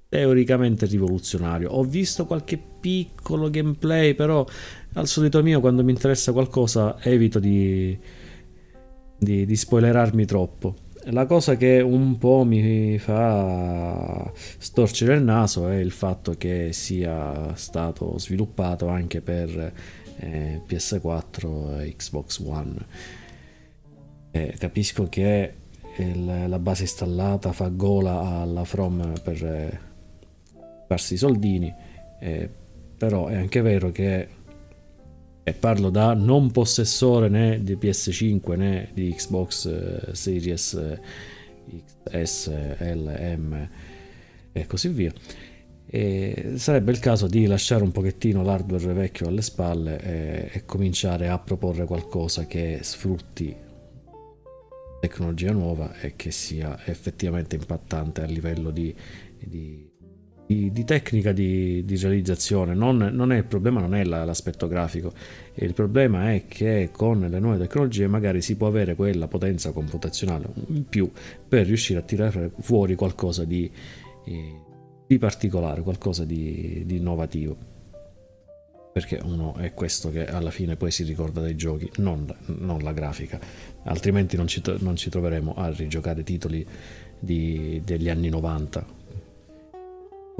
teoricamente 0.09 0.85
rivoluzionario. 0.85 1.69
Ho 1.71 1.83
visto 1.83 2.25
qualche 2.25 2.57
piccolo 2.57 3.49
gameplay, 3.49 4.15
però 4.15 4.45
al 4.93 5.07
solito 5.07 5.41
mio 5.43 5.61
quando 5.61 5.83
mi 5.83 5.91
interessa 5.91 6.33
qualcosa 6.33 7.01
evito 7.01 7.39
di, 7.39 7.97
di, 9.17 9.45
di 9.45 9.55
spoilerarmi 9.55 10.25
troppo. 10.25 10.75
La 11.11 11.25
cosa 11.25 11.55
che 11.55 11.79
un 11.79 12.17
po' 12.17 12.43
mi 12.43 12.97
fa 12.99 14.29
storcere 14.57 15.15
il 15.15 15.23
naso 15.23 15.69
è 15.69 15.77
il 15.77 15.91
fatto 15.91 16.33
che 16.33 16.73
sia 16.73 17.55
stato 17.55 18.17
sviluppato 18.17 18.89
anche 18.89 19.21
per 19.21 19.73
eh, 20.17 20.61
PS4 20.67 21.81
e 21.81 21.95
Xbox 21.95 22.39
One. 22.39 22.75
Eh, 24.31 24.55
capisco 24.57 25.07
che 25.07 25.53
il, 25.97 26.45
la 26.47 26.59
base 26.59 26.83
installata 26.83 27.53
fa 27.53 27.69
gola 27.69 28.41
alla 28.41 28.65
From 28.65 29.13
per 29.23 29.45
eh, 29.45 29.79
farsi 30.87 31.13
i 31.13 31.17
soldini, 31.17 31.73
eh, 32.19 32.49
però 32.97 33.27
è 33.27 33.35
anche 33.35 33.61
vero 33.61 33.91
che 33.91 34.27
e 35.47 35.53
parlo 35.53 35.89
da 35.89 36.13
non 36.13 36.51
possessore 36.51 37.29
né 37.29 37.63
di 37.63 37.75
PS5 37.75 38.57
né 38.57 38.89
di 38.93 39.13
Xbox 39.13 39.65
eh, 39.65 40.13
Series 40.13 40.73
eh, 40.73 40.99
XS, 42.03 42.49
M 42.89 43.69
e 44.51 44.65
così 44.67 44.89
via. 44.89 45.13
E 45.85 46.55
sarebbe 46.55 46.91
il 46.91 46.99
caso 46.99 47.27
di 47.27 47.45
lasciare 47.45 47.81
un 47.81 47.93
pochettino 47.93 48.43
l'hardware 48.43 48.91
vecchio 48.91 49.29
alle 49.29 49.41
spalle 49.41 50.01
e, 50.01 50.49
e 50.51 50.65
cominciare 50.65 51.29
a 51.29 51.39
proporre 51.39 51.85
qualcosa 51.85 52.45
che 52.45 52.79
sfrutti 52.81 53.55
tecnologia 54.99 55.53
nuova 55.53 55.97
e 56.01 56.17
che 56.17 56.31
sia 56.31 56.77
effettivamente 56.83 57.55
impattante 57.55 58.21
a 58.21 58.25
livello 58.25 58.69
di, 58.69 58.93
di 59.39 59.86
di, 60.47 60.71
di 60.71 60.85
tecnica 60.85 61.33
di, 61.33 61.83
di 61.83 61.97
realizzazione, 61.97 62.73
non, 62.73 62.97
non, 62.97 63.33
il 63.33 63.43
problema 63.43 63.81
non 63.81 63.93
è 63.93 64.05
la, 64.05 64.23
l'aspetto 64.23 64.67
grafico, 64.67 65.11
il 65.55 65.73
problema 65.73 66.33
è 66.33 66.45
che 66.47 66.89
con 66.91 67.19
le 67.19 67.39
nuove 67.39 67.57
tecnologie 67.57 68.07
magari 68.07 68.41
si 68.41 68.55
può 68.55 68.67
avere 68.67 68.95
quella 68.95 69.27
potenza 69.27 69.71
computazionale 69.71 70.47
in 70.67 70.87
più 70.87 71.11
per 71.47 71.65
riuscire 71.65 71.99
a 71.99 72.01
tirare 72.01 72.51
fuori 72.61 72.95
qualcosa 72.95 73.43
di, 73.43 73.69
eh, 74.23 74.59
di 75.05 75.17
particolare, 75.17 75.81
qualcosa 75.81 76.23
di, 76.23 76.83
di 76.85 76.95
innovativo. 76.95 77.75
Perché 78.93 79.19
uno 79.21 79.53
è 79.57 79.73
questo 79.73 80.09
che 80.09 80.25
alla 80.25 80.49
fine 80.49 80.77
poi 80.77 80.91
si 80.91 81.03
ricorda 81.03 81.41
dei 81.41 81.55
giochi, 81.55 81.91
non, 81.97 82.25
non 82.45 82.79
la 82.79 82.93
grafica, 82.93 83.37
altrimenti 83.83 84.37
non 84.37 84.47
ci, 84.47 84.61
non 84.79 84.95
ci, 84.95 85.09
troveremo 85.09 85.53
a 85.55 85.69
rigiocare 85.69 86.23
titoli 86.23 86.65
di, 87.19 87.81
degli 87.83 88.09
anni 88.09 88.29
90 88.29 88.96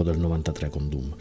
del 0.03 0.17
93 0.17 0.69
con 0.69 0.89
Doom. 0.89 1.15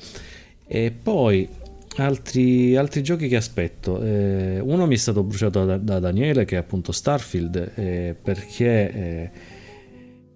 E 0.66 0.90
poi 0.90 1.48
altri, 1.96 2.76
altri 2.76 3.02
giochi 3.02 3.28
che 3.28 3.36
aspetto. 3.36 4.02
Eh, 4.02 4.58
uno 4.60 4.86
mi 4.86 4.94
è 4.94 4.98
stato 4.98 5.22
bruciato 5.22 5.64
da, 5.64 5.78
da, 5.78 5.98
Daniele, 5.98 6.44
che 6.44 6.56
è 6.56 6.58
appunto 6.58 6.92
Starfield, 6.92 7.72
eh, 7.74 8.16
perché 8.20 8.92
eh, 8.92 9.30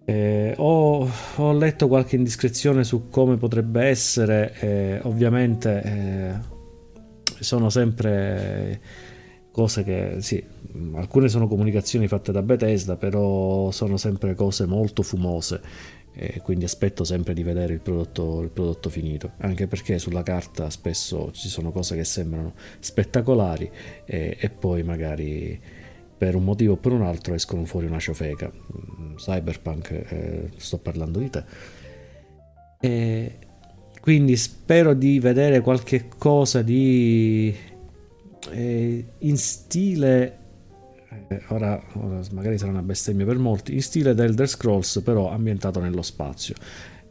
eh 0.04 0.54
ho, 0.56 1.10
ho, 1.36 1.52
letto 1.52 1.88
qualche 1.88 2.16
indiscrezione 2.16 2.84
su 2.84 3.08
come 3.08 3.36
potrebbe 3.36 3.84
essere. 3.84 4.54
Eh, 4.60 5.00
ovviamente 5.02 5.82
eh, 5.82 6.58
sono 7.40 7.70
sempre 7.70 8.80
cose 9.52 9.82
che 9.82 10.16
sì, 10.20 10.42
alcune 10.94 11.28
sono 11.28 11.48
comunicazioni 11.48 12.06
fatte 12.06 12.32
da 12.32 12.42
Bethesda, 12.42 12.96
però 12.96 13.70
sono 13.72 13.96
sempre 13.96 14.34
cose 14.34 14.64
molto 14.66 15.02
fumose 15.02 15.60
e 16.12 16.40
quindi 16.42 16.64
aspetto 16.64 17.04
sempre 17.04 17.34
di 17.34 17.42
vedere 17.42 17.72
il 17.72 17.80
prodotto, 17.80 18.40
il 18.42 18.50
prodotto, 18.50 18.90
finito, 18.90 19.32
anche 19.38 19.66
perché 19.66 19.98
sulla 19.98 20.22
carta 20.22 20.68
spesso 20.70 21.30
ci 21.32 21.48
sono 21.48 21.70
cose 21.70 21.96
che 21.96 22.04
sembrano 22.04 22.54
spettacolari 22.78 23.70
e, 24.04 24.36
e 24.38 24.50
poi 24.50 24.82
magari 24.82 25.60
per 26.18 26.34
un 26.34 26.44
motivo 26.44 26.74
o 26.74 26.76
per 26.76 26.92
un 26.92 27.02
altro 27.02 27.32
escono 27.34 27.64
fuori 27.64 27.86
una 27.86 27.98
ciofeca. 27.98 28.50
Mm, 28.52 29.14
Cyberpunk, 29.14 29.90
eh, 29.90 30.50
sto 30.56 30.78
parlando 30.78 31.18
di 31.18 31.30
te. 31.30 31.44
E 32.80 33.38
quindi 34.00 34.36
spero 34.36 34.94
di 34.94 35.18
vedere 35.20 35.60
qualche 35.60 36.08
cosa 36.08 36.60
di 36.62 37.54
eh, 38.50 39.04
in 39.18 39.36
stile 39.36 40.39
eh, 41.28 41.42
ora, 41.48 41.82
ora, 41.94 42.20
magari 42.32 42.58
sarà 42.58 42.70
una 42.70 42.82
bestemmia 42.82 43.26
per 43.26 43.38
molti, 43.38 43.74
in 43.74 43.82
stile 43.82 44.14
da 44.14 44.24
Elder 44.24 44.48
Scrolls 44.48 45.00
però 45.04 45.30
ambientato 45.30 45.80
nello 45.80 46.02
spazio. 46.02 46.54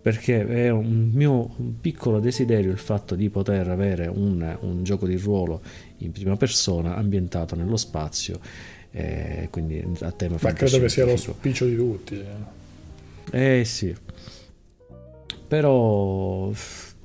Perché 0.01 0.47
è 0.47 0.69
un 0.69 1.11
mio 1.13 1.53
piccolo 1.81 2.21
desiderio 2.21 2.71
il 2.71 2.77
fatto 2.77 3.15
di 3.15 3.30
poter 3.30 3.67
avere 3.67 4.07
un, 4.07 4.57
un, 4.61 4.81
gioco 4.84 5.05
di 5.05 5.17
ruolo 5.17 5.61
in 5.97 6.13
prima 6.13 6.38
persona 6.38 6.95
ambientato 6.95 7.55
nello 7.55 7.76
spazio. 7.76 8.39
Eh, 8.91 9.49
quindi 9.51 9.85
a 9.99 10.11
tema 10.11 10.38
ma 10.41 10.53
credo 10.53 10.80
che 10.80 10.89
sia 10.89 11.03
lo 11.03 11.11
l'auspicio 11.11 11.65
di 11.65 11.76
tutti 11.76 12.26
eh, 13.31 13.59
eh 13.59 13.65
sì. 13.65 13.93
Però 15.47 16.51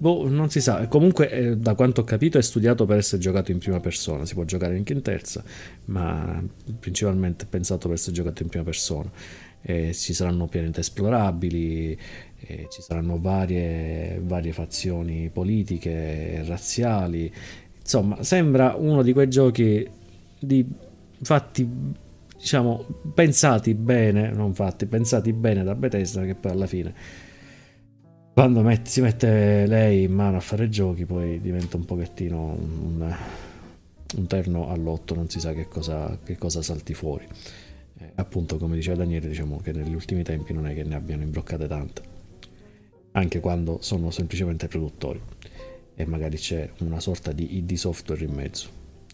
Boh, 0.04 0.28
non 0.28 0.50
si 0.50 0.60
sa. 0.60 0.86
Comunque, 0.86 1.30
eh, 1.30 1.56
da 1.56 1.74
quanto 1.74 2.02
ho 2.02 2.04
capito, 2.04 2.36
è 2.36 2.42
studiato 2.42 2.84
per 2.84 2.98
essere 2.98 3.22
giocato 3.22 3.52
in 3.52 3.58
prima 3.58 3.80
persona. 3.80 4.26
Si 4.26 4.34
può 4.34 4.44
giocare 4.44 4.76
anche 4.76 4.92
in 4.92 5.00
terza, 5.00 5.42
ma 5.86 6.44
principalmente 6.78 7.46
pensato 7.46 7.88
per 7.88 7.96
essere 7.96 8.12
giocato 8.12 8.42
in 8.42 8.50
prima 8.50 8.64
persona. 8.66 9.10
Eh, 9.62 9.94
ci 9.94 10.12
saranno 10.12 10.46
pianeti 10.46 10.80
esplorabili, 10.80 11.98
eh, 12.38 12.66
ci 12.70 12.82
saranno 12.82 13.18
varie, 13.18 14.20
varie 14.22 14.52
fazioni 14.52 15.30
politiche, 15.32 16.44
razziali. 16.44 17.32
Insomma, 17.80 18.22
sembra 18.22 18.74
uno 18.76 19.00
di 19.00 19.14
quei 19.14 19.30
giochi 19.30 19.88
di, 20.38 20.66
fatti, 21.22 21.66
diciamo, 22.36 22.84
pensati 23.14 23.72
bene, 23.72 24.30
non 24.32 24.52
fatti, 24.52 24.84
pensati 24.84 25.32
bene 25.32 25.64
da 25.64 25.74
Bethesda, 25.74 26.26
che 26.26 26.34
poi 26.34 26.52
alla 26.52 26.66
fine 26.66 27.22
quando 28.34 28.62
met- 28.62 28.88
si 28.88 29.00
mette 29.00 29.64
lei 29.66 30.02
in 30.02 30.12
mano 30.12 30.36
a 30.36 30.40
fare 30.40 30.68
giochi 30.68 31.06
poi 31.06 31.40
diventa 31.40 31.76
un 31.76 31.84
pochettino 31.84 32.40
un, 32.40 33.16
un 34.16 34.26
terno 34.26 34.70
all'otto, 34.70 35.14
non 35.14 35.28
si 35.28 35.38
sa 35.38 35.52
che 35.52 35.68
cosa, 35.68 36.18
che 36.22 36.36
cosa 36.36 36.60
salti 36.60 36.94
fuori. 36.94 37.24
Eh, 37.96 38.10
appunto, 38.16 38.58
come 38.58 38.74
diceva 38.74 38.96
Daniele, 38.96 39.28
diciamo 39.28 39.60
che 39.60 39.70
negli 39.70 39.94
ultimi 39.94 40.24
tempi 40.24 40.52
non 40.52 40.66
è 40.66 40.74
che 40.74 40.82
ne 40.82 40.96
abbiano 40.96 41.22
imbroccate 41.22 41.68
tante, 41.68 42.02
anche 43.12 43.38
quando 43.38 43.78
sono 43.80 44.10
semplicemente 44.10 44.66
produttori 44.66 45.20
e 45.94 46.04
magari 46.04 46.36
c'è 46.36 46.68
una 46.80 46.98
sorta 46.98 47.30
di 47.30 47.56
ID 47.58 47.74
software 47.74 48.24
in 48.24 48.32
mezzo. 48.32 48.68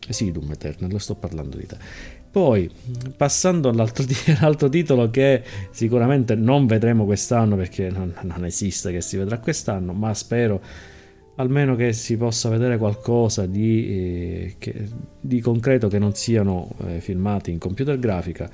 Eh 0.08 0.14
sì, 0.14 0.32
Doom 0.32 0.50
Eternal, 0.52 0.98
sto 0.98 1.14
parlando 1.14 1.58
di 1.58 1.66
te. 1.66 1.76
Poi, 2.30 2.70
passando 3.16 3.68
all'altro, 3.68 4.04
all'altro, 4.38 4.68
titolo 4.68 5.10
che 5.10 5.42
sicuramente 5.70 6.34
non 6.34 6.66
vedremo 6.66 7.04
quest'anno 7.04 7.56
perché 7.56 7.90
non, 7.90 8.14
non 8.22 8.44
esiste 8.44 8.92
che 8.92 9.00
si 9.00 9.16
vedrà 9.16 9.38
quest'anno, 9.38 9.92
ma 9.92 10.14
spero 10.14 10.60
almeno 11.36 11.74
che 11.74 11.92
si 11.92 12.16
possa 12.16 12.48
vedere 12.48 12.76
qualcosa 12.76 13.46
di, 13.46 13.88
eh, 13.88 14.54
che, 14.58 14.74
di 15.20 15.40
concreto 15.40 15.88
che 15.88 15.98
non 15.98 16.14
siano 16.14 16.70
eh, 16.86 17.00
filmati 17.00 17.50
in 17.50 17.58
computer 17.58 17.98
grafica 17.98 18.50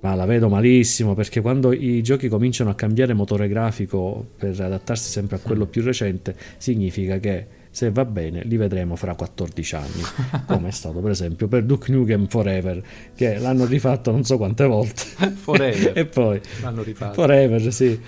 ma 0.00 0.14
la 0.14 0.26
vedo 0.26 0.50
malissimo 0.50 1.14
perché 1.14 1.40
quando 1.40 1.72
i 1.72 2.02
giochi 2.02 2.28
cominciano 2.28 2.68
a 2.68 2.74
cambiare 2.74 3.14
motore 3.14 3.48
grafico 3.48 4.32
per 4.36 4.58
adattarsi 4.60 5.10
sempre 5.10 5.36
a 5.36 5.38
quello 5.38 5.66
più 5.66 5.82
recente 5.82 6.36
significa 6.58 7.18
che 7.18 7.46
se 7.74 7.90
va 7.90 8.04
bene 8.04 8.42
li 8.44 8.56
vedremo 8.56 8.94
fra 8.94 9.14
14 9.14 9.74
anni 9.74 10.02
come 10.46 10.68
è 10.68 10.70
stato 10.70 11.00
per 11.00 11.10
esempio 11.10 11.48
per 11.48 11.64
Duke 11.64 11.90
Nukem 11.90 12.26
Forever 12.28 12.82
che 13.14 13.38
l'hanno 13.38 13.64
rifatto 13.66 14.10
non 14.10 14.24
so 14.24 14.36
quante 14.36 14.64
volte 14.64 15.02
Forever 15.34 15.92
e 15.98 16.06
poi 16.06 16.40
l'hanno 16.62 16.82
rifatto 16.82 17.14
Forever 17.14 17.72
sì 17.72 18.00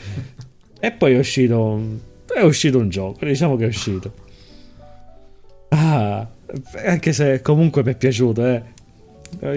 e 0.78 0.92
poi 0.92 1.14
è 1.14 1.18
uscito 1.18 2.14
è 2.36 2.42
uscito 2.42 2.78
un 2.78 2.90
gioco, 2.90 3.24
diciamo 3.24 3.56
che 3.56 3.64
è 3.64 3.68
uscito. 3.68 4.12
Ah, 5.68 6.28
anche 6.84 7.12
se 7.12 7.40
comunque 7.40 7.82
mi 7.82 7.92
è 7.92 7.96
piaciuto, 7.96 8.44
eh. 8.44 8.62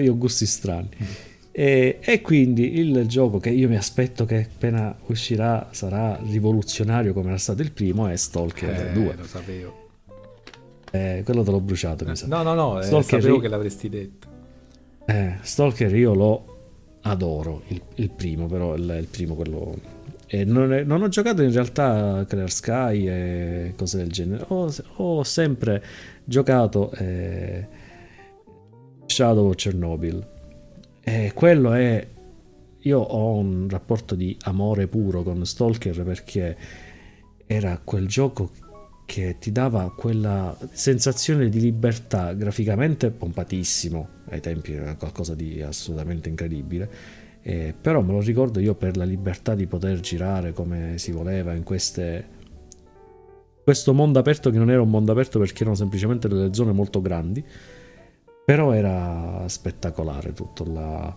Io 0.00 0.12
ho 0.12 0.16
gusti 0.16 0.46
strani. 0.46 0.88
E, 1.52 1.98
e, 2.00 2.20
quindi 2.22 2.78
il 2.78 3.06
gioco 3.06 3.38
che 3.38 3.50
io 3.50 3.68
mi 3.68 3.76
aspetto 3.76 4.24
che 4.24 4.48
appena 4.50 4.96
uscirà 5.06 5.68
sarà 5.72 6.18
rivoluzionario 6.22 7.12
come 7.12 7.28
era 7.28 7.38
stato 7.38 7.60
il 7.60 7.72
primo 7.72 8.06
è 8.06 8.16
Stalker 8.16 8.88
eh, 8.88 8.92
2. 8.92 9.16
Lo 9.16 9.26
sapevo. 9.26 9.79
Eh, 10.90 11.22
quello 11.24 11.42
te 11.42 11.50
l'ho 11.50 11.60
bruciato, 11.60 12.04
mi 12.04 12.12
eh, 12.12 12.16
sa. 12.16 12.26
No, 12.26 12.42
no, 12.42 12.54
no, 12.54 12.80
eh, 12.80 12.84
sapevo 12.84 13.34
io... 13.34 13.38
che 13.38 13.48
l'avresti 13.48 13.88
detto. 13.88 14.28
Eh, 15.06 15.36
Stalker 15.40 15.94
io 15.94 16.14
lo 16.14 16.44
adoro, 17.02 17.62
il, 17.68 17.80
il 17.96 18.10
primo, 18.10 18.46
però 18.46 18.74
il, 18.74 18.96
il 19.00 19.06
primo 19.06 19.34
quello 19.34 19.98
e 20.32 20.44
non, 20.44 20.72
è, 20.72 20.84
non, 20.84 21.02
ho 21.02 21.08
giocato 21.08 21.42
in 21.42 21.50
realtà 21.50 22.18
a 22.18 22.24
Clear 22.24 22.52
Sky 22.52 23.08
e 23.08 23.72
cose 23.76 23.96
del 23.96 24.12
genere. 24.12 24.44
Ho, 24.46 24.72
ho 24.96 25.24
sempre 25.24 25.82
giocato 26.22 26.92
eh, 26.92 27.66
Shadow 29.06 29.48
of 29.48 29.56
Chernobyl. 29.56 30.24
E 31.02 31.32
quello 31.34 31.72
è. 31.72 32.06
Io 32.82 33.00
ho 33.00 33.38
un 33.38 33.68
rapporto 33.68 34.14
di 34.14 34.36
amore 34.42 34.86
puro 34.86 35.24
con 35.24 35.44
Stalker 35.44 36.04
perché 36.04 36.56
era 37.44 37.80
quel 37.82 38.06
gioco 38.06 38.52
che 39.10 39.38
ti 39.40 39.50
dava 39.50 39.92
quella 39.92 40.56
sensazione 40.70 41.48
di 41.48 41.58
libertà 41.58 42.32
graficamente 42.32 43.10
pompatissimo. 43.10 44.08
Ai 44.26 44.38
tempi 44.38 44.74
era 44.74 44.94
qualcosa 44.94 45.34
di 45.34 45.60
assolutamente 45.60 46.28
incredibile. 46.28 46.88
Eh, 47.42 47.74
però 47.78 48.02
me 48.02 48.12
lo 48.12 48.20
ricordo 48.20 48.60
io 48.60 48.76
per 48.76 48.96
la 48.96 49.02
libertà 49.02 49.56
di 49.56 49.66
poter 49.66 49.98
girare 49.98 50.52
come 50.52 50.96
si 50.98 51.10
voleva 51.10 51.54
in 51.54 51.64
queste 51.64 52.38
questo 53.64 53.92
mondo 53.92 54.20
aperto 54.20 54.50
che 54.50 54.58
non 54.58 54.70
era 54.70 54.80
un 54.80 54.90
mondo 54.90 55.10
aperto 55.10 55.40
perché 55.40 55.62
erano 55.62 55.74
semplicemente 55.74 56.28
delle 56.28 56.54
zone 56.54 56.70
molto 56.70 57.00
grandi. 57.00 57.44
Però 58.44 58.72
era 58.72 59.42
spettacolare 59.48 60.32
tutto 60.34 60.64
la, 60.72 61.16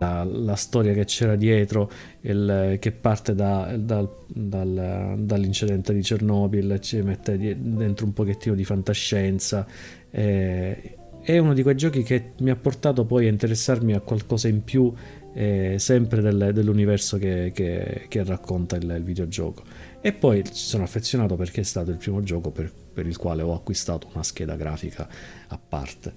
la, 0.00 0.24
la 0.24 0.56
storia 0.56 0.92
che 0.94 1.04
c'era 1.04 1.36
dietro 1.36 1.90
il, 2.22 2.76
che 2.80 2.90
parte 2.90 3.34
da, 3.34 3.76
dal, 3.76 4.08
dal, 4.26 5.14
dall'incidente 5.18 5.92
di 5.92 6.00
Chernobyl 6.00 6.78
ci 6.80 7.02
mette 7.02 7.36
dentro 7.38 8.06
un 8.06 8.12
pochettino 8.12 8.54
di 8.54 8.64
fantascienza. 8.64 9.66
Eh, 10.10 10.96
è 11.22 11.36
uno 11.36 11.52
di 11.52 11.62
quei 11.62 11.76
giochi 11.76 12.02
che 12.02 12.32
mi 12.38 12.48
ha 12.48 12.56
portato 12.56 13.04
poi 13.04 13.26
a 13.26 13.28
interessarmi 13.28 13.92
a 13.92 14.00
qualcosa 14.00 14.48
in 14.48 14.64
più 14.64 14.92
eh, 15.34 15.76
sempre 15.78 16.22
del, 16.22 16.50
dell'universo 16.54 17.18
che, 17.18 17.52
che, 17.54 18.06
che 18.08 18.24
racconta 18.24 18.76
il, 18.76 18.90
il, 18.90 19.04
videogioco. 19.04 19.62
E 20.00 20.14
poi 20.14 20.42
ci 20.44 20.54
sono 20.54 20.82
affezionato 20.84 21.36
perché 21.36 21.60
è 21.60 21.64
stato 21.64 21.90
il 21.90 21.98
primo 21.98 22.22
gioco 22.22 22.50
per, 22.50 22.72
per 22.72 23.06
il 23.06 23.18
quale 23.18 23.42
ho 23.42 23.52
acquistato 23.52 24.08
una 24.14 24.22
scheda 24.22 24.56
grafica 24.56 25.06
a 25.48 25.58
parte. 25.58 26.12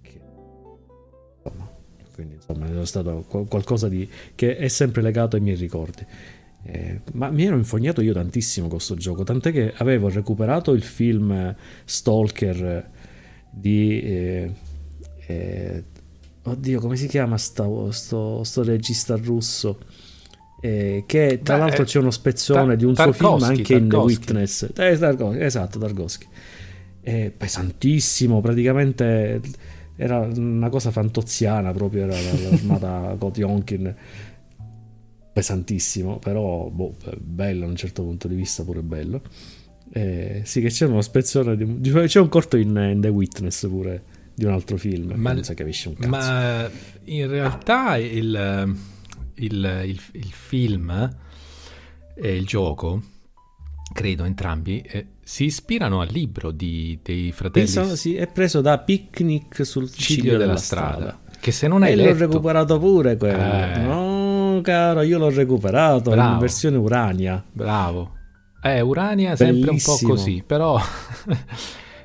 Che, 0.00 0.20
insomma, 1.42 1.73
quindi 2.14 2.34
insomma 2.34 2.80
è 2.80 2.86
stato 2.86 3.24
qualcosa 3.28 3.88
di, 3.88 4.08
che 4.34 4.56
è 4.56 4.68
sempre 4.68 5.02
legato 5.02 5.36
ai 5.36 5.42
miei 5.42 5.56
ricordi. 5.56 6.06
Eh, 6.66 7.00
ma 7.12 7.28
mi 7.28 7.44
ero 7.44 7.56
infognato 7.56 8.00
io 8.00 8.14
tantissimo 8.14 8.68
con 8.68 8.76
questo 8.76 8.94
gioco 8.94 9.22
tant'è 9.22 9.52
che 9.52 9.74
avevo 9.76 10.08
recuperato 10.08 10.72
il 10.72 10.82
film 10.82 11.54
Stalker 11.84 12.90
di 13.50 14.00
eh, 14.00 14.50
eh, 15.26 15.84
oddio 16.42 16.80
come 16.80 16.96
si 16.96 17.06
chiama 17.06 17.36
sto, 17.36 17.90
sto, 17.90 18.42
sto 18.44 18.62
regista 18.62 19.16
russo? 19.16 19.78
Eh, 20.60 21.04
che 21.06 21.40
tra 21.42 21.56
Beh, 21.56 21.60
l'altro 21.60 21.82
eh, 21.82 21.86
c'è 21.86 21.98
uno 21.98 22.10
spezzone 22.10 22.68
Tar- 22.68 22.76
di 22.76 22.84
un 22.86 22.94
Tarkovsky, 22.94 23.24
suo 23.26 23.38
film 23.38 23.50
anche 23.50 23.62
Tarkovsky. 23.62 23.82
in 23.82 23.88
The 23.88 23.96
Witness. 23.96 24.62
Eh, 24.74 24.98
Tarkovsky, 24.98 25.42
esatto 25.42 25.78
Tarkovsky. 25.78 26.26
Eh, 27.02 27.32
pesantissimo 27.36 28.40
praticamente 28.40 29.42
era 29.96 30.18
una 30.18 30.68
cosa 30.68 30.90
fantoziana 30.90 31.72
proprio 31.72 32.04
era 32.04 32.20
l'armata 32.20 33.16
Kotionkin 33.18 33.94
pesantissimo 35.32 36.18
però 36.18 36.68
boh, 36.68 36.94
bello 37.18 37.60
da 37.60 37.66
un 37.66 37.76
certo 37.76 38.02
punto 38.02 38.28
di 38.28 38.34
vista 38.34 38.64
pure 38.64 38.82
bello 38.82 39.22
eh, 39.96 40.42
sì, 40.44 40.60
che 40.60 40.68
c'è 40.68 40.86
uno 40.86 41.02
spezzone 41.02 41.56
di, 41.56 41.92
c'è 42.06 42.18
un 42.18 42.28
corto 42.28 42.56
in, 42.56 42.76
in, 42.92 43.00
The 43.00 43.08
Witness 43.08 43.68
pure 43.68 44.02
di 44.34 44.44
un 44.44 44.52
altro 44.52 44.76
film. 44.76 45.12
Ma, 45.14 45.32
non 45.32 45.44
si 45.44 45.54
capisce 45.54 45.88
un 45.88 45.94
cazzo. 45.94 46.08
Ma 46.08 46.68
in 47.04 47.28
realtà 47.28 47.96
il, 47.96 48.76
il, 49.34 49.82
il, 49.84 50.00
il 50.12 50.32
film 50.32 51.16
e 52.16 52.34
il 52.34 52.44
gioco, 52.44 53.02
credo 53.92 54.24
entrambi, 54.24 54.80
eh, 54.80 55.06
si 55.22 55.44
ispirano 55.44 56.00
al 56.00 56.08
libro 56.08 56.50
di, 56.50 56.98
dei 57.02 57.32
fratelli. 57.32 57.70
Penso, 57.70 57.96
sì, 57.96 58.14
è 58.16 58.26
preso 58.26 58.60
da 58.60 58.78
Picnic 58.78 59.64
sul 59.64 59.90
ciglio, 59.90 60.20
ciglio 60.20 60.32
della, 60.32 60.44
della 60.46 60.56
strada. 60.56 60.94
strada. 60.94 61.18
Che 61.40 61.52
se 61.52 61.68
non 61.68 61.82
hai 61.82 61.92
e 61.92 61.96
letto... 61.96 62.12
l'ho 62.12 62.18
recuperato 62.18 62.78
pure 62.78 63.16
quello. 63.16 63.42
Eh. 63.42 63.78
No, 63.80 64.60
caro, 64.62 65.02
io 65.02 65.18
l'ho 65.18 65.30
recuperato 65.30 66.10
Bravo. 66.10 66.32
in 66.32 66.38
versione 66.38 66.76
Urania. 66.76 67.44
Bravo. 67.52 68.12
Eh, 68.62 68.80
Urania 68.80 69.36
sempre 69.36 69.70
un 69.70 69.78
po' 69.82 69.98
così, 70.02 70.42
però... 70.46 70.80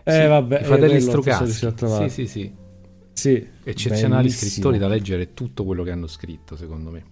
eh, 0.04 0.28
vabbè, 0.28 0.60
I 0.60 0.64
fratelli 0.66 1.00
Strucaschi. 1.00 1.72
Sì, 1.78 2.10
sì, 2.10 2.28
sì. 2.28 2.54
Sì, 3.14 3.48
Eccezionali 3.64 4.24
bellissimo. 4.24 4.52
scrittori 4.52 4.78
da 4.78 4.88
leggere 4.88 5.34
tutto 5.34 5.64
quello 5.64 5.84
che 5.84 5.92
hanno 5.92 6.08
scritto, 6.08 6.56
secondo 6.56 6.90
me. 6.90 7.04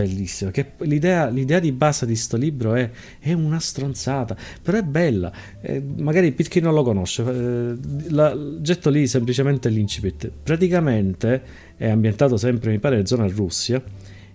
Bellissimo. 0.00 0.50
Che 0.50 0.72
l'idea, 0.78 1.28
l'idea, 1.28 1.58
di 1.58 1.72
base 1.72 2.06
di 2.06 2.16
sto 2.16 2.36
libro 2.38 2.74
è, 2.74 2.90
è 3.18 3.32
una 3.32 3.60
stronzata, 3.60 4.34
però 4.62 4.78
è 4.78 4.82
bella. 4.82 5.30
Eh, 5.60 5.82
magari 5.98 6.32
per 6.32 6.48
chi 6.48 6.60
non 6.60 6.72
lo 6.72 6.82
conosce, 6.82 7.22
eh, 7.22 7.76
la, 8.08 8.36
getto 8.60 8.88
lì 8.88 9.06
semplicemente 9.06 9.68
l'incipit. 9.68 10.30
Praticamente 10.42 11.42
è 11.76 11.88
ambientato 11.88 12.38
sempre, 12.38 12.70
mi 12.70 12.78
pare, 12.78 12.98
in 12.98 13.06
zona 13.06 13.26
Russia, 13.26 13.82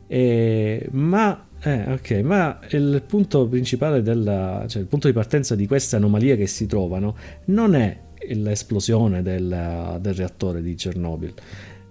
eh, 0.08 0.88
ma 0.92 1.48
eh, 1.62 1.94
ok, 1.94 2.12
ma 2.24 2.60
il 2.70 3.02
punto 3.08 3.48
principale 3.48 4.04
della, 4.04 4.66
cioè 4.68 4.84
il 4.84 4.88
punto 4.88 5.08
di 5.08 5.14
partenza 5.14 5.56
di 5.56 5.66
queste 5.66 5.96
anomalie 5.96 6.38
che 6.38 6.46
si 6.46 6.68
trovano 6.68 7.16
non 7.46 7.74
è 7.74 7.98
l'esplosione 8.34 9.24
del, 9.24 9.98
del 10.00 10.14
reattore 10.14 10.62
di 10.62 10.76
Chernobyl, 10.76 11.34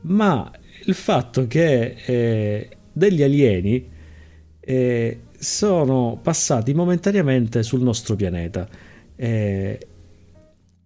ma 0.02 0.48
il 0.86 0.94
fatto 0.94 1.46
che 1.48 1.96
eh, 2.04 2.68
degli 2.94 3.22
alieni 3.22 3.86
eh, 4.60 5.18
sono 5.38 6.18
passati 6.22 6.72
momentaneamente 6.72 7.62
sul 7.62 7.82
nostro 7.82 8.16
pianeta. 8.16 8.66
Eh, 9.14 9.78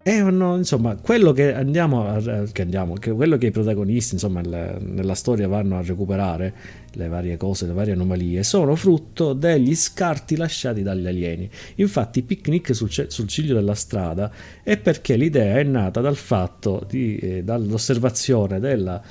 e 0.00 0.20
hanno, 0.20 0.56
insomma, 0.56 0.96
quello 0.96 1.32
che 1.32 1.52
andiamo, 1.52 2.06
a, 2.06 2.44
che 2.50 2.62
andiamo 2.62 2.94
che 2.94 3.10
quello 3.12 3.36
che 3.36 3.48
i 3.48 3.50
protagonisti, 3.50 4.14
insomma, 4.14 4.40
le, 4.40 4.78
nella 4.80 5.14
storia 5.14 5.46
vanno 5.48 5.76
a 5.76 5.82
recuperare, 5.82 6.54
le 6.92 7.08
varie 7.08 7.36
cose, 7.36 7.66
le 7.66 7.74
varie 7.74 7.92
anomalie, 7.92 8.42
sono 8.42 8.74
frutto 8.74 9.34
degli 9.34 9.74
scarti 9.74 10.36
lasciati 10.36 10.82
dagli 10.82 11.06
alieni. 11.06 11.50
Infatti, 11.74 12.22
picnic 12.22 12.74
sul, 12.74 12.90
sul 12.90 13.28
ciglio 13.28 13.52
della 13.52 13.74
strada 13.74 14.32
è 14.62 14.78
perché 14.78 15.16
l'idea 15.16 15.58
è 15.58 15.62
nata 15.64 16.00
dal 16.00 16.16
fatto 16.16 16.86
di, 16.88 17.18
eh, 17.18 17.42
dall'osservazione 17.42 18.60
della, 18.60 19.02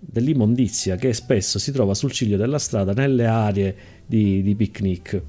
dell'immondizia 0.00 0.96
che 0.96 1.12
spesso 1.12 1.58
si 1.58 1.70
trova 1.70 1.94
sul 1.94 2.10
ciglio 2.10 2.36
della 2.36 2.58
strada 2.58 2.92
nelle 2.92 3.26
aree 3.26 3.76
di, 4.06 4.42
di 4.42 4.56
picnic. 4.56 5.22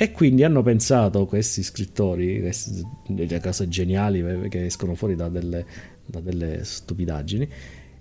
E 0.00 0.12
quindi 0.12 0.44
hanno 0.44 0.62
pensato 0.62 1.26
questi 1.26 1.62
scrittori, 1.62 2.40
queste, 2.40 2.82
delle 3.08 3.40
cose 3.40 3.68
geniali 3.68 4.48
che 4.48 4.66
escono 4.66 4.94
fuori 4.94 5.16
da 5.16 5.28
delle, 5.28 5.66
da 6.06 6.20
delle 6.20 6.62
stupidaggini, 6.62 7.48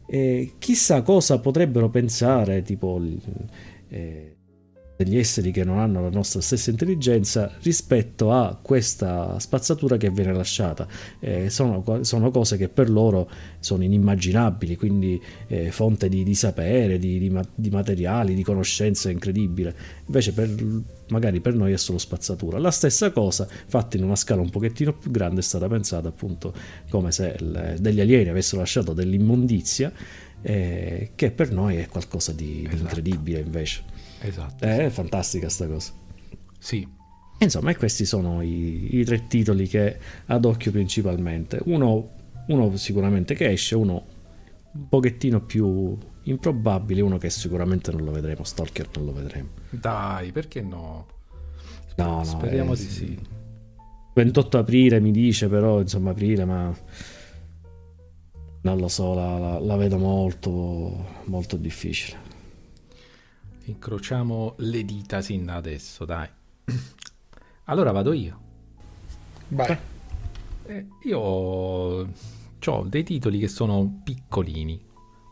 e 0.06 0.54
chissà 0.60 1.02
cosa 1.02 1.40
potrebbero 1.40 1.90
pensare, 1.90 2.62
tipo 2.62 3.02
eh, 3.90 4.37
degli 4.98 5.16
esseri 5.18 5.52
che 5.52 5.64
non 5.64 5.78
hanno 5.78 6.02
la 6.02 6.10
nostra 6.10 6.42
stessa 6.42 6.72
intelligenza 6.72 7.52
rispetto 7.62 8.32
a 8.32 8.58
questa 8.60 9.38
spazzatura 9.38 9.96
che 9.96 10.10
viene 10.10 10.34
lasciata. 10.34 10.88
Eh, 11.20 11.52
sono, 11.52 11.84
sono, 12.02 12.32
cose 12.32 12.58
che 12.58 12.68
per 12.68 12.90
loro 12.90 13.30
sono 13.60 13.84
inimmaginabili, 13.84 14.76
quindi 14.76 15.22
eh, 15.48 15.72
fonte 15.72 16.10
di, 16.10 16.24
di 16.24 16.34
sapere, 16.34 16.98
di, 16.98 17.20
di, 17.20 17.32
di, 17.54 17.70
materiali, 17.70 18.34
di 18.34 18.44
conoscenza 18.44 19.12
incredibile. 19.12 19.76
Invece 20.08 20.34
per, 20.34 20.50
magari 21.10 21.42
per 21.42 21.54
noi 21.54 21.74
è 21.74 21.78
solo 21.78 22.00
spazzatura. 22.00 22.58
La 22.58 22.72
stessa 22.72 23.12
cosa, 23.12 23.48
fatta 23.68 23.98
in 23.98 24.04
una 24.04 24.16
scala 24.16 24.42
un 24.42 24.50
pochettino 24.50 24.94
più 24.94 25.12
grande, 25.12 25.42
è 25.42 25.44
stata 25.44 25.68
pensata 25.68 26.08
appunto 26.08 26.54
come 26.90 27.12
se 27.12 27.36
il, 27.40 27.76
degli 27.80 28.02
alieni 28.02 28.30
avessero 28.30 28.62
lasciato 28.62 28.94
dell'immondizia, 28.94 29.92
eh, 30.42 31.12
che 31.14 31.30
per 31.30 31.52
noi 31.52 31.76
è 31.78 31.88
qualcosa 31.88 32.32
di, 32.32 32.64
esatto. 32.66 32.82
incredibile 32.82 33.40
invece. 33.40 33.97
Esatto. 34.22 34.64
È 34.64 34.86
sì. 34.88 34.94
fantastica 34.94 35.50
sta 35.50 35.68
cosa. 35.68 35.92
Sì. 36.60 36.88
Insomma, 37.40 37.76
questi 37.76 38.06
sono 38.06 38.42
i, 38.42 38.96
i, 38.98 39.06
tre 39.06 39.28
titoli 39.28 39.68
che 39.68 39.98
ad 40.26 40.46
occhio 40.46 40.72
principalmente. 40.72 41.60
Uno, 41.66 42.10
uno 42.48 42.76
sicuramente 42.78 43.36
che 43.36 43.52
esce, 43.52 43.76
uno 43.76 44.16
un 44.72 44.90
pochettino 44.90 45.42
più 45.42 45.98
improbabile, 46.24 47.02
uno 47.02 47.18
che 47.18 47.30
sicuramente 47.30 47.92
non 47.92 48.04
lo 48.04 48.12
vedremo, 48.12 48.44
Stalker 48.44 48.90
non 48.96 49.06
lo 49.06 49.14
vedremo. 49.14 49.50
Dai, 49.70 50.32
perché 50.32 50.62
no? 50.62 51.08
No, 51.96 52.18
no, 52.18 52.24
speriamo 52.24 52.76
di 52.76 52.82
sì. 52.82 53.20
28 54.14 54.58
aprile 54.58 55.00
mi 55.00 55.12
dice 55.12 55.48
però, 55.48 55.80
insomma 55.80 56.12
aprile, 56.12 56.46
ma 56.46 56.76
non 58.62 58.78
lo 58.78 58.88
so, 58.88 59.14
la, 59.14 59.38
la, 59.38 59.60
la 59.60 59.76
vedo 59.76 59.98
molto, 59.98 61.06
molto 61.26 61.56
difficile. 61.56 62.26
Incrociamo 63.68 64.56
le 64.60 64.86
dita 64.86 65.22
sin 65.22 65.46
da 65.46 65.56
adesso, 65.56 66.06
dai. 66.06 66.30
Allora 67.66 67.92
vado 67.92 68.14
io. 68.14 68.40
Vai. 69.50 69.78
Eh, 70.66 70.86
io 71.04 71.20
ho 71.20 72.08
dei 72.86 73.04
titoli 73.04 73.40
che 73.40 73.50
sono 73.50 74.02
piccolini. 74.04 74.82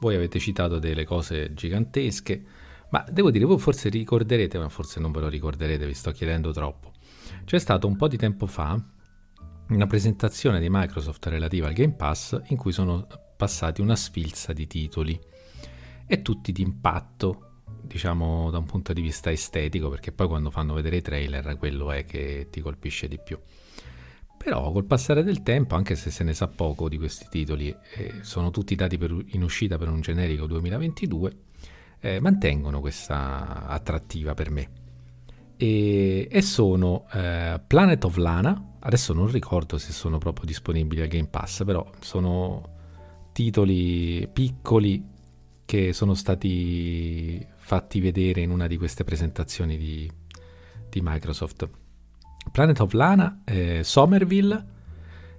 Voi 0.01 0.15
avete 0.15 0.39
citato 0.39 0.79
delle 0.79 1.05
cose 1.05 1.53
gigantesche, 1.53 2.43
ma 2.89 3.05
devo 3.09 3.31
dire, 3.31 3.45
voi 3.45 3.57
forse 3.57 3.87
ricorderete, 3.87 4.57
ma 4.57 4.67
forse 4.67 4.99
non 4.99 5.11
ve 5.11 5.21
lo 5.21 5.29
ricorderete, 5.29 5.85
vi 5.85 5.93
sto 5.93 6.11
chiedendo 6.11 6.51
troppo. 6.51 6.91
C'è 7.45 7.57
stato 7.57 7.87
un 7.87 7.95
po' 7.95 8.09
di 8.09 8.17
tempo 8.17 8.47
fa 8.47 8.81
una 9.69 9.87
presentazione 9.87 10.59
di 10.59 10.67
Microsoft 10.69 11.25
relativa 11.27 11.67
al 11.67 11.73
Game 11.73 11.93
Pass 11.93 12.39
in 12.47 12.57
cui 12.57 12.71
sono 12.71 13.07
passati 13.37 13.81
una 13.81 13.95
sfilza 13.95 14.51
di 14.51 14.67
titoli 14.67 15.19
e 16.05 16.21
tutti 16.21 16.51
di 16.51 16.61
impatto 16.61 17.44
diciamo 17.85 18.49
da 18.51 18.57
un 18.57 18.65
punto 18.65 18.93
di 18.93 19.01
vista 19.01 19.31
estetico, 19.31 19.89
perché 19.89 20.11
poi 20.11 20.27
quando 20.27 20.49
fanno 20.49 20.73
vedere 20.73 20.97
i 20.97 21.01
trailer 21.01 21.57
quello 21.57 21.91
è 21.91 22.05
che 22.05 22.47
ti 22.49 22.61
colpisce 22.61 23.07
di 23.07 23.19
più. 23.23 23.39
Però 24.37 24.71
col 24.71 24.85
passare 24.85 25.23
del 25.23 25.41
tempo, 25.41 25.75
anche 25.75 25.95
se 25.95 26.11
se 26.11 26.23
ne 26.23 26.33
sa 26.33 26.47
poco 26.47 26.87
di 26.87 26.97
questi 26.97 27.25
titoli, 27.29 27.75
eh, 27.95 28.13
sono 28.21 28.51
tutti 28.51 28.75
dati 28.75 28.97
per, 28.97 29.15
in 29.29 29.41
uscita 29.41 29.77
per 29.77 29.89
un 29.89 30.01
generico 30.01 30.45
2022, 30.45 31.37
eh, 31.99 32.19
mantengono 32.19 32.79
questa 32.79 33.65
attrattiva 33.65 34.33
per 34.33 34.51
me. 34.51 34.69
E, 35.57 36.27
e 36.29 36.41
sono 36.41 37.07
eh, 37.13 37.59
Planet 37.65 38.03
of 38.03 38.17
Lana, 38.17 38.75
adesso 38.79 39.13
non 39.13 39.31
ricordo 39.31 39.77
se 39.77 39.91
sono 39.91 40.17
proprio 40.17 40.45
disponibili 40.45 41.01
al 41.01 41.07
Game 41.07 41.27
Pass, 41.27 41.63
però 41.63 41.89
sono 42.01 42.73
titoli 43.31 44.29
piccoli 44.31 45.03
che 45.65 45.91
sono 45.91 46.13
stati 46.13 47.45
fatti 47.65 47.99
vedere 47.99 48.41
in 48.41 48.51
una 48.51 48.67
di 48.67 48.77
queste 48.77 49.03
presentazioni 49.03 49.75
di, 49.75 50.07
di 50.87 51.01
Microsoft. 51.01 51.67
Planet 52.51 52.79
of 52.79 52.93
Lana, 52.93 53.41
eh, 53.43 53.81
Somerville, 53.83 54.65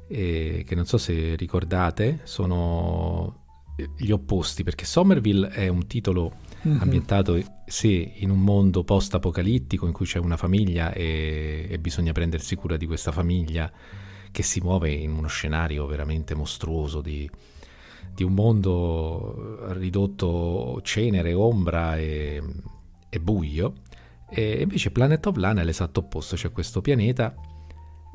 eh, 0.09 0.65
che 0.66 0.74
non 0.74 0.86
so 0.86 0.98
se 0.98 1.36
ricordate, 1.36 2.23
sono 2.24 3.44
gli 3.97 4.11
opposti, 4.11 4.65
perché 4.65 4.85
Somerville 4.85 5.51
è 5.51 5.69
un 5.69 5.86
titolo 5.86 6.39
mm-hmm. 6.66 6.81
ambientato 6.81 7.40
sì, 7.65 8.15
in 8.16 8.31
un 8.31 8.40
mondo 8.40 8.82
post-apocalittico 8.82 9.86
in 9.86 9.93
cui 9.93 10.07
c'è 10.07 10.19
una 10.19 10.36
famiglia 10.36 10.93
e, 10.93 11.69
e 11.70 11.78
bisogna 11.78 12.11
prendersi 12.11 12.57
cura 12.57 12.77
di 12.77 12.86
questa 12.86 13.12
famiglia 13.12 13.70
che 14.32 14.43
si 14.43 14.59
muove 14.61 14.90
in 14.90 15.12
uno 15.12 15.28
scenario 15.28 15.86
veramente 15.86 16.35
mostruoso 16.35 17.01
di, 17.01 17.31
di 18.17 18.25
un 18.25 18.33
mondo 18.33 19.73
ridotto 19.75 20.81
cenere, 20.83 21.35
ombra 21.35 21.99
e, 21.99 22.43
e 23.11 23.21
buio. 23.21 23.75
E 24.29 24.63
invece 24.63 24.91
Planet 24.91 25.25
of 25.27 25.37
Lana 25.37 25.61
è 25.61 25.65
l'esatto 25.65 26.01
opposto, 26.01 26.35
c'è 26.35 26.51
questo 26.51 26.81
pianeta 26.81 27.35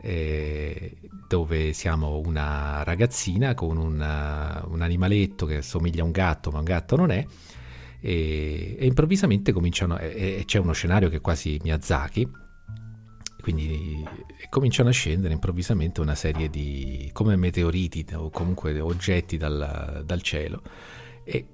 eh, 0.01 0.97
dove 1.27 1.71
siamo 1.73 2.19
una 2.25 2.83
ragazzina 2.83 3.53
con 3.53 3.77
una, 3.77 4.65
un 4.67 4.81
animaletto 4.81 5.45
che 5.45 5.61
somiglia 5.61 6.01
a 6.01 6.05
un 6.05 6.11
gatto, 6.11 6.49
ma 6.49 6.57
un 6.57 6.65
gatto 6.65 6.95
non 6.95 7.11
è, 7.11 7.23
e, 7.99 8.75
e 8.79 8.85
improvvisamente 8.87 9.51
cominciano, 9.53 9.99
e, 9.99 10.37
e 10.39 10.43
c'è 10.45 10.57
uno 10.57 10.73
scenario 10.73 11.09
che 11.09 11.21
quasi 11.21 11.59
Miyazaki, 11.61 12.27
quindi 13.41 14.03
cominciano 14.49 14.89
a 14.89 14.93
scendere 14.93 15.33
improvvisamente 15.33 15.99
una 15.99 16.15
serie 16.15 16.49
di 16.49 17.09
come 17.13 17.35
meteoriti 17.35 18.05
o 18.13 18.29
comunque 18.29 18.79
oggetti 18.79 19.37
dal, 19.37 20.03
dal 20.05 20.21
cielo 20.21 20.61
e 21.23 21.45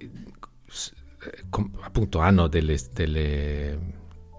com, 1.50 1.72
appunto 1.82 2.20
hanno 2.20 2.48
delle, 2.48 2.78
delle, 2.94 3.80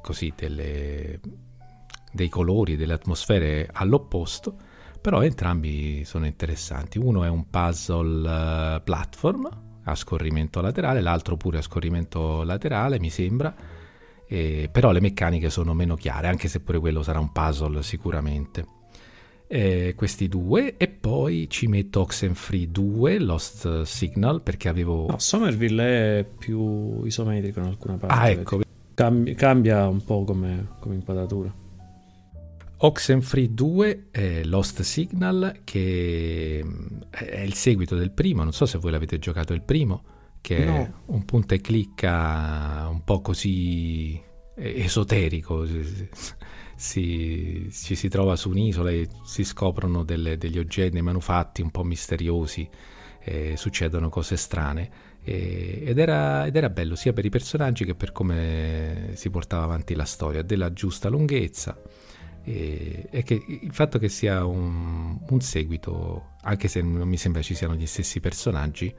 così, 0.02 0.32
delle, 0.36 1.20
dei 2.12 2.28
colori, 2.28 2.76
delle 2.76 2.92
atmosfere 2.94 3.68
all'opposto, 3.72 4.56
però 5.00 5.22
entrambi 5.22 6.04
sono 6.04 6.26
interessanti. 6.26 6.98
Uno 6.98 7.24
è 7.24 7.28
un 7.28 7.48
puzzle 7.48 8.76
uh, 8.76 8.82
platform 8.82 9.48
a 9.84 9.94
scorrimento 9.94 10.60
laterale, 10.60 11.00
l'altro 11.00 11.36
pure 11.36 11.58
a 11.58 11.62
scorrimento 11.62 12.42
laterale, 12.42 12.98
mi 12.98 13.10
sembra 13.10 13.54
eh, 14.28 14.68
però 14.70 14.92
le 14.92 15.00
meccaniche 15.00 15.48
sono 15.48 15.72
meno 15.72 15.96
chiare, 15.96 16.28
anche 16.28 16.48
se 16.48 16.60
pure 16.60 16.78
quello 16.78 17.02
sarà 17.02 17.18
un 17.18 17.32
puzzle 17.32 17.82
sicuramente. 17.82 18.76
Eh, 19.50 19.94
questi 19.96 20.28
due 20.28 20.76
e 20.76 20.88
poi 20.88 21.48
ci 21.48 21.68
metto 21.68 22.02
Oxenfree 22.02 22.70
2 22.70 23.18
Lost 23.18 23.80
Signal 23.84 24.42
perché 24.42 24.68
avevo 24.68 25.06
no, 25.08 25.18
Somerville 25.18 26.18
è 26.18 26.24
più 26.24 27.02
isometrico 27.04 27.58
in 27.60 27.64
alcuna 27.64 27.96
parte 27.96 28.14
ah 28.14 28.28
ecco. 28.28 28.60
cambia, 28.92 29.34
cambia 29.34 29.88
un 29.88 30.04
po' 30.04 30.24
come, 30.24 30.72
come 30.80 30.96
inquadratura. 30.96 31.50
Oxenfree 32.76 33.54
2 33.54 34.08
è 34.10 34.44
Lost 34.44 34.82
Signal 34.82 35.60
che 35.64 36.62
è 37.08 37.40
il 37.40 37.54
seguito 37.54 37.96
del 37.96 38.10
primo 38.10 38.42
non 38.42 38.52
so 38.52 38.66
se 38.66 38.76
voi 38.76 38.90
l'avete 38.90 39.18
giocato 39.18 39.54
il 39.54 39.62
primo 39.62 40.02
che 40.48 40.64
no. 40.64 40.76
è 40.76 40.90
un 41.06 41.26
punta 41.26 41.54
e 41.54 41.60
clicca 41.60 42.88
un 42.90 43.04
po' 43.04 43.20
così 43.20 44.18
esoterico. 44.54 45.66
Si, 46.74 47.68
ci 47.72 47.94
si 47.96 48.08
trova 48.08 48.36
su 48.36 48.50
un'isola 48.50 48.90
e 48.90 49.08
si 49.24 49.42
scoprono 49.42 50.04
delle, 50.04 50.38
degli 50.38 50.58
oggetti, 50.58 50.92
dei 50.92 51.02
manufatti 51.02 51.60
un 51.60 51.70
po' 51.70 51.82
misteriosi, 51.82 52.66
eh, 53.24 53.56
succedono 53.56 54.08
cose 54.08 54.36
strane. 54.36 54.90
Eh, 55.22 55.82
ed, 55.84 55.98
era, 55.98 56.46
ed, 56.46 56.56
era, 56.56 56.70
bello 56.70 56.94
sia 56.94 57.12
per 57.12 57.26
i 57.26 57.30
personaggi 57.30 57.84
che 57.84 57.94
per 57.94 58.12
come 58.12 59.10
si 59.14 59.28
portava 59.28 59.64
avanti 59.64 59.94
la 59.94 60.04
storia, 60.04 60.42
della 60.42 60.72
giusta 60.72 61.10
lunghezza. 61.10 61.78
E, 62.44 63.08
e 63.10 63.22
che 63.22 63.34
il 63.34 63.72
fatto 63.74 63.98
che 63.98 64.08
sia 64.08 64.46
un, 64.46 65.18
un 65.28 65.40
seguito, 65.40 66.36
anche 66.42 66.68
se 66.68 66.80
non 66.80 67.06
mi 67.06 67.18
sembra 67.18 67.42
ci 67.42 67.54
siano 67.54 67.74
gli 67.74 67.86
stessi 67.86 68.20
personaggi, 68.20 68.94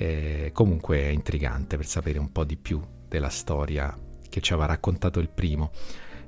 eh, 0.00 0.50
comunque 0.52 1.00
è 1.00 1.08
intrigante 1.08 1.76
per 1.76 1.84
sapere 1.84 2.20
un 2.20 2.30
po' 2.30 2.44
di 2.44 2.56
più 2.56 2.80
della 3.08 3.30
storia 3.30 3.98
che 4.28 4.40
ci 4.40 4.52
aveva 4.52 4.68
raccontato 4.68 5.18
il 5.18 5.28
primo. 5.28 5.72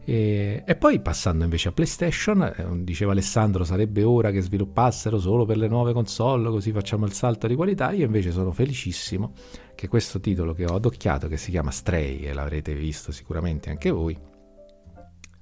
E, 0.05 0.65
e, 0.67 0.75
poi 0.75 1.01
passando 1.01 1.45
invece 1.45 1.69
a 1.69 1.73
PlayStation, 1.73 2.43
eh, 2.43 2.67
diceva 2.83 3.13
Alessandro, 3.13 3.63
sarebbe 3.63 4.03
ora 4.03 4.33
che 4.33 4.41
sviluppassero 4.41 5.21
solo 5.21 5.45
per 5.45 5.57
le 5.57 5.69
nuove 5.69 5.93
console, 5.93 6.49
così 6.49 6.73
facciamo 6.73 7.07
il 7.07 7.13
salto 7.13 7.47
di 7.47 7.55
qualità. 7.55 7.93
Io 7.93 8.07
invece 8.07 8.33
sono 8.33 8.51
felicissimo 8.51 9.35
che 9.77 9.87
questo 9.87 10.19
titolo 10.19 10.53
che 10.53 10.65
ho 10.65 10.75
adocchiato, 10.75 11.29
che 11.29 11.37
si 11.37 11.53
chiama 11.53 11.71
Stray, 11.71 12.23
e 12.23 12.33
l'avrete 12.33 12.75
visto 12.75 13.13
sicuramente 13.13 13.71
anche 13.71 13.91
voi, 13.91 14.19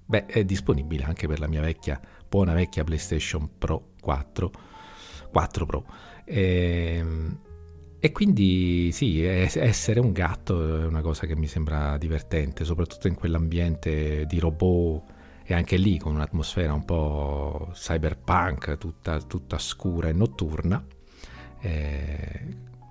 beh, 0.04 0.26
è 0.26 0.44
disponibile 0.44 1.04
anche 1.04 1.26
per 1.26 1.38
la 1.38 1.48
mia 1.48 1.62
vecchia, 1.62 1.98
buona 2.28 2.52
vecchia 2.52 2.84
PlayStation 2.84 3.52
Pro 3.56 3.92
4, 4.02 4.50
4 5.30 5.66
Pro. 5.66 5.86
Ehm, 6.26 7.46
e 8.00 8.12
quindi 8.12 8.92
sì, 8.92 9.22
essere 9.22 9.98
un 9.98 10.12
gatto 10.12 10.82
è 10.82 10.86
una 10.86 11.00
cosa 11.00 11.26
che 11.26 11.34
mi 11.34 11.48
sembra 11.48 11.96
divertente, 11.98 12.64
soprattutto 12.64 13.08
in 13.08 13.14
quell'ambiente 13.14 14.24
di 14.26 14.38
robot 14.38 15.02
e 15.44 15.54
anche 15.54 15.76
lì 15.76 15.98
con 15.98 16.14
un'atmosfera 16.14 16.72
un 16.72 16.84
po' 16.84 17.70
cyberpunk, 17.72 18.78
tutta, 18.78 19.20
tutta 19.20 19.58
scura 19.58 20.08
e 20.08 20.12
notturna. 20.12 20.84
Eh, 21.60 22.46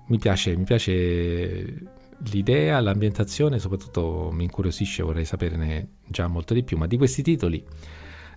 mi, 0.08 0.18
piace, 0.18 0.54
mi 0.56 0.64
piace 0.64 1.92
l'idea, 2.30 2.80
l'ambientazione, 2.80 3.58
soprattutto 3.58 4.30
mi 4.32 4.44
incuriosisce, 4.44 5.02
vorrei 5.02 5.24
saperne 5.24 5.98
già 6.06 6.26
molto 6.26 6.52
di 6.52 6.62
più, 6.64 6.76
ma 6.76 6.86
di 6.86 6.98
questi 6.98 7.22
titoli 7.22 7.64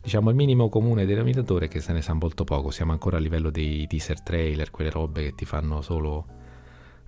diciamo 0.03 0.31
il 0.31 0.35
minimo 0.35 0.67
comune 0.67 1.05
denominatore 1.05 1.65
è 1.65 1.67
che 1.67 1.79
se 1.79 1.93
ne 1.93 2.01
sa 2.01 2.13
molto 2.13 2.43
poco, 2.43 2.71
siamo 2.71 2.91
ancora 2.91 3.17
a 3.17 3.19
livello 3.19 3.49
dei 3.51 3.85
teaser 3.87 4.21
trailer, 4.21 4.71
quelle 4.71 4.89
robe 4.89 5.23
che 5.23 5.35
ti 5.35 5.45
fanno 5.45 5.81
solo 5.81 6.39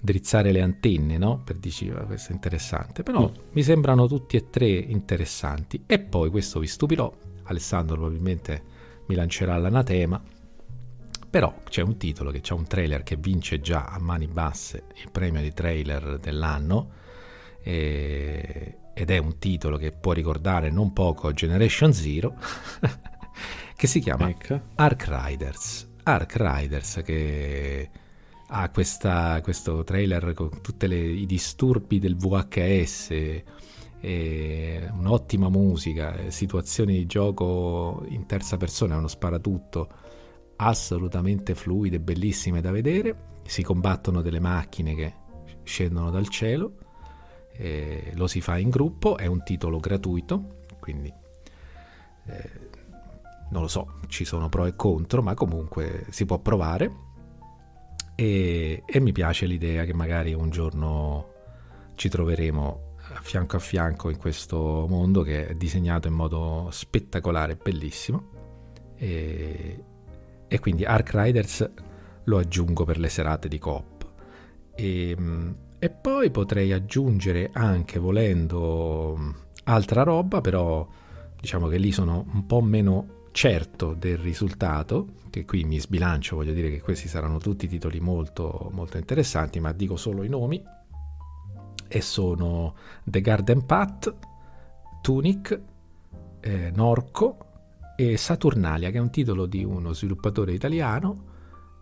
drizzare 0.04 0.52
le 0.52 0.60
antenne, 0.60 1.18
no? 1.18 1.42
Per 1.46 1.56
dici, 1.56 1.88
ah, 1.88 2.04
questo 2.04 2.32
è 2.32 2.34
interessante, 2.34 3.04
però 3.04 3.30
mm. 3.30 3.52
mi 3.52 3.64
sembrano 3.64 4.06
tutti 4.06 4.36
e 4.36 4.50
tre 4.50 4.68
interessanti 4.68 5.84
e 5.86 5.98
poi 5.98 6.30
questo 6.30 6.60
vi 6.60 6.68
stupirò, 6.68 7.10
Alessandro 7.44 7.96
probabilmente 7.96 8.64
mi 9.08 9.16
lancerà 9.16 9.56
l'anatema, 9.56 10.22
però 11.30 11.56
c'è 11.70 11.82
un 11.82 11.96
titolo 11.96 12.32
che 12.32 12.42
c'è 12.42 12.54
un 12.54 12.68
trailer 12.68 13.04
che 13.04 13.16
vince 13.16 13.62
già 13.62 13.86
a 13.86 13.98
mani 13.98 14.28
basse 14.28 14.88
il 15.02 15.10
premio 15.10 15.40
di 15.42 15.54
trailer 15.54 16.20
dell'anno 16.20 16.90
e, 17.62 18.78
ed 18.94 19.10
è 19.10 19.18
un 19.20 19.38
titolo 19.40 19.78
che 19.78 19.92
può 19.92 20.12
ricordare 20.12 20.70
non 20.70 20.92
poco 20.92 21.32
Generation 21.32 21.94
Zero, 21.94 22.36
che 23.74 23.88
si 23.88 24.02
chiama 24.02 24.28
ecco. 24.28 24.60
Ark 24.76 25.06
Riders. 25.08 25.92
Ark 26.04 26.36
Riders 26.36 27.02
che 27.06 27.90
ha 28.48 28.70
questa, 28.70 29.40
questo 29.42 29.84
trailer 29.84 30.34
con 30.34 30.62
tutti 30.62 30.86
i 30.86 31.26
disturbi 31.26 32.00
del 32.00 32.16
VHS, 32.16 33.42
un'ottima 34.02 35.50
musica, 35.50 36.30
situazioni 36.30 36.94
di 36.94 37.06
gioco 37.06 38.04
in 38.10 38.26
terza 38.26 38.58
persona, 38.58 38.98
uno 38.98 39.08
sparatutto 39.08 39.90
assolutamente 40.58 41.56
fluide, 41.56 42.00
bellissime 42.00 42.62
da 42.62 42.72
vedere. 42.72 43.32
Si 43.46 43.64
combattono 43.64 44.22
delle 44.22 44.40
macchine 44.40 44.96
che 44.96 45.14
scendono 45.64 46.12
dal 46.12 46.28
cielo 46.30 46.78
eh, 47.56 48.12
lo 48.16 48.28
si 48.28 48.42
fa 48.42 48.58
in 48.58 48.70
gruppo, 48.70 49.18
è 49.18 49.26
un 49.26 49.44
titolo 49.44 49.80
gratuito, 49.80 50.64
quindi 50.80 51.14
eh, 52.26 52.50
non 53.52 53.62
lo 53.62 53.68
so, 53.68 54.00
ci 54.08 54.26
sono 54.26 54.50
pro 54.50 54.66
e 54.66 54.76
contro, 54.76 55.22
ma 55.22 55.34
comunque 55.34 56.06
si 56.10 56.26
può 56.26 56.40
provare 56.40 57.12
e, 58.16 58.84
e 58.86 59.00
mi 59.00 59.12
piace 59.12 59.46
l'idea 59.46 59.86
che 59.86 59.94
magari 59.94 60.34
un 60.34 60.50
giorno 60.50 61.32
ci 61.96 62.10
troveremo 62.10 62.92
fianco 63.22 63.58
a 63.58 63.60
fianco 63.60 64.10
in 64.10 64.18
questo 64.18 64.86
mondo 64.88 65.22
che 65.22 65.48
è 65.48 65.56
disegnato 65.56 66.08
in 66.08 66.14
modo 66.14 66.70
spettacolare, 66.72 67.56
bellissimo. 67.56 68.32
E, 68.96 69.84
e 70.48 70.60
quindi 70.60 70.86
Ark 70.86 71.12
Riders 71.14 71.70
lo 72.26 72.38
aggiungo 72.38 72.86
per 72.86 73.00
le 73.00 73.10
serate 73.10 73.48
di 73.48 73.60
coop. 73.60 74.12
E, 74.76 75.18
e 75.80 75.90
poi 75.90 76.32
potrei 76.32 76.72
aggiungere 76.72 77.50
anche 77.54 78.00
volendo 78.00 79.36
altra 79.66 80.04
roba, 80.04 80.42
però 80.42 80.88
diciamo 81.40 81.68
che 81.68 81.78
lì 81.78 81.92
sono 81.92 82.26
un 82.34 82.46
po' 82.46 82.62
meno 82.62 83.22
certo 83.32 83.94
del 83.94 84.18
risultato, 84.18 85.08
che 85.34 85.46
qui 85.46 85.64
mi 85.64 85.80
sbilancio, 85.80 86.36
voglio 86.36 86.54
dire 86.54 86.70
che 86.70 86.80
questi 86.80 87.08
saranno 87.08 87.40
tutti 87.40 87.68
titoli 87.68 88.00
molto, 88.00 88.70
molto 88.72 88.98
interessanti, 88.98 89.60
ma 89.60 89.72
dico 89.72 89.96
solo 89.96 90.22
i 90.22 90.30
nomi, 90.30 90.64
e 91.88 92.02
sono 92.02 92.76
The 93.04 93.20
Garden 93.20 93.66
Path, 93.66 94.14
Tunic, 95.02 95.60
eh, 96.40 96.72
Norco 96.76 97.38
e 97.98 98.16
Saturnalia, 98.16 98.92
che 98.92 98.98
è 99.00 99.02
un 99.02 99.10
titolo 99.10 99.48
di 99.48 99.64
uno 99.64 99.92
sviluppatore 99.94 100.54
italiano 100.54 101.32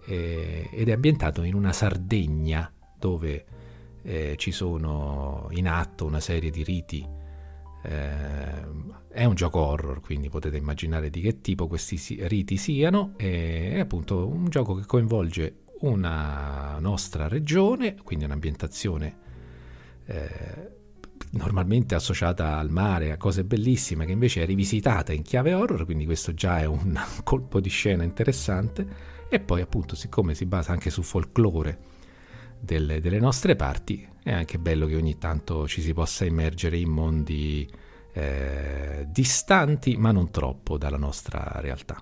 eh, 0.06 0.70
ed 0.72 0.88
è 0.88 0.94
ambientato 0.94 1.44
in 1.44 1.54
una 1.54 1.74
Sardegna 1.74 2.72
dove 2.98 3.46
eh, 4.02 4.36
ci 4.38 4.52
sono 4.54 5.50
in 5.52 5.68
atto 5.68 6.06
una 6.06 6.22
serie 6.22 6.52
di 6.52 6.64
riti. 6.64 7.06
Eh, 7.84 8.90
è 9.10 9.26
un 9.26 9.36
gioco 9.36 9.60
horror, 9.60 10.00
quindi 10.02 10.30
potete 10.30 10.58
immaginare 10.58 11.10
di 11.10 11.22
che 11.22 11.42
tipo 11.42 11.68
questi 11.68 12.00
riti 12.28 12.58
siano. 12.58 13.14
È 13.18 13.80
appunto 13.80 14.28
un 14.28 14.46
gioco 14.50 14.76
che 14.76 14.86
coinvolge 14.86 15.64
una 15.82 16.78
nostra 16.80 17.28
regione, 17.28 17.96
quindi 18.04 18.26
un'ambientazione 18.26 19.18
eh, 20.06 20.80
normalmente 21.32 21.96
associata 21.96 22.58
al 22.58 22.70
mare, 22.70 23.12
a 23.12 23.18
cose 23.18 23.44
bellissime, 23.44 24.06
che 24.06 24.12
invece 24.12 24.44
è 24.44 24.46
rivisitata 24.46 25.14
in 25.14 25.24
chiave 25.24 25.54
horror, 25.54 25.86
quindi 25.86 26.06
questo 26.06 26.34
già 26.34 26.60
è 26.60 26.66
un 26.66 27.00
colpo 27.24 27.60
di 27.60 27.70
scena 27.70 28.04
interessante. 28.04 29.10
E 29.30 29.40
poi 29.40 29.62
appunto, 29.62 29.96
siccome 29.96 30.36
si 30.36 30.46
basa 30.46 30.74
anche 30.74 30.90
su 30.90 31.02
folklore, 31.04 31.80
delle, 32.60 33.00
delle, 33.00 33.20
nostre 33.20 33.56
parti, 33.56 34.08
è 34.24 34.32
anche 34.32 34.60
bello 34.60 34.86
che 34.86 34.96
ogni 34.96 35.18
tanto 35.18 35.68
ci 35.68 35.82
si 35.82 35.94
possa 35.94 36.26
immergere 36.26 36.78
in 36.78 36.90
mondi 36.90 37.70
eh, 38.14 39.06
distanti, 39.08 39.98
ma 39.98 40.12
non 40.12 40.32
troppo 40.32 40.78
dalla 40.78 40.98
nostra 40.98 41.60
realtà. 41.60 42.02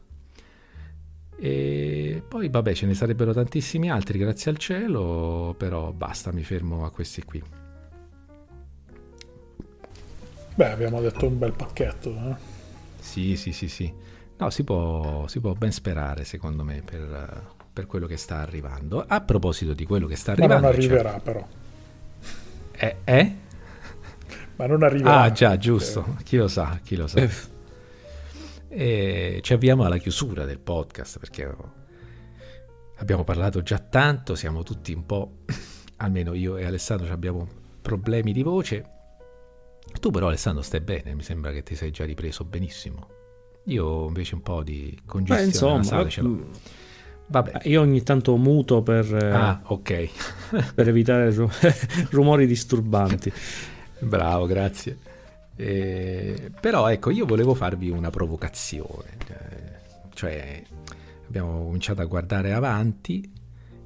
E 1.41 2.21
poi, 2.27 2.49
vabbè, 2.49 2.73
ce 2.73 2.85
ne 2.85 2.93
sarebbero 2.93 3.31
tantissimi 3.31 3.89
altri, 3.89 4.17
grazie 4.17 4.51
al 4.51 4.57
cielo, 4.57 5.55
però 5.57 5.93
basta, 5.93 6.33
mi 6.33 6.43
fermo 6.43 6.83
a 6.83 6.91
questi 6.91 7.23
qui. 7.23 7.41
Beh, 10.55 10.71
abbiamo 10.71 10.99
detto 10.99 11.25
un 11.25 11.37
bel 11.37 11.53
pacchetto. 11.53 12.09
Eh? 12.09 12.35
Sì, 12.99 13.37
sì, 13.37 13.53
sì, 13.53 13.69
sì. 13.69 13.93
No, 14.37 14.49
si 14.49 14.65
può, 14.65 15.25
si 15.27 15.39
può 15.39 15.53
ben 15.53 15.71
sperare, 15.71 16.25
secondo 16.25 16.65
me, 16.65 16.81
per, 16.83 17.53
per 17.71 17.85
quello 17.85 18.07
che 18.07 18.17
sta 18.17 18.39
arrivando. 18.39 19.05
A 19.07 19.21
proposito 19.21 19.73
di 19.73 19.85
quello 19.85 20.07
che 20.07 20.17
sta 20.17 20.31
arrivando... 20.33 20.55
Ma 20.55 20.59
non 20.61 20.69
arriverà 20.71 21.11
cioè... 21.11 21.21
però. 21.21 21.47
Eh? 22.81 22.95
eh? 23.03 23.35
Ma 24.55 24.65
non 24.65 24.83
arriverà. 24.83 25.21
Ah 25.21 25.31
già, 25.31 25.57
giusto. 25.57 26.15
Eh. 26.17 26.23
Chi 26.23 26.37
lo 26.37 26.47
sa, 26.47 26.79
chi 26.81 26.95
lo 26.95 27.07
sa. 27.07 27.19
Eh. 27.19 27.29
E 28.69 29.39
ci 29.41 29.53
avviamo 29.53 29.83
alla 29.83 29.97
chiusura 29.97 30.45
del 30.45 30.59
podcast 30.59 31.19
perché 31.19 31.53
abbiamo 32.97 33.23
parlato 33.25 33.61
già 33.61 33.79
tanto, 33.79 34.35
siamo 34.35 34.63
tutti 34.63 34.93
un 34.93 35.05
po', 35.05 35.39
almeno 35.97 36.33
io 36.33 36.55
e 36.55 36.65
Alessandro 36.65 37.11
abbiamo 37.11 37.47
problemi 37.81 38.31
di 38.31 38.43
voce. 38.43 38.97
Tu 39.99 40.09
però 40.11 40.27
Alessandro 40.27 40.61
stai 40.61 40.81
bene, 40.81 41.13
mi 41.15 41.23
sembra 41.23 41.51
che 41.51 41.63
ti 41.63 41.75
sei 41.75 41.91
già 41.91 42.05
ripreso 42.05 42.45
benissimo. 42.45 43.07
Io 43.65 44.07
invece 44.07 44.35
un 44.35 44.41
po' 44.41 44.63
di 44.63 44.97
congestione 45.05 45.41
Beh, 45.41 45.51
insomma, 45.51 45.77
nasale 45.77 46.09
ce 46.09 46.21
l'ho. 46.21 46.47
Vabbè. 47.29 47.61
Io 47.63 47.81
ogni 47.81 48.01
tanto 48.01 48.35
muto 48.37 48.81
per, 48.81 49.13
eh, 49.13 49.31
ah, 49.31 49.61
okay. 49.65 50.09
per 50.73 50.87
evitare 50.87 51.31
rumori 52.09 52.47
disturbanti. 52.47 53.31
Bravo, 53.99 54.47
grazie. 54.47 54.97
Eh, 55.55 56.51
però 56.59 56.87
ecco, 56.87 57.11
io 57.11 57.25
volevo 57.25 57.53
farvi 57.53 57.89
una 57.89 58.09
provocazione. 58.09 59.17
Cioè, 60.13 60.63
abbiamo 61.27 61.65
cominciato 61.65 62.01
a 62.01 62.05
guardare 62.05 62.53
avanti 62.53 63.31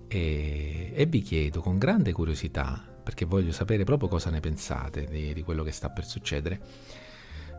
e, 0.08 0.92
e 0.94 1.06
vi 1.06 1.22
chiedo 1.22 1.62
con 1.62 1.78
grande 1.78 2.14
curiosità, 2.14 2.82
perché 3.04 3.26
voglio 3.26 3.52
sapere 3.52 3.84
proprio 3.84 4.08
cosa 4.08 4.30
ne 4.30 4.40
pensate 4.40 5.06
di, 5.06 5.34
di 5.34 5.42
quello 5.44 5.64
che 5.64 5.72
sta 5.72 5.90
per 5.90 6.06
succedere. 6.06 6.60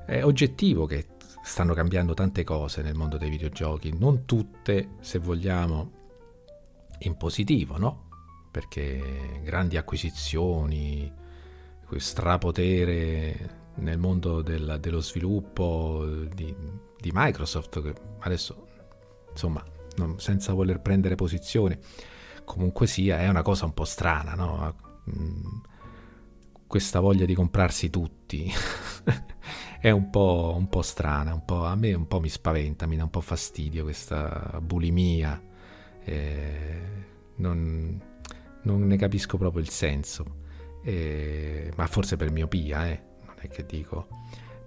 È 0.06 0.22
oggettivo 0.22 0.86
che 0.86 1.13
stanno 1.44 1.74
cambiando 1.74 2.14
tante 2.14 2.42
cose 2.42 2.80
nel 2.80 2.94
mondo 2.94 3.18
dei 3.18 3.28
videogiochi, 3.28 3.94
non 3.96 4.24
tutte, 4.24 4.96
se 5.00 5.18
vogliamo, 5.18 5.92
in 7.00 7.16
positivo, 7.16 7.76
no? 7.76 8.08
Perché 8.50 9.40
grandi 9.42 9.76
acquisizioni, 9.76 11.12
strapotere 11.96 13.62
nel 13.76 13.98
mondo 13.98 14.40
del, 14.40 14.78
dello 14.80 15.00
sviluppo 15.00 16.04
di, 16.34 16.54
di, 16.98 17.10
Microsoft, 17.12 17.82
che 17.82 17.94
adesso, 18.20 18.66
insomma, 19.30 19.62
non, 19.96 20.18
senza 20.18 20.54
voler 20.54 20.80
prendere 20.80 21.14
posizione, 21.14 21.78
comunque 22.44 22.86
sia, 22.86 23.20
è 23.20 23.28
una 23.28 23.42
cosa 23.42 23.66
un 23.66 23.74
po' 23.74 23.84
strana, 23.84 24.34
no? 24.34 24.76
Mm, 25.10 25.58
questa 26.66 27.00
voglia 27.00 27.26
di 27.26 27.34
comprarsi 27.34 27.90
tutti. 27.90 28.50
è 29.84 29.90
un 29.90 30.08
po', 30.08 30.54
un 30.56 30.70
po', 30.70 30.80
strana, 30.80 31.34
un 31.34 31.44
po', 31.44 31.66
a 31.66 31.74
me 31.74 31.92
un 31.92 32.08
po' 32.08 32.18
mi 32.18 32.30
spaventa, 32.30 32.86
mi 32.86 32.96
dà 32.96 33.02
un 33.02 33.10
po' 33.10 33.20
fastidio 33.20 33.82
questa 33.82 34.58
bulimia, 34.62 35.38
eh, 36.02 36.80
non, 37.34 38.00
non, 38.62 38.86
ne 38.86 38.96
capisco 38.96 39.36
proprio 39.36 39.60
il 39.60 39.68
senso, 39.68 40.36
eh, 40.82 41.70
ma 41.76 41.86
forse 41.86 42.16
per 42.16 42.30
miopia, 42.30 42.88
eh, 42.88 43.02
non 43.26 43.34
è 43.40 43.48
che 43.48 43.66
dico. 43.66 44.08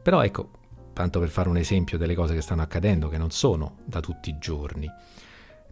Però 0.04 0.24
ecco, 0.24 0.52
tanto 0.94 1.20
per 1.20 1.30
fare 1.30 1.50
un 1.50 1.58
esempio 1.58 1.98
delle 1.98 2.14
cose 2.14 2.36
che 2.36 2.42
stanno 2.42 2.62
accadendo, 2.62 3.10
che 3.10 3.18
non 3.18 3.32
sono 3.32 3.78
da 3.86 4.02
tutti 4.02 4.30
i 4.30 4.38
giorni, 4.38 4.88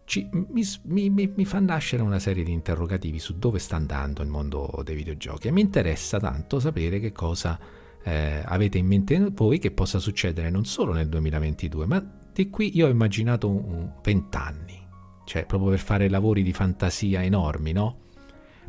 ci, 0.06 0.28
mi, 0.32 0.64
mi, 0.86 1.32
mi, 1.36 1.46
fa 1.46 1.60
nascere 1.60 2.02
una 2.02 2.18
serie 2.18 2.44
di 2.44 2.52
interrogativi 2.52 3.20
su 3.20 3.38
dove 3.38 3.60
sta 3.60 3.76
andando 3.76 4.24
il 4.24 4.28
mondo 4.28 4.82
dei 4.84 4.96
videogiochi 4.96 5.50
e 5.50 5.52
mi 5.52 5.62
interessa 5.62 6.20
tanto 6.20 6.60
sapere 6.60 7.00
che 7.00 7.12
cosa 7.12 7.84
eh, 8.08 8.44
avete 8.46 8.78
in 8.78 8.86
mente 8.86 9.32
voi 9.32 9.58
che 9.58 9.72
possa 9.72 9.98
succedere 9.98 10.52
non 10.52 10.64
solo 10.64 10.94
nel 10.94 11.10
2022, 11.10 11.88
ma 11.88 12.06
di 12.32 12.52
qui 12.52 12.78
io 12.78 12.86
ho 12.86 12.90
immaginato 12.90 13.50
un, 13.50 13.94
20 14.04 14.38
anni, 14.38 14.88
cioè 15.26 15.48
proprio 15.48 15.72
per 15.72 15.80
fare 15.80 16.08
lavori 16.08 16.44
di 16.44 16.54
fantasia 16.54 17.24
enormi, 17.24 17.72
no? 17.72 18.02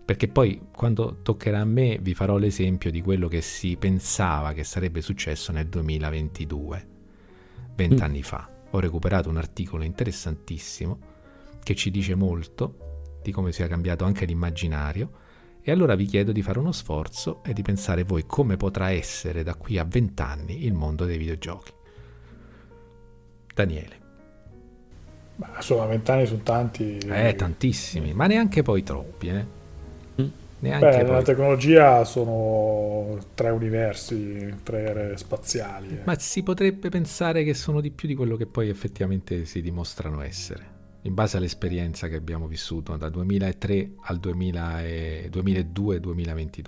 Perché 0.02 0.28
poi 0.28 0.68
quando 0.74 1.18
toccherà 1.20 1.60
a 1.60 1.64
me 1.66 1.98
vi 2.00 2.14
farò 2.14 2.38
l'esempio 2.38 2.90
di 2.90 3.02
quello 3.02 3.28
che 3.28 3.42
si 3.42 3.76
pensava 3.76 4.54
che 4.54 4.64
sarebbe 4.64 5.02
successo 5.02 5.52
nel 5.52 5.66
2022, 5.66 6.88
20 7.74 7.94
mm. 7.94 7.98
anni 8.02 8.22
fa. 8.22 8.48
Ho 8.70 8.80
recuperato 8.80 9.28
un 9.28 9.36
articolo 9.36 9.84
interessantissimo 9.84 10.98
che 11.62 11.74
ci 11.74 11.90
dice 11.90 12.14
molto 12.14 13.18
di 13.22 13.32
come 13.32 13.52
sia 13.52 13.66
cambiato 13.66 14.04
anche 14.04 14.24
l'immaginario 14.24 15.10
e 15.68 15.72
allora 15.72 15.97
vi 15.97 16.05
chiedo 16.05 16.30
di 16.30 16.43
fare 16.43 16.60
uno 16.60 16.70
sforzo 16.70 17.43
e 17.43 17.52
di 17.52 17.62
pensare 17.62 18.05
voi 18.05 18.24
come 18.24 18.56
potrà 18.56 18.90
essere 18.90 19.43
da 19.43 19.56
qui 19.56 19.78
a 19.78 19.84
vent'anni 19.84 20.64
il 20.64 20.72
mondo 20.72 21.05
dei 21.06 21.18
videogiochi. 21.18 21.72
Daniele. 23.52 23.97
Ma 25.34 25.51
insomma, 25.56 25.86
vent'anni 25.86 26.24
sono 26.26 26.43
tanti. 26.44 26.98
Eh, 26.98 27.34
tantissimi, 27.34 28.14
ma 28.14 28.28
neanche 28.28 28.62
poi 28.62 28.84
troppi, 28.84 29.26
eh. 29.26 29.47
Mm. 30.22 30.28
Neanche 30.60 30.86
Beh, 30.86 30.97
poi... 30.98 31.05
nella 31.05 31.22
tecnologia 31.22 32.05
sono 32.05 33.18
tre 33.34 33.51
universi, 33.51 34.59
tre 34.62 34.84
ere 34.84 35.16
spaziali. 35.16 35.88
Eh. 35.88 36.02
Ma 36.05 36.16
si 36.16 36.44
potrebbe 36.44 36.90
pensare 36.90 37.43
che 37.43 37.55
sono 37.55 37.80
di 37.80 37.90
più 37.90 38.06
di 38.06 38.14
quello 38.14 38.36
che 38.36 38.47
poi 38.47 38.68
effettivamente 38.68 39.44
si 39.47 39.60
dimostrano 39.60 40.22
essere 40.22 40.74
in 41.06 41.14
base 41.14 41.36
all'esperienza 41.36 42.08
che 42.08 42.16
abbiamo 42.16 42.46
vissuto 42.46 42.96
da 42.96 43.08
2003 43.08 43.90
al 44.02 44.18
2002-2022. 44.18 46.64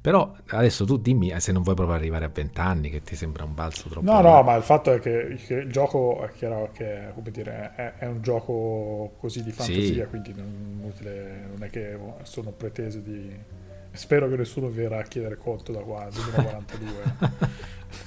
Però 0.00 0.34
adesso 0.46 0.86
tu 0.86 0.96
dimmi 0.96 1.28
eh, 1.28 1.40
se 1.40 1.52
non 1.52 1.62
vuoi 1.62 1.74
proprio 1.74 1.94
arrivare 1.94 2.24
a 2.24 2.30
20 2.32 2.58
anni, 2.58 2.88
che 2.88 3.02
ti 3.02 3.14
sembra 3.14 3.44
un 3.44 3.52
balzo 3.52 3.90
troppo. 3.90 4.10
No, 4.10 4.22
no, 4.22 4.42
ma 4.42 4.54
il 4.54 4.62
fatto 4.62 4.94
è 4.94 4.98
che, 4.98 5.38
che 5.46 5.52
il 5.54 5.70
gioco 5.70 6.24
è 6.24 6.30
chiaro 6.32 6.70
che 6.72 7.12
dire, 7.24 7.72
è, 7.74 7.92
è, 7.98 8.06
un 8.06 8.22
gioco 8.22 9.12
così 9.18 9.42
di 9.42 9.50
fantasia, 9.50 10.04
sì. 10.04 10.08
quindi 10.08 10.32
non, 10.34 10.78
inutile, 10.80 11.44
non, 11.50 11.62
è 11.62 11.68
che 11.68 11.98
sono 12.22 12.52
pretese 12.52 13.02
di. 13.02 13.58
Spero 13.92 14.28
che 14.28 14.36
nessuno 14.36 14.70
verrà 14.70 15.00
a 15.00 15.02
chiedere 15.02 15.36
conto 15.36 15.72
da 15.72 15.80
qua, 15.80 16.08
2042, 16.10 17.28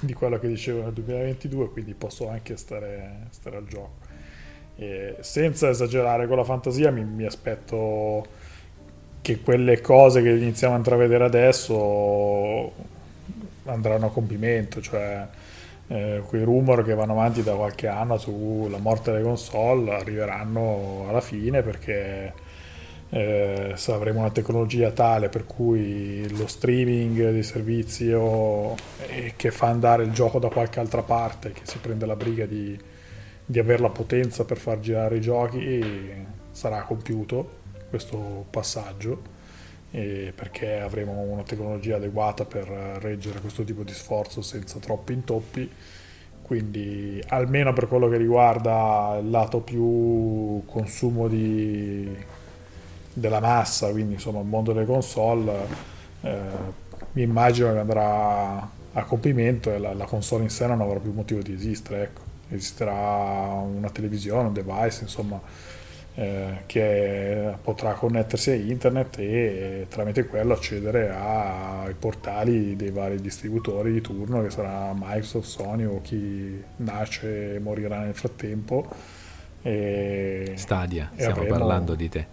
di 0.00 0.12
quello 0.14 0.40
che 0.40 0.48
dicevo 0.48 0.82
nel 0.82 0.94
2022, 0.94 1.70
quindi 1.70 1.94
posso 1.94 2.28
anche 2.28 2.56
stare, 2.56 3.28
stare 3.30 3.56
al 3.56 3.66
gioco. 3.66 4.03
E 4.76 5.16
senza 5.20 5.68
esagerare 5.68 6.26
con 6.26 6.36
la 6.36 6.44
fantasia, 6.44 6.90
mi, 6.90 7.04
mi, 7.04 7.24
aspetto 7.24 8.26
che 9.22 9.40
quelle 9.40 9.80
cose 9.80 10.22
che 10.22 10.30
iniziamo 10.30 10.74
a 10.74 10.76
intravedere 10.78 11.24
adesso 11.24 12.72
andranno 13.66 14.06
a 14.06 14.10
compimento, 14.10 14.80
cioè 14.80 15.26
eh, 15.88 16.22
quei 16.26 16.42
rumor 16.42 16.84
che 16.84 16.94
vanno 16.94 17.12
avanti 17.12 17.42
da 17.42 17.54
qualche 17.54 17.86
anno 17.86 18.18
sulla 18.18 18.78
morte 18.78 19.12
delle 19.12 19.22
console 19.22 19.94
arriveranno 19.94 21.06
alla 21.08 21.20
fine 21.20 21.62
perché 21.62 22.32
eh, 23.10 23.72
se 23.74 23.92
avremo 23.92 24.20
una 24.20 24.30
tecnologia 24.30 24.90
tale 24.90 25.28
per 25.28 25.46
cui 25.46 26.28
lo 26.36 26.46
streaming 26.46 27.30
di 27.30 27.42
servizi 27.42 28.10
o, 28.12 28.74
eh, 29.08 29.34
che 29.36 29.50
fa 29.50 29.68
andare 29.68 30.02
il 30.02 30.12
gioco 30.12 30.38
da 30.38 30.48
qualche 30.48 30.80
altra 30.80 31.02
parte, 31.02 31.52
che 31.52 31.60
si 31.62 31.78
prende 31.78 32.06
la 32.06 32.16
briga 32.16 32.44
di 32.46 32.76
di 33.46 33.58
avere 33.58 33.82
la 33.82 33.90
potenza 33.90 34.44
per 34.44 34.56
far 34.56 34.80
girare 34.80 35.16
i 35.16 35.20
giochi 35.20 36.26
sarà 36.50 36.82
compiuto 36.82 37.62
questo 37.90 38.46
passaggio 38.50 39.32
perché 39.90 40.80
avremo 40.80 41.12
una 41.20 41.44
tecnologia 41.44 41.96
adeguata 41.96 42.44
per 42.44 42.66
reggere 42.66 43.40
questo 43.40 43.62
tipo 43.62 43.84
di 43.84 43.92
sforzo 43.92 44.42
senza 44.42 44.80
troppi 44.80 45.12
intoppi. 45.12 45.70
Quindi 46.42 47.22
almeno 47.28 47.72
per 47.72 47.86
quello 47.86 48.08
che 48.08 48.16
riguarda 48.16 49.18
il 49.20 49.30
lato 49.30 49.60
più 49.60 50.62
consumo 50.66 51.28
di, 51.28 52.14
della 53.14 53.40
massa 53.40 53.90
quindi 53.90 54.14
insomma 54.14 54.40
il 54.40 54.46
mondo 54.46 54.72
delle 54.72 54.84
console 54.84 55.66
eh, 56.20 56.38
mi 57.12 57.22
immagino 57.22 57.72
che 57.72 57.78
andrà 57.78 58.68
a 58.92 59.04
compimento 59.04 59.72
e 59.72 59.78
la, 59.78 59.94
la 59.94 60.04
console 60.04 60.42
in 60.42 60.50
sé 60.50 60.66
non 60.66 60.80
avrà 60.82 60.98
più 60.98 61.12
motivo 61.12 61.40
di 61.40 61.54
esistere 61.54 62.02
ecco 62.02 62.23
esisterà 62.50 62.92
una 62.92 63.90
televisione, 63.90 64.48
un 64.48 64.52
device, 64.52 65.02
insomma, 65.02 65.40
eh, 66.16 66.62
che 66.66 67.54
potrà 67.62 67.92
connettersi 67.94 68.50
a 68.50 68.54
internet 68.54 69.18
e 69.18 69.86
tramite 69.88 70.26
quello 70.26 70.52
accedere 70.52 71.10
ai 71.10 71.94
portali 71.94 72.76
dei 72.76 72.90
vari 72.90 73.20
distributori 73.20 73.92
di 73.92 74.00
turno, 74.00 74.42
che 74.42 74.50
sarà 74.50 74.92
Microsoft, 74.94 75.48
Sony 75.48 75.84
o 75.84 76.00
chi 76.02 76.62
nasce 76.76 77.54
e 77.54 77.58
morirà 77.58 78.00
nel 78.00 78.14
frattempo. 78.14 78.86
E, 79.62 80.52
Stadia, 80.56 81.10
e 81.12 81.22
stiamo 81.22 81.40
avremo... 81.40 81.58
parlando 81.58 81.94
di 81.94 82.08
te. 82.08 82.26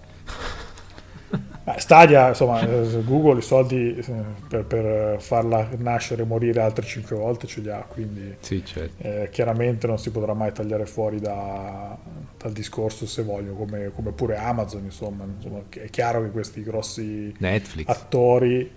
Stadia, 1.77 2.29
insomma, 2.29 2.59
eh, 2.61 3.03
Google 3.03 3.39
i 3.39 3.41
soldi 3.43 3.95
eh, 3.95 4.03
per, 4.47 4.65
per, 4.65 5.21
farla 5.21 5.69
nascere 5.77 6.23
e 6.23 6.25
morire 6.25 6.59
altre 6.59 6.83
5 6.85 7.15
volte 7.15 7.45
ce 7.45 7.61
li 7.61 7.69
ha, 7.69 7.85
quindi 7.87 8.35
sì, 8.39 8.65
certo. 8.65 9.03
eh, 9.03 9.29
chiaramente 9.31 9.85
non 9.85 9.99
si 9.99 10.09
potrà 10.09 10.33
mai 10.33 10.51
tagliare 10.51 10.87
fuori 10.87 11.19
da, 11.19 11.95
dal 12.37 12.51
discorso 12.51 13.05
se 13.05 13.21
voglio, 13.21 13.53
come, 13.53 13.91
come 13.93 14.11
pure 14.11 14.37
Amazon, 14.37 14.83
insomma, 14.85 15.23
insomma, 15.23 15.61
è 15.69 15.89
chiaro 15.89 16.23
che 16.23 16.31
questi 16.31 16.63
grossi 16.63 17.33
Netflix. 17.37 17.87
attori, 17.87 18.71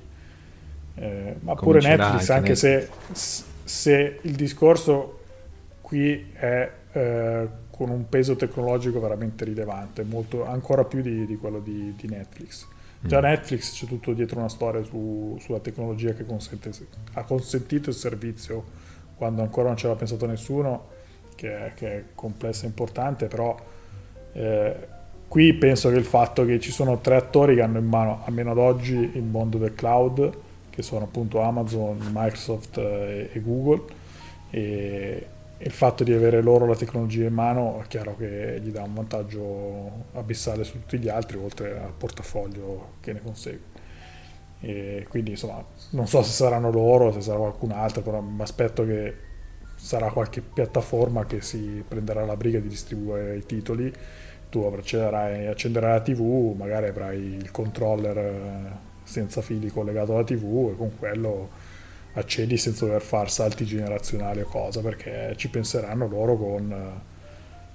eh, 0.97 1.37
ma 1.41 1.55
pure 1.55 1.81
Netflix, 1.81 2.29
anche 2.29 2.51
Netflix. 2.51 2.87
Se, 3.13 3.45
se 3.65 4.19
il 4.21 4.35
discorso 4.35 5.21
qui 5.81 6.33
è 6.35 6.71
eh, 6.93 7.49
con 7.71 7.89
un 7.89 8.09
peso 8.09 8.37
tecnologico 8.37 9.01
veramente 9.01 9.45
rilevante, 9.45 10.05
molto, 10.05 10.45
ancora 10.45 10.85
più 10.85 11.01
di, 11.01 11.27
di 11.27 11.37
quello 11.37 11.61
di, 11.61 11.95
di 11.97 12.09
Netflix. 12.09 12.73
Già. 13.07 13.21
Netflix 13.21 13.75
c'è 13.75 13.87
tutto 13.87 14.13
dietro 14.13 14.39
una 14.39 14.49
storia 14.49 14.83
su, 14.83 15.37
sulla 15.41 15.61
tecnologia 15.61 16.13
che 16.13 16.25
consente, 16.25 16.71
ha 17.13 17.23
consentito 17.25 17.91
il 17.91 17.97
servizio 17.97 18.65
quando 19.17 19.43
ancora 19.43 19.69
non 19.69 19.77
ci 19.77 19.85
aveva 19.85 19.99
pensato 19.99 20.27
nessuno, 20.27 20.89
che 21.35 21.67
è, 21.67 21.73
che 21.75 21.97
è 21.97 22.05
complessa 22.15 22.65
e 22.65 22.69
importante, 22.69 23.27
però 23.27 23.57
eh, 24.33 24.77
qui 25.29 25.53
penso 25.55 25.91
che 25.91 25.97
il 25.97 26.05
fatto 26.05 26.45
che 26.45 26.59
ci 26.61 26.71
sono 26.71 26.99
tre 27.01 27.17
attori 27.17 27.55
che 27.55 27.63
hanno 27.63 27.79
in 27.79 27.87
mano, 27.87 28.23
almeno 28.25 28.51
ad 28.51 28.59
oggi, 28.59 28.95
il 28.95 29.23
mondo 29.23 29.59
del 29.59 29.75
cloud, 29.75 30.33
che 30.71 30.83
sono 30.83 31.05
appunto 31.05 31.41
Amazon, 31.41 31.99
Microsoft 32.13 32.79
eh, 32.79 33.31
e 33.33 33.41
Google, 33.43 33.83
e, 34.51 35.27
il 35.59 35.71
fatto 35.71 36.05
di 36.05 36.13
avere 36.13 36.43
loro 36.43 36.67
la 36.67 36.75
tecnologia 36.75 37.27
in 37.27 37.33
mano 37.33 37.81
è 37.81 37.87
chiaro 37.87 38.17
che 38.17 38.61
gli 38.63 38.71
dà 38.71 38.83
un 38.83 38.95
vantaggio 38.95 40.07
abissale 40.13 40.65
su 40.65 40.81
tutti 40.81 40.99
gli 40.99 41.09
altri, 41.09 41.37
oltre 41.37 41.79
al 41.79 41.93
portafoglio 41.97 42.95
che 43.01 43.13
ne 43.13 43.23
consegue. 43.23 43.73
E 44.61 45.07
quindi 45.09 45.31
insomma, 45.31 45.65
non 45.91 46.07
so 46.07 46.23
se 46.23 46.33
saranno 46.33 46.71
loro, 46.71 47.13
se 47.13 47.21
sarà 47.21 47.39
qualcun 47.39 47.71
altro, 47.71 48.03
però 48.03 48.21
mi 48.21 48.43
aspetto 48.43 48.85
che 48.85 49.15
sarà 49.77 50.11
qualche 50.11 50.41
piattaforma 50.41 51.27
che 51.27 51.41
si 51.41 51.85
prenderà 51.87 52.25
la 52.25 52.37
briga 52.37 52.59
di 52.59 52.69
distribuire 52.69 53.37
i 53.37 53.47
titoli. 53.47 53.93
Tu 54.49 54.61
accenderai, 54.61 55.47
la 55.47 56.01
TV, 56.01 56.55
magari 56.57 56.87
avrai 56.87 57.19
il 57.19 57.51
controller 57.51 58.17
eh, 58.17 58.93
senza 59.03 59.43
fili 59.43 59.69
collegato 59.69 60.15
alla 60.15 60.25
TV 60.25 60.71
e 60.73 60.77
con 60.77 60.97
quello 60.97 61.51
accedi 62.15 62.57
senza 62.57 62.87
dover 62.87 63.03
fare 63.03 63.29
salti 63.29 63.65
generazionali 63.65 64.41
o 64.41 64.47
cosa, 64.47 64.81
perché 64.81 65.35
ci 65.37 65.49
penseranno 65.49 66.07
loro 66.07 66.37
con 66.37 66.71
eh, 66.71 67.13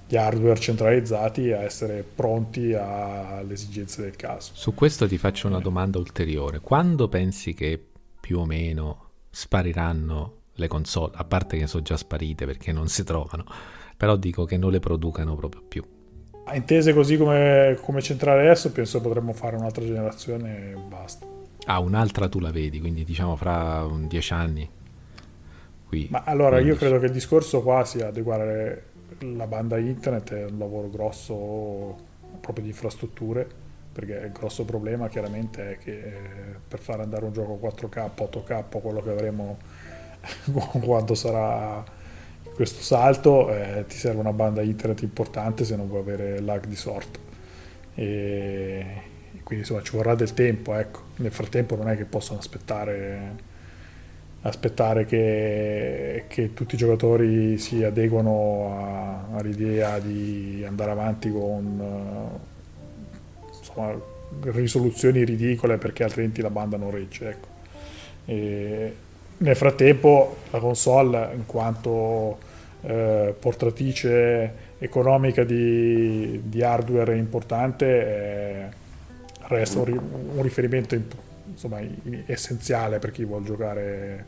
gli 0.08 0.16
hardware 0.16 0.58
centralizzati 0.58 1.52
a 1.52 1.62
essere 1.62 2.02
pronti 2.02 2.72
alle 2.74 3.52
esigenze 3.52 4.02
del 4.02 4.16
caso. 4.16 4.52
Su 4.54 4.74
questo 4.74 5.06
ti 5.06 5.18
faccio 5.18 5.46
una 5.46 5.60
domanda 5.60 5.98
ulteriore. 5.98 6.60
Quando 6.60 7.08
pensi 7.08 7.54
che 7.54 7.80
più 8.18 8.40
o 8.40 8.44
meno 8.44 9.08
spariranno 9.30 10.38
le 10.54 10.68
console, 10.68 11.12
a 11.14 11.24
parte 11.24 11.56
che 11.56 11.66
sono 11.66 11.82
già 11.82 11.96
sparite 11.96 12.44
perché 12.44 12.72
non 12.72 12.88
si 12.88 13.04
trovano, 13.04 13.44
però 13.96 14.16
dico 14.16 14.44
che 14.44 14.56
non 14.56 14.70
le 14.72 14.80
producano 14.80 15.36
proprio 15.36 15.62
più. 15.66 15.84
Intese 16.52 16.92
così 16.92 17.16
come, 17.16 17.78
come 17.80 18.02
centrale 18.02 18.40
adesso, 18.40 18.72
penso 18.72 19.00
potremmo 19.00 19.32
fare 19.32 19.56
un'altra 19.56 19.84
generazione 19.84 20.72
e 20.72 20.74
basta. 20.74 21.39
Ah, 21.66 21.78
un'altra 21.78 22.28
tu 22.28 22.40
la 22.40 22.50
vedi, 22.50 22.80
quindi 22.80 23.04
diciamo 23.04 23.36
fra 23.36 23.86
dieci 24.08 24.32
anni. 24.32 24.68
Qui, 25.86 26.08
Ma 26.10 26.22
allora 26.24 26.56
15. 26.56 26.68
io 26.68 26.76
credo 26.76 26.98
che 27.00 27.06
il 27.06 27.12
discorso 27.12 27.62
qua 27.62 27.84
sia 27.84 28.08
adeguare 28.08 28.84
la 29.18 29.46
banda 29.46 29.76
internet 29.78 30.32
è 30.32 30.44
un 30.44 30.58
lavoro 30.58 30.88
grosso 30.88 31.96
proprio 32.40 32.64
di 32.64 32.70
infrastrutture, 32.70 33.46
perché 33.92 34.12
il 34.14 34.32
grosso 34.32 34.64
problema 34.64 35.08
chiaramente 35.08 35.72
è 35.72 35.78
che 35.78 35.98
eh, 35.98 36.12
per 36.66 36.78
fare 36.78 37.02
andare 37.02 37.24
un 37.24 37.32
gioco 37.32 37.58
4K, 37.60 38.10
8K, 38.14 38.80
quello 38.80 39.02
che 39.02 39.10
avremo 39.10 39.58
quando 40.80 41.14
sarà 41.14 41.84
questo 42.54 42.82
salto, 42.82 43.52
eh, 43.52 43.84
ti 43.86 43.96
serve 43.96 44.20
una 44.20 44.32
banda 44.32 44.62
internet 44.62 45.02
importante 45.02 45.64
se 45.64 45.76
non 45.76 45.88
vuoi 45.88 46.00
avere 46.00 46.40
lag 46.40 46.66
di 46.66 46.76
sorta. 46.76 47.18
E 47.94 48.86
quindi 49.42 49.64
insomma 49.64 49.82
ci 49.82 49.96
vorrà 49.96 50.14
del 50.14 50.34
tempo, 50.34 50.74
ecco. 50.74 51.00
Nel 51.16 51.32
frattempo 51.32 51.76
non 51.76 51.88
è 51.88 51.96
che 51.96 52.04
possono 52.04 52.38
aspettare 52.38 53.48
aspettare 54.42 55.04
che, 55.04 56.24
che, 56.28 56.54
tutti 56.54 56.74
i 56.74 56.78
giocatori 56.78 57.58
si 57.58 57.84
adeguano 57.84 59.28
all'idea 59.34 59.98
di 59.98 60.64
andare 60.66 60.90
avanti 60.90 61.30
con 61.30 62.38
insomma, 63.58 63.94
risoluzioni 64.44 65.24
ridicole 65.24 65.76
perché 65.76 66.04
altrimenti 66.04 66.40
la 66.40 66.50
banda 66.50 66.76
non 66.76 66.90
regge. 66.90 67.28
Ecco. 67.28 67.48
nel 68.24 69.56
frattempo 69.56 70.36
la 70.50 70.58
console 70.58 71.30
in 71.34 71.46
quanto 71.46 72.38
eh, 72.82 73.34
portatrice 73.38 74.68
economica 74.78 75.44
di, 75.44 76.40
di 76.44 76.62
hardware 76.62 77.16
importante 77.16 77.86
eh, 77.86 78.68
resta 79.56 79.80
un, 79.80 80.00
un 80.34 80.42
riferimento 80.42 80.94
insomma, 81.46 81.80
essenziale 82.26 82.98
per 82.98 83.10
chi 83.10 83.24
vuole 83.24 83.44
giocare 83.44 84.26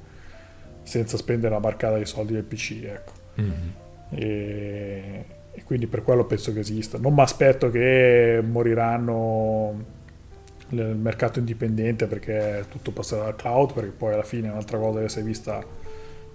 senza 0.82 1.16
spendere 1.16 1.54
la 1.54 1.60
barcata 1.60 1.96
di 1.96 2.04
soldi 2.04 2.32
del 2.32 2.42
PC. 2.42 2.82
Ecco. 2.84 3.12
Mm-hmm. 3.40 3.68
E, 4.10 5.24
e, 5.52 5.62
quindi 5.64 5.86
per 5.86 6.02
quello 6.02 6.24
penso 6.24 6.52
che 6.52 6.60
esista. 6.60 6.98
Non 6.98 7.14
mi 7.14 7.22
aspetto 7.22 7.70
che 7.70 8.42
moriranno 8.44 10.00
nel 10.70 10.96
mercato 10.96 11.38
indipendente 11.38 12.06
perché 12.06 12.64
tutto 12.68 12.90
passerà 12.92 13.26
al 13.26 13.36
cloud, 13.36 13.72
perché 13.72 13.90
poi 13.90 14.14
alla 14.14 14.22
fine 14.22 14.48
è 14.48 14.50
un'altra 14.50 14.78
cosa 14.78 15.00
che 15.00 15.08
si 15.08 15.18
è 15.20 15.22
vista 15.22 15.64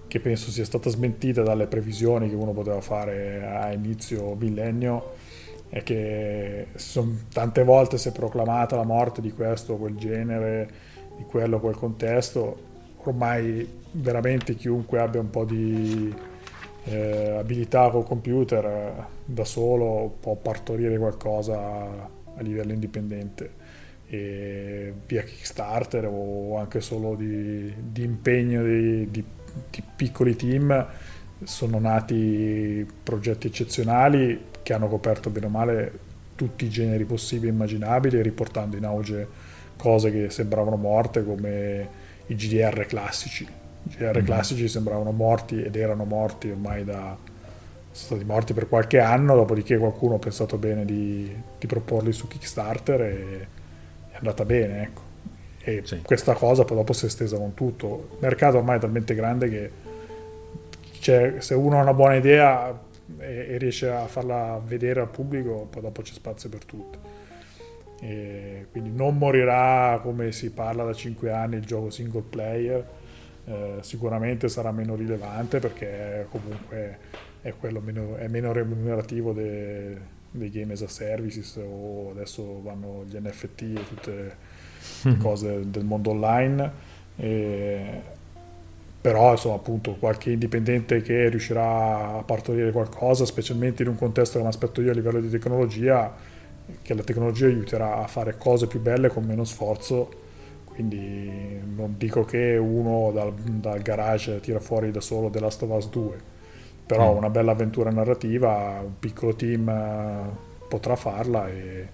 che 0.06 0.20
penso 0.20 0.50
sia 0.50 0.64
stata 0.64 0.88
smentita 0.88 1.42
dalle 1.42 1.66
previsioni 1.66 2.30
che 2.30 2.34
uno 2.34 2.52
poteva 2.52 2.80
fare 2.80 3.44
a 3.44 3.70
inizio 3.72 4.34
millennio 4.36 5.16
è 5.68 5.82
che 5.82 6.68
son, 6.76 7.26
tante 7.32 7.62
volte 7.64 7.98
si 7.98 8.08
è 8.08 8.12
proclamata 8.12 8.76
la 8.76 8.84
morte 8.84 9.20
di 9.20 9.32
questo 9.32 9.74
o 9.74 9.76
quel 9.76 9.96
genere, 9.96 10.70
di 11.16 11.24
quello 11.24 11.56
o 11.56 11.60
quel 11.60 11.74
contesto, 11.74 12.66
ormai 12.96 13.66
veramente 13.92 14.54
chiunque 14.54 15.00
abbia 15.00 15.20
un 15.20 15.30
po' 15.30 15.44
di 15.44 16.14
eh, 16.84 17.36
abilità 17.38 17.90
col 17.90 18.04
computer 18.04 18.64
eh, 18.64 18.92
da 19.24 19.44
solo 19.44 20.16
può 20.20 20.34
partorire 20.34 20.96
qualcosa 20.98 21.56
a 21.56 22.42
livello 22.42 22.72
indipendente. 22.72 23.66
E 24.10 24.94
via 25.06 25.22
Kickstarter 25.22 26.06
o 26.10 26.56
anche 26.56 26.80
solo 26.80 27.14
di, 27.14 27.70
di 27.78 28.04
impegno 28.04 28.62
di, 28.62 29.10
di 29.10 29.24
di 29.70 29.82
piccoli 29.96 30.36
team 30.36 30.86
sono 31.44 31.78
nati 31.78 32.86
progetti 33.02 33.46
eccezionali 33.46 34.46
che 34.68 34.74
hanno 34.74 34.88
coperto 34.88 35.30
bene 35.30 35.46
o 35.46 35.48
male 35.48 35.98
tutti 36.34 36.66
i 36.66 36.68
generi 36.68 37.06
possibili 37.06 37.48
e 37.48 37.52
immaginabili, 37.52 38.20
riportando 38.20 38.76
in 38.76 38.84
auge 38.84 39.26
cose 39.78 40.12
che 40.12 40.28
sembravano 40.28 40.76
morte 40.76 41.24
come 41.24 41.88
i 42.26 42.34
GDR 42.34 42.84
classici. 42.84 43.44
I 43.44 43.88
GDR 43.88 44.16
mm-hmm. 44.16 44.26
classici 44.26 44.68
sembravano 44.68 45.10
morti 45.10 45.62
ed 45.62 45.74
erano 45.74 46.04
morti 46.04 46.50
ormai 46.50 46.84
da... 46.84 47.16
sono 47.16 47.90
stati 47.92 48.24
morti 48.24 48.52
per 48.52 48.68
qualche 48.68 49.00
anno, 49.00 49.36
dopodiché 49.36 49.78
qualcuno 49.78 50.16
ha 50.16 50.18
pensato 50.18 50.58
bene 50.58 50.84
di, 50.84 51.34
di 51.58 51.66
proporli 51.66 52.12
su 52.12 52.28
Kickstarter 52.28 53.00
e 53.00 53.46
è 54.10 54.16
andata 54.16 54.44
bene, 54.44 54.82
ecco 54.82 55.06
e 55.62 55.80
sì. 55.82 56.02
questa 56.02 56.34
cosa 56.34 56.64
poi 56.64 56.76
dopo 56.76 56.92
si 56.92 57.06
è 57.06 57.08
estesa 57.08 57.38
con 57.38 57.54
tutto. 57.54 58.08
Il 58.12 58.18
mercato 58.20 58.58
ormai 58.58 58.76
è 58.76 58.80
talmente 58.80 59.14
grande 59.14 59.48
che 61.00 61.40
se 61.40 61.54
uno 61.54 61.78
ha 61.78 61.82
una 61.82 61.94
buona 61.94 62.16
idea 62.16 62.86
e, 63.16 63.46
e, 63.48 63.58
riesce 63.58 63.88
a 63.90 64.06
farla 64.06 64.60
vedere 64.64 65.00
al 65.00 65.08
pubblico, 65.08 65.66
poi 65.70 65.82
dopo 65.82 66.02
c'è 66.02 66.12
spazio 66.12 66.48
per 66.48 66.64
tutti. 66.64 66.98
E 68.00 68.66
quindi 68.70 68.90
non 68.90 69.16
morirà 69.16 69.98
come 70.02 70.30
si 70.30 70.50
parla 70.52 70.84
da 70.84 70.92
5 70.92 71.32
anni 71.32 71.56
il 71.56 71.64
gioco 71.64 71.90
single 71.90 72.22
player, 72.28 72.86
eh, 73.44 73.78
sicuramente 73.80 74.48
sarà 74.48 74.70
meno 74.70 74.94
rilevante 74.94 75.58
perché 75.58 76.26
comunque 76.30 76.98
è, 77.40 77.52
meno, 77.80 78.16
è 78.16 78.28
meno 78.28 78.52
remunerativo 78.52 79.32
de, 79.32 79.96
dei 80.30 80.50
game 80.50 80.74
as 80.74 80.82
a 80.82 80.88
services 80.88 81.56
o 81.56 82.10
adesso 82.10 82.60
vanno 82.62 83.04
gli 83.06 83.16
NFT 83.16 83.62
e 83.62 83.86
tutte 83.88 84.36
mm. 85.08 85.18
cose 85.20 85.70
del 85.70 85.84
mondo 85.84 86.10
online. 86.10 86.72
E, 87.16 88.16
però 89.00 89.32
insomma 89.32 89.54
appunto 89.54 89.94
qualche 89.94 90.32
indipendente 90.32 91.00
che 91.02 91.28
riuscirà 91.28 92.16
a 92.16 92.22
partorire 92.22 92.72
qualcosa, 92.72 93.24
specialmente 93.24 93.82
in 93.82 93.88
un 93.88 93.96
contesto 93.96 94.38
che 94.38 94.42
mi 94.42 94.50
aspetto 94.50 94.80
io 94.80 94.90
a 94.90 94.94
livello 94.94 95.20
di 95.20 95.30
tecnologia, 95.30 96.12
che 96.82 96.94
la 96.94 97.02
tecnologia 97.02 97.46
aiuterà 97.46 97.98
a 97.98 98.06
fare 98.06 98.36
cose 98.36 98.66
più 98.66 98.80
belle 98.80 99.08
con 99.08 99.24
meno 99.24 99.44
sforzo. 99.44 100.26
Quindi 100.64 101.60
non 101.74 101.94
dico 101.96 102.24
che 102.24 102.56
uno 102.56 103.10
dal, 103.12 103.32
dal 103.34 103.82
garage 103.82 104.40
tira 104.40 104.60
fuori 104.60 104.90
da 104.90 105.00
solo 105.00 105.28
The 105.28 105.40
Last 105.40 105.62
of 105.62 105.70
Us 105.70 105.88
2, 105.90 106.16
però 106.86 107.12
mm. 107.12 107.16
una 107.16 107.30
bella 107.30 107.52
avventura 107.52 107.90
narrativa, 107.90 108.80
un 108.82 108.98
piccolo 108.98 109.34
team 109.34 109.68
eh, 109.68 110.66
potrà 110.68 110.94
farla 110.94 111.48
e, 111.48 111.88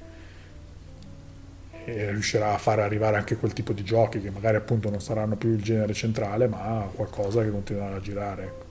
e 1.85 2.11
riuscirà 2.11 2.55
a 2.55 2.59
fare 2.59 2.83
arrivare 2.83 3.17
anche 3.17 3.37
quel 3.37 3.53
tipo 3.53 3.73
di 3.73 3.85
giochi 3.85 4.21
che 4.21 4.31
magari 4.31 4.57
appunto 4.57 4.89
non 4.89 5.01
saranno 5.01 5.37
più 5.37 5.51
il 5.51 5.63
genere 5.63 5.93
centrale 5.93 6.47
ma 6.47 6.89
qualcosa 6.95 7.43
che 7.43 7.51
continuerà 7.51 7.97
a 7.97 8.01
girare 8.01 8.43
ecco. 8.43 8.65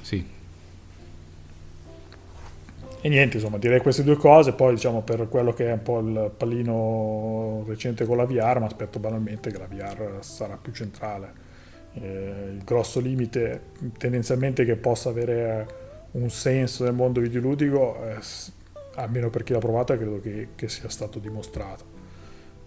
sì. 0.00 0.34
E 3.02 3.08
niente 3.08 3.36
insomma 3.36 3.58
direi 3.58 3.80
queste 3.80 4.02
due 4.02 4.16
cose. 4.16 4.52
Poi 4.52 4.74
diciamo 4.74 5.02
per 5.02 5.28
quello 5.28 5.52
che 5.52 5.68
è 5.68 5.72
un 5.72 5.82
po' 5.82 6.00
il 6.00 6.32
pallino 6.36 7.62
recente 7.64 8.04
con 8.04 8.16
la 8.16 8.24
VR 8.24 8.58
ma 8.58 8.66
aspetto 8.66 8.98
banalmente 8.98 9.52
che 9.52 9.58
la 9.58 9.68
VR 9.68 10.16
sarà 10.20 10.56
più 10.60 10.72
centrale. 10.72 11.44
Eh, 11.92 12.50
il 12.54 12.64
grosso 12.64 12.98
limite 12.98 13.60
tendenzialmente 13.96 14.64
che 14.64 14.74
possa 14.74 15.10
avere 15.10 15.84
un 16.12 16.28
senso 16.30 16.82
nel 16.82 16.94
mondo 16.94 17.20
videoludico 17.20 18.02
eh, 18.02 18.16
almeno 18.96 19.30
per 19.30 19.44
chi 19.44 19.52
l'ha 19.52 19.58
provata 19.58 19.96
credo 19.96 20.20
che, 20.20 20.48
che 20.56 20.68
sia 20.68 20.88
stato 20.88 21.18
dimostrato 21.18 21.95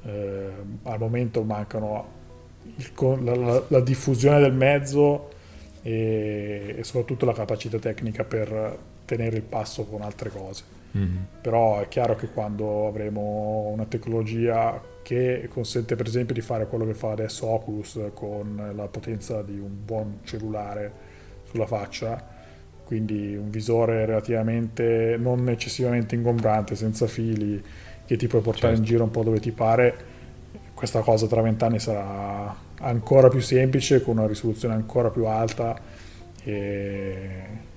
eh, 0.04 0.50
al 0.84 1.00
momento 1.00 1.44
mancano 1.44 2.18
il, 2.76 2.92
la, 3.24 3.36
la, 3.36 3.64
la, 3.68 3.80
diffusione 3.80 4.40
del 4.40 4.54
mezzo 4.54 5.30
e, 5.82 6.76
e, 6.78 6.84
soprattutto 6.84 7.26
la 7.26 7.34
capacità 7.34 7.78
tecnica 7.80 8.24
per 8.24 8.78
tenere 9.06 9.38
il 9.38 9.44
passo 9.44 9.86
con 9.86 10.02
altre 10.02 10.30
cose. 10.30 10.78
Mm-hmm. 10.98 11.18
Però 11.42 11.80
è 11.80 11.88
chiaro 11.88 12.16
che 12.16 12.30
quando 12.30 12.88
avremo 12.88 13.70
una 13.72 13.86
tecnologia 13.86 14.82
che 15.04 15.48
consente 15.52 15.96
per 15.96 16.08
esempio 16.08 16.34
di 16.34 16.42
fare 16.42 16.68
quello 16.68 16.86
che 16.86 16.94
fa 16.94 17.12
adesso 17.12 17.48
Oculus 17.48 18.00
con 18.14 18.72
la 18.76 18.88
potenza 18.88 19.42
di 19.42 19.60
un 19.60 19.84
buon 19.84 20.20
cellulare 20.24 20.92
sulla 21.50 21.66
faccia, 21.66 22.24
quindi 22.86 23.36
un 23.36 23.50
visore 23.50 24.06
relativamente 24.06 25.16
non 25.20 25.48
eccessivamente 25.50 26.16
ingombrante, 26.16 26.76
senza 26.76 27.08
fili, 27.08 27.64
che 28.10 28.18
ti 28.18 28.26
puoi 28.26 28.41
portare 28.41 28.73
certo. 28.73 28.80
in 28.80 28.88
giro 28.88 29.03
un 29.03 29.11
po' 29.11 29.22
dove 29.22 29.40
ti 29.40 29.52
pare, 29.52 29.95
questa 30.73 31.02
cosa 31.02 31.27
tra 31.27 31.44
vent'anni 31.44 31.77
sarà 31.77 32.56
ancora 32.80 33.27
più 33.27 33.40
semplice, 33.40 34.02
con 34.02 34.18
una 34.18 34.26
risoluzione 34.26 34.73
ancora 34.73 35.11
più 35.11 35.27
alta 35.27 35.80
e, 36.44 37.22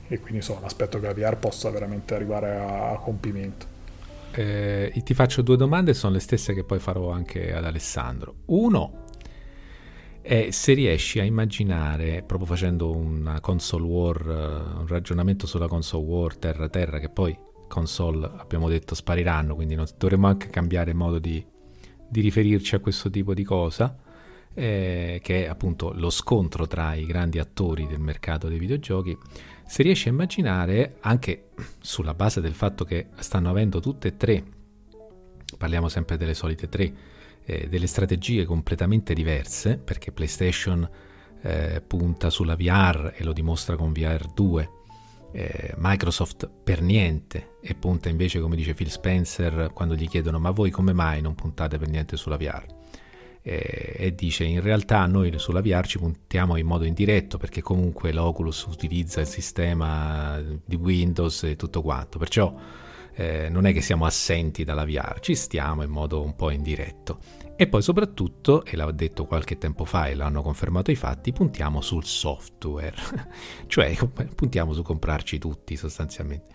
e 0.08 0.20
quindi 0.20 0.36
insomma 0.36 0.64
aspetto 0.64 0.98
che 0.98 1.06
la 1.06 1.12
VR 1.12 1.36
possa 1.36 1.68
veramente 1.68 2.14
arrivare 2.14 2.56
a, 2.56 2.92
a 2.92 2.96
compimento. 2.96 3.66
Eh, 4.30 4.90
ti 5.04 5.12
faccio 5.12 5.42
due 5.42 5.58
domande, 5.58 5.92
sono 5.92 6.14
le 6.14 6.20
stesse 6.20 6.54
che 6.54 6.64
poi 6.64 6.78
farò 6.78 7.10
anche 7.10 7.52
ad 7.52 7.66
Alessandro. 7.66 8.36
Uno 8.46 9.04
è 10.22 10.48
se 10.50 10.72
riesci 10.72 11.20
a 11.20 11.24
immaginare, 11.24 12.22
proprio 12.26 12.48
facendo 12.48 12.90
una 12.90 13.38
console 13.40 13.84
war, 13.84 14.26
un 14.78 14.86
ragionamento 14.86 15.46
sulla 15.46 15.68
console 15.68 16.06
war 16.06 16.36
terra-terra, 16.36 16.98
che 17.00 17.10
poi 17.10 17.36
console 17.72 18.30
abbiamo 18.36 18.68
detto 18.68 18.94
spariranno, 18.94 19.54
quindi 19.54 19.74
non, 19.74 19.86
dovremmo 19.96 20.26
anche 20.26 20.50
cambiare 20.50 20.92
modo 20.92 21.18
di, 21.18 21.42
di, 22.06 22.20
riferirci 22.20 22.74
a 22.74 22.80
questo 22.80 23.08
tipo 23.08 23.32
di 23.32 23.44
cosa, 23.44 23.96
eh, 24.52 25.18
che 25.22 25.46
è 25.46 25.48
appunto 25.48 25.90
lo 25.94 26.10
scontro 26.10 26.66
tra 26.66 26.92
i 26.92 27.06
grandi 27.06 27.38
attori 27.38 27.86
del 27.86 27.98
mercato 27.98 28.48
dei 28.48 28.58
videogiochi. 28.58 29.16
Se 29.66 29.82
riesci 29.82 30.08
a 30.08 30.10
immaginare, 30.10 30.96
anche 31.00 31.48
sulla 31.80 32.12
base 32.12 32.42
del 32.42 32.52
fatto 32.52 32.84
che 32.84 33.06
stanno 33.16 33.48
avendo 33.48 33.80
tutte 33.80 34.08
e 34.08 34.16
tre, 34.18 34.44
parliamo 35.56 35.88
sempre 35.88 36.18
delle 36.18 36.34
solite 36.34 36.68
tre, 36.68 36.92
eh, 37.42 37.68
delle 37.70 37.86
strategie 37.86 38.44
completamente 38.44 39.14
diverse, 39.14 39.78
perché 39.78 40.12
PlayStation 40.12 40.86
eh, 41.40 41.82
punta 41.86 42.28
sulla 42.28 42.54
VR 42.54 43.14
e 43.16 43.24
lo 43.24 43.32
dimostra 43.32 43.76
con 43.76 43.92
VR 43.92 44.26
2 44.34 44.70
eh, 45.32 45.74
Microsoft 45.76 46.48
per 46.62 46.80
niente 46.80 47.56
e 47.60 47.74
punta 47.74 48.08
invece, 48.08 48.40
come 48.40 48.56
dice 48.56 48.74
Phil 48.74 48.90
Spencer, 48.90 49.70
quando 49.72 49.94
gli 49.94 50.08
chiedono 50.08 50.38
ma 50.38 50.50
voi 50.50 50.70
come 50.70 50.92
mai 50.92 51.20
non 51.20 51.34
puntate 51.34 51.78
per 51.78 51.88
niente 51.88 52.16
sulla 52.16 52.36
VR? 52.36 52.64
Eh, 53.44 53.94
e 53.96 54.14
dice 54.14 54.44
in 54.44 54.60
realtà 54.60 55.04
noi 55.06 55.36
sulla 55.38 55.60
VR 55.60 55.84
ci 55.84 55.98
puntiamo 55.98 56.56
in 56.56 56.66
modo 56.66 56.84
indiretto 56.84 57.38
perché 57.38 57.60
comunque 57.60 58.12
l'Oculus 58.12 58.62
utilizza 58.70 59.20
il 59.20 59.26
sistema 59.26 60.40
di 60.64 60.76
Windows 60.76 61.42
e 61.42 61.56
tutto 61.56 61.82
quanto, 61.82 62.18
perciò 62.18 62.54
eh, 63.14 63.48
non 63.48 63.66
è 63.66 63.72
che 63.72 63.80
siamo 63.80 64.04
assenti 64.04 64.64
dalla 64.64 64.84
VR, 64.84 65.18
ci 65.20 65.34
stiamo 65.34 65.82
in 65.82 65.90
modo 65.90 66.22
un 66.22 66.34
po' 66.34 66.50
indiretto. 66.50 67.18
E 67.62 67.68
poi 67.68 67.80
soprattutto, 67.80 68.64
e 68.64 68.76
l'ho 68.76 68.90
detto 68.90 69.24
qualche 69.24 69.56
tempo 69.56 69.84
fa 69.84 70.08
e 70.08 70.16
l'hanno 70.16 70.42
confermato 70.42 70.90
i 70.90 70.96
fatti, 70.96 71.30
puntiamo 71.30 71.80
sul 71.80 72.04
software, 72.04 72.96
cioè 73.68 73.94
puntiamo 74.34 74.72
su 74.72 74.82
comprarci 74.82 75.38
tutti 75.38 75.76
sostanzialmente. 75.76 76.52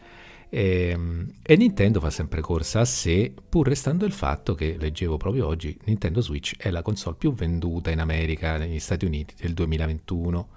E, 0.49 0.89
ehm, 0.89 1.35
e, 1.41 1.55
Nintendo 1.55 2.01
fa 2.01 2.09
sempre 2.09 2.41
corsa 2.41 2.81
a 2.81 2.85
sé, 2.85 3.33
pur 3.47 3.69
restando 3.69 4.03
il 4.03 4.11
fatto 4.11 4.53
che, 4.53 4.75
leggevo 4.77 5.15
proprio 5.15 5.47
oggi, 5.47 5.79
Nintendo 5.85 6.19
Switch 6.19 6.57
è 6.57 6.69
la 6.71 6.81
console 6.81 7.15
più 7.17 7.31
venduta 7.33 7.89
in 7.89 8.01
America, 8.01 8.57
negli 8.57 8.79
Stati 8.79 9.05
Uniti 9.05 9.33
del 9.39 9.53
2021. 9.53 10.49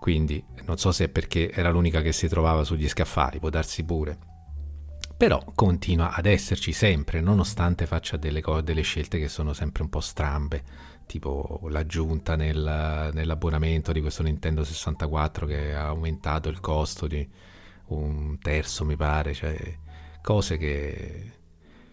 Quindi 0.00 0.42
non 0.64 0.78
so 0.78 0.90
se 0.90 1.04
è 1.04 1.08
perché 1.10 1.50
era 1.52 1.68
l'unica 1.68 2.00
che 2.00 2.12
si 2.12 2.28
trovava 2.28 2.64
sugli 2.64 2.88
scaffali, 2.88 3.40
può 3.40 3.50
darsi 3.50 3.84
pure 3.84 4.32
però 5.16 5.42
continua 5.54 6.12
ad 6.12 6.26
esserci 6.26 6.72
sempre, 6.72 7.20
nonostante 7.20 7.86
faccia 7.86 8.16
delle, 8.16 8.40
co- 8.40 8.60
delle 8.60 8.82
scelte 8.82 9.18
che 9.18 9.28
sono 9.28 9.52
sempre 9.52 9.82
un 9.82 9.88
po' 9.88 10.00
strambe, 10.00 10.62
tipo 11.06 11.60
l'aggiunta 11.68 12.36
nel, 12.36 13.10
nell'abbonamento 13.12 13.92
di 13.92 14.00
questo 14.00 14.22
Nintendo 14.22 14.64
64 14.64 15.46
che 15.46 15.74
ha 15.74 15.86
aumentato 15.86 16.48
il 16.48 16.60
costo 16.60 17.06
di 17.06 17.26
un 17.86 18.38
terzo, 18.40 18.84
mi 18.84 18.96
pare, 18.96 19.34
cioè 19.34 19.78
cose 20.22 20.56
che, 20.56 21.32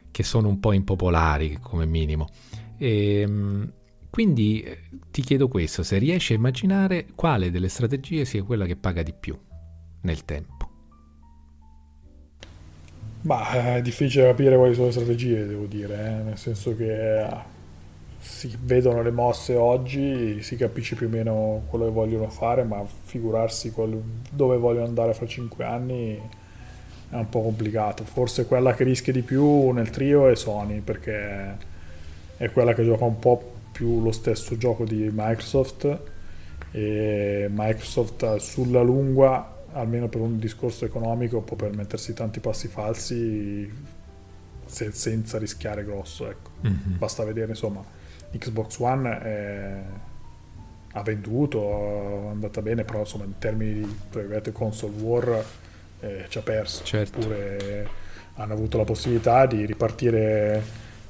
che 0.09 0.23
sono 0.23 0.47
un 0.47 0.59
po' 0.59 0.71
impopolari 0.71 1.59
come 1.61 1.85
minimo. 1.85 2.29
E, 2.77 3.19
ehm, 3.21 3.73
quindi 4.09 4.61
eh, 4.61 4.81
ti 5.09 5.21
chiedo 5.21 5.47
questo, 5.47 5.83
se 5.83 5.97
riesci 5.97 6.33
a 6.33 6.37
immaginare 6.37 7.07
quale 7.15 7.51
delle 7.51 7.69
strategie 7.69 8.25
sia 8.25 8.43
quella 8.43 8.65
che 8.65 8.75
paga 8.75 9.03
di 9.03 9.13
più 9.13 9.37
nel 10.01 10.25
tempo. 10.25 10.60
Ma 13.21 13.51
eh, 13.51 13.75
è 13.77 13.81
difficile 13.81 14.25
capire 14.25 14.57
quali 14.57 14.73
sono 14.73 14.87
le 14.87 14.93
strategie, 14.93 15.45
devo 15.45 15.65
dire, 15.65 15.93
eh? 15.93 16.23
nel 16.23 16.37
senso 16.37 16.75
che 16.75 17.21
eh, 17.21 17.27
si 18.17 18.55
vedono 18.61 19.03
le 19.03 19.11
mosse 19.11 19.55
oggi, 19.55 20.41
si 20.41 20.55
capisce 20.55 20.95
più 20.95 21.07
o 21.07 21.09
meno 21.09 21.63
quello 21.67 21.85
che 21.85 21.91
vogliono 21.91 22.29
fare, 22.29 22.63
ma 22.63 22.83
figurarsi 22.85 23.73
dove 24.31 24.57
vogliono 24.57 24.85
andare 24.85 25.13
fra 25.13 25.27
cinque 25.27 25.65
anni 25.65 26.19
è 27.11 27.15
un 27.15 27.29
po' 27.29 27.41
complicato. 27.41 28.03
Forse 28.05 28.45
quella 28.45 28.73
che 28.73 28.83
rischia 28.83 29.13
di 29.13 29.21
più 29.21 29.69
nel 29.69 29.89
trio 29.91 30.27
è 30.27 30.35
Sony, 30.35 30.79
perché 30.79 31.57
è 32.37 32.49
quella 32.51 32.73
che 32.73 32.83
gioca 32.83 33.05
un 33.05 33.19
po' 33.19 33.53
più 33.71 34.01
lo 34.01 34.11
stesso 34.11 34.57
gioco 34.57 34.83
di 34.83 35.09
Microsoft 35.11 35.99
e 36.71 37.47
Microsoft 37.51 38.37
sulla 38.37 38.81
lunga 38.81 39.59
almeno 39.73 40.07
per 40.07 40.21
un 40.21 40.37
discorso 40.39 40.85
economico, 40.85 41.41
può 41.41 41.55
permettersi 41.55 42.13
tanti 42.13 42.39
passi 42.39 42.67
falsi 42.67 43.71
se, 44.65 44.91
senza 44.91 45.37
rischiare 45.37 45.83
grosso. 45.83 46.29
Ecco. 46.29 46.49
Mm-hmm. 46.65 46.97
Basta 46.97 47.23
vedere, 47.23 47.51
insomma, 47.51 47.83
Xbox 48.31 48.79
One 48.79 49.19
è, 49.19 49.81
ha 50.93 51.01
venduto, 51.03 52.27
è 52.27 52.29
andata 52.29 52.61
bene, 52.61 52.83
però 52.83 52.99
insomma, 52.99 53.25
in 53.25 53.37
termini 53.37 53.97
di 54.09 54.51
console 54.51 54.93
war 55.01 55.45
eh, 55.99 56.25
ci 56.29 56.37
ha 56.37 56.41
perso. 56.41 56.83
Certo. 56.83 57.19
Oppure 57.19 57.99
hanno 58.35 58.53
avuto 58.53 58.77
la 58.77 58.85
possibilità 58.85 59.45
di 59.45 59.65
ripartire 59.65 60.63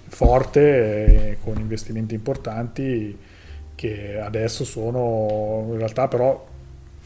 forte 0.08 1.32
eh, 1.32 1.38
con 1.42 1.58
investimenti 1.58 2.14
importanti 2.14 3.18
che 3.76 4.20
adesso 4.20 4.66
sono 4.66 5.68
in 5.72 5.78
realtà 5.78 6.08
però 6.08 6.50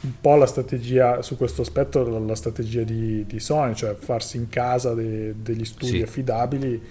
un 0.02 0.12
po' 0.22 0.36
la 0.36 0.46
strategia 0.46 1.22
su 1.22 1.38
questo 1.38 1.62
aspetto, 1.62 2.20
la 2.20 2.36
strategia 2.36 2.84
di, 2.84 3.26
di 3.26 3.40
Sony, 3.40 3.74
cioè 3.74 3.96
farsi 3.96 4.38
in 4.38 4.50
casa 4.50 4.94
de, 4.94 5.34
degli 5.42 5.66
studi 5.66 5.98
sì. 5.98 6.02
affidabili 6.02 6.82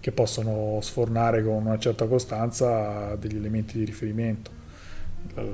che 0.00 0.12
possono 0.12 0.78
sfornare 0.80 1.42
con 1.42 1.66
una 1.66 1.78
certa 1.78 2.06
costanza 2.06 3.14
degli 3.16 3.36
elementi 3.36 3.78
di 3.78 3.84
riferimento. 3.84 4.62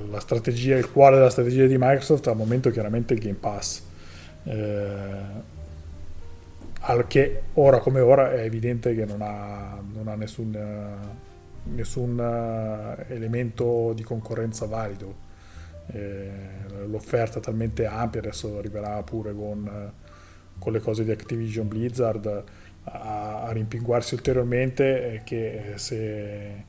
La 0.09 0.19
strategia, 0.19 0.77
il 0.77 0.91
cuore 0.91 1.15
della 1.15 1.29
strategia 1.29 1.65
di 1.65 1.77
Microsoft 1.77 2.27
al 2.27 2.35
momento 2.35 2.69
è 2.69 2.71
chiaramente 2.71 3.13
il 3.13 3.19
Game 3.19 3.37
Pass. 3.39 3.81
Eh, 4.43 5.49
al 6.81 7.07
che 7.07 7.43
ora 7.53 7.79
come 7.79 7.99
ora 7.99 8.33
è 8.33 8.41
evidente 8.41 8.95
che 8.95 9.05
non 9.05 9.21
ha, 9.21 9.79
non 9.93 10.07
ha 10.07 10.15
nessun, 10.15 10.57
nessun 11.63 12.19
eh, 12.19 13.13
elemento 13.13 13.93
di 13.93 14.03
concorrenza 14.03 14.65
valido 14.65 15.29
l'offerta 16.87 17.39
è 17.39 17.41
talmente 17.41 17.85
ampia, 17.85 18.19
adesso 18.19 18.57
arriverà 18.57 19.01
pure 19.03 19.33
con, 19.33 19.91
con 20.57 20.71
le 20.71 20.79
cose 20.79 21.03
di 21.03 21.11
Activision 21.11 21.67
Blizzard 21.67 22.43
a, 22.83 23.43
a 23.43 23.51
rimpinguarsi 23.51 24.13
ulteriormente 24.15 25.21
che, 25.23 25.73
se, 25.75 26.63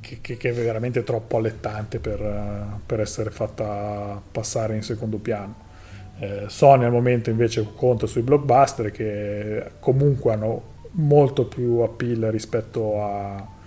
che, 0.00 0.20
che, 0.20 0.48
è 0.48 0.52
veramente 0.52 1.02
troppo 1.02 1.36
allettante 1.36 1.98
per, 1.98 2.80
per, 2.84 3.00
essere 3.00 3.30
fatta 3.30 4.20
passare 4.30 4.74
in 4.74 4.82
secondo 4.82 5.18
piano. 5.18 5.70
Eh, 6.18 6.44
Sony 6.48 6.84
al 6.84 6.92
momento 6.92 7.30
invece 7.30 7.66
conta 7.74 8.06
sui 8.06 8.22
blockbuster 8.22 8.90
che 8.90 9.72
comunque 9.80 10.32
hanno 10.32 10.70
molto 10.92 11.46
più 11.46 11.78
appeal 11.78 12.30
rispetto 12.30 13.02
a, 13.02 13.60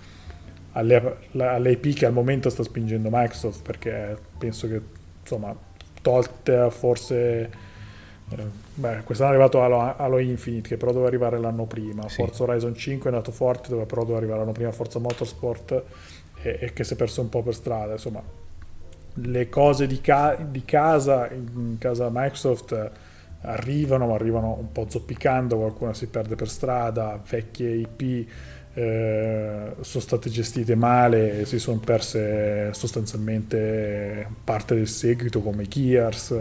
alle, 0.76 1.16
all'IP 1.38 1.94
che 1.94 2.06
al 2.06 2.12
momento 2.12 2.50
sta 2.50 2.62
spingendo 2.62 3.08
Microsoft 3.10 3.62
perché 3.62 4.16
penso 4.38 4.68
che 4.68 4.80
insomma 5.20 5.54
tolte 6.02 6.68
forse 6.70 7.50
eh, 8.28 8.44
beh, 8.74 9.02
quest'anno 9.04 9.30
è 9.30 9.34
arrivato 9.34 9.62
Halo, 9.62 9.96
Halo, 9.96 10.18
Infinite 10.18 10.68
che 10.68 10.76
però 10.76 10.90
doveva 10.90 11.08
arrivare 11.08 11.38
l'anno 11.38 11.64
prima 11.64 12.08
sì. 12.08 12.16
Forza 12.16 12.42
Horizon 12.42 12.74
5 12.74 13.10
è 13.10 13.12
andato 13.12 13.32
forte 13.32 13.70
dove 13.70 13.86
però 13.86 14.02
doveva 14.02 14.18
arrivare 14.18 14.40
l'anno 14.40 14.52
prima 14.52 14.70
Forza 14.72 14.98
Motorsport 14.98 15.82
e, 16.42 16.58
e, 16.60 16.72
che 16.72 16.84
si 16.84 16.92
è 16.92 16.96
perso 16.96 17.22
un 17.22 17.30
po' 17.30 17.42
per 17.42 17.54
strada 17.54 17.92
insomma 17.92 18.22
le 19.18 19.48
cose 19.48 19.86
di, 19.86 20.00
ca- 20.02 20.36
di 20.36 20.62
casa 20.66 21.30
in 21.30 21.76
casa 21.78 22.10
Microsoft 22.12 22.90
arrivano 23.42 24.08
ma 24.08 24.14
arrivano 24.14 24.56
un 24.58 24.72
po' 24.72 24.86
zoppicando 24.88 25.56
qualcuna 25.56 25.94
si 25.94 26.08
perde 26.08 26.34
per 26.34 26.50
strada 26.50 27.18
vecchie 27.26 27.70
IP 27.70 28.28
eh, 28.76 29.72
sono 29.80 30.02
state 30.02 30.28
gestite 30.28 30.74
male, 30.74 31.40
e 31.40 31.44
si 31.46 31.58
sono 31.58 31.78
perse 31.78 32.74
sostanzialmente 32.74 34.26
parte 34.44 34.74
del 34.74 34.86
seguito 34.86 35.40
come 35.40 35.66
Gears, 35.66 36.38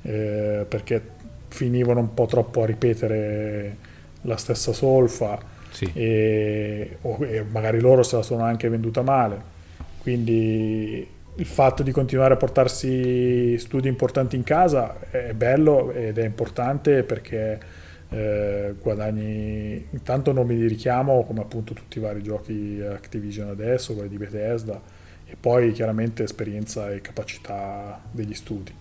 eh, 0.00 0.64
perché 0.66 1.02
finivano 1.48 2.00
un 2.00 2.14
po' 2.14 2.24
troppo 2.24 2.62
a 2.62 2.66
ripetere 2.66 3.76
la 4.22 4.38
stessa 4.38 4.72
solfa 4.72 5.38
sì. 5.70 5.90
e, 5.92 6.96
o, 7.02 7.18
e 7.20 7.44
magari 7.44 7.78
loro 7.78 8.02
se 8.02 8.16
la 8.16 8.22
sono 8.22 8.42
anche 8.42 8.70
venduta 8.70 9.02
male. 9.02 9.54
Quindi 10.00 11.06
il 11.34 11.46
fatto 11.46 11.82
di 11.82 11.90
continuare 11.90 12.32
a 12.32 12.36
portarsi 12.38 13.58
studi 13.58 13.88
importanti 13.88 14.34
in 14.34 14.44
casa 14.44 14.96
è 15.10 15.34
bello 15.34 15.92
ed 15.92 16.16
è 16.16 16.24
importante 16.24 17.02
perché 17.02 17.84
eh, 18.08 18.74
guadagni 18.80 19.86
intanto 19.90 20.32
nomi 20.32 20.56
di 20.56 20.66
richiamo 20.66 21.24
come 21.24 21.40
appunto 21.40 21.74
tutti 21.74 21.98
i 21.98 22.00
vari 22.00 22.22
giochi 22.22 22.80
Activision 22.80 23.48
adesso, 23.48 23.94
quelli 23.94 24.08
di 24.08 24.16
Bethesda 24.16 24.80
e 25.24 25.36
poi 25.38 25.72
chiaramente 25.72 26.22
esperienza 26.22 26.90
e 26.90 27.00
capacità 27.00 28.00
degli 28.10 28.34
studi. 28.34 28.72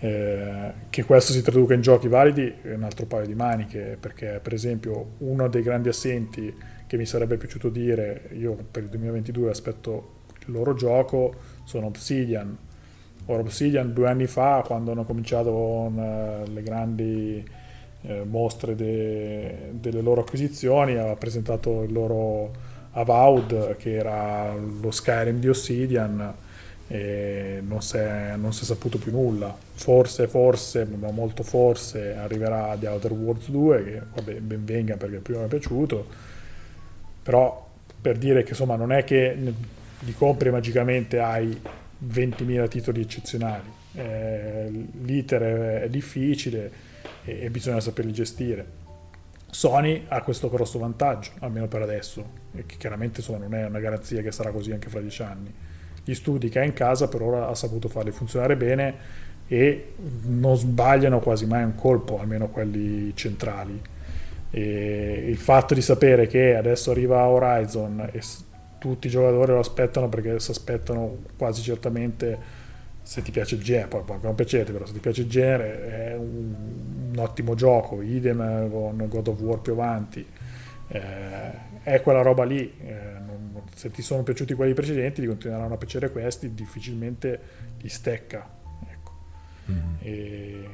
Eh, 0.00 0.72
che 0.90 1.02
questo 1.02 1.32
si 1.32 1.42
traduca 1.42 1.74
in 1.74 1.80
giochi 1.80 2.06
validi 2.06 2.54
è 2.62 2.74
un 2.74 2.84
altro 2.84 3.06
paio 3.06 3.26
di 3.26 3.34
maniche 3.34 3.96
perché 3.98 4.38
per 4.40 4.52
esempio 4.52 5.14
uno 5.18 5.48
dei 5.48 5.60
grandi 5.60 5.88
assenti 5.88 6.54
che 6.86 6.96
mi 6.96 7.04
sarebbe 7.04 7.36
piaciuto 7.36 7.68
dire 7.68 8.28
io 8.34 8.56
per 8.70 8.84
il 8.84 8.90
2022 8.90 9.50
aspetto 9.50 10.18
il 10.46 10.52
loro 10.52 10.74
gioco 10.74 11.34
sono 11.64 11.86
Obsidian 11.86 12.56
ora 13.24 13.40
Obsidian 13.40 13.92
due 13.92 14.08
anni 14.08 14.28
fa 14.28 14.62
quando 14.64 14.92
hanno 14.92 15.04
cominciato 15.04 15.50
con 15.50 15.96
uh, 15.96 16.48
le 16.48 16.62
grandi 16.62 17.44
eh, 18.02 18.22
mostre 18.24 18.74
de, 18.74 19.70
delle 19.72 20.00
loro 20.00 20.20
acquisizioni, 20.20 20.96
ha 20.96 21.14
presentato 21.16 21.82
il 21.82 21.92
loro 21.92 22.50
Avowed 22.92 23.76
che 23.76 23.94
era 23.94 24.54
lo 24.54 24.90
Skyrim 24.90 25.38
di 25.38 25.48
Obsidian 25.48 26.34
e 26.88 27.62
non 27.66 27.82
si, 27.82 27.98
è, 27.98 28.32
non 28.36 28.52
si 28.52 28.62
è 28.62 28.66
saputo 28.66 28.98
più 28.98 29.12
nulla. 29.12 29.54
Forse, 29.74 30.26
forse, 30.26 30.86
ma 30.86 31.10
molto 31.10 31.42
forse 31.42 32.14
arriverà 32.14 32.76
The 32.78 32.88
Outer 32.88 33.12
Worlds 33.12 33.48
2 33.50 33.84
che 33.84 34.02
vabbè, 34.14 34.34
ben 34.40 34.64
venga 34.64 34.96
perché 34.96 35.18
prima 35.18 35.40
mi 35.40 35.46
è 35.46 35.48
piaciuto, 35.48 36.06
però 37.22 37.66
per 38.00 38.16
dire 38.16 38.42
che 38.42 38.50
insomma 38.50 38.76
non 38.76 38.92
è 38.92 39.04
che 39.04 39.36
li 40.00 40.14
compri 40.14 40.50
magicamente 40.50 41.18
hai 41.18 41.60
20.000 42.06 42.68
titoli 42.68 43.02
eccezionali, 43.02 43.68
eh, 43.94 44.70
l'iter 45.02 45.82
è 45.82 45.88
difficile 45.90 46.86
e, 47.28 47.44
e 47.44 47.50
bisogna 47.50 47.80
saperli 47.80 48.12
gestire. 48.12 48.86
Sony 49.50 50.04
ha 50.08 50.22
questo 50.22 50.48
grosso 50.48 50.78
vantaggio, 50.78 51.30
almeno 51.40 51.68
per 51.68 51.82
adesso, 51.82 52.24
e 52.54 52.64
che 52.66 52.76
chiaramente 52.76 53.20
insomma, 53.20 53.38
non 53.38 53.54
è 53.54 53.66
una 53.66 53.80
garanzia 53.80 54.22
che 54.22 54.32
sarà 54.32 54.50
così 54.50 54.72
anche 54.72 54.88
fra 54.88 55.00
dieci 55.00 55.22
anni. 55.22 55.52
Gli 56.04 56.14
studi 56.14 56.48
che 56.48 56.58
ha 56.58 56.64
in 56.64 56.72
casa 56.72 57.08
per 57.08 57.22
ora 57.22 57.48
ha 57.48 57.54
saputo 57.54 57.88
farli 57.88 58.10
funzionare 58.10 58.56
bene 58.56 59.26
e 59.46 59.94
non 60.24 60.56
sbagliano 60.56 61.20
quasi 61.20 61.46
mai 61.46 61.64
un 61.64 61.74
colpo, 61.74 62.18
almeno 62.18 62.48
quelli 62.48 63.14
centrali. 63.14 63.80
E 64.50 65.24
il 65.26 65.36
fatto 65.36 65.74
di 65.74 65.82
sapere 65.82 66.26
che 66.26 66.56
adesso 66.56 66.90
arriva 66.90 67.26
Horizon 67.26 68.08
e 68.12 68.22
tutti 68.78 69.08
i 69.08 69.10
giocatori 69.10 69.52
lo 69.52 69.58
aspettano 69.58 70.08
perché 70.08 70.38
si 70.40 70.50
aspettano 70.50 71.18
quasi 71.36 71.62
certamente 71.62 72.38
se 73.08 73.22
ti 73.22 73.30
piace 73.30 73.54
il 73.54 73.62
genere, 73.62 73.88
poi 73.88 74.02
può 74.02 74.18
non 74.20 74.34
piacerti, 74.34 74.70
però 74.70 74.84
se 74.84 74.92
ti 74.92 74.98
piace 74.98 75.22
il 75.22 75.30
genere 75.30 76.10
è 76.10 76.14
un, 76.14 76.54
un 77.10 77.18
ottimo 77.18 77.54
gioco, 77.54 78.02
idem 78.02 78.68
con 78.70 79.02
God 79.08 79.28
of 79.28 79.40
War 79.40 79.60
più 79.60 79.72
avanti, 79.72 80.26
eh, 80.88 81.80
è 81.84 82.02
quella 82.02 82.20
roba 82.20 82.44
lì, 82.44 82.70
eh, 82.82 82.92
non, 83.24 83.62
se 83.74 83.90
ti 83.90 84.02
sono 84.02 84.22
piaciuti 84.24 84.52
quelli 84.52 84.74
precedenti 84.74 85.22
ti 85.22 85.26
continueranno 85.26 85.72
a 85.72 85.76
piacere 85.78 86.12
questi, 86.12 86.52
difficilmente 86.52 87.40
li 87.78 87.88
stecca. 87.88 88.46
Ecco. 88.90 89.12
Mm-hmm. 89.70 89.94
E, 90.00 90.68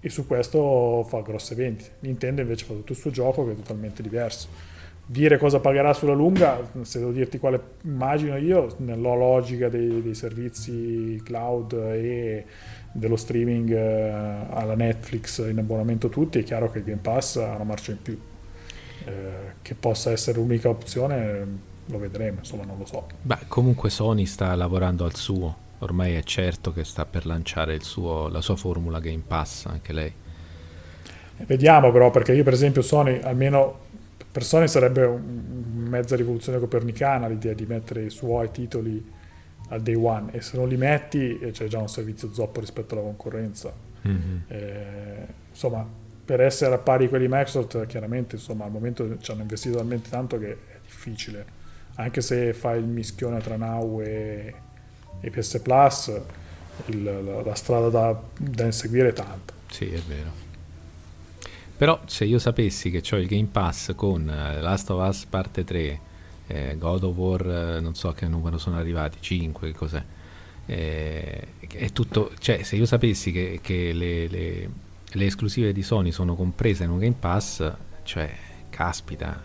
e 0.00 0.10
su 0.10 0.26
questo 0.26 1.04
fa 1.04 1.20
grosse 1.20 1.54
vendite. 1.54 1.98
Nintendo 2.00 2.40
invece 2.40 2.64
fa 2.64 2.72
tutto 2.72 2.90
il 2.90 2.98
suo 2.98 3.12
gioco 3.12 3.46
che 3.46 3.52
è 3.52 3.54
totalmente 3.54 4.02
diverso 4.02 4.73
dire 5.06 5.38
cosa 5.38 5.60
pagherà 5.60 5.92
sulla 5.92 6.14
lunga, 6.14 6.58
se 6.82 6.98
devo 6.98 7.12
dirti 7.12 7.38
quale 7.38 7.60
immagino 7.82 8.36
io, 8.36 8.74
nella 8.78 9.14
logica 9.14 9.68
dei, 9.68 10.02
dei 10.02 10.14
servizi 10.14 11.20
cloud 11.22 11.72
e 11.72 12.44
dello 12.92 13.16
streaming 13.16 13.70
eh, 13.70 14.10
alla 14.50 14.74
Netflix 14.74 15.46
in 15.48 15.58
abbonamento 15.58 16.08
tutti, 16.08 16.38
è 16.38 16.42
chiaro 16.42 16.70
che 16.70 16.78
il 16.78 16.84
Game 16.84 17.00
Pass 17.02 17.36
ha 17.36 17.54
una 17.54 17.64
marcia 17.64 17.92
in 17.92 18.02
più. 18.02 18.18
Eh, 19.06 19.12
che 19.60 19.74
possa 19.74 20.10
essere 20.12 20.38
l'unica 20.38 20.70
opzione 20.70 21.72
lo 21.86 21.98
vedremo, 21.98 22.38
insomma 22.38 22.64
non 22.64 22.78
lo 22.78 22.86
so. 22.86 23.06
Beh, 23.20 23.40
comunque 23.48 23.90
Sony 23.90 24.24
sta 24.24 24.54
lavorando 24.54 25.04
al 25.04 25.14
suo, 25.14 25.54
ormai 25.80 26.14
è 26.14 26.22
certo 26.22 26.72
che 26.72 26.84
sta 26.84 27.04
per 27.04 27.26
lanciare 27.26 27.78
suo, 27.80 28.28
la 28.28 28.40
sua 28.40 28.56
formula 28.56 29.00
Game 29.00 29.22
Pass, 29.26 29.66
anche 29.66 29.92
lei. 29.92 30.12
Vediamo 31.36 31.92
però, 31.92 32.10
perché 32.10 32.32
io 32.32 32.44
per 32.44 32.54
esempio 32.54 32.80
Sony, 32.80 33.20
almeno 33.20 33.83
per 34.34 34.42
Sony 34.42 34.66
sarebbe 34.66 35.04
un, 35.04 35.86
mezza 35.88 36.16
rivoluzione 36.16 36.58
copernicana 36.58 37.28
l'idea 37.28 37.52
di 37.52 37.66
mettere 37.66 38.02
i 38.02 38.10
suoi 38.10 38.50
titoli 38.50 39.12
al 39.68 39.80
day 39.80 39.94
one 39.94 40.32
e 40.32 40.40
se 40.40 40.56
non 40.56 40.66
li 40.66 40.76
metti 40.76 41.38
eh, 41.38 41.52
c'è 41.52 41.66
già 41.68 41.78
un 41.78 41.88
servizio 41.88 42.32
zoppo 42.32 42.58
rispetto 42.58 42.94
alla 42.94 43.04
concorrenza. 43.04 43.72
Mm-hmm. 44.08 44.36
Eh, 44.48 45.26
insomma, 45.50 45.88
per 46.24 46.40
essere 46.40 46.74
a 46.74 46.78
pari 46.78 47.08
quelli 47.08 47.28
Microsoft, 47.28 47.86
chiaramente 47.86 48.34
insomma, 48.34 48.64
al 48.64 48.72
momento 48.72 49.18
ci 49.20 49.30
hanno 49.30 49.42
investito 49.42 49.76
talmente 49.76 50.10
tanto 50.10 50.36
che 50.40 50.50
è 50.50 50.78
difficile. 50.82 51.46
Anche 51.94 52.20
se 52.20 52.54
fai 52.54 52.80
il 52.80 52.86
mischione 52.86 53.38
tra 53.38 53.54
Now 53.54 54.00
e, 54.00 54.52
e 55.20 55.30
PS 55.30 55.60
Plus, 55.60 56.20
il, 56.86 57.04
la, 57.04 57.40
la, 57.40 57.54
strada 57.54 57.88
da, 57.88 58.20
da 58.36 58.64
inseguire 58.64 59.10
è 59.10 59.12
tanta. 59.12 59.54
Sì, 59.70 59.92
è 59.92 60.00
vero. 60.08 60.43
Però 61.76 62.00
se 62.06 62.24
io 62.24 62.38
sapessi 62.38 62.90
che 62.90 63.02
ho 63.10 63.18
il 63.18 63.26
Game 63.26 63.48
Pass 63.50 63.94
con 63.94 64.22
uh, 64.22 64.62
Last 64.62 64.90
of 64.90 65.06
Us 65.06 65.24
parte 65.24 65.64
3, 65.64 66.00
eh, 66.46 66.76
God 66.78 67.02
of 67.02 67.16
War, 67.16 67.44
uh, 67.44 67.82
non 67.82 67.94
so 67.94 68.12
che 68.12 68.28
numero 68.28 68.58
sono 68.58 68.76
arrivati, 68.76 69.18
5, 69.20 69.72
che 69.72 69.76
cos'è, 69.76 70.02
eh, 70.66 71.46
è 71.58 71.90
tutto, 71.90 72.30
cioè 72.38 72.62
se 72.62 72.76
io 72.76 72.86
sapessi 72.86 73.32
che, 73.32 73.58
che 73.60 73.92
le, 73.92 74.28
le, 74.28 74.70
le, 75.04 75.26
esclusive 75.26 75.72
di 75.72 75.82
Sony 75.82 76.12
sono 76.12 76.36
comprese 76.36 76.84
in 76.84 76.90
un 76.90 76.98
Game 77.00 77.16
Pass, 77.18 77.72
cioè, 78.04 78.32
caspita. 78.70 79.42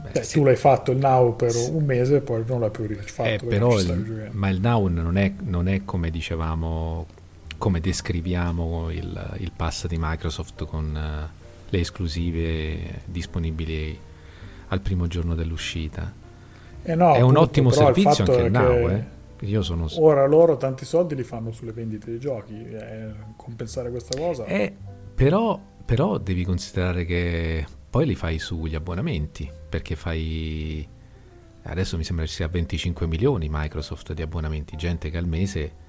Beh, 0.00 0.10
Beh, 0.10 0.22
se, 0.22 0.38
tu 0.38 0.44
l'hai 0.44 0.56
fatto 0.56 0.92
il 0.92 0.98
Now 0.98 1.34
per 1.34 1.54
un 1.72 1.84
mese 1.84 2.16
e 2.16 2.20
poi 2.20 2.44
non 2.46 2.60
l'hai 2.60 2.70
più 2.70 2.86
rifatto. 2.86 3.28
Eh, 3.28 3.40
però 3.44 3.78
il, 3.80 4.28
ma 4.30 4.48
il 4.48 4.60
Now 4.60 4.86
non 4.86 5.16
è, 5.16 5.32
non 5.40 5.66
è 5.66 5.84
come 5.84 6.10
dicevamo 6.10 7.06
come 7.64 7.80
descriviamo 7.80 8.90
il, 8.90 9.36
il 9.38 9.50
pass 9.56 9.86
di 9.86 9.96
Microsoft 9.98 10.66
con 10.66 10.84
uh, 10.94 11.70
le 11.70 11.80
esclusive 11.80 13.00
disponibili 13.06 13.98
al 14.68 14.80
primo 14.82 15.06
giorno 15.06 15.34
dell'uscita. 15.34 16.12
Eh 16.82 16.94
no, 16.94 17.14
è 17.14 17.20
appunto, 17.20 17.26
un 17.26 17.36
ottimo 17.38 17.70
servizio 17.70 18.22
anche 18.22 18.44
il 18.44 18.50
Now, 18.50 18.88
eh. 18.90 19.04
Io 19.46 19.62
sono... 19.62 19.86
Ora 19.96 20.26
loro 20.26 20.58
tanti 20.58 20.84
soldi 20.84 21.14
li 21.14 21.22
fanno 21.22 21.52
sulle 21.52 21.72
vendite 21.72 22.10
dei 22.10 22.20
giochi, 22.20 22.52
eh, 22.52 23.12
compensare 23.34 23.88
questa 23.88 24.14
cosa. 24.18 24.44
Eh, 24.44 24.70
però, 25.14 25.58
però 25.86 26.18
devi 26.18 26.44
considerare 26.44 27.06
che 27.06 27.64
poi 27.88 28.04
li 28.04 28.14
fai 28.14 28.38
sugli 28.38 28.74
abbonamenti, 28.74 29.50
perché 29.70 29.96
fai... 29.96 30.86
Adesso 31.62 31.96
mi 31.96 32.04
sembra 32.04 32.26
che 32.26 32.30
sia 32.30 32.46
25 32.46 33.06
milioni 33.06 33.48
Microsoft 33.50 34.12
di 34.12 34.20
abbonamenti, 34.20 34.76
gente 34.76 35.08
che 35.08 35.16
al 35.16 35.26
mese 35.26 35.82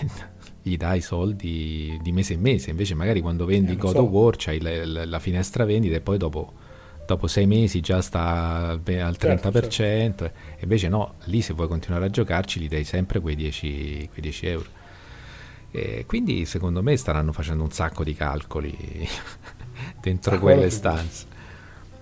gli 0.62 0.76
dai 0.76 1.00
soldi 1.00 1.98
di 2.02 2.12
mese 2.12 2.34
in 2.34 2.40
mese, 2.40 2.70
invece 2.70 2.94
magari 2.94 3.20
quando 3.20 3.44
vendi 3.44 3.72
eh, 3.72 3.76
God 3.76 3.92
so. 3.92 4.02
of 4.02 4.10
War 4.10 4.36
c'hai 4.36 4.60
la, 4.60 4.84
la, 4.84 5.04
la, 5.06 5.18
finestra 5.18 5.64
vendita 5.64 5.96
e 5.96 6.00
poi 6.00 6.18
dopo, 6.18 6.52
dopo, 7.06 7.26
sei 7.26 7.46
mesi 7.46 7.80
già 7.80 8.00
sta 8.02 8.68
al 8.68 8.82
30%, 8.84 9.18
certo, 9.18 9.68
certo. 9.68 10.30
invece 10.60 10.88
no, 10.88 11.14
lì 11.24 11.40
se 11.40 11.54
vuoi 11.54 11.68
continuare 11.68 12.06
a 12.06 12.10
giocarci 12.10 12.60
gli 12.60 12.68
dai 12.68 12.84
sempre 12.84 13.20
quei 13.20 13.36
10, 13.36 14.08
quei 14.10 14.22
10 14.22 14.46
euro. 14.46 14.66
E 15.70 16.04
quindi 16.06 16.46
secondo 16.46 16.82
me 16.82 16.96
staranno 16.96 17.32
facendo 17.32 17.62
un 17.62 17.70
sacco 17.70 18.02
di 18.02 18.14
calcoli 18.14 18.74
dentro 20.00 20.34
ah, 20.34 20.38
quelle 20.38 20.70
stanze. 20.70 21.26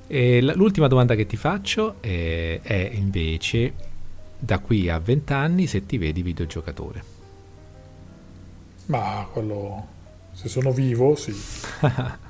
E 0.08 0.40
l'ultima 0.40 0.86
domanda 0.86 1.16
che 1.16 1.26
ti 1.26 1.36
faccio 1.36 1.96
è, 2.00 2.60
è 2.62 2.90
invece 2.94 3.72
da 4.38 4.60
qui 4.60 4.88
a 4.88 4.98
20 4.98 5.32
anni 5.32 5.66
se 5.66 5.84
ti 5.84 5.98
vedi 5.98 6.22
videogiocatore. 6.22 7.14
Ma 8.86 9.28
quello... 9.32 9.94
Se 10.32 10.48
sono 10.48 10.70
vivo, 10.70 11.14
sì. 11.14 11.32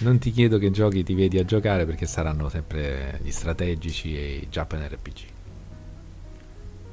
non 0.00 0.18
ti 0.18 0.30
chiedo 0.30 0.58
che 0.58 0.70
giochi 0.70 1.04
ti 1.04 1.14
vedi 1.14 1.38
a 1.38 1.44
giocare 1.44 1.86
perché 1.86 2.06
saranno 2.06 2.48
sempre 2.48 3.20
gli 3.22 3.30
strategici 3.30 4.16
e 4.16 4.36
i 4.36 4.48
Japan 4.48 4.86
RPG. 4.88 5.34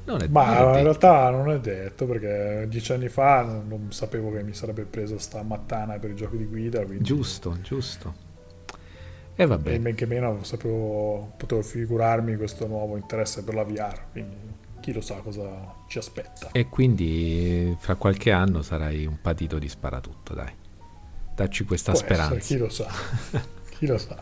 Non 0.06 0.22
è, 0.22 0.28
Ma 0.28 0.60
non 0.60 0.74
è 0.74 0.78
in 0.78 0.82
realtà 0.84 1.30
non 1.30 1.50
è 1.50 1.58
detto 1.60 2.06
perché 2.06 2.66
dieci 2.68 2.92
anni 2.92 3.08
fa 3.08 3.42
non, 3.42 3.66
non, 3.66 3.90
sapevo 3.90 4.30
che 4.30 4.42
mi 4.42 4.52
sarebbe 4.52 4.84
presa 4.84 5.18
sta 5.18 5.42
mattana 5.42 5.98
per 5.98 6.10
i 6.10 6.14
giochi 6.14 6.36
di 6.36 6.44
guida. 6.44 6.84
Quindi... 6.84 7.02
Giusto, 7.02 7.58
giusto. 7.62 8.22
E 9.34 9.46
vabbè. 9.46 9.72
E 9.72 9.78
men 9.78 9.94
che 9.94 10.06
meno 10.06 10.44
sapevo, 10.44 11.32
potevo 11.36 11.62
figurarmi 11.62 12.36
questo 12.36 12.66
nuovo 12.66 12.96
interesse 12.96 13.42
per 13.42 13.54
la 13.54 13.64
VR. 13.64 13.98
Quindi 14.12 14.36
chi 14.80 14.92
lo 14.92 15.00
sa 15.00 15.16
cosa 15.16 15.74
ci 15.94 15.98
aspetta. 15.98 16.48
E 16.50 16.68
quindi 16.68 17.76
fra 17.78 17.94
qualche 17.94 18.32
anno 18.32 18.62
sarai 18.62 19.06
un 19.06 19.20
patito 19.20 19.60
di 19.60 19.68
sparatutto, 19.68 20.34
dai. 20.34 20.52
Dacci 21.36 21.64
questa 21.64 21.92
Può 21.92 22.00
speranza. 22.00 22.34
Essere, 22.34 22.42
chi 22.42 22.56
lo 22.56 22.68
sa. 22.68 22.90
chi 23.78 23.86
lo 23.86 23.98
sa. 23.98 24.16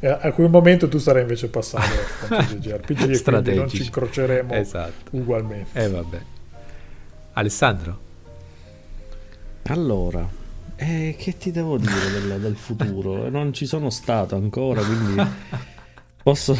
E 0.00 0.06
a 0.06 0.32
quel 0.32 0.50
momento 0.50 0.86
tu 0.88 0.98
sarai 0.98 1.22
invece 1.22 1.48
passato 1.48 1.84
a 2.28 2.42
JRPG 2.42 3.10
e 3.10 3.22
quindi 3.22 3.54
non 3.54 3.68
ci 3.68 3.84
incroceremo 3.84 4.52
esatto. 4.52 5.16
ugualmente. 5.16 5.78
E 5.78 5.84
eh, 5.84 5.88
vabbè. 5.88 6.20
Alessandro? 7.32 8.06
Allora, 9.64 10.28
eh, 10.76 11.16
che 11.18 11.38
ti 11.38 11.50
devo 11.50 11.78
dire 11.78 12.10
del, 12.10 12.38
del 12.38 12.56
futuro? 12.56 13.30
Non 13.30 13.54
ci 13.54 13.64
sono 13.64 13.88
stato 13.88 14.34
ancora, 14.34 14.82
quindi 14.82 15.26
posso 16.22 16.54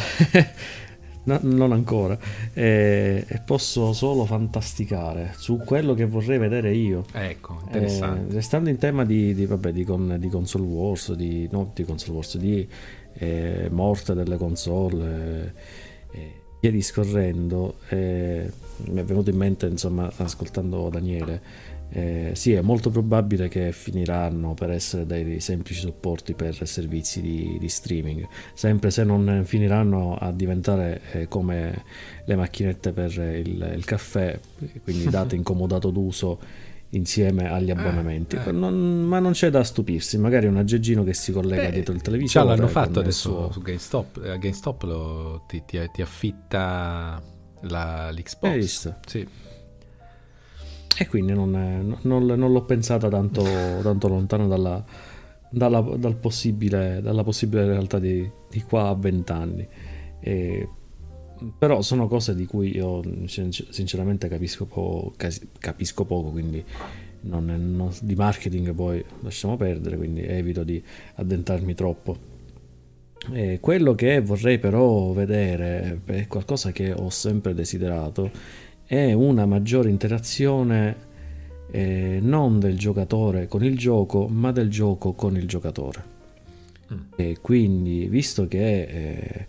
No, 1.23 1.39
non 1.41 1.71
ancora. 1.71 2.17
E, 2.53 3.25
e, 3.27 3.41
posso 3.45 3.93
solo 3.93 4.25
fantasticare 4.25 5.33
su 5.37 5.57
quello 5.57 5.93
che 5.93 6.05
vorrei 6.05 6.37
vedere 6.37 6.73
io. 6.73 7.05
Ecco, 7.11 7.59
interessante. 7.65 8.31
Eh, 8.31 8.35
restando 8.35 8.69
in 8.69 8.77
tema 8.77 9.05
di, 9.05 9.33
di, 9.33 9.45
vabbè, 9.45 9.71
di, 9.71 9.83
con, 9.83 10.15
di, 10.17 10.29
console 10.29 10.65
wars, 10.65 11.13
di, 11.13 11.47
no, 11.51 11.71
di 11.73 11.83
console 11.83 12.13
wars, 12.13 12.37
di 12.37 12.67
eh, 13.13 13.67
morte 13.71 14.13
delle 14.13 14.37
console, 14.37 15.53
eh, 16.11 16.33
via 16.59 16.71
discorrendo, 16.71 17.75
eh, 17.89 18.51
mi 18.87 18.99
è 18.99 19.03
venuto 19.03 19.29
in 19.29 19.37
mente, 19.37 19.67
insomma, 19.67 20.11
ascoltando 20.17 20.89
Daniele 20.89 21.77
eh, 21.91 22.31
sì, 22.35 22.53
è 22.53 22.61
molto 22.61 22.91
probabile 22.91 23.47
che 23.47 23.71
finiranno 23.71 24.53
per 24.53 24.69
essere 24.69 25.07
dei 25.07 25.39
semplici 25.39 25.79
supporti 25.79 26.35
per 26.35 26.67
servizi 26.67 27.19
di, 27.19 27.57
di 27.59 27.67
streaming, 27.67 28.27
sempre 28.53 28.91
se 28.91 29.03
non 29.03 29.41
finiranno 29.43 30.15
a 30.15 30.31
diventare 30.31 31.01
eh, 31.13 31.27
come 31.27 31.83
le 32.25 32.35
macchinette 32.35 32.91
per 32.91 33.11
il, 33.17 33.73
il 33.75 33.85
caffè, 33.85 34.39
quindi 34.83 35.05
date 35.09 35.35
incomodato 35.35 35.89
d'uso 35.89 36.67
insieme 36.89 37.51
agli 37.51 37.69
eh, 37.69 37.71
abbonamenti. 37.71 38.35
Eh, 38.35 38.49
eh. 38.49 38.51
Non, 38.51 39.03
ma 39.03 39.17
non 39.17 39.31
c'è 39.31 39.49
da 39.49 39.63
stupirsi, 39.63 40.19
magari 40.19 40.45
un 40.45 40.57
aggeggino 40.57 41.03
che 41.03 41.15
si 41.15 41.31
collega 41.31 41.69
Beh, 41.69 41.71
dietro 41.71 41.95
il 41.95 42.03
televisore. 42.03 42.45
Già 42.45 42.53
l'hanno 42.53 42.67
fatto 42.67 42.99
adesso 42.99 43.29
suo... 43.31 43.51
su 43.51 43.61
GameStop. 43.61 44.21
A 44.25 44.37
GameStop 44.37 44.83
lo, 44.83 45.43
ti, 45.47 45.63
ti, 45.65 45.79
ti, 45.91 46.01
affitta 46.03 47.19
la, 47.61 48.11
l'Xbox. 48.11 48.93
Sì. 49.05 49.27
E 50.97 51.07
quindi 51.07 51.33
non, 51.33 51.55
è, 51.55 51.81
non, 51.81 52.25
non 52.25 52.51
l'ho 52.51 52.63
pensata 52.65 53.07
tanto, 53.07 53.43
tanto 53.81 54.07
lontano 54.09 54.47
dalla, 54.47 54.83
dalla, 55.49 55.79
dal 55.79 56.15
possibile, 56.15 56.99
dalla 57.01 57.23
possibile 57.23 57.65
realtà 57.65 57.99
di, 57.99 58.29
di 58.49 58.61
qua 58.61 58.89
a 58.89 58.95
vent'anni. 58.95 59.67
però 61.57 61.81
sono 61.81 62.07
cose 62.07 62.35
di 62.35 62.45
cui 62.45 62.75
io 62.75 63.01
sinceramente 63.27 64.27
capisco, 64.27 64.65
po- 64.65 65.13
capisco 65.59 66.03
poco, 66.03 66.31
quindi 66.31 66.63
non, 67.21 67.45
non, 67.45 67.91
di 68.01 68.15
marketing 68.15 68.73
poi 68.73 69.03
lasciamo 69.21 69.55
perdere, 69.57 69.97
quindi 69.97 70.21
evito 70.21 70.63
di 70.63 70.83
addentrarmi 71.15 71.73
troppo. 71.75 72.28
E 73.31 73.59
quello 73.59 73.95
che 73.95 74.21
vorrei 74.21 74.59
però 74.59 75.11
vedere, 75.11 76.01
è 76.05 76.27
qualcosa 76.27 76.71
che 76.71 76.91
ho 76.93 77.09
sempre 77.09 77.53
desiderato, 77.53 78.31
è 78.85 79.13
una 79.13 79.45
maggiore 79.45 79.89
interazione 79.89 81.07
eh, 81.71 82.19
non 82.21 82.59
del 82.59 82.77
giocatore 82.77 83.47
con 83.47 83.63
il 83.63 83.77
gioco, 83.77 84.27
ma 84.27 84.51
del 84.51 84.69
gioco 84.69 85.13
con 85.13 85.35
il 85.35 85.47
giocatore. 85.47 86.03
Mm. 86.93 86.97
E 87.15 87.37
quindi, 87.41 88.07
visto 88.07 88.47
che 88.47 88.81
eh, 88.81 89.47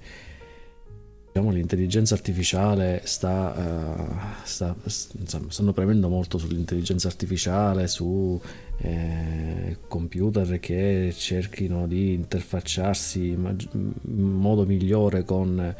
diciamo, 1.32 1.50
l'intelligenza 1.50 2.14
artificiale 2.14 3.02
sta, 3.04 3.54
uh, 3.56 4.44
sta, 4.44 4.74
insomma, 5.18 5.50
stanno 5.50 5.72
premendo 5.72 6.08
molto 6.08 6.38
sull'intelligenza 6.38 7.06
artificiale, 7.06 7.86
su 7.86 8.40
eh, 8.78 9.76
computer 9.86 10.58
che 10.58 11.12
cerchino 11.16 11.86
di 11.86 12.14
interfacciarsi 12.14 13.28
in 13.28 13.92
modo 14.02 14.66
migliore 14.66 15.22
con, 15.24 15.74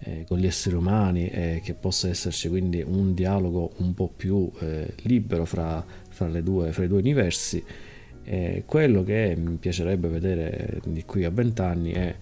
eh, 0.00 0.24
con 0.26 0.38
gli 0.38 0.46
esseri 0.46 0.74
umani 0.74 1.28
e 1.28 1.60
che 1.62 1.74
possa 1.74 2.08
esserci 2.08 2.48
quindi 2.48 2.82
un 2.84 3.14
dialogo 3.14 3.72
un 3.76 3.94
po' 3.94 4.10
più 4.14 4.50
eh, 4.58 4.92
libero 5.02 5.44
fra, 5.44 5.84
fra, 6.08 6.28
due, 6.40 6.72
fra, 6.72 6.84
i 6.84 6.88
due 6.88 6.98
universi. 6.98 7.62
quello 8.64 9.04
che 9.04 9.36
mi 9.38 9.54
piacerebbe 9.56 10.08
vedere 10.08 10.80
di 10.84 11.04
qui 11.04 11.24
a 11.24 11.30
vent'anni 11.30 11.92
è 11.92 12.14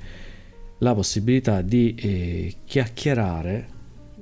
la 0.78 0.94
possibilità 0.94 1.62
di 1.62 1.94
eh, 1.94 2.54
chiacchierare 2.64 3.68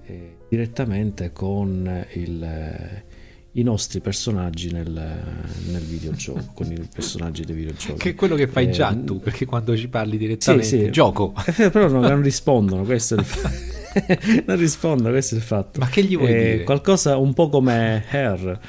eh, 0.04 0.36
direttamente 0.48 1.32
con 1.32 2.06
il, 2.12 2.42
eh, 2.42 3.04
i 3.52 3.62
nostri 3.62 4.00
personaggi 4.00 4.70
nel, 4.70 4.90
nel 4.90 5.82
videogioco, 5.82 6.52
con 6.54 6.70
i 6.70 6.88
personaggi 6.92 7.44
dei 7.44 7.54
videogiochi. 7.54 7.98
Che 7.98 8.10
è 8.10 8.14
quello 8.14 8.34
che 8.34 8.46
fai 8.48 8.70
già 8.70 8.92
eh, 8.92 9.04
tu, 9.04 9.20
perché 9.20 9.44
quando 9.44 9.76
ci 9.76 9.88
parli 9.88 10.16
direttamente 10.18 10.66
sì, 10.66 10.78
sì. 10.78 10.90
gioco. 10.90 11.34
Eh, 11.56 11.70
però 11.70 11.88
no, 11.88 12.00
non 12.00 12.22
rispondono, 12.22 12.84
questo 12.84 13.16
è 13.16 13.18
il 13.18 13.24
fatto. 13.24 13.72
non 14.46 14.56
rispondono, 14.56 15.10
questo 15.10 15.34
è 15.34 15.38
il 15.38 15.44
fatto. 15.44 15.80
Ma 15.80 15.88
che 15.88 16.02
gli 16.02 16.16
vuoi 16.16 16.32
eh, 16.32 16.34
dire? 16.34 16.64
Qualcosa 16.64 17.16
un 17.16 17.34
po' 17.34 17.48
come 17.48 18.04
Hair 18.10 18.60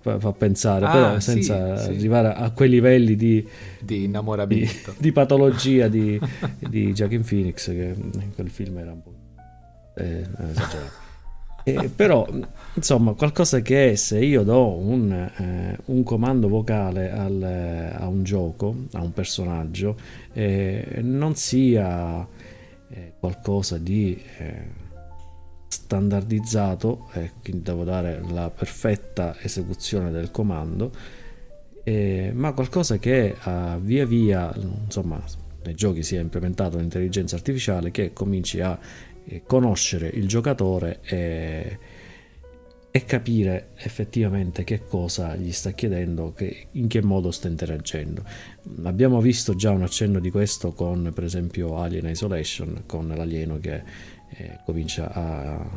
fa 0.00 0.32
pensare, 0.32 0.86
ah, 0.86 0.90
però 0.90 1.20
senza 1.20 1.76
sì, 1.76 1.90
arrivare 1.90 2.32
a 2.32 2.50
quei 2.50 2.68
livelli 2.68 3.16
di, 3.16 3.46
di 3.80 4.04
innamoramento, 4.04 4.92
di, 4.92 5.02
di 5.02 5.12
patologia 5.12 5.88
di, 5.88 6.18
di 6.58 6.92
Joaquin 6.92 7.22
Phoenix, 7.22 7.66
che 7.66 7.94
in 7.96 8.34
quel 8.34 8.48
film 8.48 8.78
era 8.78 8.92
un 8.92 9.02
po' 9.02 9.12
eh, 9.96 10.26
esagerato. 10.50 11.08
Eh, 11.62 11.90
però 11.94 12.26
insomma 12.72 13.12
qualcosa 13.12 13.60
che 13.60 13.94
se 13.96 14.18
io 14.18 14.42
do 14.44 14.78
un, 14.78 15.12
eh, 15.12 15.76
un 15.86 16.02
comando 16.02 16.48
vocale 16.48 17.12
al, 17.12 17.92
a 17.98 18.06
un 18.08 18.22
gioco 18.22 18.74
a 18.92 19.02
un 19.02 19.12
personaggio 19.12 19.94
eh, 20.32 21.00
non 21.02 21.34
sia 21.34 22.26
eh, 22.88 23.12
qualcosa 23.18 23.76
di 23.76 24.18
eh, 24.38 24.79
standardizzato 25.72 27.08
e 27.12 27.30
quindi 27.42 27.62
devo 27.62 27.84
dare 27.84 28.20
la 28.28 28.50
perfetta 28.50 29.36
esecuzione 29.40 30.10
del 30.10 30.32
comando 30.32 30.90
eh, 31.84 32.32
ma 32.34 32.52
qualcosa 32.52 32.98
che 32.98 33.36
uh, 33.42 33.80
via 33.80 34.04
via 34.04 34.52
insomma 34.54 35.22
nei 35.62 35.74
giochi 35.74 36.02
sia 36.02 36.20
implementato 36.20 36.76
l'intelligenza 36.76 37.36
artificiale 37.36 37.90
che 37.90 38.12
cominci 38.12 38.60
a 38.60 38.78
eh, 39.24 39.42
conoscere 39.46 40.08
il 40.08 40.26
giocatore 40.26 41.00
e, 41.02 41.78
e, 42.90 43.04
capire 43.04 43.68
effettivamente 43.76 44.64
che 44.64 44.82
cosa 44.84 45.36
gli 45.36 45.52
sta 45.52 45.70
chiedendo, 45.72 46.32
che, 46.32 46.68
in 46.72 46.88
che 46.88 47.02
modo 47.02 47.30
sta 47.30 47.46
interagendo. 47.46 48.24
Abbiamo 48.84 49.20
visto 49.20 49.54
già 49.54 49.70
un 49.70 49.82
accenno 49.82 50.18
di 50.18 50.30
questo 50.30 50.72
con 50.72 51.12
per 51.14 51.24
esempio 51.24 51.76
Alien 51.78 52.08
Isolation, 52.08 52.82
con 52.86 53.08
l'alieno 53.08 53.58
che 53.58 53.82
comincia 54.64 55.12
a, 55.12 55.70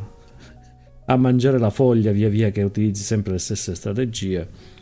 a 1.06 1.16
mangiare 1.16 1.58
la 1.58 1.70
foglia 1.70 2.12
via 2.12 2.28
via 2.28 2.50
che 2.50 2.62
utilizzi 2.62 3.02
sempre 3.02 3.32
le 3.32 3.38
stesse 3.38 3.74
strategie. 3.74 4.72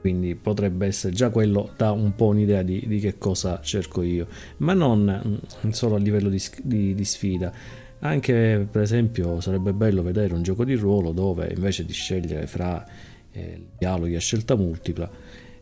Quindi 0.00 0.34
potrebbe 0.34 0.86
essere 0.86 1.12
già 1.12 1.28
quello 1.28 1.72
da 1.76 1.90
un 1.90 2.14
po' 2.14 2.28
un'idea 2.28 2.62
di, 2.62 2.84
di, 2.86 3.00
che 3.00 3.18
cosa 3.18 3.60
cerco 3.60 4.00
io. 4.00 4.26
Ma 4.58 4.72
non 4.72 5.40
solo 5.70 5.96
a 5.96 5.98
livello 5.98 6.30
di, 6.30 6.40
di, 6.62 6.94
di, 6.94 7.04
sfida. 7.04 7.52
Anche 7.98 8.66
per 8.70 8.80
esempio 8.80 9.40
sarebbe 9.40 9.74
bello 9.74 10.02
vedere 10.02 10.32
un 10.32 10.42
gioco 10.42 10.64
di 10.64 10.74
ruolo 10.74 11.12
dove 11.12 11.52
invece 11.54 11.84
di 11.84 11.92
scegliere 11.92 12.46
fra 12.46 12.82
eh, 13.30 13.66
dialoghi 13.76 14.14
a 14.14 14.20
scelta 14.20 14.56
multipla 14.56 15.10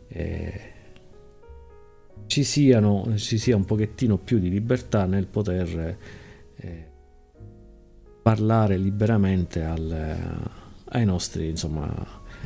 eh, 0.09 0.61
ci, 2.25 2.43
siano, 2.43 3.15
ci 3.15 3.37
sia 3.37 3.55
un 3.55 3.65
pochettino 3.65 4.17
più 4.17 4.39
di 4.39 4.49
libertà 4.49 5.05
nel 5.05 5.27
poter 5.27 5.97
parlare 8.21 8.77
liberamente 8.77 9.63
al, 9.63 10.49
ai 10.85 11.05
nostri, 11.05 11.49
insomma, 11.49 11.91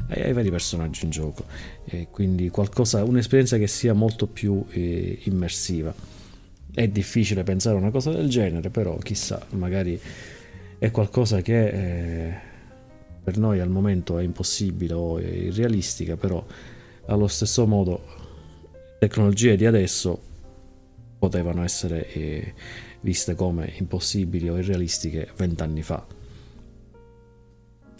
ai, 0.08 0.22
ai, 0.22 0.34
vari 0.34 0.50
personaggi 0.50 1.06
in 1.06 1.12
gioco. 1.12 1.46
E 1.86 2.08
quindi 2.12 2.50
qualcosa, 2.50 3.04
un'esperienza 3.04 3.58
che 3.58 3.68
sia 3.68 3.94
molto 3.94 4.28
più 4.28 4.66
eh, 4.70 5.20
immersiva. 5.24 5.94
È 6.74 6.88
difficile 6.88 7.44
pensare 7.44 7.76
a 7.76 7.80
una 7.80 7.92
cosa 7.92 8.12
del 8.12 8.30
genere, 8.30 8.70
però 8.70 8.98
chissà, 8.98 9.46
magari 9.52 10.00
è 10.80 10.92
qualcosa 10.92 11.42
che 11.42 11.68
eh, 11.68 12.34
per 13.24 13.38
noi 13.38 13.60
al 13.60 13.70
momento 13.70 14.18
è 14.18 14.24
impossibile 14.24 14.94
o 14.94 15.20
è 15.20 15.26
irrealistica, 15.26 16.18
però 16.18 16.44
allo 17.06 17.28
stesso 17.28 17.66
modo 17.68 18.02
tecnologie 19.00 19.56
di 19.56 19.66
adesso 19.66 20.32
potevano 21.20 21.64
essere 21.64 22.12
eh, 22.12 22.54
viste 23.04 23.36
come 23.36 23.72
impossibili 23.78 24.50
o 24.50 24.58
irrealistiche 24.58 25.30
vent'anni 25.36 25.84
fa. 25.84 26.06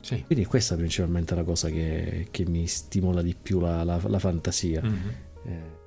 Sì. 0.02 0.24
Quindi 0.26 0.46
questa 0.46 0.74
è 0.74 0.78
principalmente 0.78 1.36
la 1.36 1.44
cosa 1.44 1.70
che, 1.70 2.28
che 2.30 2.46
mi 2.46 2.68
stimola 2.68 3.22
di 3.22 3.36
più 3.42 3.60
la, 3.60 3.84
la, 3.84 4.02
la 4.06 4.20
fantasia. 4.20 4.82
Mm-hmm. 4.82 5.08
Eh, 5.46 5.82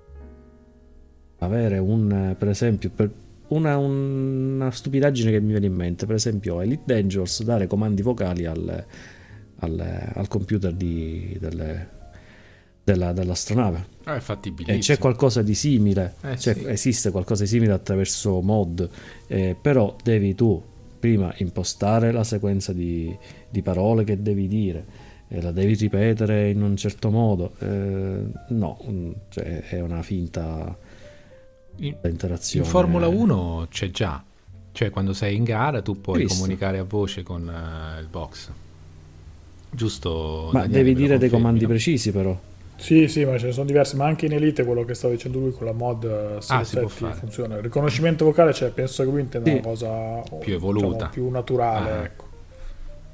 avere 1.38 1.78
un, 1.78 2.34
per 2.38 2.48
esempio, 2.48 2.90
per 2.90 3.10
una, 3.48 3.76
una, 3.76 4.70
stupidaggine 4.70 5.30
che 5.30 5.40
mi 5.40 5.50
viene 5.50 5.66
in 5.66 5.74
mente, 5.74 6.06
per 6.06 6.14
esempio 6.14 6.60
Elite 6.60 6.82
Dangerous, 6.86 7.42
dare 7.42 7.66
comandi 7.66 8.02
vocali 8.02 8.46
al, 8.46 8.86
al, 9.56 10.10
al 10.14 10.28
computer 10.28 10.72
di, 10.72 11.36
delle, 11.38 11.88
della, 12.82 13.12
dell'astronave. 13.12 13.94
Ah, 14.08 14.16
è 14.16 14.20
fattibilissimo. 14.20 14.78
E 14.78 14.80
c'è 14.80 14.98
qualcosa 14.98 15.42
di 15.42 15.54
simile, 15.54 16.14
eh, 16.22 16.38
cioè, 16.38 16.54
sì. 16.54 16.64
esiste 16.66 17.10
qualcosa 17.10 17.42
di 17.42 17.48
simile 17.48 17.72
attraverso 17.72 18.40
mod, 18.40 18.88
eh, 19.26 19.56
però 19.60 19.96
devi 20.00 20.32
tu 20.36 20.62
prima 21.00 21.34
impostare 21.38 22.12
la 22.12 22.22
sequenza 22.22 22.72
di, 22.72 23.16
di 23.50 23.62
parole 23.62 24.04
che 24.04 24.22
devi 24.22 24.46
dire, 24.46 24.84
e 25.26 25.42
la 25.42 25.50
devi 25.50 25.74
ripetere 25.74 26.50
in 26.50 26.62
un 26.62 26.76
certo 26.76 27.10
modo. 27.10 27.54
Eh, 27.58 28.22
no, 28.48 29.14
cioè, 29.28 29.62
è 29.62 29.80
una 29.80 30.02
finta 30.02 30.76
in, 31.78 31.96
interazione. 32.04 32.64
In 32.64 32.70
Formula 32.70 33.08
1 33.08 33.66
c'è 33.70 33.90
già, 33.90 34.22
cioè 34.70 34.90
quando 34.90 35.14
sei 35.14 35.34
in 35.34 35.42
gara 35.42 35.82
tu 35.82 36.00
puoi 36.00 36.26
comunicare 36.26 36.78
a 36.78 36.84
voce 36.84 37.24
con 37.24 37.42
uh, 37.42 37.98
il 37.98 38.06
box. 38.06 38.50
Giusto? 39.68 40.50
Ma 40.52 40.60
Daniele, 40.60 40.84
devi 40.84 40.94
dire 40.94 41.18
dei 41.18 41.28
comandi 41.28 41.66
precisi 41.66 42.12
però. 42.12 42.54
Sì, 42.76 43.08
sì, 43.08 43.24
ma 43.24 43.38
ce 43.38 43.46
ne 43.46 43.52
sono 43.52 43.64
diversi, 43.64 43.96
ma 43.96 44.04
anche 44.04 44.26
in 44.26 44.32
Elite 44.32 44.64
quello 44.64 44.84
che 44.84 44.94
stava 44.94 45.14
dicendo 45.14 45.38
lui 45.38 45.50
con 45.50 45.66
la 45.66 45.72
mod 45.72 46.04
eh, 46.04 46.38
ah, 46.48 46.64
funziona. 46.64 47.56
Il 47.56 47.62
riconoscimento 47.62 48.24
vocale, 48.24 48.52
cioè, 48.52 48.70
penso 48.70 49.02
che 49.02 49.08
Quint 49.08 49.38
è 49.38 49.42
sì. 49.42 49.50
una 49.50 49.60
cosa 49.60 50.22
più 50.38 50.54
evoluta, 50.54 50.86
diciamo, 50.86 51.10
più 51.10 51.28
naturale, 51.30 51.90
ah. 51.90 52.04
ecco. 52.04 52.24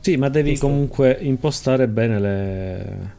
Sì, 0.01 0.17
ma 0.17 0.29
devi 0.29 0.49
Questo... 0.51 0.67
comunque 0.67 1.17
impostare 1.21 1.87
bene 1.87 2.19
le, 2.19 3.15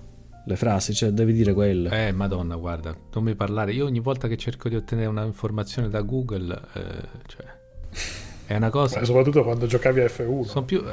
le 0.45 0.55
frasi, 0.57 0.93
cioè 0.93 1.11
devi 1.11 1.31
dire 1.31 1.53
quello. 1.53 1.89
Eh, 1.89 2.11
madonna, 2.11 2.57
guarda, 2.57 2.93
non 3.13 3.23
mi 3.23 3.35
parlare. 3.35 3.71
Io 3.71 3.85
ogni 3.85 4.01
volta 4.01 4.27
che 4.27 4.35
cerco 4.35 4.67
di 4.67 4.75
ottenere 4.75 5.07
un'informazione 5.07 5.89
da 5.89 6.01
Google, 6.01 6.53
eh, 6.73 6.81
cioè, 7.25 7.45
è 8.47 8.55
una 8.57 8.69
cosa... 8.69 8.99
Beh, 8.99 9.05
soprattutto 9.05 9.43
quando 9.43 9.65
giocavi 9.65 10.01
a 10.01 10.05
F1. 10.07 10.43
Sono 10.43 10.65
più... 10.65 10.83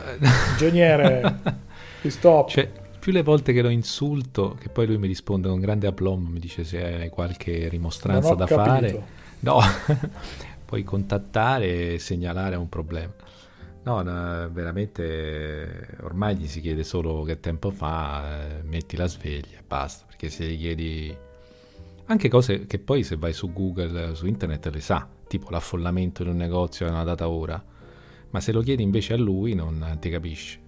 Ingegnere, 0.52 1.40
stop. 2.06 2.51
Cioè, 2.51 2.70
più 3.01 3.12
le 3.12 3.22
volte 3.22 3.52
che 3.52 3.62
lo 3.62 3.70
insulto, 3.70 4.56
che 4.60 4.68
poi 4.68 4.86
lui 4.86 4.98
mi 4.98 5.06
risponde 5.06 5.48
con 5.48 5.59
grande 5.59 5.86
aplomb, 5.86 6.28
mi 6.28 6.39
dice 6.39 6.62
se 6.64 6.85
hai 6.85 7.09
qualche 7.09 7.68
rimostranza 7.68 8.35
da 8.35 8.44
capito. 8.44 8.68
fare, 8.68 9.05
no, 9.40 9.59
puoi 10.66 10.85
contattare 10.85 11.94
e 11.94 11.98
segnalare 11.98 12.56
un 12.56 12.68
problema. 12.68 13.12
No, 13.82 14.02
no, 14.02 14.51
veramente 14.52 15.97
ormai 16.02 16.36
gli 16.36 16.47
si 16.47 16.60
chiede 16.60 16.85
solo 16.85 17.22
che 17.22 17.40
tempo 17.40 17.70
fa, 17.70 18.59
eh, 18.59 18.62
metti 18.62 18.97
la 18.97 19.06
sveglia 19.06 19.59
e 19.59 19.62
basta, 19.66 20.05
perché 20.06 20.28
se 20.28 20.44
gli 20.47 20.59
chiedi 20.59 21.16
anche 22.05 22.28
cose 22.28 22.66
che 22.66 22.78
poi 22.78 23.02
se 23.02 23.16
vai 23.16 23.32
su 23.32 23.51
Google, 23.51 24.14
su 24.14 24.27
internet 24.27 24.66
le 24.66 24.81
sa, 24.81 25.09
tipo 25.27 25.48
l'affollamento 25.48 26.22
di 26.22 26.28
un 26.28 26.36
negozio 26.36 26.86
a 26.86 26.90
una 26.90 27.05
data 27.05 27.28
ora, 27.28 27.62
ma 28.28 28.40
se 28.40 28.52
lo 28.52 28.60
chiedi 28.60 28.82
invece 28.82 29.14
a 29.14 29.16
lui 29.16 29.55
non 29.55 29.97
ti 29.98 30.10
capisce. 30.10 30.60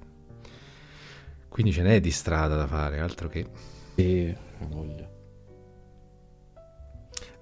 Quindi 1.52 1.70
ce 1.72 1.82
n'è 1.82 2.00
di 2.00 2.10
strada 2.10 2.56
da 2.56 2.66
fare, 2.66 2.98
altro 2.98 3.28
che... 3.28 3.46
Sì, 3.94 4.34
voglia. 4.68 5.06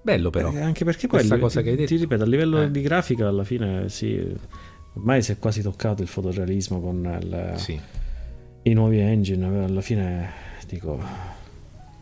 Bello 0.01 0.29
però. 0.31 0.51
Eh, 0.51 0.59
anche 0.61 0.83
perché 0.83 1.07
poi 1.07 1.19
questa 1.19 1.35
li- 1.35 1.41
cosa 1.41 1.61
che 1.61 1.69
hai 1.69 1.75
detto. 1.75 1.89
ti 1.89 1.97
ripeto, 1.97 2.23
a 2.23 2.25
livello 2.25 2.61
Eh. 2.63 2.71
di 2.71 2.81
grafica 2.81 3.27
alla 3.27 3.43
fine 3.43 3.87
sì, 3.89 4.35
ormai 4.95 5.21
si 5.21 5.31
è 5.31 5.37
quasi 5.37 5.61
toccato 5.61 6.01
il 6.01 6.07
fotorealismo 6.07 6.81
con 6.81 7.19
il- 7.21 7.53
Sì. 7.57 7.79
i 8.63 8.73
nuovi 8.73 8.99
engine, 8.99 9.63
alla 9.63 9.81
fine 9.81 10.29
dico 10.67 10.99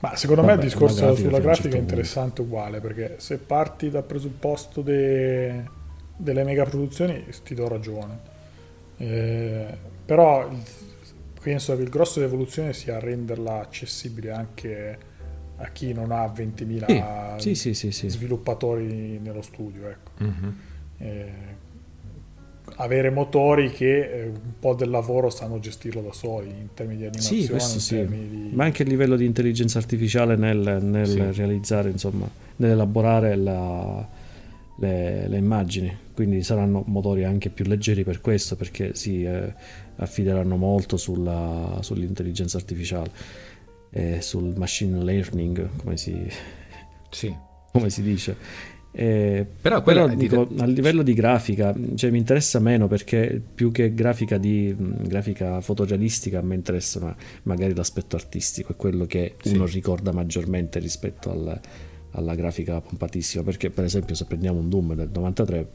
Ma 0.01 0.15
secondo 0.15 0.41
me 0.43 0.47
Vabbè, 0.49 0.63
il 0.63 0.69
discorso 0.69 1.01
grafica 1.07 1.27
sulla 1.27 1.39
grafica 1.39 1.51
è 1.51 1.55
certo 1.55 1.69
punto. 1.77 1.93
interessante 1.93 2.41
uguale, 2.41 2.79
perché 2.79 3.15
se 3.17 3.37
parti 3.37 3.89
dal 3.89 4.05
presupposto 4.05 4.81
de- 4.81 5.63
delle 6.15 6.43
mega 6.45 6.63
produzioni 6.63 7.21
ti 7.43 7.53
do 7.53 7.67
ragione. 7.67 8.19
Eh, 8.95 9.67
però 10.05 10.47
il- 10.49 10.57
penso 11.49 11.75
che 11.75 11.81
il 11.81 11.89
grosso 11.89 12.19
dell'evoluzione 12.19 12.73
sia 12.73 12.99
renderla 12.99 13.61
accessibile 13.61 14.29
anche 14.29 14.97
a 15.57 15.67
chi 15.71 15.93
non 15.93 16.11
ha 16.11 16.25
20.000 16.27 17.37
sì, 17.37 17.55
sì, 17.55 17.73
sì, 17.73 18.07
sviluppatori 18.07 19.19
nello 19.19 19.41
studio. 19.41 19.89
Ecco. 19.89 20.11
Mhm. 20.17 20.55
Eh, 20.99 21.31
avere 22.75 23.09
motori 23.09 23.71
che 23.71 24.11
eh, 24.11 24.25
un 24.27 24.59
po' 24.59 24.75
del 24.75 24.91
lavoro 24.91 25.31
sanno 25.31 25.59
gestirlo 25.59 26.01
da 26.01 26.13
soli 26.13 26.49
in 26.49 26.67
termini 26.75 26.99
di 26.99 27.05
animazione, 27.07 27.59
Sì, 27.59 27.95
termini 27.95 28.29
di... 28.29 28.55
Ma 28.55 28.65
anche 28.65 28.83
a 28.83 28.85
livello 28.85 29.15
di 29.15 29.25
intelligenza 29.25 29.79
artificiale 29.79 30.35
nel, 30.35 30.77
nel 30.83 31.33
realizzare, 31.33 31.89
insomma, 31.89 32.29
nell'elaborare 32.57 33.35
la- 33.35 34.07
le, 34.77 35.27
le 35.27 35.37
immagini. 35.37 35.97
Quindi 36.13 36.43
saranno 36.43 36.83
motori 36.85 37.23
anche 37.23 37.49
più 37.49 37.65
leggeri 37.65 38.03
per 38.03 38.21
questo, 38.21 38.55
perché 38.55 38.93
si 38.93 39.23
eh, 39.23 39.53
affideranno 39.99 40.55
molto 40.57 40.97
sulla- 40.97 41.77
sull'intelligenza 41.81 42.57
artificiale 42.57 43.11
e 43.91 44.21
sul 44.21 44.53
machine 44.57 45.03
learning, 45.03 45.69
come 45.77 45.97
si, 45.97 46.27
Sì. 47.09 47.33
come 47.71 47.89
si 47.89 48.01
dice. 48.01 48.35
Eh, 48.91 49.45
Però 49.61 49.83
però 49.83 50.07
di- 50.07 50.15
dico, 50.15 50.47
a 50.57 50.65
livello 50.65 51.03
di 51.03 51.13
grafica 51.13 51.75
cioè, 51.93 52.09
mi 52.09 52.17
interessa 52.17 52.57
meno 52.59 52.87
perché 52.87 53.39
più 53.53 53.71
che 53.71 53.93
grafica 53.93 54.39
di 54.39 54.73
mh, 54.75 55.07
grafica 55.07 55.61
fotorealistica 55.61 56.39
a 56.39 56.41
me 56.41 56.55
interessa 56.55 56.99
ma- 56.99 57.15
magari 57.43 57.75
l'aspetto 57.75 58.15
artistico 58.15 58.71
è 58.71 58.75
quello 58.75 59.05
che 59.05 59.35
Sì. 59.43 59.53
uno 59.53 59.67
ricorda 59.67 60.11
maggiormente 60.11 60.79
rispetto 60.79 61.29
al- 61.31 61.59
alla 62.13 62.33
grafica 62.33 62.81
pompatissima 62.81 63.43
perché 63.43 63.69
per 63.69 63.83
esempio 63.83 64.15
se 64.15 64.25
prendiamo 64.25 64.57
un 64.57 64.69
Doom 64.69 64.95
del 64.95 65.09
93 65.13 65.69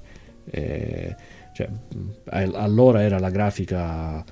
eh, 0.51 1.17
cioè, 1.55 1.69
a- 2.27 2.51
allora 2.63 3.03
era 3.03 3.19
la 3.19 3.31
grafica 3.31 4.23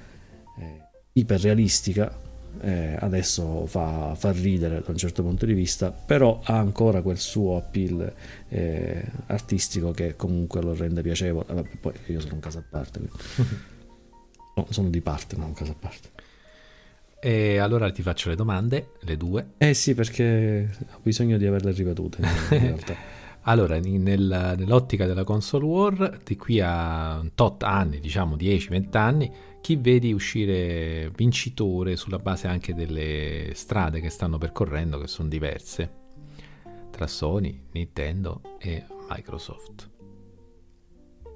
eh, 0.59 0.81
iperrealistica 1.13 2.21
eh, 2.61 2.97
adesso 2.99 3.67
fa, 3.67 4.15
fa 4.15 4.31
ridere 4.33 4.81
da 4.85 4.91
un 4.91 4.97
certo 4.97 5.23
punto 5.23 5.47
di 5.47 5.55
vista, 5.55 5.91
però 5.91 6.41
ha 6.45 6.59
ancora 6.59 7.01
quel 7.01 7.19
suo 7.19 7.57
appeal 7.57 8.13
eh, 8.49 9.05
artistico 9.27 9.91
che 9.93 10.17
comunque 10.17 10.61
lo 10.61 10.75
rende 10.75 11.03
piacevole. 11.03 11.47
Vabbè, 11.53 11.69
poi 11.81 11.93
io 12.07 12.21
sono 12.21 12.35
un 12.35 12.41
caso 12.41 12.59
a 12.59 12.65
parte, 12.69 13.01
No, 14.55 14.67
sono 14.69 14.91
di 14.91 15.01
parte, 15.01 15.35
non 15.37 15.47
un 15.47 15.55
caso 15.55 15.71
a 15.73 15.77
parte. 15.79 16.11
E 17.19 17.57
allora 17.57 17.91
ti 17.91 18.03
faccio 18.03 18.29
le 18.29 18.37
domande, 18.37 18.91
le 19.01 19.17
due. 19.17 19.53
Eh 19.57 19.73
sì, 19.73 19.95
perché 19.95 20.69
ho 20.93 20.99
bisogno 21.03 21.39
di 21.39 21.47
averle 21.47 21.73
ripetute 21.73 22.21
in 22.21 22.59
realtà. 22.61 22.95
Allora, 23.45 23.79
nel- 23.81 24.55
nell'ottica 24.57 25.05
della 25.07 25.25
console 25.25 25.65
war, 25.65 26.19
di 26.25 26.37
qui 26.37 26.61
a 26.61 27.21
tot 27.35 27.63
anni, 27.65 27.99
diciamo 27.99 28.37
10-20 28.37 28.97
anni, 28.97 29.31
chi 29.61 29.77
vedi 29.77 30.13
uscire 30.13 31.11
vincitore 31.15 31.97
sulla 31.97 32.19
base 32.19 32.47
anche 32.47 32.73
delle 32.75 33.51
strade 33.55 34.01
che 34.01 34.11
stanno 34.11 34.39
percorrendo, 34.39 34.99
che 34.99 35.09
sono 35.09 35.29
diverse, 35.29 35.91
tra 36.91 37.07
Sony, 37.09 37.63
Nintendo 37.73 38.41
e 38.59 38.85
Microsoft. 39.11 39.91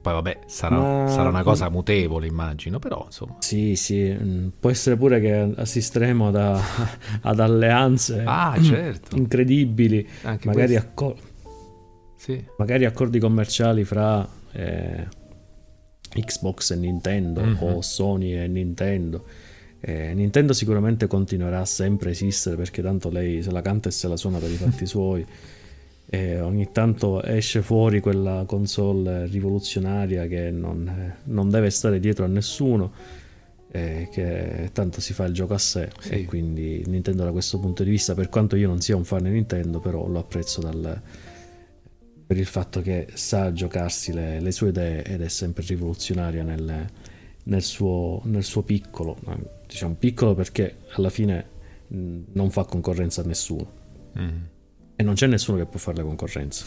Poi 0.01 0.13
vabbè, 0.15 0.39
sarà, 0.47 0.77
Ma- 0.79 1.09
sarà 1.09 1.29
una 1.29 1.43
cosa 1.43 1.69
mutevole, 1.69 2.29
immagino, 2.29 2.79
però 2.79 3.03
insomma... 3.07 3.35
Sì, 3.41 3.75
sì, 3.75 4.17
mm, 4.17 4.49
può 4.61 4.71
essere 4.71 4.97
pure 4.97 5.19
che 5.21 5.53
assisteremo 5.57 6.29
ad, 6.29 6.37
ad 7.23 7.41
alleanze 7.41 8.23
Ah, 8.25 8.57
certo. 8.63 9.17
incredibili, 9.17 10.07
Anche 10.23 10.47
magari, 10.47 10.75
questo. 10.75 10.87
acco- 10.89 11.17
Sì, 12.27 12.45
magari 12.59 12.85
accordi 12.87 13.21
commerciali 13.21 13.85
fra 13.85 14.29
eh, 14.51 15.07
Xbox 16.11 16.73
e 16.73 16.77
Nintendo 16.77 17.41
Mhm. 17.41 17.63
o 17.63 17.81
Sony 17.83 18.33
e 18.35 18.49
Nintendo. 18.49 19.25
Eh, 19.81 20.13
Nintendo 20.13 20.53
sicuramente 20.53 21.07
continuerà 21.07 21.65
sempre 21.65 22.09
a 22.09 22.13
esistere 22.13 22.57
perché 22.57 22.83
tanto 22.83 23.11
lei 23.11 23.43
se 23.45 23.53
la 23.53 23.61
canta 23.63 23.91
e 23.91 23.93
se 23.93 24.09
la 24.09 24.17
suona 24.17 24.39
per 24.39 24.51
i 24.51 24.55
fatti 24.57 24.87
suoi. 24.87 25.25
E 26.09 26.41
ogni 26.41 26.71
tanto 26.73 27.23
esce 27.23 27.63
fuori 27.63 28.01
quella 28.01 28.43
console 28.45 29.27
rivoluzionaria 29.27 30.27
che 30.27 30.51
non, 30.51 30.89
eh, 30.89 31.17
non 31.25 31.49
deve 31.49 31.71
stare 31.71 32.01
dietro 32.01 32.25
a 32.25 32.29
nessuno, 32.29 32.91
eh, 33.71 34.09
che 34.11 34.71
tanto 34.73 35.01
si 35.01 35.13
fa 35.13 35.27
il 35.27 35.33
gioco 35.33 35.55
a 35.55 35.59
sé. 35.59 35.91
Sì. 36.01 36.11
E 36.11 36.25
quindi 36.25 36.83
Nintendo 36.87 37.23
da 37.23 37.31
questo 37.31 37.61
punto 37.61 37.85
di 37.85 37.91
vista, 37.91 38.15
per 38.15 38.29
quanto 38.31 38.57
io 38.57 38.67
non 38.67 38.81
sia 38.81 38.97
un 38.97 39.05
fan 39.05 39.23
di 39.25 39.31
Nintendo, 39.31 39.79
però 39.79 40.09
lo 40.09 40.19
apprezzo 40.19 40.61
dal, 40.61 41.01
per 42.27 42.37
il 42.39 42.47
fatto 42.47 42.81
che 42.83 43.09
sa 43.15 43.53
giocarsi 43.53 44.13
le, 44.13 44.41
le 44.41 44.51
sue 44.51 44.71
idee 44.71 45.05
ed 45.05 45.23
è 45.23 45.29
sempre 45.29 45.65
rivoluzionaria 45.67 46.43
nel, 46.43 46.87
nel 47.45 47.63
suo, 47.63 48.21
nel 48.25 48.43
suo 48.45 48.63
piccolo. 48.63 49.17
Diciamo 49.67 49.95
piccolo 49.95 50.35
perché 50.35 50.79
alla 50.95 51.11
fine 51.11 51.55
non 51.89 52.51
fa 52.51 52.65
concorrenza 52.65 53.21
a 53.23 53.25
nessuno 53.25 53.85
Mhm. 54.15 54.49
e 54.97 55.03
non 55.03 55.15
c'è 55.15 55.27
nessuno 55.27 55.59
che 55.59 55.67
può 55.67 55.79
fare 55.79 55.99
la 55.99 56.03
concorrenza. 56.05 56.65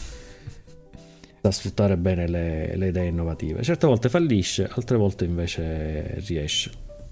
Sa 1.42 1.50
sfruttare 1.50 1.96
bene 1.96 2.28
le, 2.28 2.76
le 2.76 2.88
idee 2.88 3.08
innovative. 3.08 3.62
Certe 3.62 3.86
volte 3.86 4.08
fallisce, 4.08 4.68
altre 4.70 4.96
volte 4.96 5.24
invece 5.24 6.20
riesce. 6.20 6.70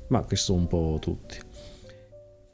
Ma 0.09 0.23
questo 0.23 0.55
un 0.55 0.67
po' 0.67 0.99
tutti. 1.01 1.37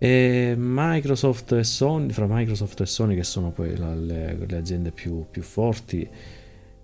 E 0.04 0.54
Microsoft 0.54 1.52
e 1.52 1.64
Sony, 1.64 2.10
fra 2.10 2.26
Microsoft 2.28 2.78
e 2.82 2.84
Sony 2.84 3.14
che 3.14 3.24
sono 3.24 3.52
poi 3.52 3.74
la- 3.74 3.94
le, 3.94 4.36
le 4.46 4.56
aziende 4.58 4.90
più, 4.90 5.24
più 5.30 5.40
forti, 5.40 6.06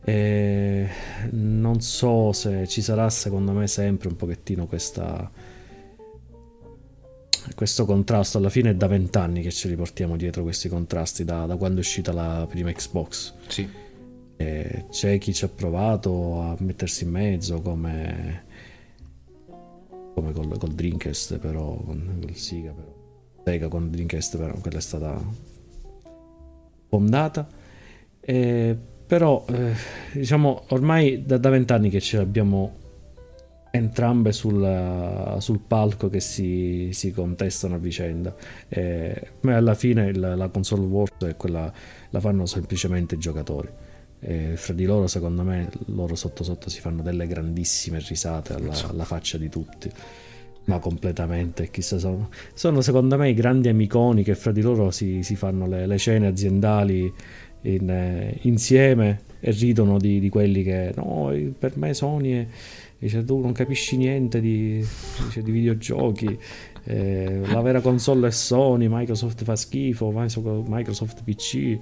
e 0.03 0.89
non 1.33 1.83
so 1.83 2.33
se 2.33 2.67
ci 2.67 2.81
sarà 2.81 3.11
secondo 3.11 3.53
me 3.53 3.67
sempre 3.67 4.09
un 4.09 4.17
pochettino 4.17 4.67
questa, 4.67 5.31
questo 7.55 7.85
contrasto. 7.85 8.39
Alla 8.39 8.49
fine 8.49 8.71
è 8.71 8.75
da 8.75 8.87
vent'anni 8.87 9.43
che 9.43 9.51
ci 9.51 9.69
riportiamo 9.69 10.17
dietro 10.17 10.43
questi 10.43 10.71
contrasti, 10.71 11.23
da, 11.23 11.45
da 11.45 11.57
quando 11.57 11.77
è 11.77 11.81
uscita 11.81 12.13
la 12.13 12.47
prima 12.49 12.73
Xbox. 12.73 13.35
Sì. 13.49 13.69
C'è 14.39 15.19
chi 15.19 15.35
ci 15.35 15.45
ha 15.45 15.49
provato 15.49 16.41
a 16.41 16.57
mettersi 16.61 17.05
in 17.05 17.11
mezzo 17.11 17.61
come, 17.61 18.45
come 20.15 20.33
col, 20.33 20.57
col 20.57 20.73
Dreamcast, 20.73 21.37
però 21.37 21.77
con 21.77 22.17
col 22.19 22.35
Sega, 22.35 22.71
però. 22.71 22.97
Sega 23.45 23.69
con 23.69 23.91
Dreamcast, 23.91 24.37
però 24.37 24.55
quella 24.61 24.79
è 24.79 24.83
stata 24.83 25.21
fondata. 26.89 27.49
E, 28.21 28.77
però, 29.07 29.45
eh, 29.49 29.73
diciamo, 30.13 30.65
ormai 30.69 31.25
da 31.25 31.39
da 31.39 31.49
vent'anni 31.51 31.91
che 31.91 32.01
ce 32.01 32.19
l'abbiamo 32.19 32.79
entrambe 33.73 34.33
sul, 34.33 35.37
sul 35.39 35.61
palco 35.61 36.09
che 36.09 36.19
si, 36.21 36.91
si 36.93 37.13
contestano 37.13 37.77
a 37.77 37.79
vicenda. 37.79 38.35
E, 38.69 39.31
ma 39.43 39.57
alla 39.57 39.75
fine 39.75 40.07
il- 40.09 40.19
la 40.21 40.49
console 40.49 40.83
wars 40.87 41.13
è 41.25 41.37
quella, 41.37 41.73
la 42.11 42.21
fanno 42.21 42.47
semplicemente 42.47 43.15
i 43.15 43.19
giocatori. 43.19 43.69
E 44.23 44.57
fra 44.57 44.75
di 44.75 44.85
loro, 44.85 45.07
secondo 45.07 45.43
me, 45.45 45.71
loro 45.87 46.15
sotto 46.15 46.45
sotto 46.45 46.69
si 46.69 46.81
fanno 46.81 47.01
delle 47.03 47.27
grandissime 47.27 48.01
risate 48.01 48.53
alla, 48.53 48.75
alla 48.89 49.05
faccia 49.05 49.39
di 49.39 49.49
tutti. 49.49 49.91
Ma 50.71 50.79
completamente, 50.79 51.69
chissà, 51.69 51.99
sono, 51.99 52.29
sono 52.55 52.81
secondo 52.81 53.19
me 53.19 53.29
i 53.29 53.35
grandi 53.35 53.69
amiconi 53.69 54.23
che 54.23 54.37
fra 54.37 54.53
di 54.53 54.63
loro 54.63 54.93
si, 54.93 55.25
si 55.25 55.35
fanno 55.35 55.67
le, 55.67 55.85
le 55.85 55.99
cene 55.99 56.29
aziendali 56.29 57.13
in, 57.63 57.91
eh, 57.91 58.39
insieme 58.43 59.23
e 59.41 59.51
ridono 59.51 59.99
di, 59.99 60.21
di 60.21 60.29
quelli 60.29 60.63
che 60.63 60.93
no, 60.95 61.33
per 61.59 61.77
me 61.77 61.93
Sony 61.93 62.33
è, 62.35 62.47
dice 62.99 63.25
tu 63.25 63.41
non 63.41 63.51
capisci 63.51 63.97
niente 63.97 64.41
di, 64.41 64.87
dice, 65.25 65.43
di 65.43 65.51
videogiochi. 65.51 66.39
eh, 66.85 67.41
la 67.47 67.61
vera 67.63 67.81
console 67.81 68.29
è 68.29 68.31
Sony, 68.31 68.87
Microsoft 68.89 69.43
fa 69.43 69.57
schifo, 69.57 70.13
Microsoft 70.13 71.25
PC, 71.25 71.79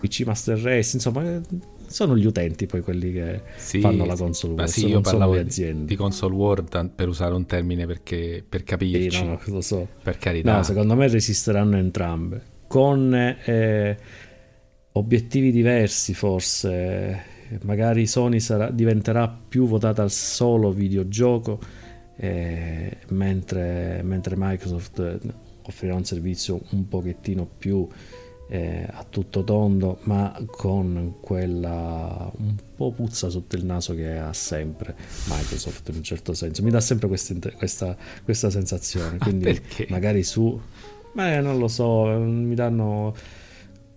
PC 0.00 0.22
Master 0.24 0.58
Race, 0.58 0.96
insomma, 0.96 1.42
sono 1.90 2.16
gli 2.16 2.24
utenti 2.24 2.66
poi 2.66 2.80
quelli 2.82 3.12
che 3.12 3.42
Sì, 3.56 3.80
fanno 3.80 4.04
la 4.04 4.14
sì. 4.14 4.22
console 4.22 4.54
Ma 4.54 4.60
wars, 4.62 4.72
sì, 4.72 4.86
io 4.86 5.00
parlavo 5.00 5.32
di, 5.34 5.38
aziende. 5.40 5.84
di 5.86 5.96
console 5.96 6.34
war 6.34 6.62
per 6.94 7.08
usare 7.08 7.34
un 7.34 7.44
termine 7.46 7.84
perché, 7.86 8.44
per 8.48 8.60
Sì, 8.60 8.66
capirci, 8.66 9.24
no, 9.24 9.40
lo 9.46 9.60
so. 9.60 9.86
per 10.02 10.16
carità. 10.18 10.56
No, 10.56 10.62
secondo 10.62 10.94
me 10.94 11.08
resisteranno 11.08 11.76
entrambe. 11.76 12.42
Con 12.68 13.12
eh, 13.14 13.96
obiettivi 14.92 15.50
diversi, 15.50 16.14
forse. 16.14 17.38
Magari 17.62 18.06
Sony 18.06 18.38
sarà- 18.38 18.70
diventerà 18.70 19.28
più 19.28 19.66
votata 19.66 20.02
al 20.02 20.12
solo 20.12 20.70
videogioco, 20.70 21.58
eh, 22.16 22.96
mentre, 23.08 24.02
mentre 24.04 24.36
Microsoft 24.38 25.18
offrirà 25.62 25.94
un 25.96 26.04
servizio 26.04 26.60
un 26.70 26.86
pochettino 26.86 27.48
più 27.58 27.86
eh, 28.52 28.84
a 28.90 29.06
tutto 29.08 29.44
tondo, 29.44 29.98
ma 30.02 30.36
con 30.50 31.14
quella 31.20 32.28
un 32.36 32.56
po' 32.74 32.90
puzza 32.90 33.28
sotto 33.28 33.54
il 33.54 33.64
naso 33.64 33.94
che 33.94 34.18
ha 34.18 34.32
sempre 34.32 34.96
Microsoft 35.28 35.88
in 35.90 35.96
un 35.96 36.02
certo 36.02 36.34
senso. 36.34 36.64
Mi 36.64 36.70
dà 36.70 36.80
sempre 36.80 37.06
questa, 37.06 37.34
questa, 37.52 37.96
questa 38.24 38.50
sensazione. 38.50 39.18
Quindi 39.18 39.58
magari 39.88 40.24
su... 40.24 40.60
Ma 41.12 41.38
non 41.38 41.58
lo 41.58 41.68
so, 41.68 42.06
mi 42.06 42.56
danno... 42.56 43.14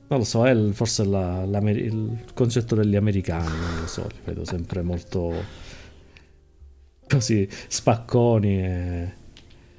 Non 0.07 0.19
lo 0.19 0.25
so, 0.25 0.45
è 0.45 0.55
forse 0.71 1.03
la, 1.03 1.43
il 1.71 2.23
concetto 2.35 2.75
degli 2.75 2.95
americani, 2.95 3.57
non 3.57 3.79
lo 3.79 3.87
so, 3.87 4.07
li 4.07 4.19
vedo 4.23 4.45
sempre 4.45 4.83
molto 4.83 5.33
così 7.07 7.47
spacconi 7.67 8.63
e... 8.63 9.13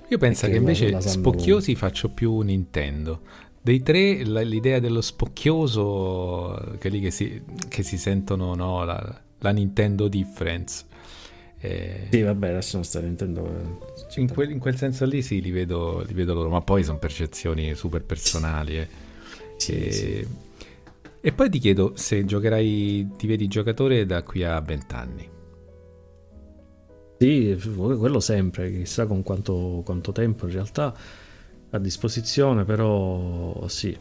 Io 0.09 0.18
penso 0.18 0.46
che, 0.46 0.52
che 0.52 0.59
invece 0.59 1.01
spocchiosi 1.01 1.76
faccio 1.76 2.09
più 2.09 2.40
Nintendo. 2.40 3.20
Dei 3.64 3.82
tre, 3.82 4.22
l'idea 4.44 4.78
dello 4.78 5.00
spocchioso, 5.00 6.76
quelli 6.78 7.00
che 7.00 7.10
si, 7.10 7.42
che 7.66 7.82
si 7.82 7.96
sentono, 7.96 8.54
no, 8.54 8.84
la, 8.84 9.22
la 9.38 9.50
Nintendo 9.52 10.06
Difference. 10.06 10.84
Eh, 11.60 12.08
sì, 12.10 12.20
vabbè, 12.20 12.50
adesso 12.50 12.76
non 12.76 12.84
sta 12.84 13.00
Nintendo. 13.00 13.46
Eh, 13.46 14.20
in 14.20 14.30
quel, 14.30 14.50
in 14.50 14.58
quel, 14.58 14.76
senso 14.76 15.06
lì 15.06 15.22
sì, 15.22 15.40
li 15.40 15.50
vedo, 15.50 16.04
li 16.06 16.12
vedo, 16.12 16.34
loro, 16.34 16.50
ma 16.50 16.60
poi 16.60 16.84
sono 16.84 16.98
percezioni 16.98 17.74
super 17.74 18.04
personali. 18.04 18.76
Eh. 18.76 18.88
Sì, 19.56 19.86
e, 19.86 19.92
sì. 19.92 20.28
e 21.22 21.32
poi 21.32 21.48
ti 21.48 21.58
chiedo 21.58 21.92
se 21.96 22.22
giocherai, 22.26 23.12
ti 23.16 23.26
vedi 23.26 23.48
giocatore 23.48 24.04
da 24.04 24.22
qui 24.22 24.44
a 24.44 24.60
vent'anni. 24.60 25.26
Sì, 27.18 27.58
quello 27.74 28.20
sempre, 28.20 28.70
chissà 28.70 29.06
con 29.06 29.22
quanto, 29.22 29.80
quanto 29.86 30.12
tempo 30.12 30.44
in 30.44 30.52
realtà 30.52 30.94
a 31.74 31.78
disposizione, 31.78 32.64
però 32.64 33.66
sì. 33.68 33.96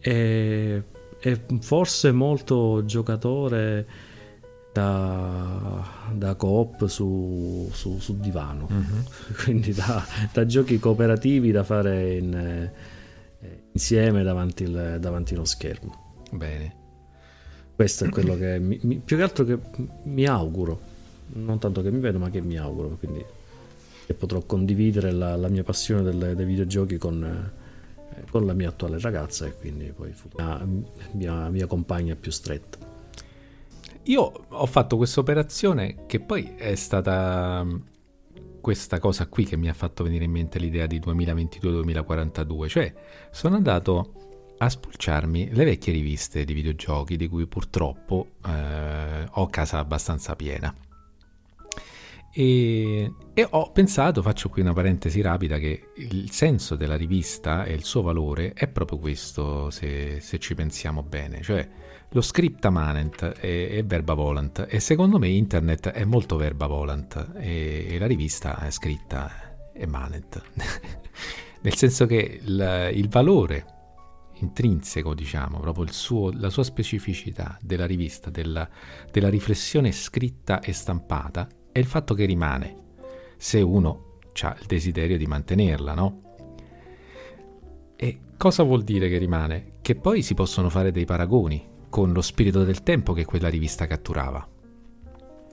E, 0.00 0.82
e 1.20 1.40
forse 1.60 2.12
molto 2.12 2.84
giocatore 2.84 3.86
da, 4.72 5.86
da 6.12 6.34
coop 6.34 6.86
su, 6.86 7.68
su, 7.72 7.98
su 8.00 8.18
divano, 8.18 8.68
mm-hmm. 8.70 9.00
quindi 9.44 9.72
da, 9.72 10.04
da, 10.32 10.46
giochi 10.46 10.78
cooperativi 10.78 11.52
da 11.52 11.62
fare 11.62 12.14
in, 12.14 12.34
eh, 12.34 12.72
insieme 13.72 14.22
davanti, 14.22 14.64
il, 14.64 14.96
davanti 14.98 15.34
allo 15.34 15.44
schermo. 15.44 16.22
Bene. 16.32 16.82
Questo 17.74 18.04
è 18.04 18.08
quello 18.08 18.36
che 18.36 18.58
mi, 18.58 18.78
mi, 18.82 18.96
più 19.04 19.16
che 19.16 19.22
altro 19.22 19.44
che 19.44 19.58
mi 20.04 20.26
auguro, 20.26 20.80
non 21.34 21.58
tanto 21.58 21.82
che 21.82 21.90
mi 21.90 21.98
vedo, 21.98 22.18
ma 22.18 22.30
che 22.30 22.40
mi 22.40 22.56
auguro, 22.56 22.96
quindi 22.98 23.24
che 24.06 24.14
potrò 24.14 24.40
condividere 24.40 25.10
la, 25.12 25.36
la 25.36 25.48
mia 25.48 25.62
passione 25.62 26.02
del, 26.02 26.34
dei 26.36 26.44
videogiochi 26.44 26.98
con, 26.98 27.22
eh, 27.24 28.24
con, 28.30 28.44
la 28.46 28.52
mia 28.52 28.68
attuale 28.68 28.98
ragazza 29.00 29.46
e 29.46 29.54
quindi 29.54 29.92
poi 29.94 30.14
la 30.32 30.64
mia, 31.12 31.48
mia 31.48 31.66
compagna 31.66 32.14
più 32.14 32.30
stretta. 32.30 32.78
Io 34.04 34.20
ho 34.48 34.66
fatto 34.66 34.96
questa 34.96 35.20
operazione 35.20 36.04
che 36.06 36.20
poi 36.20 36.54
è 36.56 36.74
stata 36.74 37.64
mm, 37.64 37.76
questa 38.60 38.98
cosa 38.98 39.26
qui 39.26 39.44
che 39.44 39.56
mi 39.56 39.68
ha 39.68 39.74
fatto 39.74 40.04
venire 40.04 40.24
in 40.24 40.30
mente 40.30 40.58
l'idea 40.58 40.86
di 40.86 41.00
2022-2042, 41.00 42.68
cioè 42.68 42.92
sono 43.30 43.56
andato 43.56 44.12
a 44.58 44.68
spulciarmi 44.68 45.52
le 45.52 45.64
vecchie 45.64 45.92
riviste 45.92 46.44
di 46.44 46.52
videogiochi 46.52 47.16
di 47.16 47.28
cui 47.28 47.46
purtroppo 47.46 48.28
eh, 48.46 49.26
ho 49.30 49.46
casa 49.48 49.78
abbastanza 49.78 50.36
piena. 50.36 50.74
E, 52.32 53.12
e, 53.34 53.46
ho 53.50 53.72
pensato, 53.72 54.22
faccio 54.22 54.48
qui 54.48 54.62
una 54.62 54.72
parentesi 54.72 55.20
rapida, 55.20 55.58
che 55.58 55.88
il 55.96 56.30
senso 56.30 56.76
della 56.76 56.96
rivista 56.96 57.64
e 57.64 57.72
il 57.72 57.82
suo 57.82 58.00
valore 58.00 58.52
è 58.52 58.68
proprio 58.68 58.98
questo, 58.98 59.70
se, 59.70 60.20
se 60.20 60.38
ci 60.38 60.54
pensiamo 60.54 61.02
bene, 61.02 61.42
cioè 61.42 61.68
lo 62.10 62.20
script 62.20 62.64
manent 62.68 63.24
è, 63.24 63.70
è, 63.70 63.84
verba 63.84 64.14
volant. 64.14 64.66
E 64.68 64.78
secondo 64.78 65.18
me 65.18 65.26
internet 65.26 65.88
è 65.88 66.04
molto 66.04 66.36
verba 66.36 66.66
volant. 66.66 67.32
E, 67.36 67.86
e 67.90 67.98
la 67.98 68.06
rivista 68.06 68.58
è 68.58 68.70
scritta 68.70 69.28
è 69.72 69.84
manent, 69.86 70.40
nel 71.60 71.74
senso 71.74 72.06
che 72.06 72.40
il, 72.40 72.90
il 72.94 73.08
valore 73.08 73.66
intrinseco, 74.34 75.12
diciamo, 75.12 75.58
proprio 75.58 75.90
suo, 75.90 76.30
la 76.32 76.50
sua 76.50 76.62
specificità 76.62 77.58
della 77.60 77.86
rivista, 77.86 78.30
della, 78.30 78.68
della 79.10 79.28
riflessione 79.28 79.90
scritta 79.90 80.60
e 80.60 80.72
stampata 80.72 81.48
è 81.72 81.80
il 81.80 81.86
fatto 81.86 82.14
che 82.14 82.24
rimane, 82.24 82.82
se 83.44 83.60
uno 83.60 84.20
ha 84.40 84.56
il 84.58 84.66
desiderio 84.66 85.18
di 85.18 85.26
mantenerla, 85.26 85.92
no? 85.92 86.22
E 87.94 88.20
cosa 88.38 88.62
vuol 88.62 88.84
dire 88.84 89.10
che 89.10 89.18
rimane? 89.18 89.72
Che 89.82 89.96
poi 89.96 90.22
si 90.22 90.32
possono 90.32 90.70
fare 90.70 90.90
dei 90.90 91.04
paragoni 91.04 91.62
con 91.90 92.14
lo 92.14 92.22
spirito 92.22 92.64
del 92.64 92.82
tempo 92.82 93.12
che 93.12 93.26
quella 93.26 93.50
rivista 93.50 93.86
catturava. 93.86 94.48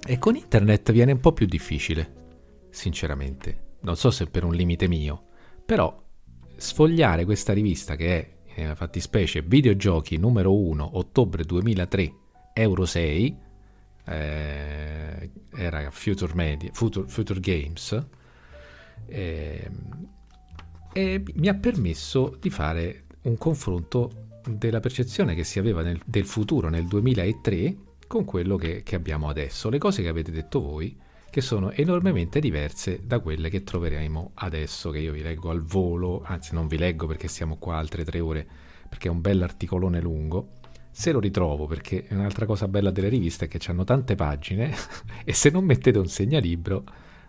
E 0.08 0.18
con 0.20 0.38
internet 0.38 0.94
viene 0.94 1.12
un 1.12 1.20
po' 1.20 1.34
più 1.34 1.46
difficile, 1.46 2.70
sinceramente. 2.70 3.76
Non 3.82 3.98
so 3.98 4.10
se 4.10 4.28
per 4.28 4.46
un 4.46 4.54
limite 4.54 4.88
mio, 4.88 5.26
però 5.66 5.94
sfogliare 6.56 7.26
questa 7.26 7.52
rivista 7.52 7.98
che 7.98 8.18
è, 8.18 8.38
nella 8.56 8.76
fattispecie, 8.76 9.42
videogiochi 9.42 10.16
numero 10.16 10.56
1, 10.56 10.98
ottobre 10.98 11.44
2003, 11.44 12.14
euro 12.54 12.86
6, 12.86 13.38
eh, 14.06 15.30
era 15.54 15.92
Future, 15.92 16.34
Media, 16.34 16.70
Future, 16.74 17.08
Future 17.08 17.40
Games, 17.40 18.06
eh, 19.08 19.70
e 20.94 21.24
mi 21.36 21.48
ha 21.48 21.54
permesso 21.54 22.36
di 22.40 22.50
fare 22.50 23.06
un 23.24 23.38
confronto 23.38 24.40
della 24.48 24.80
percezione 24.80 25.36
che 25.36 25.44
si 25.44 25.60
aveva 25.60 25.82
nel, 25.82 26.02
del 26.04 26.26
futuro 26.26 26.70
nel 26.70 26.88
2003 26.88 27.78
con 28.08 28.26
quello 28.26 28.58
che, 28.58 28.84
che, 28.84 28.96
abbiamo 28.96 29.30
adesso. 29.30 29.70
Le 29.70 29.78
cose 29.78 30.02
che 30.02 30.10
avete 30.10 30.32
detto 30.32 30.60
voi, 30.60 30.98
che 31.30 31.40
sono 31.40 31.72
enormemente 31.72 32.42
diverse 32.42 33.00
da 33.06 33.20
quelle 33.20 33.50
che 33.50 33.64
troveremo 33.64 34.32
adesso, 34.36 34.90
che 34.90 35.00
io 35.00 35.14
vi 35.14 35.22
leggo 35.22 35.50
al 35.50 35.62
volo, 35.62 36.22
anzi 36.26 36.54
non 36.54 36.68
vi 36.68 36.78
leggo 36.78 37.08
perché 37.08 37.30
siamo 37.30 37.56
qua 37.58 37.78
altre 37.78 38.04
tre 38.04 38.20
ore, 38.20 38.46
perché 38.90 39.08
è 39.08 39.12
un 39.12 39.22
bell'articolone 39.22 40.02
lungo 40.02 40.60
se 40.92 41.12
lo 41.12 41.20
ritrovo, 41.20 41.66
perché 41.66 42.06
un'altra 42.10 42.46
cosa 42.46 42.68
bella 42.68 42.92
delle 42.92 43.10
riviste 43.10 43.46
è 43.46 43.48
che 43.48 43.60
hanno 43.72 43.84
tante 43.84 44.16
pagine 44.16 44.76
e 45.24 45.34
se 45.34 45.50
non 45.50 45.64
mettete 45.64 45.98
un 45.98 46.08
segnalibro 46.08 46.84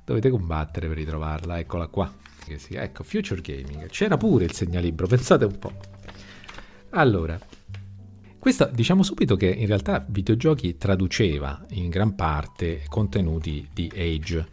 dovete 0.05 0.31
combattere 0.31 0.89
per 0.89 0.97
ritrovarla. 0.97 1.59
Eccola 1.59 1.87
qua. 1.87 2.13
Sì, 2.57 2.75
ecco, 2.75 3.05
Future 3.05 3.41
Gaming. 3.41 3.87
C'era 3.87 4.17
pure 4.17 4.45
il 4.45 4.53
segnalibro, 4.53 5.07
pensate 5.07 5.45
un 5.45 5.59
po'. 5.59 5.73
Allora, 6.91 7.39
questa 8.39 8.67
diciamo 8.67 9.03
subito 9.03 9.37
che 9.37 9.47
in 9.47 9.67
realtà 9.67 10.05
videogiochi 10.07 10.77
traduceva 10.77 11.65
in 11.71 11.89
gran 11.89 12.15
parte 12.15 12.83
contenuti 12.89 13.69
di 13.73 13.91
Age, 13.95 14.47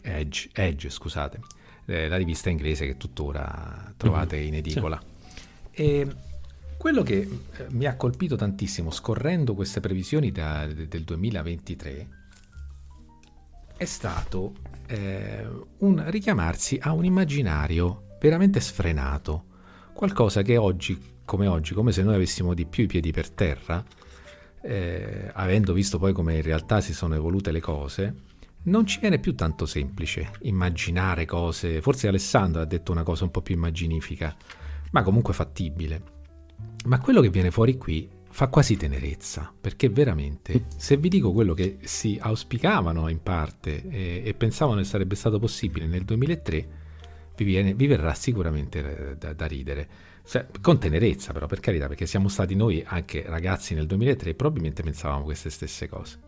Edge, 0.00 0.48
Edge 0.52 0.88
scusate, 0.88 1.40
eh, 1.84 2.08
la 2.08 2.16
rivista 2.16 2.48
inglese 2.48 2.86
che 2.86 2.96
tuttora 2.96 3.92
trovate 3.96 4.38
in 4.38 4.54
edicola. 4.54 5.00
Sì. 5.70 5.82
E 5.82 6.06
quello 6.78 7.02
che 7.02 7.16
eh, 7.16 7.66
mi 7.70 7.86
ha 7.86 7.96
colpito 7.96 8.36
tantissimo 8.36 8.90
scorrendo 8.90 9.54
queste 9.54 9.80
previsioni 9.80 10.30
da, 10.30 10.64
del 10.64 11.02
2023 11.02 12.08
è 13.76 13.84
stato 13.84 14.54
eh, 14.86 15.46
un 15.78 16.04
richiamarsi 16.06 16.78
a 16.80 16.92
un 16.92 17.04
immaginario 17.04 18.16
veramente 18.20 18.60
sfrenato, 18.60 19.44
qualcosa 19.92 20.42
che 20.42 20.56
oggi, 20.56 21.00
come 21.24 21.46
oggi, 21.46 21.74
come 21.74 21.92
se 21.92 22.02
noi 22.02 22.14
avessimo 22.14 22.54
di 22.54 22.64
più 22.64 22.84
i 22.84 22.86
piedi 22.86 23.12
per 23.12 23.30
terra, 23.30 23.84
eh, 24.62 25.30
avendo 25.32 25.72
visto 25.72 25.98
poi 25.98 26.12
come 26.12 26.36
in 26.36 26.42
realtà 26.42 26.80
si 26.80 26.94
sono 26.94 27.14
evolute 27.14 27.52
le 27.52 27.60
cose, 27.60 28.14
non 28.64 28.86
ci 28.86 29.00
viene 29.00 29.18
più 29.18 29.34
tanto 29.34 29.66
semplice 29.66 30.30
immaginare 30.42 31.24
cose. 31.24 31.80
Forse 31.80 32.08
Alessandro 32.08 32.62
ha 32.62 32.66
detto 32.66 32.92
una 32.92 33.02
cosa 33.02 33.24
un 33.24 33.30
po' 33.30 33.42
più 33.42 33.54
immaginifica, 33.54 34.34
ma 34.92 35.02
comunque 35.02 35.34
fattibile. 35.34 36.17
Ma 36.88 37.00
quello 37.00 37.20
che 37.20 37.28
viene 37.28 37.50
fuori 37.50 37.76
qui 37.76 38.08
fa 38.30 38.48
quasi 38.48 38.78
tenerezza, 38.78 39.52
perché 39.60 39.90
veramente, 39.90 40.64
se 40.74 40.96
vi 40.96 41.10
dico 41.10 41.32
quello 41.32 41.52
che 41.52 41.76
si 41.82 42.18
auspicavano 42.18 43.08
in 43.08 43.22
parte 43.22 43.86
e, 43.90 44.22
e 44.24 44.32
pensavano 44.32 44.78
che 44.78 44.86
sarebbe 44.86 45.14
stato 45.14 45.38
possibile 45.38 45.86
nel 45.86 46.04
2003, 46.04 46.68
vi, 47.36 47.44
viene, 47.44 47.74
vi 47.74 47.86
verrà 47.86 48.14
sicuramente 48.14 49.16
da, 49.18 49.34
da 49.34 49.46
ridere. 49.46 49.88
Cioè, 50.24 50.46
con 50.62 50.78
tenerezza 50.78 51.34
però, 51.34 51.44
per 51.44 51.60
carità, 51.60 51.88
perché 51.88 52.06
siamo 52.06 52.28
stati 52.28 52.54
noi 52.54 52.82
anche 52.86 53.22
ragazzi 53.26 53.74
nel 53.74 53.86
2003 53.86 54.30
e 54.30 54.34
probabilmente 54.34 54.82
pensavamo 54.82 55.24
queste 55.24 55.50
stesse 55.50 55.90
cose. 55.90 56.18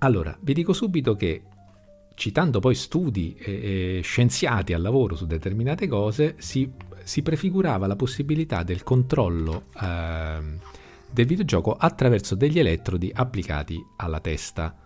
Allora, 0.00 0.36
vi 0.38 0.52
dico 0.52 0.74
subito 0.74 1.14
che 1.14 1.42
citando 2.14 2.60
poi 2.60 2.74
studi 2.74 3.34
e, 3.38 3.96
e 3.96 4.00
scienziati 4.02 4.74
al 4.74 4.82
lavoro 4.82 5.16
su 5.16 5.24
determinate 5.24 5.88
cose, 5.88 6.34
si 6.38 6.70
si 7.10 7.22
prefigurava 7.22 7.88
la 7.88 7.96
possibilità 7.96 8.62
del 8.62 8.84
controllo 8.84 9.64
eh, 9.82 10.38
del 11.10 11.26
videogioco 11.26 11.72
attraverso 11.72 12.36
degli 12.36 12.60
elettrodi 12.60 13.10
applicati 13.12 13.84
alla 13.96 14.20
testa. 14.20 14.76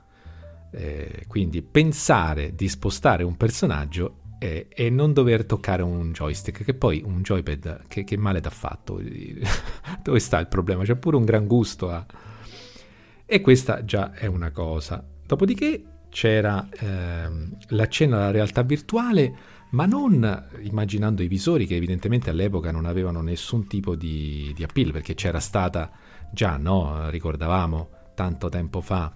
Eh, 0.70 1.26
quindi 1.28 1.60
pensare 1.60 2.54
di 2.54 2.66
spostare 2.70 3.24
un 3.24 3.36
personaggio 3.36 4.20
e, 4.38 4.68
e, 4.70 4.88
non 4.88 5.12
dover 5.12 5.44
toccare 5.44 5.82
un 5.82 6.12
joystick, 6.12 6.64
che 6.64 6.72
poi 6.72 7.02
un 7.04 7.20
joypad, 7.20 7.88
che, 7.88 8.04
che 8.04 8.16
male 8.16 8.40
t'ha 8.40 8.48
fatto? 8.48 9.02
Dove 10.02 10.18
sta 10.18 10.38
il 10.38 10.48
problema? 10.48 10.82
C'è 10.82 10.96
pure 10.96 11.16
un 11.16 11.26
gran 11.26 11.46
gusto 11.46 11.90
a... 11.90 12.06
E 13.26 13.40
questa 13.42 13.84
già 13.84 14.12
è 14.12 14.24
una 14.24 14.50
cosa. 14.50 15.06
Dopodiché 15.26 15.84
c'era 16.08 16.66
ehm, 16.70 17.56
l'accenno 17.68 18.16
alla 18.16 18.30
realtà 18.30 18.62
virtuale, 18.62 19.53
ma 19.74 19.86
non 19.86 20.46
immaginando 20.62 21.22
i 21.22 21.28
visori 21.28 21.66
che 21.66 21.74
evidentemente 21.74 22.30
all'epoca 22.30 22.70
non 22.70 22.86
avevano 22.86 23.20
nessun 23.20 23.66
tipo 23.66 23.96
di, 23.96 24.52
di 24.54 24.62
appeal, 24.62 24.92
perché 24.92 25.14
c'era 25.14 25.40
stata 25.40 25.90
già, 26.32 26.56
no? 26.56 27.10
ricordavamo 27.10 27.88
tanto 28.14 28.48
tempo 28.48 28.80
fa, 28.80 29.12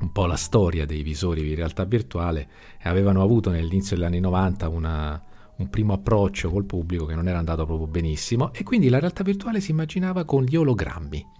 un 0.00 0.10
po' 0.10 0.26
la 0.26 0.34
storia 0.34 0.86
dei 0.86 1.02
visori 1.02 1.42
di 1.42 1.54
realtà 1.54 1.84
virtuale 1.84 2.48
e 2.82 2.88
avevano 2.88 3.22
avuto 3.22 3.50
nell'inizio 3.50 3.94
degli 3.94 4.04
anni 4.04 4.18
90 4.18 4.68
una, 4.68 5.22
un 5.56 5.70
primo 5.70 5.92
approccio 5.92 6.50
col 6.50 6.64
pubblico 6.64 7.06
che 7.06 7.14
non 7.14 7.28
era 7.28 7.38
andato 7.38 7.64
proprio 7.64 7.86
benissimo 7.86 8.52
e 8.52 8.64
quindi 8.64 8.88
la 8.88 8.98
realtà 8.98 9.22
virtuale 9.22 9.60
si 9.60 9.70
immaginava 9.70 10.24
con 10.24 10.42
gli 10.42 10.56
ologrammi. 10.56 11.34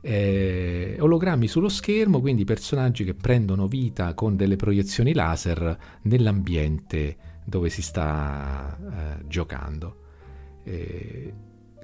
Eh, 0.00 0.96
ologrammi 1.00 1.48
sullo 1.48 1.68
schermo, 1.68 2.20
quindi 2.20 2.44
personaggi 2.44 3.04
che 3.04 3.14
prendono 3.14 3.66
vita 3.66 4.14
con 4.14 4.36
delle 4.36 4.54
proiezioni 4.54 5.12
laser 5.12 5.76
nell'ambiente 6.02 7.16
dove 7.44 7.68
si 7.68 7.82
sta 7.82 8.76
eh, 8.78 9.26
giocando. 9.26 10.02
Eh, 10.64 11.32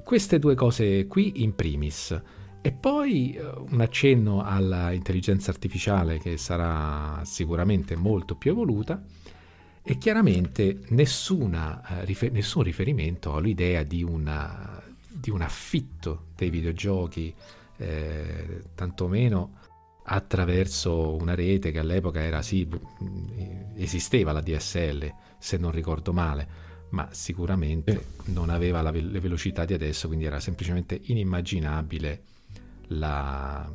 queste 0.02 0.38
due 0.38 0.54
cose 0.54 1.06
qui 1.06 1.42
in 1.42 1.54
primis. 1.54 2.20
E 2.62 2.72
poi 2.72 3.32
eh, 3.32 3.48
un 3.70 3.80
accenno 3.80 4.42
all'intelligenza 4.42 5.50
artificiale 5.50 6.18
che 6.18 6.36
sarà 6.36 7.22
sicuramente 7.24 7.96
molto 7.96 8.34
più 8.34 8.50
evoluta 8.50 9.02
e 9.82 9.98
chiaramente 9.98 10.80
nessuna, 10.88 11.82
eh, 12.00 12.04
rifer- 12.04 12.32
nessun 12.32 12.62
riferimento 12.62 13.34
all'idea 13.34 13.82
di, 13.82 14.02
una, 14.02 14.82
di, 15.08 15.30
un 15.30 15.40
affitto 15.40 16.26
dei 16.36 16.50
videogiochi, 16.50 17.34
eh, 17.76 18.62
tantomeno 18.74 19.58
attraverso 20.02 21.14
una 21.14 21.34
rete 21.34 21.70
che 21.70 21.78
all'epoca 21.78 22.20
era 22.20 22.42
sì, 22.42 22.68
esisteva 23.76 24.32
la 24.32 24.40
DSL 24.40 25.12
se 25.40 25.56
non 25.56 25.72
ricordo 25.72 26.12
male, 26.12 26.68
ma 26.90 27.08
sicuramente 27.10 28.06
non 28.26 28.48
aveva 28.48 28.82
la, 28.82 28.90
le 28.90 29.20
velocità 29.20 29.64
di 29.64 29.74
adesso, 29.74 30.06
quindi 30.06 30.26
era 30.26 30.38
semplicemente 30.38 31.00
inimmaginabile 31.02 32.22
la, 32.88 33.68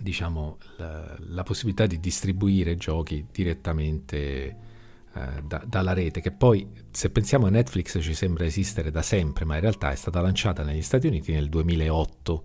diciamo, 0.00 0.58
la, 0.78 1.16
la 1.18 1.42
possibilità 1.42 1.86
di 1.86 2.00
distribuire 2.00 2.76
giochi 2.76 3.26
direttamente 3.30 4.56
eh, 5.14 5.42
da, 5.44 5.62
dalla 5.66 5.92
rete, 5.92 6.20
che 6.20 6.32
poi 6.32 6.66
se 6.90 7.10
pensiamo 7.10 7.46
a 7.46 7.50
Netflix 7.50 7.98
ci 8.00 8.14
sembra 8.14 8.46
esistere 8.46 8.90
da 8.90 9.02
sempre, 9.02 9.44
ma 9.44 9.56
in 9.56 9.60
realtà 9.60 9.90
è 9.90 9.96
stata 9.96 10.20
lanciata 10.20 10.62
negli 10.62 10.82
Stati 10.82 11.06
Uniti 11.06 11.32
nel 11.32 11.48
2008. 11.48 12.44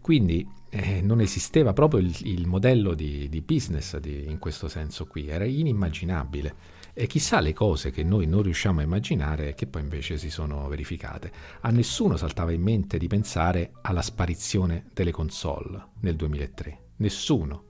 Quindi 0.00 0.48
eh, 0.68 1.00
non 1.00 1.20
esisteva 1.20 1.72
proprio 1.72 2.00
il, 2.00 2.14
il 2.22 2.46
modello 2.46 2.94
di, 2.94 3.28
di 3.28 3.40
business 3.40 3.96
di, 3.98 4.28
in 4.28 4.38
questo 4.38 4.68
senso 4.68 5.06
qui, 5.06 5.28
era 5.28 5.44
inimmaginabile. 5.44 6.54
E 6.98 7.06
chissà 7.06 7.40
le 7.40 7.52
cose 7.52 7.90
che 7.90 8.02
noi 8.02 8.26
non 8.26 8.40
riusciamo 8.40 8.80
a 8.80 8.82
immaginare 8.82 9.54
che 9.54 9.66
poi 9.66 9.82
invece 9.82 10.16
si 10.16 10.30
sono 10.30 10.66
verificate. 10.66 11.30
A 11.60 11.70
nessuno 11.70 12.16
saltava 12.16 12.52
in 12.52 12.62
mente 12.62 12.96
di 12.96 13.06
pensare 13.06 13.72
alla 13.82 14.00
sparizione 14.00 14.86
delle 14.94 15.10
console 15.10 15.88
nel 16.00 16.16
2003. 16.16 16.78
Nessuno. 16.96 17.64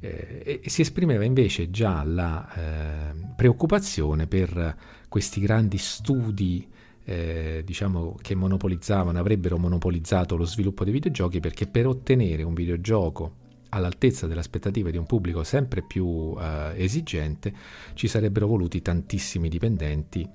Eh, 0.00 0.60
e 0.64 0.68
si 0.68 0.80
esprimeva 0.80 1.22
invece 1.22 1.70
già 1.70 2.02
la 2.02 2.52
eh, 2.54 3.14
preoccupazione 3.36 4.26
per 4.26 4.76
questi 5.08 5.38
grandi 5.38 5.78
studi 5.78 6.68
eh, 7.04 7.62
diciamo 7.64 8.16
che 8.20 8.34
monopolizzavano, 8.34 9.16
avrebbero 9.16 9.58
monopolizzato 9.58 10.34
lo 10.34 10.44
sviluppo 10.44 10.82
dei 10.82 10.92
videogiochi 10.92 11.38
perché 11.38 11.68
per 11.68 11.86
ottenere 11.86 12.42
un 12.42 12.54
videogioco 12.54 13.44
all'altezza 13.76 14.26
delle 14.26 14.40
aspettative 14.40 14.90
di 14.90 14.96
un 14.96 15.06
pubblico 15.06 15.44
sempre 15.44 15.82
più 15.82 16.36
eh, 16.38 16.72
esigente, 16.76 17.52
ci 17.94 18.08
sarebbero 18.08 18.46
voluti 18.46 18.82
tantissimi 18.82 19.48
dipendenti 19.48 20.28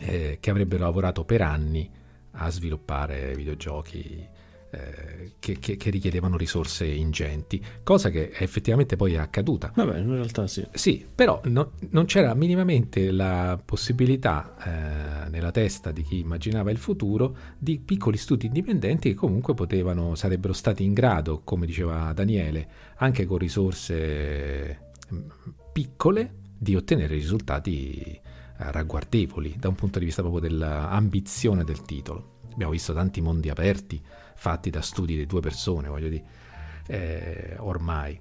eh, 0.00 0.38
che 0.40 0.50
avrebbero 0.50 0.84
lavorato 0.84 1.24
per 1.24 1.42
anni 1.42 1.90
a 2.32 2.50
sviluppare 2.50 3.34
videogiochi 3.34 4.26
eh, 4.70 5.32
che, 5.38 5.58
che, 5.58 5.76
che, 5.76 5.90
richiedevano 5.90 6.36
risorse 6.36 6.84
ingenti, 6.84 7.62
cosa 7.82 8.10
che 8.10 8.30
effettivamente 8.34 8.96
poi 8.96 9.14
è 9.14 9.18
accaduta. 9.18 9.72
Vabbè, 9.74 9.98
in 9.98 10.10
realtà 10.10 10.46
sì. 10.46 10.66
Sì, 10.72 11.06
però 11.14 11.40
no, 11.44 11.72
non 11.90 12.04
c'era 12.04 12.34
minimamente 12.34 13.10
la 13.10 13.58
possibilità 13.62 14.56
eh, 15.26 15.30
nella 15.30 15.50
testa 15.50 15.90
di 15.90 16.02
chi 16.02 16.18
immaginava 16.18 16.70
il 16.70 16.78
futuro 16.78 17.36
di 17.56 17.78
piccoli 17.78 18.16
studi 18.16 18.46
indipendenti 18.46 19.10
che 19.10 19.14
comunque 19.14 19.54
potevano, 19.54 20.14
sarebbero 20.14 20.52
stati 20.52 20.84
in 20.84 20.92
grado, 20.92 21.40
come 21.44 21.64
diceva 21.64 22.12
Daniele, 22.12 22.68
anche 22.96 23.24
con 23.24 23.38
risorse 23.38 24.92
mm, 25.12 25.18
piccole, 25.72 26.34
di 26.58 26.74
ottenere 26.74 27.14
risultati 27.14 28.00
eh, 28.00 28.20
ragguardevoli 28.56 29.54
da 29.58 29.68
un 29.68 29.76
punto 29.76 29.98
di 29.98 30.04
vista 30.06 30.22
proprio 30.22 30.46
dell'ambizione 30.48 31.64
del 31.64 31.82
titolo. 31.82 32.36
Abbiamo 32.52 32.72
visto 32.72 32.92
tanti 32.92 33.20
mondi 33.20 33.48
aperti, 33.50 34.02
fatti 34.38 34.70
da 34.70 34.80
studi 34.80 35.16
di 35.16 35.26
due 35.26 35.40
persone, 35.40 35.88
voglio 35.88 36.08
dire, 36.08 36.24
eh, 36.86 37.56
ormai. 37.58 38.18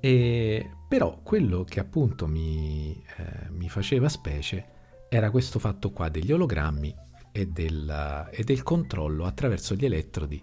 E, 0.00 0.70
però 0.88 1.20
quello 1.22 1.64
che 1.64 1.78
appunto 1.80 2.26
mi, 2.26 3.00
eh, 3.16 3.48
mi, 3.50 3.68
faceva 3.68 4.08
specie 4.08 4.76
era 5.08 5.30
questo 5.30 5.58
fatto 5.58 5.90
qua 5.90 6.08
degli 6.08 6.32
ologrammi 6.32 6.94
e 7.30 7.46
del, 7.46 8.28
e 8.30 8.42
del 8.42 8.62
controllo 8.62 9.24
attraverso 9.24 9.74
gli 9.74 9.84
elettrodi 9.84 10.42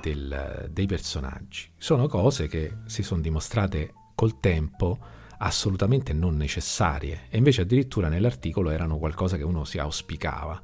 del, 0.00 0.68
dei 0.70 0.86
personaggi. 0.86 1.70
Sono 1.76 2.08
cose 2.08 2.48
che 2.48 2.78
si 2.86 3.02
sono 3.02 3.20
dimostrate 3.20 3.92
col 4.14 4.40
tempo 4.40 4.98
assolutamente 5.42 6.12
non 6.12 6.36
necessarie 6.36 7.26
e 7.30 7.38
invece 7.38 7.62
addirittura 7.62 8.08
nell'articolo 8.08 8.70
erano 8.70 8.98
qualcosa 8.98 9.36
che 9.36 9.44
uno 9.44 9.64
si 9.64 9.78
auspicava. 9.78 10.62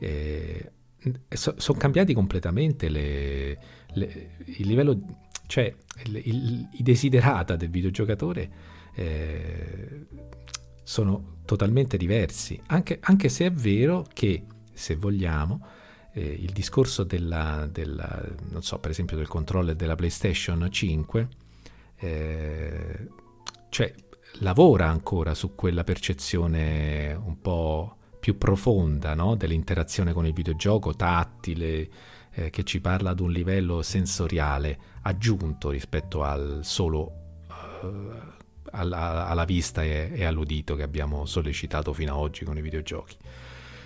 Eh, 0.00 0.72
so, 1.28 1.54
sono 1.58 1.78
cambiati 1.78 2.14
completamente 2.14 2.88
le, 2.88 3.58
le, 3.92 4.36
il 4.44 4.66
livello, 4.66 5.26
cioè 5.46 5.74
il, 6.04 6.16
il, 6.16 6.68
i 6.72 6.82
desiderata 6.82 7.56
del 7.56 7.70
videogiocatore 7.70 8.50
eh, 8.94 10.06
sono 10.82 11.36
totalmente 11.44 11.96
diversi, 11.96 12.60
anche, 12.66 12.98
anche, 13.00 13.28
se 13.28 13.46
è 13.46 13.52
vero 13.52 14.06
che, 14.12 14.44
se 14.72 14.96
vogliamo, 14.96 15.64
eh, 16.12 16.24
il 16.24 16.50
discorso 16.52 17.04
della, 17.04 17.68
della, 17.70 18.24
non 18.50 18.62
so, 18.62 18.78
per 18.78 18.90
esempio 18.90 19.16
del 19.16 19.28
controller 19.28 19.74
della 19.74 19.94
PlayStation 19.94 20.66
5, 20.70 21.28
eh, 21.96 23.08
cioè 23.68 23.94
lavora 24.40 24.88
ancora 24.88 25.34
su 25.34 25.54
quella 25.54 25.84
percezione 25.84 27.12
un 27.14 27.40
po' 27.40 27.97
più 28.18 28.36
profonda 28.36 29.14
no? 29.14 29.34
dell'interazione 29.34 30.12
con 30.12 30.26
il 30.26 30.32
videogioco, 30.32 30.94
tattile, 30.94 31.88
eh, 32.38 32.50
che 32.50 32.64
ci 32.64 32.80
parla 32.80 33.10
ad 33.10 33.20
un 33.20 33.32
livello 33.32 33.82
sensoriale 33.82 34.78
aggiunto 35.02 35.70
rispetto 35.70 36.22
al 36.22 36.60
solo 36.62 37.44
uh, 37.48 38.36
alla, 38.70 39.26
alla, 39.26 39.44
vista 39.44 39.82
e, 39.82 40.12
e, 40.14 40.24
all'udito 40.24 40.74
che 40.74 40.82
abbiamo 40.82 41.24
sollecitato 41.26 41.92
fino 41.92 42.12
ad 42.12 42.18
oggi 42.18 42.44
con 42.44 42.56
i 42.56 42.62
videogiochi. 42.62 43.16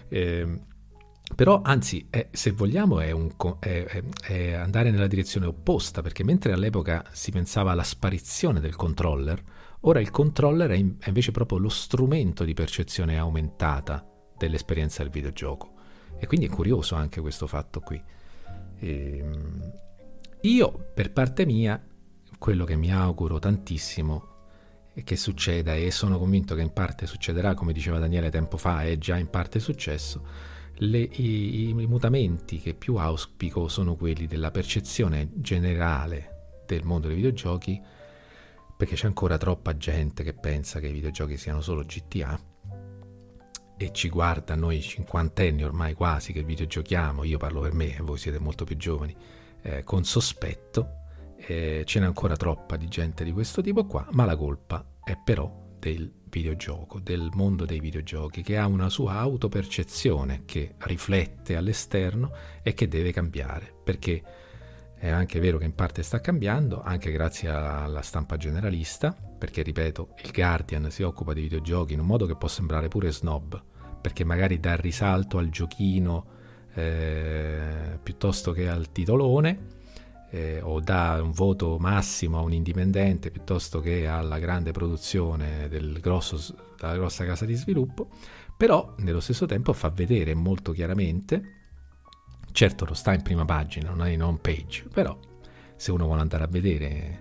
Eh, 0.09 0.61
però, 1.35 1.63
anzi, 1.63 2.09
è, 2.11 2.29
se 2.31 2.51
vogliamo, 2.51 3.01
è, 3.01 3.11
un, 3.11 3.31
è, 3.59 4.03
è, 4.23 4.53
andare 4.53 4.91
nella 4.91 5.07
direzione 5.07 5.47
opposta, 5.47 6.03
perché 6.03 6.25
mentre 6.25 6.53
all'epoca 6.53 7.05
si 7.13 7.31
pensava 7.31 7.71
alla 7.71 7.85
sparizione 7.85 8.61
del 8.61 8.77
controller, 8.77 9.43
ora 9.81 10.01
il 10.01 10.11
controller 10.11 10.71
è, 10.71 10.75
in, 10.75 10.97
è 10.99 11.09
invece 11.09 11.31
proprio 11.31 11.59
lo 11.59 11.71
strumento 11.71 12.45
di 12.45 12.53
percezione 12.53 13.19
aumentata 13.19 14.12
dell'esperienza 14.47 15.03
del 15.03 15.13
videogioco. 15.13 15.81
E 16.19 16.27
quindi 16.27 16.47
è 16.47 16.51
curioso 16.51 16.95
anche 16.95 17.21
questo 17.21 17.47
fatto 17.47 17.81
qui. 17.81 18.03
E, 18.79 19.19
ehm, 19.19 19.73
io, 20.43 20.91
per 20.93 21.13
parte 21.13 21.47
mia, 21.47 21.81
quello 22.39 22.65
che 22.65 22.77
mi 22.77 22.93
auguro 22.93 23.39
tantissimo 23.39 24.31
è 24.93 25.05
che 25.05 25.17
succeda, 25.17 25.75
e 25.75 25.91
sono 25.91 26.19
convinto 26.19 26.55
che 26.55 26.63
in 26.63 26.73
parte 26.73 27.07
succederà, 27.07 27.55
come 27.55 27.73
diceva 27.73 27.99
Daniele 27.99 28.31
tempo 28.31 28.57
fa, 28.57 28.83
è 28.83 28.99
già 28.99 29.17
in 29.17 29.31
parte 29.31 29.59
successo, 29.59 30.27
le, 30.77 30.99
i, 30.99 31.69
i, 31.69 31.75
mutamenti 31.75 32.59
che 32.59 32.75
più 32.75 32.97
auspico 32.97 33.69
sono 33.69 33.95
quelli 33.95 34.27
della 34.27 34.51
percezione 34.51 35.31
generale 35.35 36.63
del 36.67 36.85
mondo 36.85 37.07
dei 37.07 37.17
videogiochi, 37.17 37.81
perché 38.77 38.97
c'è 38.97 39.07
ancora 39.07 39.39
troppa 39.39 39.77
gente 39.77 40.25
che 40.25 40.35
pensa 40.35 40.81
che 40.81 40.89
i 40.89 40.93
videogiochi 40.93 41.37
siano 41.37 41.61
solo 41.61 41.83
GTA 41.83 42.52
e 43.83 43.93
ci 43.93 44.09
guarda 44.09 44.55
noi 44.55 44.81
cinquantenni 44.81 45.65
ormai 45.65 45.95
quasi 45.95 46.33
che 46.33 46.45
videogiochiamo, 46.45 47.25
io 47.25 47.37
parlo 47.37 47.61
per 47.63 47.73
me, 47.73 47.97
voi 48.01 48.17
siete 48.17 48.39
molto 48.39 48.65
più 48.65 48.77
giovani, 48.77 49.15
eh, 49.63 49.83
con 49.83 50.05
sospetto, 50.05 51.01
eh, 51.37 51.83
ce 51.85 51.99
n'è 51.99 52.07
ancora 52.07 52.37
troppa 52.37 52.77
di 52.77 52.87
gente 52.87 53.25
di 53.25 53.33
questo 53.33 53.61
tipo 53.61 53.85
qua, 53.85 54.07
ma 54.13 54.25
la 54.25 54.37
colpa 54.37 54.87
è 55.03 55.17
però 55.17 55.53
del 55.81 56.13
videogioco, 56.31 57.01
del 57.01 57.29
mondo 57.35 57.65
dei 57.65 57.81
videogiochi, 57.81 58.43
che 58.43 58.57
ha 58.57 58.69
una 58.69 58.89
sua 58.89 59.15
autopercezione 59.15 60.43
che 60.45 60.77
riflette 60.79 61.57
all'esterno 61.57 62.31
e 62.63 62.75
che 62.75 62.87
deve 62.87 63.11
cambiare, 63.11 63.75
perché 63.83 64.23
è 64.95 65.09
anche 65.09 65.41
vero 65.41 65.59
che 65.59 65.65
in 65.65 65.75
parte 65.75 66.05
sta 66.05 66.21
cambiando, 66.21 66.83
anche 66.83 67.11
grazie 67.11 67.49
alla 67.49 68.03
stampa 68.03 68.37
generalista, 68.37 69.13
perché 69.13 69.63
ripeto, 69.63 70.15
il 70.23 70.31
Guardian 70.31 70.89
si 70.89 71.03
occupa 71.03 71.33
di 71.33 71.41
videogiochi 71.41 71.95
in 71.95 72.01
un 72.01 72.07
modo 72.07 72.27
che 72.27 72.37
può 72.37 72.47
sembrare 72.47 72.87
pure 72.87 73.11
snob, 73.11 73.71
perché 74.03 74.25
magari 74.25 74.61
dà 74.61 74.77
risalto 74.77 75.39
al 75.39 75.49
giochino 75.49 76.27
eh, 76.75 77.99
piuttosto 78.03 78.53
che 78.53 78.69
al 78.69 78.93
titolone, 78.93 79.81
eh, 80.31 80.61
o 80.63 80.81
dà 80.81 81.21
un 81.23 81.31
voto 81.31 81.79
massimo 81.79 82.39
a 82.39 82.43
un 82.43 82.53
indipendente 82.53 83.31
piuttosto 83.31 83.81
che 83.81 84.07
alla 84.07 84.39
grande 84.39 84.73
produzione 84.73 85.69
del 85.69 86.01
grosso, 86.01 86.55
della 86.79 86.95
grossa 86.95 87.25
casa 87.25 87.45
di 87.45 87.55
sviluppo, 87.55 88.09
però 88.57 88.95
nello 88.99 89.21
stesso 89.21 89.47
tempo 89.47 89.73
fa 89.73 89.91
vedere 89.91 90.35
molto 90.35 90.73
chiaramente, 90.73 91.61
certo 92.51 92.85
lo 92.85 92.95
sta 92.95 93.13
in 93.13 93.23
prima 93.23 93.45
pagina, 93.45 93.91
non 93.91 94.07
è 94.07 94.11
in 94.11 94.23
home 94.23 94.39
page, 94.41 94.87
però 94.93 95.19
se 95.77 95.91
uno 95.91 96.07
vuole 96.07 96.23
andare 96.23 96.45
a 96.45 96.49
vedere 96.49 97.21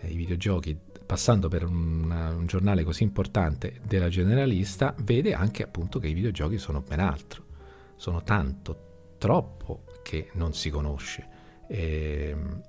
eh, 0.00 0.08
i 0.08 0.14
videogiochi 0.14 0.78
passando 1.10 1.48
per 1.48 1.64
un, 1.64 2.08
un, 2.08 2.46
giornale 2.46 2.84
così 2.84 3.02
importante 3.02 3.80
della 3.84 4.08
generalista, 4.08 4.94
vede 5.00 5.34
anche 5.34 5.64
appunto 5.64 5.98
che 5.98 6.06
i 6.06 6.12
videogiochi 6.12 6.56
sono 6.56 6.82
ben 6.82 7.00
altro, 7.00 7.46
sono 7.96 8.22
tanto, 8.22 9.16
troppo 9.18 9.86
che 10.04 10.30
non 10.34 10.54
si 10.54 10.70
conosce 10.70 11.26
e, 11.66 12.28
ehm, 12.30 12.62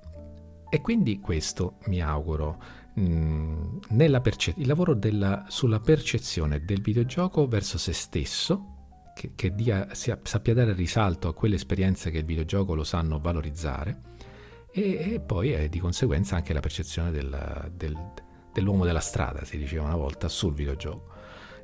e 0.68 0.80
quindi 0.80 1.20
questo 1.20 1.76
mi 1.86 2.02
auguro. 2.02 2.60
Mh, 2.94 3.78
perce- 4.20 4.54
il 4.56 4.66
lavoro 4.66 4.94
della, 4.94 5.44
sulla 5.46 5.78
percezione 5.78 6.64
del 6.64 6.82
videogioco 6.82 7.46
verso 7.46 7.78
se 7.78 7.92
stesso, 7.92 9.02
che, 9.14 9.34
che 9.36 9.54
dia, 9.54 9.94
sia, 9.94 10.18
sappia 10.20 10.52
dare 10.52 10.72
risalto 10.72 11.28
a 11.28 11.32
quelle 11.32 11.54
esperienze 11.54 12.10
che 12.10 12.18
il 12.18 12.24
videogioco 12.24 12.74
lo 12.74 12.82
sanno 12.82 13.20
valorizzare, 13.20 14.00
e, 14.72 15.12
e 15.12 15.20
poi 15.20 15.52
eh, 15.52 15.68
di 15.68 15.78
conseguenza 15.78 16.34
anche 16.34 16.52
la 16.52 16.60
percezione 16.60 17.12
del, 17.12 17.70
del, 17.76 17.94
dell'uomo 18.52 18.84
della 18.84 19.00
strada, 19.00 19.44
si 19.44 19.56
diceva 19.58 19.84
una 19.84 19.96
volta, 19.96 20.28
sul 20.28 20.54
videogioco. 20.54 21.10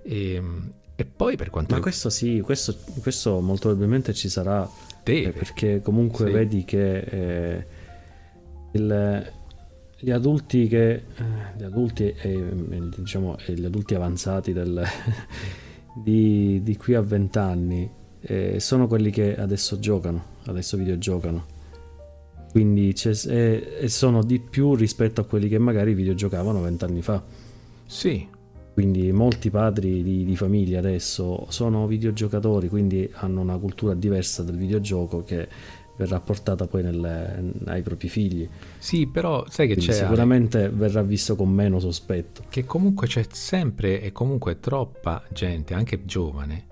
E, 0.02 0.34
ehm, 0.34 0.73
e 0.97 1.05
poi 1.05 1.36
per 1.36 1.50
quanto... 1.50 1.75
Ma 1.75 1.81
questo 1.81 2.10
sì, 2.10 2.41
questo, 2.41 2.76
questo 3.00 3.41
molto 3.41 3.68
probabilmente 3.68 4.12
ci 4.12 4.28
sarà 4.28 4.68
Deve. 5.08 5.28
Eh, 5.28 5.33
perché 5.33 5.81
comunque 5.81 6.26
sì. 6.26 6.33
vedi 6.33 6.65
che 6.65 6.99
eh, 6.99 7.67
il, 8.73 9.33
gli 9.99 10.10
adulti 10.10 10.68
che 10.68 10.91
eh, 10.91 11.02
gli 11.57 11.62
adulti 11.62 12.15
e 12.17 12.52
diciamo 12.97 13.36
gli 13.47 13.65
adulti 13.65 13.94
avanzati 13.94 14.52
del, 14.52 14.84
di, 16.02 16.62
di, 16.62 16.76
qui 16.76 16.94
a 16.94 17.00
vent'anni 17.00 17.91
eh, 18.20 18.60
sono 18.60 18.86
quelli 18.86 19.10
che 19.10 19.36
adesso 19.36 19.78
giocano, 19.78 20.25
adesso 20.47 20.76
videogiocano. 20.76 21.57
Quindi 22.51 22.94
e 22.94 23.89
sono 23.89 24.25
di 24.25 24.41
più 24.41 24.75
rispetto 24.75 25.20
a 25.20 25.25
quelli 25.25 25.49
che 25.49 25.59
magari 25.59 25.94
videogiocavano 25.94 26.60
vent'anni 26.62 27.02
fa. 27.02 27.23
Sì, 27.86 28.27
quindi 28.78 29.10
molti 29.10 29.51
padri 29.51 30.05
di, 30.05 30.25
di, 30.25 30.36
famiglia 30.36 30.78
adesso 30.78 31.47
sono 31.49 31.89
videogiocatori, 31.89 32.68
quindi 32.68 33.10
hanno 33.15 33.41
una 33.41 33.59
cultura 33.59 33.93
diversa 33.93 34.44
del 34.44 34.57
videogioco 34.57 35.25
che 35.25 35.49
verrà 35.97 36.20
portata 36.20 36.68
poi 36.68 36.85
nelle, 36.85 37.55
ai 37.65 37.83
propri 37.83 38.09
figli. 38.09 38.49
Sì, 38.78 39.09
però 39.09 39.44
sai 39.49 39.67
che 39.67 39.75
quindi 39.75 39.91
c'è... 39.91 39.99
Sicuramente 39.99 40.59
Ale, 40.59 40.68
verrà 40.68 41.02
visto 41.02 41.35
con 41.35 41.51
meno 41.51 41.81
sospetto. 41.81 42.44
Che 42.49 42.65
comunque 42.65 43.09
c'è 43.09 43.27
sempre 43.33 44.01
e 44.01 44.12
comunque 44.12 44.60
troppa 44.60 45.25
gente, 45.33 45.75
anche 45.75 46.05
giovane, 46.05 46.67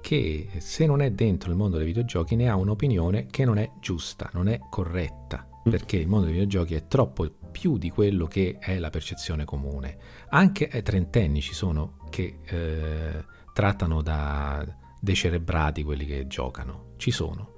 che 0.00 0.48
se 0.58 0.86
non 0.86 1.02
è 1.02 1.10
dentro 1.10 1.50
il 1.50 1.56
mondo 1.56 1.76
dei 1.76 1.86
videogiochi 1.86 2.36
ne 2.36 2.48
ha 2.48 2.56
un'opinione 2.56 3.26
che 3.26 3.44
non 3.44 3.58
è 3.58 3.70
giusta, 3.80 4.30
non 4.32 4.48
è 4.48 4.58
corretta 4.70 5.50
Mm. 5.68 5.70
perché 5.70 5.96
il 5.96 6.08
mondo 6.08 6.26
dei 6.26 6.34
videogiochi 6.34 6.74
è 6.74 6.86
troppo 6.86 7.28
più 7.50 7.76
di 7.76 7.90
quello 7.90 8.26
che 8.26 8.56
è 8.58 8.78
la 8.78 8.88
percezione 8.88 9.44
comune. 9.44 9.98
Anche 10.30 10.68
ai 10.68 10.82
trentenni 10.82 11.42
ci 11.42 11.52
sono 11.52 11.98
che 12.08 12.38
eh, 12.44 13.24
trattano 13.52 14.00
da 14.00 14.66
decerebrati 15.00 15.82
quelli 15.82 16.06
che 16.06 16.26
giocano, 16.26 16.94
ci 16.96 17.10
sono. 17.10 17.56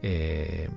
Eh, 0.00 0.70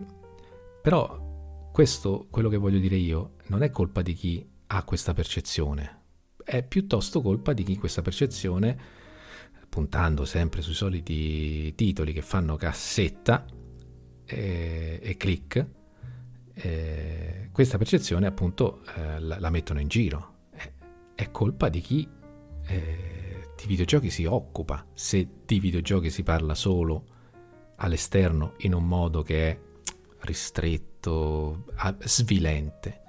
però 0.82 1.70
questo, 1.72 2.26
quello 2.32 2.50
che 2.50 2.58
voglio 2.58 2.80
dire 2.80 2.96
io, 2.96 3.34
non 3.48 3.62
è 3.62 3.70
colpa 3.70 4.02
di 4.02 4.14
chi 4.14 4.48
ha 4.68 4.84
questa 4.84 5.14
percezione, 5.14 6.02
è 6.44 6.64
piuttosto 6.64 7.22
colpa 7.22 7.54
di 7.54 7.64
chi 7.64 7.78
questa 7.78 8.02
percezione, 8.02 8.95
puntando 9.76 10.24
sempre 10.24 10.62
sui 10.62 10.74
soliti 10.74 11.76
titoli 11.76 12.14
che 12.14 12.22
fanno 12.22 12.56
cassetta 12.56 13.46
e, 14.24 15.00
e 15.04 15.18
click, 15.18 15.68
eh, 16.54 17.50
questa 17.52 17.78
percezione 17.78 18.26
appunto 18.26 18.84
eh, 18.96 19.20
la, 19.20 19.38
la, 19.38 19.50
mettono 19.50 19.82
in 19.82 19.90
giro. 19.90 20.48
È, 20.50 20.72
è 21.16 21.30
colpa 21.30 21.68
di 21.68 21.82
chi 21.82 22.08
eh, 22.68 23.50
di 23.54 23.68
videogiochi 23.68 24.10
si 24.10 24.24
occupa. 24.24 24.86
Se 24.94 25.28
di 25.46 25.60
videogiochi 25.60 26.10
si 26.10 26.24
parla 26.24 26.56
solo 26.56 27.08
all'esterno 27.76 28.54
in 28.60 28.74
un 28.76 28.88
modo 28.88 29.24
che 29.24 29.50
è 29.50 29.60
ristretto, 30.20 31.66
svilente. 32.06 33.02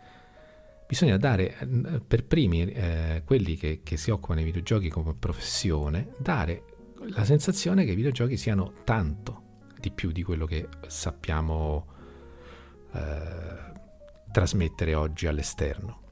Bisogna 0.87 1.17
dare 1.17 1.59
eh, 1.59 2.01
per 2.07 2.25
primi 2.25 2.65
eh, 2.65 3.23
quelli 3.25 3.57
che, 3.57 3.81
che 3.83 3.97
si 3.97 4.11
occupano 4.11 4.41
di 4.41 4.47
videogiochi 4.47 4.89
come 4.89 5.15
professione, 5.15 6.15
dare 6.19 6.63
la 7.09 7.25
sensazione 7.25 7.85
che 7.85 7.93
i 7.93 7.97
videogiochi 7.97 8.37
siano 8.37 8.73
tanto 8.85 9.43
di 9.79 9.91
più 9.91 10.13
di 10.13 10.23
quello 10.23 10.47
che 10.47 10.69
sappiamo 10.87 11.87
eh, 12.93 13.73
trasmettere 14.31 14.95
oggi 14.95 15.27
all'esterno. 15.27 16.03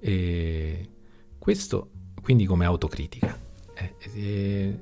E 0.00 0.90
questo 1.38 1.90
quindi 2.20 2.46
come 2.46 2.64
autocritica. 2.64 3.38
Eh, 3.74 3.94
e, 4.14 4.80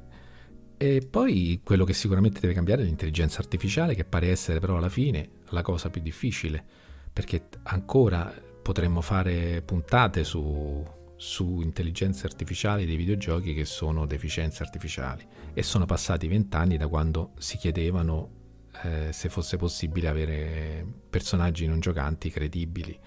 e 0.76 1.06
poi 1.08 1.60
quello 1.64 1.84
che 1.84 1.92
sicuramente 1.92 2.40
deve 2.40 2.54
cambiare 2.54 2.82
è 2.82 2.84
l'intelligenza 2.84 3.40
artificiale, 3.40 3.94
che 3.94 4.04
pare 4.04 4.30
essere 4.30 4.60
però 4.60 4.76
alla 4.76 4.88
fine 4.88 5.30
la 5.50 5.62
cosa 5.62 5.90
più 5.90 6.00
difficile, 6.00 6.64
perché 7.12 7.48
ancora 7.64 8.32
potremmo 8.62 9.00
fare 9.00 9.62
puntate 9.62 10.24
su, 10.24 10.84
su 11.16 11.60
intelligenze 11.60 12.26
artificiali 12.26 12.86
dei 12.86 12.96
videogiochi 12.96 13.54
che 13.54 13.64
sono 13.64 14.06
deficienze 14.06 14.62
artificiali 14.62 15.26
e 15.54 15.62
sono 15.62 15.86
passati 15.86 16.28
vent'anni 16.28 16.76
da 16.76 16.86
quando 16.86 17.32
si 17.38 17.56
chiedevano 17.56 18.36
eh, 18.82 19.08
se 19.12 19.28
fosse 19.28 19.56
possibile 19.56 20.08
avere 20.08 20.86
personaggi 21.10 21.66
non 21.66 21.80
giocanti 21.80 22.30
credibili. 22.30 22.98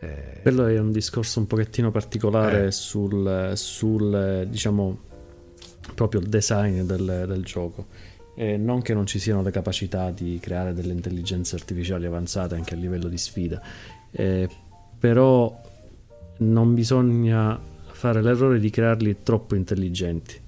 Eh, 0.00 0.40
Quello 0.42 0.66
è 0.66 0.78
un 0.78 0.92
discorso 0.92 1.40
un 1.40 1.46
pochettino 1.46 1.90
particolare 1.90 2.66
eh. 2.66 2.70
sul, 2.70 3.52
sul, 3.54 4.46
diciamo, 4.48 4.98
proprio 5.94 6.20
il 6.20 6.28
design 6.28 6.82
del, 6.82 7.24
del 7.26 7.42
gioco. 7.44 7.86
Eh, 8.38 8.58
non 8.58 8.82
che 8.82 8.92
non 8.92 9.06
ci 9.06 9.18
siano 9.18 9.40
le 9.40 9.50
capacità 9.50 10.10
di 10.10 10.38
creare 10.40 10.74
delle 10.74 10.92
intelligenze 10.92 11.56
artificiali 11.56 12.04
avanzate 12.04 12.54
anche 12.54 12.74
a 12.74 12.76
livello 12.76 13.08
di 13.08 13.16
sfida, 13.16 13.62
eh, 14.10 14.46
però 14.98 15.58
non 16.38 16.74
bisogna 16.74 17.58
fare 17.86 18.20
l'errore 18.20 18.60
di 18.60 18.68
crearli 18.68 19.22
troppo 19.22 19.54
intelligenti, 19.54 20.38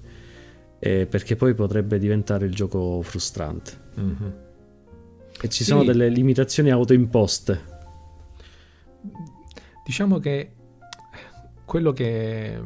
eh, 0.77 1.07
perché 1.07 1.35
poi 1.35 1.55
potrebbe 1.55 1.97
diventare 1.97 2.45
il 2.45 2.53
gioco 2.53 3.01
frustrante. 3.01 3.71
Mm-hmm. 3.99 4.29
E 5.41 5.49
ci 5.49 5.63
sì. 5.63 5.71
sono 5.71 5.83
delle 5.83 6.09
limitazioni 6.09 6.69
autoimposte. 6.69 7.77
Diciamo 9.83 10.19
che 10.19 10.51
quello 11.65 11.91
che 11.91 12.59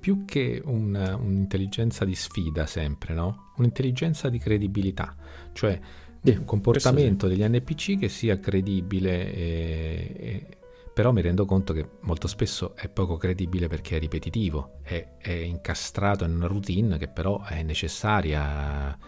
più 0.00 0.24
che 0.24 0.62
un, 0.64 1.18
un'intelligenza 1.20 2.04
di 2.04 2.14
sfida 2.14 2.66
sempre, 2.66 3.14
no? 3.14 3.52
Un'intelligenza 3.56 4.28
di 4.30 4.38
credibilità, 4.38 5.14
cioè 5.52 5.78
sì, 6.22 6.30
un 6.30 6.44
comportamento 6.44 7.28
sì. 7.28 7.36
degli 7.36 7.48
NPC 7.48 7.98
che 7.98 8.08
sia 8.08 8.38
credibile 8.38 9.32
e, 9.32 10.14
e, 10.16 10.58
però 10.92 11.12
mi 11.12 11.20
rendo 11.20 11.44
conto 11.44 11.72
che 11.72 11.86
molto 12.00 12.26
spesso 12.26 12.74
è 12.74 12.88
poco 12.88 13.16
credibile 13.16 13.68
perché 13.68 13.96
è 13.96 14.00
ripetitivo, 14.00 14.78
è, 14.82 15.16
è 15.18 15.32
incastrato 15.32 16.24
in 16.24 16.34
una 16.34 16.46
routine 16.46 16.98
che 16.98 17.08
però 17.08 17.44
è 17.44 17.62
necessaria 17.62 18.98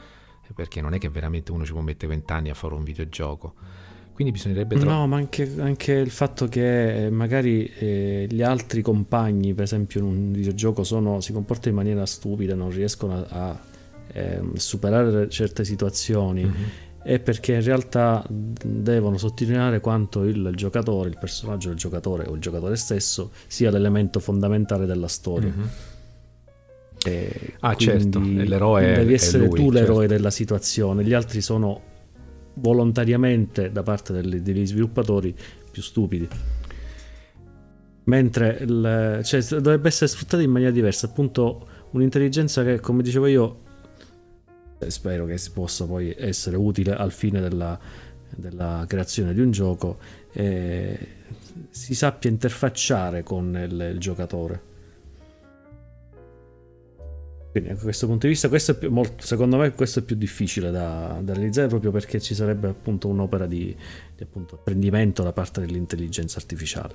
perché 0.55 0.81
non 0.83 0.93
è 0.93 0.99
che 0.99 1.09
veramente 1.09 1.51
uno 1.51 1.65
ci 1.65 1.73
può 1.73 1.81
mettere 1.81 2.13
vent'anni 2.13 2.51
a 2.51 2.55
fare 2.55 2.75
un 2.75 2.85
videogioco. 2.85 3.55
Quindi 4.13 4.33
bisognerebbe 4.33 4.77
trovare... 4.77 4.99
No, 4.99 5.07
ma 5.07 5.17
anche, 5.17 5.51
anche, 5.59 5.93
il 5.93 6.11
fatto 6.11 6.47
che 6.47 7.07
eh, 7.07 7.11
magari 7.11 7.65
eh, 7.79 8.27
gli 8.29 8.43
altri 8.43 8.83
compagni, 8.83 9.55
per 9.55 9.65
esempio 9.65 10.01
in 10.01 10.07
un 10.07 10.33
videogioco, 10.33 10.85
sono, 10.85 11.21
si 11.21 11.33
comportano 11.33 11.71
in 11.71 11.77
maniera 11.77 12.05
stupida, 12.05 12.55
non 12.55 12.71
riescono 12.71 13.15
a, 13.15 13.27
a 13.29 13.61
eh, 14.13 14.41
superare 14.55 15.29
certe 15.31 15.65
situazioni. 15.65 16.45
Mm-hmm. 16.45 16.63
è 17.03 17.19
perché 17.21 17.55
in 17.55 17.63
realtà 17.63 18.25
devono 18.29 19.17
sottolineare 19.17 19.81
quanto 19.81 20.25
il 20.25 20.53
giocatore, 20.55 21.09
il 21.09 21.17
personaggio 21.19 21.69
del 21.69 21.79
giocatore 21.79 22.27
o 22.29 22.35
il 22.35 22.41
giocatore 22.41 22.77
stesso 22.77 23.31
sia 23.47 23.71
l'elemento 23.71 24.21
fondamentale 24.21 24.85
della 24.85 25.09
storia. 25.09 25.53
Mm-hmm. 25.57 25.67
Ah, 27.61 27.75
certo, 27.75 28.21
l'eroe 28.21 28.95
devi 28.95 29.15
essere 29.15 29.47
lui, 29.47 29.59
tu 29.59 29.71
l'eroe 29.73 30.01
certo. 30.01 30.15
della 30.15 30.31
situazione, 30.31 31.03
gli 31.03 31.15
altri 31.15 31.41
sono 31.41 31.91
volontariamente 32.55 33.71
da 33.71 33.83
parte 33.83 34.13
degli 34.21 34.67
sviluppatori 34.67 35.35
più 35.71 35.83
stupidi. 35.83 36.29
Mentre 38.05 38.59
il, 38.61 39.21
cioè, 39.23 39.43
dovrebbe 39.61 39.89
essere 39.89 40.09
sfruttata 40.09 40.43
in 40.43 40.51
maniera 40.51 40.73
diversa, 40.73 41.07
appunto 41.07 41.69
un'intelligenza 41.91 42.65
che, 42.65 42.81
come 42.81 43.03
dicevo 43.03 43.27
io, 43.27 43.61
eh, 44.79 44.91
spero 44.91 45.25
che 45.27 45.39
possa 45.53 45.87
poi 45.87 46.15
essere 46.17 46.57
utile 46.57 46.95
al 46.95 47.13
fine 47.13 47.41
della, 47.41 47.79
della 48.35 48.85
creazione 48.89 49.33
di 49.33 49.41
un 49.41 49.51
gioco, 49.53 49.99
eh, 50.33 50.99
si 51.71 51.95
sappia 51.95 52.29
interfacciare 52.29 53.23
con 53.23 53.57
il, 53.57 53.91
il 53.93 53.99
giocatore. 53.99 54.71
Quindi 57.53 57.69
da 57.69 57.77
questo 57.77 58.07
punto 58.07 58.27
di 58.27 58.33
vista, 58.33 58.49
questo 58.49 58.81
è 58.81 58.89
molto, 58.89 59.27
secondo 59.27 59.59
me 59.59 59.73
questo 59.73 59.99
è 59.99 60.03
più 60.03 60.17
difficile 60.17 60.71
da, 60.71 61.21
da, 61.23 61.35
realizzare 61.35 61.69
proprio 61.69 61.91
perché 61.91 62.19
ci 62.19 62.35
sarebbe 62.35 62.69
appunto 62.69 63.09
un'opera 63.09 63.45
di, 63.45 63.77
di 64.17 64.23
appunto, 64.23 64.55
apprendimento 64.55 65.23
da 65.23 65.35
parte 65.35 65.61
dell'intelligenza 65.61 66.39
artificiale 66.39 66.95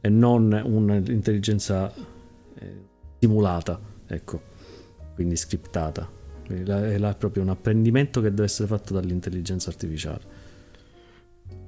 e 0.00 0.08
non 0.08 0.52
un'intelligenza 0.52 1.92
eh, 1.94 2.82
simulata, 3.18 3.78
ecco, 4.06 4.40
quindi 5.14 5.36
scriptata. 5.36 6.08
Quindi 6.46 6.64
là, 6.64 6.82
è 6.86 6.96
là 6.96 7.14
proprio 7.14 7.42
un 7.42 7.50
apprendimento 7.50 8.22
che 8.22 8.30
deve 8.30 8.44
essere 8.44 8.66
fatto 8.66 8.94
dall'intelligenza 8.94 9.68
artificiale. 9.68 10.33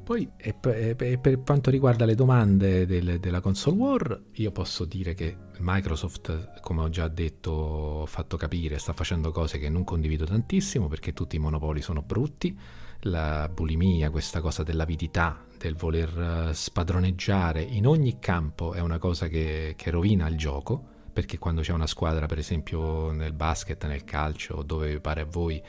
Poi 0.06 0.30
e 0.36 0.54
per 0.54 1.42
quanto 1.42 1.68
riguarda 1.68 2.04
le 2.04 2.14
domande 2.14 2.86
del, 2.86 3.18
della 3.18 3.40
console 3.40 3.76
war, 3.76 4.22
io 4.34 4.52
posso 4.52 4.84
dire 4.84 5.14
che 5.14 5.36
Microsoft, 5.58 6.60
come 6.60 6.82
ho 6.82 6.88
già 6.88 7.08
detto, 7.08 7.50
ho 7.50 8.06
fatto 8.06 8.36
capire, 8.36 8.78
sta 8.78 8.92
facendo 8.92 9.32
cose 9.32 9.58
che 9.58 9.68
non 9.68 9.82
condivido 9.82 10.24
tantissimo 10.24 10.86
perché 10.86 11.12
tutti 11.12 11.34
i 11.34 11.40
monopoli 11.40 11.82
sono 11.82 12.02
brutti, 12.02 12.56
la 13.00 13.50
bulimia, 13.52 14.10
questa 14.10 14.40
cosa 14.40 14.62
dell'avidità, 14.62 15.44
del 15.58 15.74
voler 15.74 16.50
eh, 16.50 16.54
spadroneggiare 16.54 17.60
in 17.60 17.84
ogni 17.84 18.20
campo 18.20 18.74
è 18.74 18.80
una 18.80 18.98
cosa 18.98 19.26
che, 19.26 19.74
che 19.76 19.90
rovina 19.90 20.28
il 20.28 20.36
gioco, 20.36 20.84
perché 21.12 21.36
quando 21.38 21.62
c'è 21.62 21.72
una 21.72 21.88
squadra, 21.88 22.26
per 22.26 22.38
esempio 22.38 23.10
nel 23.10 23.32
basket, 23.32 23.84
nel 23.86 24.04
calcio, 24.04 24.62
dove 24.62 25.00
pare 25.00 25.22
a 25.22 25.26
voi 25.28 25.60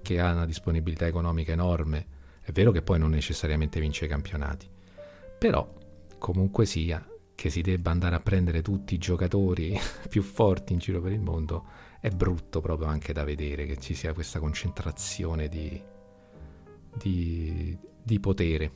che 0.00 0.20
ha 0.20 0.30
una 0.30 0.46
disponibilità 0.46 1.08
economica 1.08 1.50
enorme, 1.50 2.18
è 2.50 2.52
vero 2.52 2.72
che 2.72 2.82
poi 2.82 2.98
non 2.98 3.10
necessariamente 3.10 3.78
vince 3.78 4.06
i 4.06 4.08
campionati, 4.08 4.68
però 5.38 5.72
comunque 6.18 6.66
sia 6.66 7.04
che 7.34 7.48
si 7.48 7.62
debba 7.62 7.92
andare 7.92 8.16
a 8.16 8.20
prendere 8.20 8.60
tutti 8.60 8.94
i 8.94 8.98
giocatori 8.98 9.78
più 10.10 10.22
forti 10.22 10.72
in 10.72 10.80
giro 10.80 11.00
per 11.00 11.12
il 11.12 11.20
mondo, 11.20 11.64
è 12.00 12.10
brutto 12.10 12.60
proprio 12.60 12.88
anche 12.88 13.12
da 13.12 13.24
vedere 13.24 13.66
che 13.66 13.78
ci 13.78 13.94
sia 13.94 14.12
questa 14.12 14.40
concentrazione 14.40 15.48
di, 15.48 15.80
di, 16.98 17.78
di 18.02 18.20
potere. 18.20 18.72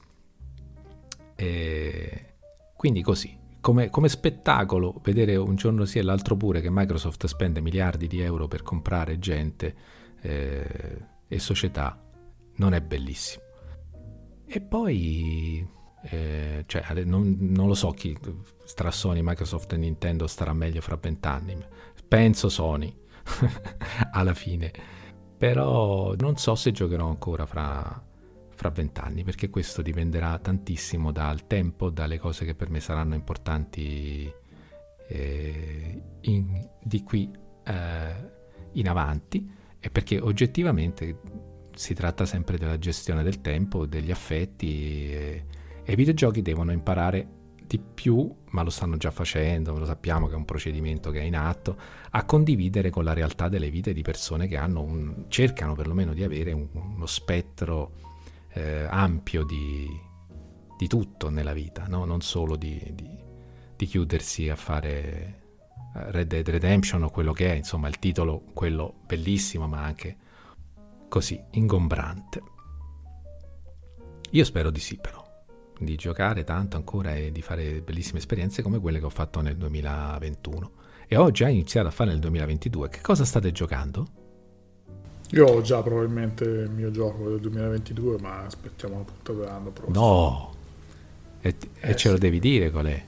E 1.35 2.35
quindi 2.77 3.03
così, 3.03 3.37
come, 3.61 3.91
come, 3.91 4.09
spettacolo, 4.09 5.01
vedere 5.03 5.35
un 5.35 5.57
giorno 5.57 5.85
sì 5.85 5.99
e 5.99 6.03
l'altro 6.03 6.37
pure 6.37 6.61
che 6.61 6.71
Microsoft 6.71 7.27
spende 7.27 7.61
miliardi 7.61 8.07
di 8.07 8.21
euro 8.21 8.47
per 8.47 8.63
comprare 8.63 9.19
gente 9.19 9.75
eh, 10.21 11.07
e 11.27 11.39
società 11.41 12.01
non 12.57 12.73
è 12.73 12.81
bellissimo. 12.81 13.44
E 14.57 14.61
poi, 14.61 15.69
eh, 16.11 16.63
cioè, 16.67 17.03
non, 17.03 17.37
non, 17.41 17.67
lo 17.67 17.75
so 17.75 17.91
chi, 17.91 18.17
tra 18.77 18.93
Sony, 18.93 19.19
Microsoft 19.21 19.73
e 19.73 19.77
Nintendo 19.77 20.29
starà 20.29 20.53
meglio 20.53 20.81
fra 20.81 20.95
vent'anni. 20.95 21.59
Penso 22.07 22.49
Sony, 22.49 22.97
alla 24.13 24.33
fine. 24.33 24.71
Però 25.37 26.15
non 26.17 26.37
so 26.37 26.55
se 26.55 26.71
giocherò 26.71 27.09
ancora 27.09 27.47
fra 27.47 28.01
vent'anni, 28.73 29.25
perché 29.25 29.51
questo 29.51 29.83
dipenderà 29.83 30.39
tantissimo 30.39 31.11
dal 31.11 31.49
tempo, 31.49 31.91
dalle 31.91 32.21
cose 32.21 32.45
che 32.45 32.55
per 32.55 32.71
me 32.71 32.79
saranno 32.79 33.17
importanti 33.17 34.33
eh, 35.09 36.03
in, 36.21 36.69
di 36.81 37.03
qui 37.03 37.29
eh, 37.65 38.31
in 38.75 38.89
avanti, 38.89 39.51
e 39.81 39.91
perché 39.91 40.21
oggettivamente 40.21 41.19
si 41.75 41.95
tratta 41.95 42.25
sempre 42.25 42.59
della 42.59 42.79
gestione 42.79 43.23
del 43.23 43.41
tempo, 43.41 43.87
degli 43.87 44.11
affetti 44.11 45.11
e, 45.11 45.45
e, 45.85 45.93
i 45.93 45.97
videogiochi 45.97 46.43
devono 46.43 46.73
imparare 46.73 47.43
di 47.67 47.79
più, 47.79 48.33
ma 48.51 48.63
lo 48.63 48.71
stanno 48.71 48.97
già 48.97 49.11
facendo, 49.11 49.77
lo 49.77 49.87
sappiamo 49.87 50.27
che 50.27 50.35
è 50.35 50.37
un 50.37 50.45
procedimento 50.45 51.11
che 51.11 51.21
è 51.21 51.25
in 51.25 51.37
atto, 51.37 51.77
a 52.11 52.25
condividere 52.25 52.91
con 52.91 53.05
la 53.05 53.13
realtà 53.13 53.49
delle 53.49 53.71
vite 53.71 53.93
di 53.93 54.03
persone 54.03 54.47
che 54.47 54.57
un, 54.57 55.25
cercano 55.29 55.75
perlomeno 55.75 56.13
di 56.13 56.23
avere 56.23 56.53
un, 56.53 56.69
uno 56.73 57.07
spettro 57.07 57.93
eh, 58.53 58.87
ampio 58.89 59.45
di, 59.45 59.89
di, 60.77 60.87
tutto 60.87 61.31
nella 61.31 61.53
vita, 61.53 61.87
no? 61.89 62.05
non 62.05 62.21
solo 62.21 62.57
di, 62.57 62.81
di, 62.95 63.09
di 63.77 63.87
chiudersi 63.87 64.49
a 64.49 64.57
fare 64.57 65.43
eh, 65.97 66.11
Red 66.13 66.29
Dead 66.29 66.49
Redemption 66.49 67.03
o 67.03 67.11
quello 67.11 67.33
che 67.33 67.53
è, 67.53 67.55
insomma 67.57 67.89
il 67.89 67.99
titolo, 67.99 68.45
quello 68.53 69.01
bellissimo, 69.07 69.67
ma 69.67 69.83
anche 69.83 70.17
così 71.15 71.41
ingombrante. 71.53 72.43
Io 74.31 74.45
spero 74.45 74.71
di 74.71 74.81
sì 74.81 74.99
però, 75.01 75.25
di 75.79 75.95
giocare 75.95 76.43
tanto 76.43 76.77
ancora 76.77 77.15
e 77.15 77.31
di 77.31 77.41
fare 77.41 77.83
bellissime 77.83 78.19
esperienze 78.19 78.63
come 78.63 78.81
quelle 78.81 78.99
che 78.99 79.05
ho 79.05 79.11
fatto 79.11 79.41
nel 79.41 79.57
2021 79.57 80.73
e 81.07 81.17
ho 81.17 81.31
già 81.31 81.49
iniziato 81.49 81.87
a 81.87 81.93
fare 81.93 82.11
nel 82.11 82.19
2022. 82.19 82.89
Che 82.89 83.01
cosa 83.01 83.25
state 83.25 83.53
giocando? 83.53 84.09
Io 85.31 85.47
ho 85.47 85.61
già 85.61 85.85
probabilmente 85.85 86.43
il 86.43 86.71
mio 86.71 86.91
gioco 86.91 87.29
del 87.29 87.39
2022, 87.39 88.19
ma 88.19 88.47
aspettiamo 88.47 88.97
la 88.97 89.05
puntata 89.05 89.39
dell'anno 89.39 89.71
prossimo. 89.71 90.01
No! 90.01 90.55
E, 91.43 91.49
eh, 91.79 91.91
e 91.91 91.95
ce 91.95 92.09
sì. 92.09 92.09
lo 92.09 92.19
devi 92.19 92.41
dire 92.41 92.73
qual 92.73 92.87
è? 92.87 93.05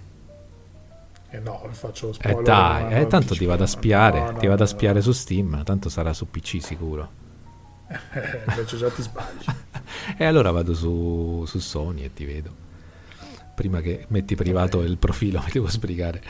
Eh 1.31 1.41
no, 1.41 1.69
faccio 1.73 2.07
lo 2.07 2.13
eh, 2.13 2.15
spoiler. 2.15 2.41
Eh 2.41 2.45
dai, 2.45 3.01
eh, 3.01 3.07
tanto 3.09 3.35
ti 3.35 3.47
vado 3.47 3.65
a 3.65 3.67
spiare, 3.67 4.21
no, 4.21 4.31
no, 4.31 4.39
ti 4.39 4.47
vado 4.47 4.63
a 4.63 4.67
spiare 4.67 4.99
no. 4.99 5.03
su 5.03 5.11
Steam, 5.11 5.65
tanto 5.65 5.89
sarà 5.89 6.13
su 6.13 6.31
PC 6.31 6.63
sicuro. 6.63 7.25
Eh, 7.89 8.43
invece 8.49 8.77
già 8.77 8.91
ti 8.91 9.03
sbagli. 9.03 9.45
e 10.19 10.25
allora 10.25 10.51
vado 10.51 10.75
su, 10.75 11.45
su, 11.47 11.59
Sony 11.59 12.05
e 12.05 12.13
ti 12.13 12.25
vedo. 12.25 12.65
Prima 13.55 13.81
che 13.81 14.07
metti 14.09 14.35
privato 14.35 14.83
il 14.83 14.99
profilo, 14.99 15.41
mi 15.47 15.51
devo 15.53 15.69
sbrigare. 15.69 16.23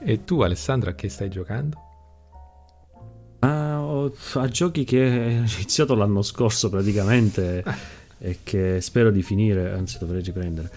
e 0.00 0.24
tu, 0.24 0.40
Alessandro, 0.40 0.90
a 0.90 0.94
che 0.94 1.08
stai 1.08 1.30
giocando? 1.30 1.84
Uh, 3.38 4.12
a 4.34 4.48
giochi 4.48 4.84
che 4.84 4.98
ho 4.98 5.52
iniziato 5.54 5.94
l'anno 5.94 6.22
scorso 6.22 6.68
praticamente 6.68 7.62
e 8.18 8.38
che 8.42 8.80
spero 8.80 9.10
di 9.10 9.22
finire, 9.22 9.72
anzi 9.72 9.98
dovrei 9.98 10.22
riprendere 10.22 10.70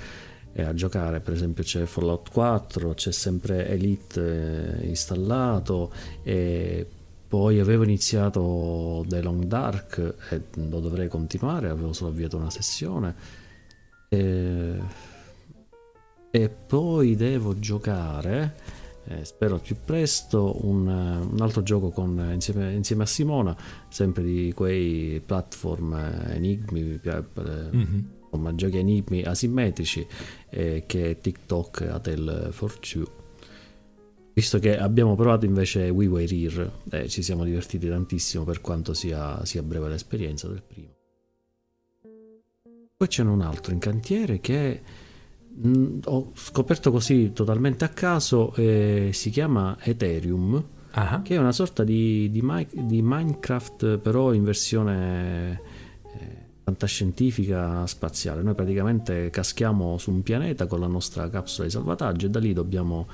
a 0.55 0.73
giocare. 0.73 1.19
Per 1.19 1.33
esempio 1.33 1.63
c'è 1.63 1.85
Fallout 1.85 2.31
4, 2.31 2.93
c'è 2.93 3.11
sempre 3.11 3.67
Elite 3.69 4.81
eh, 4.81 4.87
installato 4.87 5.91
e 6.21 6.85
poi 7.29 7.59
avevo 7.59 7.83
iniziato 7.83 9.05
The 9.07 9.21
Long 9.21 9.43
Dark 9.43 10.15
e 10.31 10.41
lo 10.67 10.79
dovrei 10.79 11.07
continuare, 11.07 11.69
avevo 11.69 11.93
solo 11.93 12.09
avviato 12.09 12.37
una 12.37 12.49
sessione. 12.49 13.15
E, 14.09 14.79
e 16.31 16.49
poi 16.49 17.15
devo 17.15 17.59
giocare, 17.59 18.55
eh, 19.05 19.23
spero 19.25 19.59
più 19.59 19.75
presto, 19.85 20.65
un, 20.65 20.87
un 20.87 21.37
altro 21.39 21.61
gioco 21.61 21.91
con, 21.91 22.31
insieme, 22.33 22.73
insieme, 22.73 23.03
a 23.03 23.05
Simona, 23.05 23.55
sempre 23.89 24.23
di 24.23 24.51
quei 24.55 25.21
platform 25.23 25.93
enigmi, 26.31 26.99
mm-hmm. 26.99 27.99
insomma 28.23 28.55
giochi 28.55 28.77
enigmi 28.79 29.21
asimmetrici, 29.21 30.07
eh, 30.49 30.83
che 30.87 31.11
è 31.11 31.19
TikTok 31.19 31.81
Atel 31.91 32.47
for 32.49 32.75
Two 32.79 33.18
Visto 34.39 34.57
che 34.57 34.77
abbiamo 34.77 35.15
provato 35.15 35.43
invece 35.43 35.89
WiiWare 35.89 36.25
Rear 36.25 36.71
e 36.91 36.99
eh, 37.01 37.09
ci 37.09 37.21
siamo 37.21 37.43
divertiti 37.43 37.89
tantissimo 37.89 38.45
per 38.45 38.61
quanto 38.61 38.93
sia, 38.93 39.43
sia 39.43 39.61
breve 39.61 39.89
l'esperienza 39.89 40.47
del 40.47 40.63
primo. 40.65 40.93
Poi 42.95 43.07
c'è 43.09 43.21
un 43.23 43.41
altro 43.41 43.73
in 43.73 43.79
cantiere 43.79 44.39
che 44.39 44.81
mh, 45.45 45.67
mm, 45.67 45.99
ho 46.05 46.31
scoperto 46.35 46.89
così 46.89 47.33
totalmente 47.33 47.83
a 47.83 47.89
caso, 47.89 48.53
eh, 48.55 49.09
si 49.11 49.29
chiama 49.29 49.77
Ethereum, 49.81 50.53
uh-huh. 50.95 51.21
che 51.21 51.35
è 51.35 51.37
una 51.37 51.51
sorta 51.51 51.83
di, 51.83 52.31
di, 52.31 52.41
di, 52.71 53.01
Minecraft 53.01 53.97
però 53.97 54.31
in 54.31 54.45
versione 54.45 55.61
eh, 56.17 56.45
fantascientifica 56.63 57.85
spaziale. 57.87 58.41
Noi 58.41 58.55
praticamente 58.55 59.29
caschiamo 59.31 59.97
su 59.97 60.11
un 60.11 60.23
pianeta 60.23 60.65
con 60.65 60.79
la 60.79 60.87
nostra 60.87 61.29
capsula 61.29 61.65
di 61.65 61.73
salvataggio 61.73 62.27
e 62.27 62.29
da 62.29 62.39
lì 62.39 62.53
dobbiamo 62.53 63.05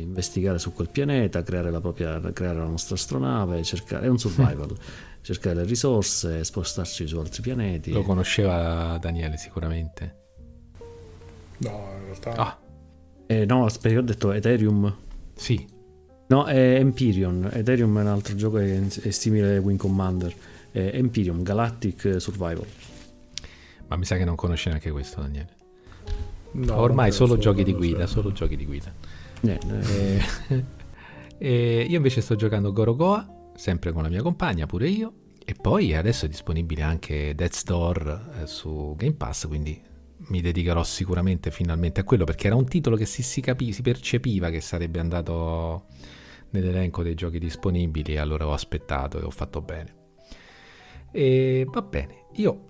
investigare 0.00 0.58
su 0.58 0.72
quel 0.72 0.88
pianeta, 0.88 1.42
creare 1.42 1.70
la, 1.70 1.80
propria, 1.80 2.20
creare 2.32 2.58
la 2.58 2.66
nostra 2.66 2.94
astronave, 2.94 3.62
cercare, 3.62 4.06
è 4.06 4.08
un 4.08 4.18
survival. 4.18 4.76
cercare 5.22 5.54
le 5.54 5.64
risorse, 5.64 6.42
spostarsi 6.44 7.06
su 7.06 7.16
altri 7.16 7.42
pianeti. 7.42 7.92
Lo 7.92 8.02
conosceva 8.02 8.98
Daniele 9.00 9.36
sicuramente. 9.36 10.16
No, 11.58 11.90
in 11.98 12.04
realtà... 12.04 12.32
Ah, 12.34 12.58
Eh, 13.26 13.44
no, 13.46 13.64
aspetta, 13.64 13.94
io 13.94 14.00
ho 14.00 14.04
detto 14.04 14.32
Ethereum. 14.32 14.94
sì. 15.34 15.80
No, 16.26 16.46
è 16.46 16.76
Empyrean. 16.76 17.50
Ethereum 17.52 17.98
è 17.98 18.00
un 18.00 18.06
altro 18.06 18.34
gioco 18.34 18.56
che 18.56 18.86
è, 19.02 19.10
simile 19.10 19.56
a 19.56 19.60
Wing 19.60 19.78
Commander. 19.78 20.34
È 20.70 20.90
Empyrean, 20.94 21.42
Galactic 21.42 22.16
Survival. 22.18 22.66
Ma 23.88 23.96
mi 23.96 24.06
sa 24.06 24.16
che 24.16 24.24
non 24.24 24.34
conosce 24.34 24.70
neanche 24.70 24.90
questo 24.90 25.20
Daniele. 25.20 25.50
no, 26.52 26.80
Ormai 26.80 27.12
solo 27.12 27.36
giochi 27.36 27.62
di 27.62 27.74
guida, 27.74 28.06
so. 28.06 28.14
solo 28.14 28.32
giochi 28.32 28.56
di 28.56 28.64
guida. 28.64 28.90
Eh, 29.44 30.20
eh, 31.38 31.86
io 31.88 31.96
invece 31.96 32.20
sto 32.20 32.36
giocando 32.36 32.72
Gorogoa, 32.72 33.50
sempre 33.54 33.92
con 33.92 34.02
la 34.02 34.08
mia 34.08 34.22
compagna, 34.22 34.66
pure 34.66 34.88
io. 34.88 35.14
E 35.44 35.54
poi 35.54 35.94
adesso 35.94 36.26
è 36.26 36.28
disponibile 36.28 36.82
anche 36.82 37.34
Death's 37.34 37.64
Door 37.64 38.40
eh, 38.40 38.46
su 38.46 38.94
Game 38.96 39.14
Pass, 39.14 39.48
quindi 39.48 39.80
mi 40.28 40.40
dedicherò 40.40 40.84
sicuramente 40.84 41.50
finalmente 41.50 42.00
a 42.00 42.04
quello 42.04 42.22
perché 42.24 42.46
era 42.46 42.54
un 42.54 42.66
titolo 42.66 42.94
che 42.94 43.06
si, 43.06 43.24
si, 43.24 43.40
capi- 43.40 43.72
si 43.72 43.82
percepiva 43.82 44.50
che 44.50 44.60
sarebbe 44.60 45.00
andato 45.00 45.86
nell'elenco 46.50 47.02
dei 47.02 47.14
giochi 47.14 47.40
disponibili 47.40 48.12
e 48.12 48.18
allora 48.18 48.46
ho 48.46 48.52
aspettato 48.52 49.18
e 49.18 49.24
ho 49.24 49.30
fatto 49.30 49.60
bene. 49.60 49.94
E 51.10 51.66
va 51.68 51.82
bene, 51.82 52.26
io 52.34 52.68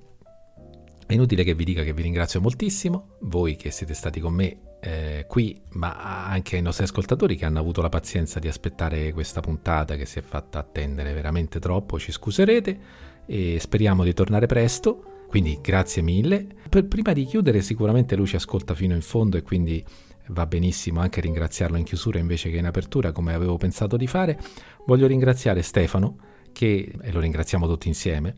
è 1.07 1.13
inutile 1.13 1.45
che 1.45 1.55
vi 1.55 1.65
dica 1.65 1.83
che 1.83 1.93
vi 1.93 2.03
ringrazio 2.03 2.41
moltissimo, 2.41 3.17
voi 3.21 3.57
che 3.57 3.71
siete 3.71 3.93
stati 3.93 4.19
con 4.19 4.33
me 4.33 4.72
eh, 4.85 5.27
qui, 5.29 5.61
ma 5.75 6.25
anche 6.27 6.57
ai 6.57 6.63
nostri 6.63 6.83
ascoltatori 6.83 7.37
che 7.37 7.45
hanno 7.45 7.61
avuto 7.61 7.81
la 7.83 7.89
pazienza 7.89 8.41
di 8.41 8.49
aspettare 8.49 9.13
questa 9.13 9.41
puntata 9.41 9.95
che 9.95 10.07
si 10.07 10.19
è 10.19 10.23
fatta 10.23 10.59
attendere 10.59 11.13
veramente 11.13 11.61
troppo, 11.61 12.01
ci 12.01 12.11
scuserete 12.11 12.79
e 13.25 13.59
speriamo 13.61 14.03
di 14.03 14.13
tornare 14.13 14.47
presto. 14.47 15.05
Quindi 15.29 15.61
grazie 15.63 16.03
mille. 16.03 16.45
Per- 16.69 16.87
prima 16.87 17.13
di 17.13 17.25
chiudere 17.25 17.63
sicuramente 17.63 18.17
lui 18.17 18.27
ci 18.27 18.35
ascolta 18.35 18.75
fino 18.75 18.93
in 18.93 19.03
fondo 19.03 19.37
e 19.37 19.43
quindi 19.43 19.83
va 20.29 20.47
benissimo 20.47 20.99
anche 20.99 21.21
ringraziarlo 21.21 21.77
in 21.77 21.85
chiusura 21.85 22.19
invece 22.19 22.51
che 22.51 22.57
in 22.57 22.67
apertura 22.67 23.13
come 23.13 23.35
avevo 23.35 23.57
pensato 23.59 23.97
di 23.97 24.09
fare. 24.09 24.37
Voglio 24.85 25.07
ringraziare 25.07 25.63
Stefano 25.63 26.17
che, 26.53 26.93
e 27.01 27.13
lo 27.13 27.21
ringraziamo 27.21 27.69
tutti 27.69 27.87
insieme, 27.87 28.35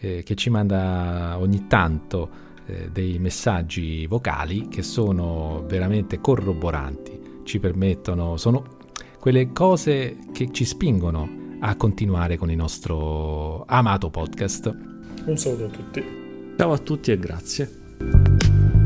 eh, 0.00 0.22
che 0.22 0.34
ci 0.34 0.50
manda 0.50 1.38
ogni 1.38 1.66
tanto 1.66 2.46
eh, 2.68 2.90
dei 2.92 3.18
messaggi 3.18 4.06
vocali 4.06 4.68
che 4.68 4.82
sono 4.82 5.64
veramente 5.66 6.20
corroboranti, 6.20 7.40
ci 7.44 7.58
permettono, 7.58 8.36
sono 8.36 8.76
quelle 9.18 9.52
cose 9.52 10.18
che 10.32 10.52
ci 10.52 10.64
spingono 10.64 11.56
a 11.60 11.74
continuare 11.76 12.36
con 12.36 12.50
il 12.50 12.56
nostro 12.56 13.64
amato 13.66 14.10
podcast. 14.10 14.76
Un 15.24 15.36
saluto 15.36 15.64
a 15.64 15.68
tutti. 15.68 16.04
ciao 16.56 16.72
a 16.72 16.78
tutti 16.78 17.10
e 17.10 17.18
grazie. 17.18 18.77